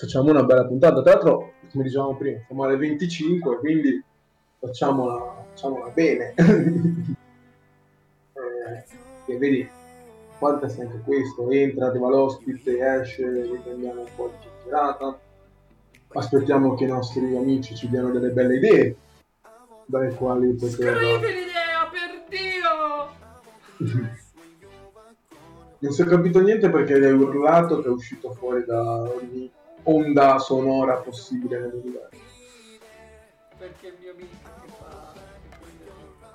facciamo 0.00 0.30
una 0.30 0.44
bella 0.44 0.64
puntata. 0.64 1.02
Tra 1.02 1.12
l'altro, 1.12 1.52
come 1.70 1.84
dicevamo 1.84 2.16
prima, 2.16 2.40
siamo 2.46 2.64
alle 2.64 2.76
25, 2.76 3.58
quindi 3.58 4.02
facciamola, 4.58 5.44
facciamola 5.50 5.90
bene. 5.90 6.32
eh, 8.32 8.84
e 9.26 9.36
vedi, 9.36 9.68
quanto 10.38 10.64
è 10.64 10.70
anche 10.80 11.02
questo, 11.04 11.50
entra, 11.50 11.88
arriva 11.88 12.08
l'ospite, 12.08 12.78
esce, 13.00 13.30
riprendiamo 13.42 14.00
un 14.00 14.08
po' 14.16 14.28
di 14.28 14.36
chiacchierata. 14.40 15.18
Aspettiamo 16.12 16.74
che 16.74 16.84
i 16.84 16.88
nostri 16.88 17.36
amici 17.36 17.76
ci 17.76 17.88
diano 17.88 18.10
delle 18.10 18.30
belle 18.30 18.56
idee 18.56 18.96
dalle 19.84 20.14
quali 20.14 20.52
poter... 20.54 20.96
Scrivi 20.96 21.26
l'idea, 21.26 21.88
per 21.90 22.24
Dio! 22.28 24.18
Non 25.82 25.92
si 25.92 26.02
è 26.02 26.04
capito 26.04 26.42
niente 26.42 26.68
perché 26.68 26.92
hai 26.92 27.10
urlato 27.10 27.80
che 27.80 27.88
è 27.88 27.90
uscito 27.90 28.34
fuori 28.34 28.66
da 28.66 28.82
ogni 28.82 29.50
onda 29.84 30.38
sonora 30.38 30.96
possibile 30.96 31.58
nell'universo. 31.58 32.18
Perché 33.58 33.86
il 33.88 33.96
mio 34.00 34.12
amico 34.12 34.50
che 34.64 34.72
fa... 34.78 35.12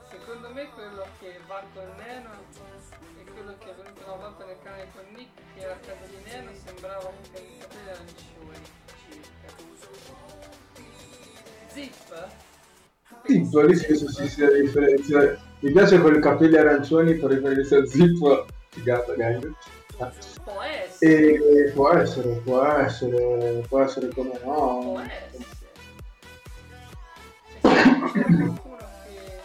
che 0.09 0.17
Secondo 0.17 0.53
me 0.53 0.69
quello 0.69 1.05
che 1.19 1.39
va 1.47 1.63
con 1.73 1.89
Neno 1.97 2.29
è 2.31 3.31
quello 3.31 3.55
che 3.57 3.71
è 3.71 3.75
venuto 3.75 4.03
una 4.05 4.15
volta 4.15 4.45
nel 4.45 4.57
canale 4.63 4.87
con 4.93 5.03
Nick, 5.15 5.31
che 5.55 5.63
era 5.63 5.73
a 5.73 5.77
casa 5.77 6.05
di 6.05 6.17
Neno, 6.29 6.51
sembrava 6.53 7.07
un 7.07 7.15
capelli 7.59 7.89
arancioni, 7.89 8.65
circa. 9.07 9.55
Zip? 11.67 12.27
Zip, 13.25 13.53
lì 13.67 13.75
spesso 13.75 14.09
si, 14.09 14.27
si 14.29 14.61
differenzia. 14.61 15.37
Mi 15.59 15.71
piace 15.71 15.99
quei 15.99 16.19
capelli 16.19 16.57
arancioni 16.57 17.15
per 17.15 17.31
riferirsi 17.31 17.75
a 17.75 17.85
Zip. 17.85 18.45
Figata, 18.69 19.13
gang. 19.13 19.53
Essere, 19.97 20.41
E 20.99 21.71
può 21.73 21.91
essere, 21.91 22.29
può 22.43 22.63
essere, 22.63 23.63
può 23.67 23.81
essere 23.81 24.09
come 24.09 24.37
può 24.37 24.81
no. 24.81 25.01
essere. 25.01 25.43
C'è 27.61 28.23
qualcuno 28.23 28.77
che... 29.03 29.39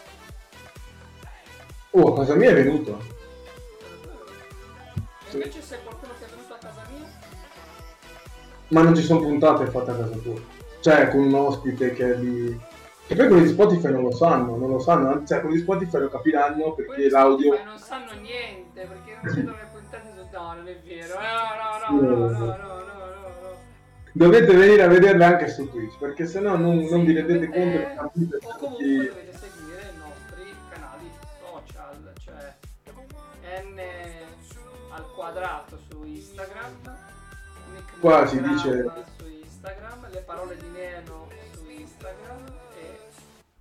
Oh, 1.91 2.13
a 2.13 2.17
casa 2.19 2.35
mia 2.35 2.51
è 2.51 2.55
venuto. 2.55 3.03
E 5.29 5.33
invece 5.33 5.61
se 5.63 5.79
qualcuno 5.83 6.13
che 6.19 6.25
è 6.25 6.29
venuto 6.29 6.55
a 6.55 6.59
casa 6.59 6.83
mia, 6.93 7.09
Ma 8.69 8.83
non 8.83 8.95
ci 8.95 9.03
sono 9.03 9.21
puntate 9.21 9.67
fatte 9.67 9.91
a 9.91 9.97
casa 9.97 10.17
tua. 10.17 10.41
Cioè, 10.81 11.09
con 11.09 11.21
un 11.21 11.35
ospite 11.35 11.93
che 11.93 12.13
è 12.13 12.17
di... 12.17 12.59
E 13.09 13.17
poi 13.17 13.27
quelli 13.27 13.43
di 13.43 13.49
Spotify 13.49 13.91
non 13.91 14.03
lo 14.03 14.13
sanno, 14.13 14.57
non 14.57 14.71
lo 14.71 14.79
sanno. 14.79 15.25
Cioè, 15.27 15.41
quelli 15.41 15.57
di 15.57 15.63
Spotify 15.63 15.99
lo 15.99 16.09
capiranno 16.09 16.75
perché 16.75 17.09
l'audio... 17.11 17.61
Non 17.65 17.79
sanno 17.79 18.13
niente, 18.21 18.87
perché 18.87 19.19
non 19.21 19.35
vedono 19.35 19.57
le 19.57 19.65
puntate 19.65 19.70
su... 19.70 19.70
No, 20.33 20.55
non 20.55 20.69
è 20.69 20.77
vero. 20.81 21.15
No, 21.15 21.21
no, 21.21 21.77
esatto. 21.77 21.93
no, 21.93 22.01
no, 22.01 22.29
no, 22.29 22.45
no, 22.45 22.55
no, 22.55 23.59
Dovete 24.13 24.55
venire 24.55 24.83
a 24.83 24.89
vederla 24.89 25.27
anche 25.27 25.49
su 25.49 25.69
Twitch, 25.71 25.97
perché 25.99 26.27
sennò 26.27 26.57
non, 26.57 26.85
sì, 26.85 26.91
non 26.91 27.05
vi 27.05 27.13
rendete 27.13 27.47
dovete... 27.47 27.95
conto 27.97 28.39
che. 28.39 28.47
O 28.47 28.57
comunque 28.59 29.09
dovete 29.09 29.39
seguire 29.39 29.93
i 29.93 29.99
nostri 29.99 30.55
canali 30.71 31.11
social, 31.41 32.13
cioè 32.25 32.55
N 33.73 33.81
al 34.93 35.13
quadrato 35.15 35.79
su 35.89 36.03
Instagram, 36.05 36.99
Quasi 38.01 38.41
dice 38.41 38.91
su 39.17 39.27
Instagram, 39.27 40.11
le 40.11 40.21
parole 40.21 40.57
di 40.57 40.69
Neno 40.69 41.29
su 41.53 41.69
Instagram 41.69 42.45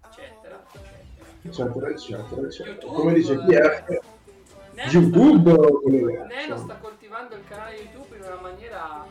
eccetera, 0.09 0.63
eccetera. 0.71 1.27
Eccetera, 1.41 1.89
eccetera, 1.89 2.47
eccetera. 2.47 2.71
YouTube, 2.71 2.95
Come 2.95 3.13
dice 3.13 3.37
Pierre. 3.45 3.85
è? 3.85 3.99
YouTube 4.87 5.51
sta- 5.51 5.61
o 5.61 5.81
quello 5.81 6.07
che 6.07 6.17
Neno 6.33 6.55
è? 6.55 6.57
sta 6.57 6.75
coltivando 6.81 7.35
il 7.35 7.41
canale 7.49 7.75
YouTube 7.75 8.15
in 8.15 8.23
una 8.23 8.39
maniera 8.41 9.05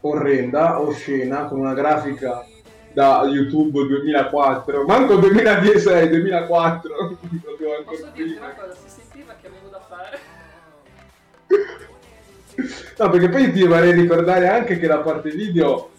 Orrenda, 0.00 0.80
oscena, 0.80 1.46
con 1.46 1.60
una 1.60 1.72
grafica 1.72 2.44
da 2.92 3.22
YouTube 3.24 3.86
2004, 3.86 4.84
manco 4.84 5.14
2016, 5.16 6.08
2004. 6.10 7.16
Proprio 7.42 7.68
Posso 7.84 8.08
dirti 8.12 8.36
una 8.36 8.50
cosa, 8.54 8.74
si 8.74 8.88
sentiva 8.88 9.34
che 9.40 9.46
avevo 9.46 9.68
da 9.68 9.80
fare. 9.80 10.18
No, 12.96 13.10
perché 13.10 13.28
poi 13.28 13.50
ti 13.50 13.66
vorrei 13.66 13.90
ricordare 13.92 14.46
anche 14.46 14.78
che 14.78 14.86
la 14.86 14.98
parte 14.98 15.30
video 15.30 15.90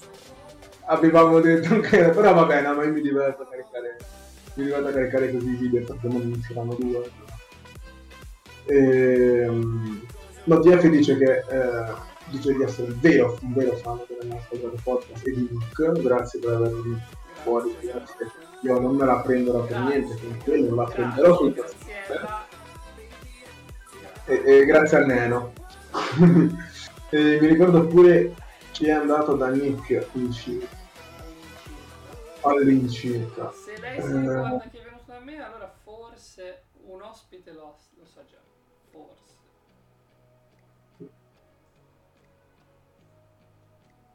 avevamo 0.86 1.42
detto 1.42 1.82
che 1.82 2.10
però 2.12 2.34
vabbè, 2.34 2.62
no, 2.62 2.76
ma 2.76 2.84
io 2.86 2.94
mi 2.94 3.02
diverto 3.02 3.42
a 3.42 3.48
caricare 3.50 3.98
mi 4.54 4.64
diverto 4.64 4.88
a 4.88 4.92
caricare 4.94 5.32
così 5.34 5.50
i 5.50 5.56
video 5.56 5.84
perché 5.84 6.08
non 6.08 6.30
ne 6.30 6.38
usciranno 6.38 6.74
due. 6.80 7.12
Ehm, 8.68 10.06
no, 10.46 10.60
TF 10.60 10.88
dice 10.90 11.18
che 11.18 11.44
eh, 11.50 11.94
dice 12.30 12.54
di 12.54 12.64
essere 12.64 12.92
vero, 13.00 13.38
un 13.42 13.54
vero 13.54 13.76
fan 13.78 14.00
del 14.08 14.28
nostro 14.28 14.58
grande 14.58 14.82
podcast 14.84 15.28
e 15.28 15.32
di 15.32 15.48
Nick, 15.52 16.02
grazie 16.02 16.40
per 16.40 16.54
avermi 16.54 17.02
fuori, 17.44 17.76
grazie. 17.82 18.32
Io 18.62 18.80
non 18.80 18.96
me 18.96 19.06
la 19.06 19.20
prenderò 19.20 19.64
per 19.66 19.80
niente, 19.80 20.16
quindi 20.18 20.40
quello 20.40 20.68
non 20.70 20.86
la 20.86 20.92
prenderò 20.92 21.38
sul 21.38 21.54
cazzo. 21.54 21.76
E, 24.26 24.42
e 24.44 24.66
grazie 24.66 24.98
a 24.98 25.06
Neno. 25.06 25.54
e 27.12 27.38
mi 27.40 27.48
ricordo 27.48 27.86
pure 27.86 28.34
che 28.72 28.88
è 28.88 28.92
andato 28.92 29.36
da 29.36 29.50
Nick 29.50 29.90
in- 30.14 30.34
all'incirca. 32.42 33.52
Se 33.52 33.80
lei 33.80 34.02
si 34.02 34.08
Eh. 34.08 34.20
ricorda 34.20 34.70
che 34.72 34.80
è 34.80 34.84
venuto 34.84 35.04
da 35.06 35.20
me, 35.20 35.44
allora 35.44 35.72
forse 35.84 36.64
un 36.88 37.02
ospite 37.02 37.52
lo, 37.54 37.76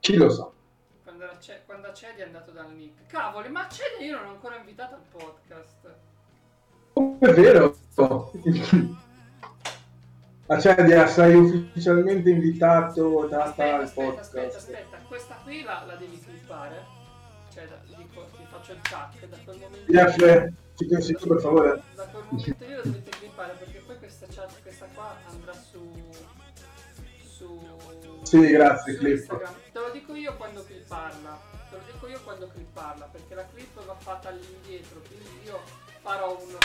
Chi 0.01 0.17
lo 0.17 0.29
sa? 0.31 0.49
Quando, 1.03 1.25
era 1.25 1.39
Ce- 1.39 1.63
quando 1.67 1.89
a 1.89 1.93
Cedi 1.93 2.21
è 2.21 2.25
andato 2.25 2.51
dal 2.51 2.73
Nick. 2.73 3.07
Cavoli, 3.07 3.49
ma 3.49 3.69
Cedi 3.69 4.07
io 4.07 4.17
non 4.17 4.25
l'ho 4.27 4.31
ancora 4.33 4.57
invitato 4.57 4.95
al 4.95 5.03
podcast. 5.11 5.95
Oh, 6.95 7.17
è 7.21 7.33
vero. 7.33 7.77
Accedia, 10.47 11.07
sei 11.07 11.37
ufficialmente 11.37 12.31
invitato 12.31 13.27
da 13.29 13.45
Aspetta, 13.45 13.75
al 13.77 13.83
aspetta, 13.83 14.07
podcast. 14.07 14.35
aspetta, 14.35 14.57
aspetta. 14.57 14.97
Questa 15.07 15.35
qui 15.45 15.63
la, 15.63 15.85
la 15.87 15.95
devi 15.95 16.19
clippare. 16.19 16.85
Cioè, 17.53 17.69
da- 17.69 17.81
dico, 17.97 18.27
ti 18.37 18.45
faccio 18.51 18.73
il 18.73 18.81
tac. 18.81 19.27
Da 19.27 19.37
quel 19.45 19.59
momento 19.59 19.93
TF, 19.93 20.53
ci 20.77 20.87
pensi 20.87 21.13
tu 21.15 21.29
per 21.29 21.41
favore? 21.41 21.83
da 21.95 22.05
quel 22.07 22.25
momento 22.31 22.65
lì 22.65 22.75
la 22.75 22.83
dovete 22.83 23.11
clippare 23.11 23.53
perché 23.59 23.79
poi 23.87 23.99
questa 23.99 24.27
chat, 24.29 24.63
questa 24.63 24.87
qua 24.95 25.15
Sì, 28.31 28.47
grazie, 28.47 28.97
clip. 28.97 29.27
Te 29.73 29.79
lo 29.81 29.91
dico 29.91 30.15
io 30.15 30.37
quando 30.37 30.65
clipparla. 30.65 31.41
Te 31.69 31.77
lo 31.77 31.83
dico 31.93 32.07
io 32.07 32.21
quando 32.23 32.47
clipparla 32.47 33.07
perché 33.07 33.35
la 33.35 33.45
clip 33.45 33.85
va 33.85 33.97
fatta 33.97 34.29
all'indietro. 34.29 35.01
Quindi 35.01 35.47
io 35.47 35.61
farò 36.01 36.39
un, 36.41 36.57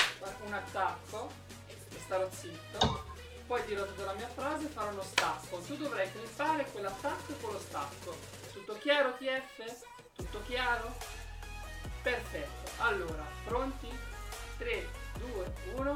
un 0.46 0.54
attacco 0.54 1.32
e 1.68 1.76
starò 1.98 2.30
zitto. 2.30 3.04
Poi 3.48 3.64
dirò 3.66 3.84
tutta 3.84 4.06
la 4.06 4.14
mia 4.14 4.28
frase 4.28 4.66
e 4.66 4.68
farò 4.68 4.92
uno 4.92 5.02
stacco. 5.02 5.58
Tu 5.66 5.76
dovrai 5.76 6.08
clippare 6.12 6.68
quell'attacco 6.72 7.32
e 7.32 7.40
quello 7.42 7.60
stacco. 7.60 8.16
Tutto 8.54 8.78
chiaro 8.78 9.16
TF? 9.16 9.86
Tutto 10.18 10.42
chiaro? 10.46 10.94
Perfetto. 12.04 12.84
Allora, 12.84 13.26
pronti? 13.44 13.90
3, 14.60 14.88
2, 15.18 15.54
1. 15.78 15.96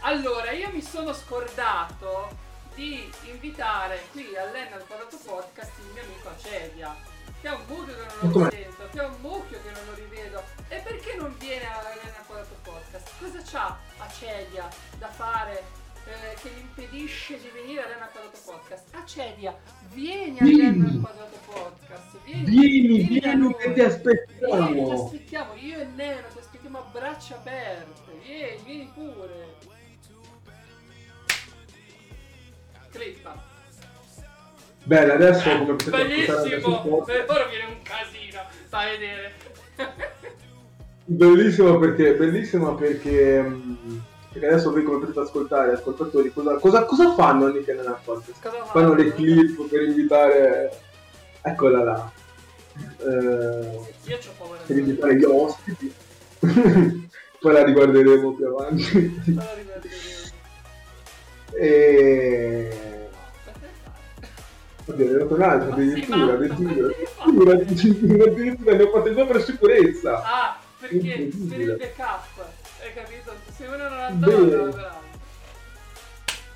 Allora, 0.00 0.52
io 0.52 0.70
mi 0.70 0.80
sono 0.80 1.12
scordato 1.12 2.43
di 2.74 3.10
invitare 3.30 4.00
qui 4.12 4.36
all'Enna 4.36 4.76
al 4.76 4.86
Quadrato 4.86 5.16
Podcast 5.24 5.72
il 5.78 5.92
mio 5.92 6.02
amico 6.02 6.28
Acedia. 6.28 6.96
Che 7.40 7.48
è 7.48 7.52
un 7.52 7.62
mucchio 7.68 7.94
che 7.94 8.06
non 8.22 8.32
lo 8.32 8.48
risento, 8.48 8.88
che 8.90 9.00
è 9.00 9.04
un 9.06 9.16
mucchio 9.20 9.58
che 9.62 9.70
non 9.70 9.84
lo 9.86 9.94
rivedo. 9.94 10.42
E 10.68 10.78
perché 10.80 11.14
non 11.16 11.34
viene 11.38 11.66
all'Arena 11.66 12.22
Quadrato 12.26 12.56
Podcast? 12.62 13.10
Cosa 13.20 13.42
c'ha 13.44 13.78
a 13.98 14.08
Celia 14.08 14.68
da 14.98 15.08
fare 15.08 15.62
eh, 16.06 16.34
che 16.40 16.48
gli 16.50 16.60
impedisce 16.60 17.38
di 17.40 17.48
venire 17.52 17.82
all'Arena 17.82 18.06
Quadrato 18.06 18.38
Podcast? 18.44 18.84
A 18.94 19.04
Celia, 19.04 19.54
vieni 19.90 20.38
Vieni. 20.40 20.78
all'Arena 20.78 21.00
Quadrato 21.00 21.38
Podcast. 21.46 22.18
Vieni, 22.24 22.44
Vieni, 22.44 23.02
vieni 23.04 23.36
noi. 23.36 23.54
che 23.56 23.58
ti 23.58 23.72
Vieni, 23.74 23.74
ti 23.74 23.80
aspettiamo. 23.82 24.92
aspettiamo, 25.04 25.54
io 25.54 25.78
e 25.80 25.84
Nero 25.84 26.28
ti 26.28 26.38
aspettiamo 26.38 26.78
a 26.78 26.82
braccia 26.92 27.34
aperte. 27.36 28.12
Vieni, 28.22 28.62
vieni 28.64 28.90
pure. 28.94 29.56
Clippa. 32.94 33.42
Bene, 34.84 35.12
adesso 35.12 35.48
come 35.58 35.74
potete 35.74 35.90
Bellissimo! 35.90 36.80
podcast, 36.82 37.08
Eh, 37.10 37.24
Ora 37.32 37.44
viene 37.46 37.64
un 37.66 37.82
casino, 37.82 38.40
fai 38.68 38.98
vedere. 38.98 39.32
Bellissimo 41.06 41.78
perché, 41.78 42.14
bellissimo 42.14 42.74
perché, 42.76 43.40
mh, 43.42 44.02
perché 44.32 44.46
adesso 44.46 44.70
voi 44.72 44.82
come 44.84 45.00
potete 45.00 45.20
ascoltare, 45.20 45.72
ascoltatori, 45.72 46.32
cosa, 46.32 46.54
cosa, 46.56 46.84
cosa 46.84 47.14
fanno 47.14 47.48
Nick 47.48 47.68
e 47.68 47.72
Nana 47.74 47.98
Podcast? 48.02 48.40
Cosa 48.42 48.64
Fanno 48.64 48.94
fai? 48.94 49.04
le 49.04 49.12
clip 49.14 49.68
per 49.68 49.82
invitare, 49.82 50.78
eccola 51.42 51.82
là, 51.84 52.12
eh, 52.98 53.80
Io 54.04 54.18
c'ho 54.18 54.30
paura 54.38 54.60
per 54.66 54.76
invitare 54.78 55.16
gli 55.16 55.24
ospiti. 55.24 55.94
Poi 57.40 57.52
la 57.52 57.64
riguarderemo 57.64 58.32
più 58.34 58.46
avanti. 58.46 59.22
Ora 59.36 59.52
rivedremo. 59.54 60.23
E... 61.58 62.78
Oddio, 64.86 65.06
ne 65.06 65.16
ho 65.16 65.20
fatto 65.20 65.34
un 65.34 65.42
altro, 65.42 65.72
addirittura, 65.72 66.32
addirittura. 66.34 66.86
Addirittura, 67.54 68.24
addirittura 68.24 68.76
ne 68.76 68.82
ho 68.82 68.90
fatte 68.90 69.14
due 69.14 69.26
per 69.26 69.42
sicurezza. 69.42 70.22
Ah, 70.22 70.58
perché? 70.78 71.30
Per 71.48 71.60
il 71.60 71.76
backup. 71.78 72.44
Hai 72.82 72.92
capito? 72.94 73.32
Se 73.56 73.66
uno 73.66 73.76
non 73.76 74.18
non 74.18 74.64
andava. 74.64 75.02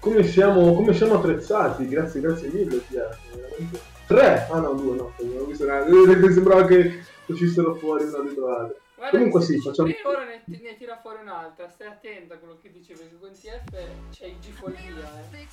Come 0.01 0.23
siamo, 0.25 0.75
come 0.75 0.95
siamo 0.95 1.15
attrezzati, 1.15 1.89
grazie, 1.89 2.21
grazie 2.21 2.49
mille 2.49 2.83
veramente. 2.91 3.81
Tre! 4.07 4.47
Ah 4.51 4.61
no, 4.61 4.73
due, 4.75 4.97
no, 4.97 5.13
non 5.21 5.43
ho 5.43 5.45
visto 5.45 5.65
nada. 5.65 5.87
Mi 5.89 6.33
sembrava 6.33 6.67
che 6.67 7.01
uscissero 7.27 7.75
fuori 7.77 8.05
una 8.05 8.21
dietro 8.21 8.49
l'altra. 8.49 8.77
Guarda 8.99 9.17
Comunque 9.17 9.41
che 9.41 9.47
sì, 9.47 9.61
facciamo- 9.61 9.93
ora 10.07 10.25
ne, 10.25 10.43
ne 10.45 10.77
tira 10.77 10.99
fuori 11.01 11.19
un'altra. 11.23 11.69
Stai 11.69 11.87
attenta 11.87 12.35
a 12.35 12.39
quello 12.39 12.59
che 12.61 12.73
dicevi, 12.73 12.99
perché 12.99 13.17
con 13.21 13.31
TF 13.31 14.11
c'è 14.11 14.27
il 14.27 14.35
G-follia, 14.41 15.21
eh. 15.31 15.47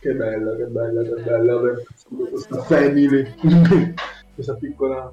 Che 0.00 0.12
bella, 0.12 0.54
che 0.54 0.64
bella, 0.64 1.02
che 1.02 1.22
bella 1.22 1.54
aver 1.54 1.82
questa 2.28 2.62
family, 2.62 3.34
questa 4.34 4.54
piccola... 4.56 5.10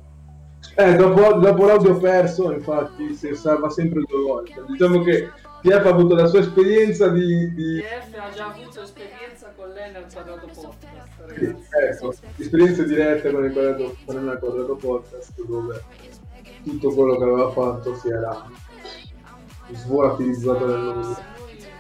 Eh, 0.76 0.96
dopo, 0.96 1.36
dopo 1.36 1.66
l'audio 1.66 1.98
perso, 1.98 2.52
infatti, 2.52 3.14
si 3.16 3.34
salva 3.34 3.70
sempre 3.70 4.02
due 4.02 4.22
volte. 4.22 4.62
Diciamo 4.68 5.02
che 5.02 5.32
Pier 5.62 5.86
ha 5.88 5.90
avuto 5.90 6.16
la 6.16 6.26
sua 6.26 6.40
esperienza 6.40 7.08
di... 7.08 7.54
di... 7.54 7.80
TF 7.82 8.14
ha 8.18 8.30
già 8.30 8.48
avuto 8.48 8.82
esperienza 8.82 9.54
con 9.56 9.70
lei 9.70 9.92
nel 9.94 10.06
quadrato 10.12 10.48
podcast, 10.48 11.20
ragazzi. 11.20 11.68
ecco, 11.82 12.14
esperienze 12.38 12.84
dirette 12.84 13.32
con 13.32 13.46
il 13.46 13.54
quadrato, 13.54 13.96
con 14.06 14.16
il 14.18 14.38
quadrato 14.38 14.76
podcast 14.76 15.44
dove 15.46 15.82
tutto 16.64 16.94
quello 16.94 17.18
che 17.18 17.24
aveva 17.24 17.52
fatto 17.52 17.96
si 17.96 18.08
era 18.10 18.50
svolatilizzato 19.72 20.66
nel 20.66 20.78
mondo. 20.80 21.08
noi 21.08 21.18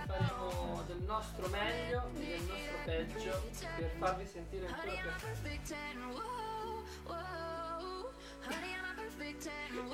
faremo 0.07 0.83
del 0.87 1.01
nostro 1.05 1.47
meglio 1.49 2.03
e 2.15 2.19
del 2.19 2.41
nostro 2.41 2.77
peggio 2.85 3.41
per 3.77 3.91
farvi 3.97 4.25
sentire 4.25 4.65
ancora 4.67 4.91
perfetti. 5.21 5.73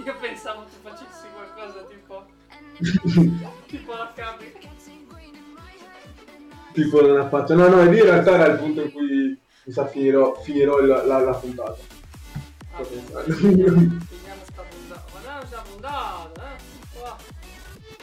Io 0.03 0.15
pensavo 0.19 0.63
tu 0.63 0.77
facessi 0.81 1.27
qualcosa 1.33 1.85
tipo. 1.85 2.25
tipo 3.67 3.93
la 3.93 4.11
capi. 4.15 4.51
tipo 6.73 7.01
non 7.01 7.19
ha 7.19 7.27
fatto 7.27 7.53
no 7.53 7.67
no 7.67 7.83
lì 7.83 7.97
in 7.97 8.03
realtà 8.03 8.31
era 8.35 8.45
il 8.53 8.57
punto 8.59 8.81
in 8.81 8.91
cui 8.91 9.37
mi 9.65 9.73
sa 9.73 9.85
finirò, 9.87 10.35
finirò 10.41 10.79
il- 10.79 10.87
la, 10.87 11.19
la 11.19 11.33
puntata 11.33 11.77
Ah, 12.73 12.83
puntata, 15.81 16.55
eh? 16.55 16.61
Qua. 16.93 17.17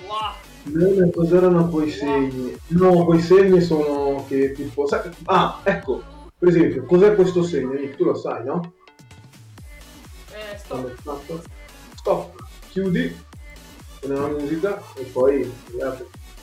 Qua. 0.04 0.34
Bene, 0.64 1.10
cos'erano 1.10 1.68
quei 1.68 1.90
segni? 1.90 2.56
No, 2.68 3.04
quei 3.04 3.20
segni 3.20 3.60
sono 3.60 4.24
che 4.28 4.52
tipo... 4.52 4.86
sai- 4.86 5.10
Ah, 5.24 5.60
ecco, 5.62 6.02
per 6.38 6.48
esempio, 6.48 6.84
cos'è 6.84 7.14
questo 7.14 7.42
segno? 7.42 7.72
Nick, 7.72 7.96
tu 7.96 8.04
lo 8.04 8.14
sai, 8.14 8.44
no? 8.44 8.72
Eh, 10.32 10.58
stop. 10.58 11.42
Stop, 11.94 12.42
chiudi, 12.70 13.16
con 14.00 14.10
una 14.10 14.28
musica 14.28 14.82
e 14.96 15.04
poi. 15.04 15.50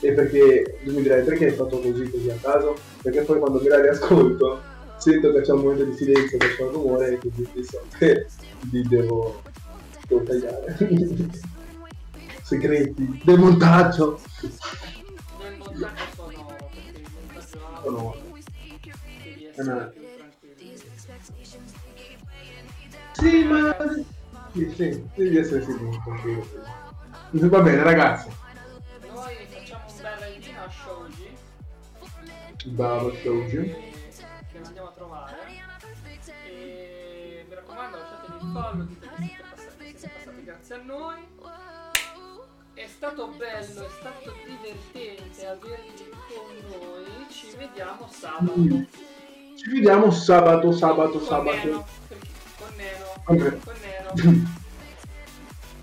E 0.00 0.12
perché, 0.12 0.78
tu 0.84 0.92
mi 0.92 1.02
direi, 1.02 1.24
perché 1.24 1.46
hai 1.46 1.52
fatto 1.52 1.78
così 1.78 2.10
così 2.10 2.30
a 2.30 2.36
caso? 2.40 2.76
Perché 3.02 3.22
poi 3.22 3.38
quando 3.38 3.60
mi 3.60 3.68
la 3.68 3.80
riascolto 3.80 4.60
sento 4.98 5.32
che 5.32 5.40
c'è 5.40 5.52
un 5.52 5.60
momento 5.60 5.84
di 5.84 5.96
silenzio, 5.96 6.36
che 6.38 6.54
c'è 6.54 6.62
un 6.62 6.72
rumore 6.72 7.12
e 7.12 7.18
quindi 7.18 7.64
so 7.64 7.80
che 7.98 8.26
li 8.70 8.82
devo, 8.86 9.40
devo 10.06 10.22
tagliare. 10.22 10.76
Segreti 12.42 13.20
del 13.24 13.38
montaggio. 13.38 14.20
Nel 15.40 15.56
montaggio 15.58 16.14
sonoro, 16.16 16.56
perché 16.56 16.80
il 16.90 17.10
montaggio 17.12 17.66
devi 19.26 19.44
essere 19.44 19.72
più. 19.72 20.04
Sì, 23.12 23.44
ma... 23.44 23.76
Sì, 24.52 24.70
sì, 24.74 25.08
devi 25.14 25.36
essere 25.38 25.64
sicuro. 25.64 26.46
Va 27.30 27.60
bene, 27.60 27.82
ragazzi. 27.82 28.28
Noi 29.12 29.34
facciamo 29.48 29.84
un 29.88 29.96
bel 30.00 30.16
raidino 30.18 30.62
a 30.62 30.70
Shoji 30.70 31.36
Bravo, 32.66 33.14
Shoji. 33.14 33.74
che 34.50 34.58
andiamo 34.62 34.88
a 34.88 34.92
trovare 34.92 35.36
e 36.46 37.44
mi 37.48 37.54
raccomando 37.54 37.96
lasciatevi 37.98 38.32
il 38.34 38.52
follow 38.52 38.86
noi 40.86 41.24
è 42.74 42.86
stato 42.86 43.28
bello 43.38 43.86
è 43.86 43.88
stato 43.98 44.34
divertente 44.44 45.46
avervi 45.46 46.10
con 46.28 46.80
noi 46.80 47.26
ci 47.30 47.48
vediamo 47.56 48.08
sabato 48.10 48.52
Mm. 48.58 48.82
Ci 49.56 49.70
vediamo 49.70 50.10
sabato, 50.10 50.70
sabato, 50.70 51.18
sabato. 51.24 51.86
Con 52.58 52.68
Neno 52.76 53.06
Ok. 53.24 53.58
con 53.64 53.74
Neno 53.80 54.10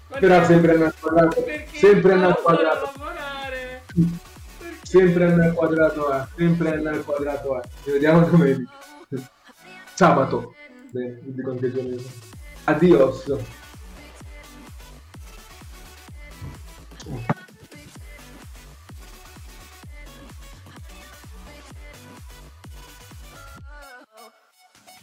Con 0.08 0.20
Però 0.20 0.34
Neno. 0.36 0.46
sempre 0.46 0.78
nel 0.78 0.94
quadrato. 1.00 1.44
Sempre 1.74 2.16
lavorare 2.16 3.84
Perché? 3.88 4.86
Sempre 4.86 5.36
nel 5.36 5.54
quadrato 5.54 6.12
è. 6.12 6.28
Sempre 6.38 6.80
nel 6.82 7.04
quadrato 7.04 7.60
è. 7.60 7.68
Ci 7.84 7.92
vediamo 7.92 8.28
domenica. 8.28 8.72
Sabato. 9.96 10.54
Vi 10.92 11.18
dico 11.34 11.50
anche 11.50 11.74
giorno. 11.74 11.96
Adios. 12.66 13.26
Thank 17.06 17.28
you. 17.30 17.33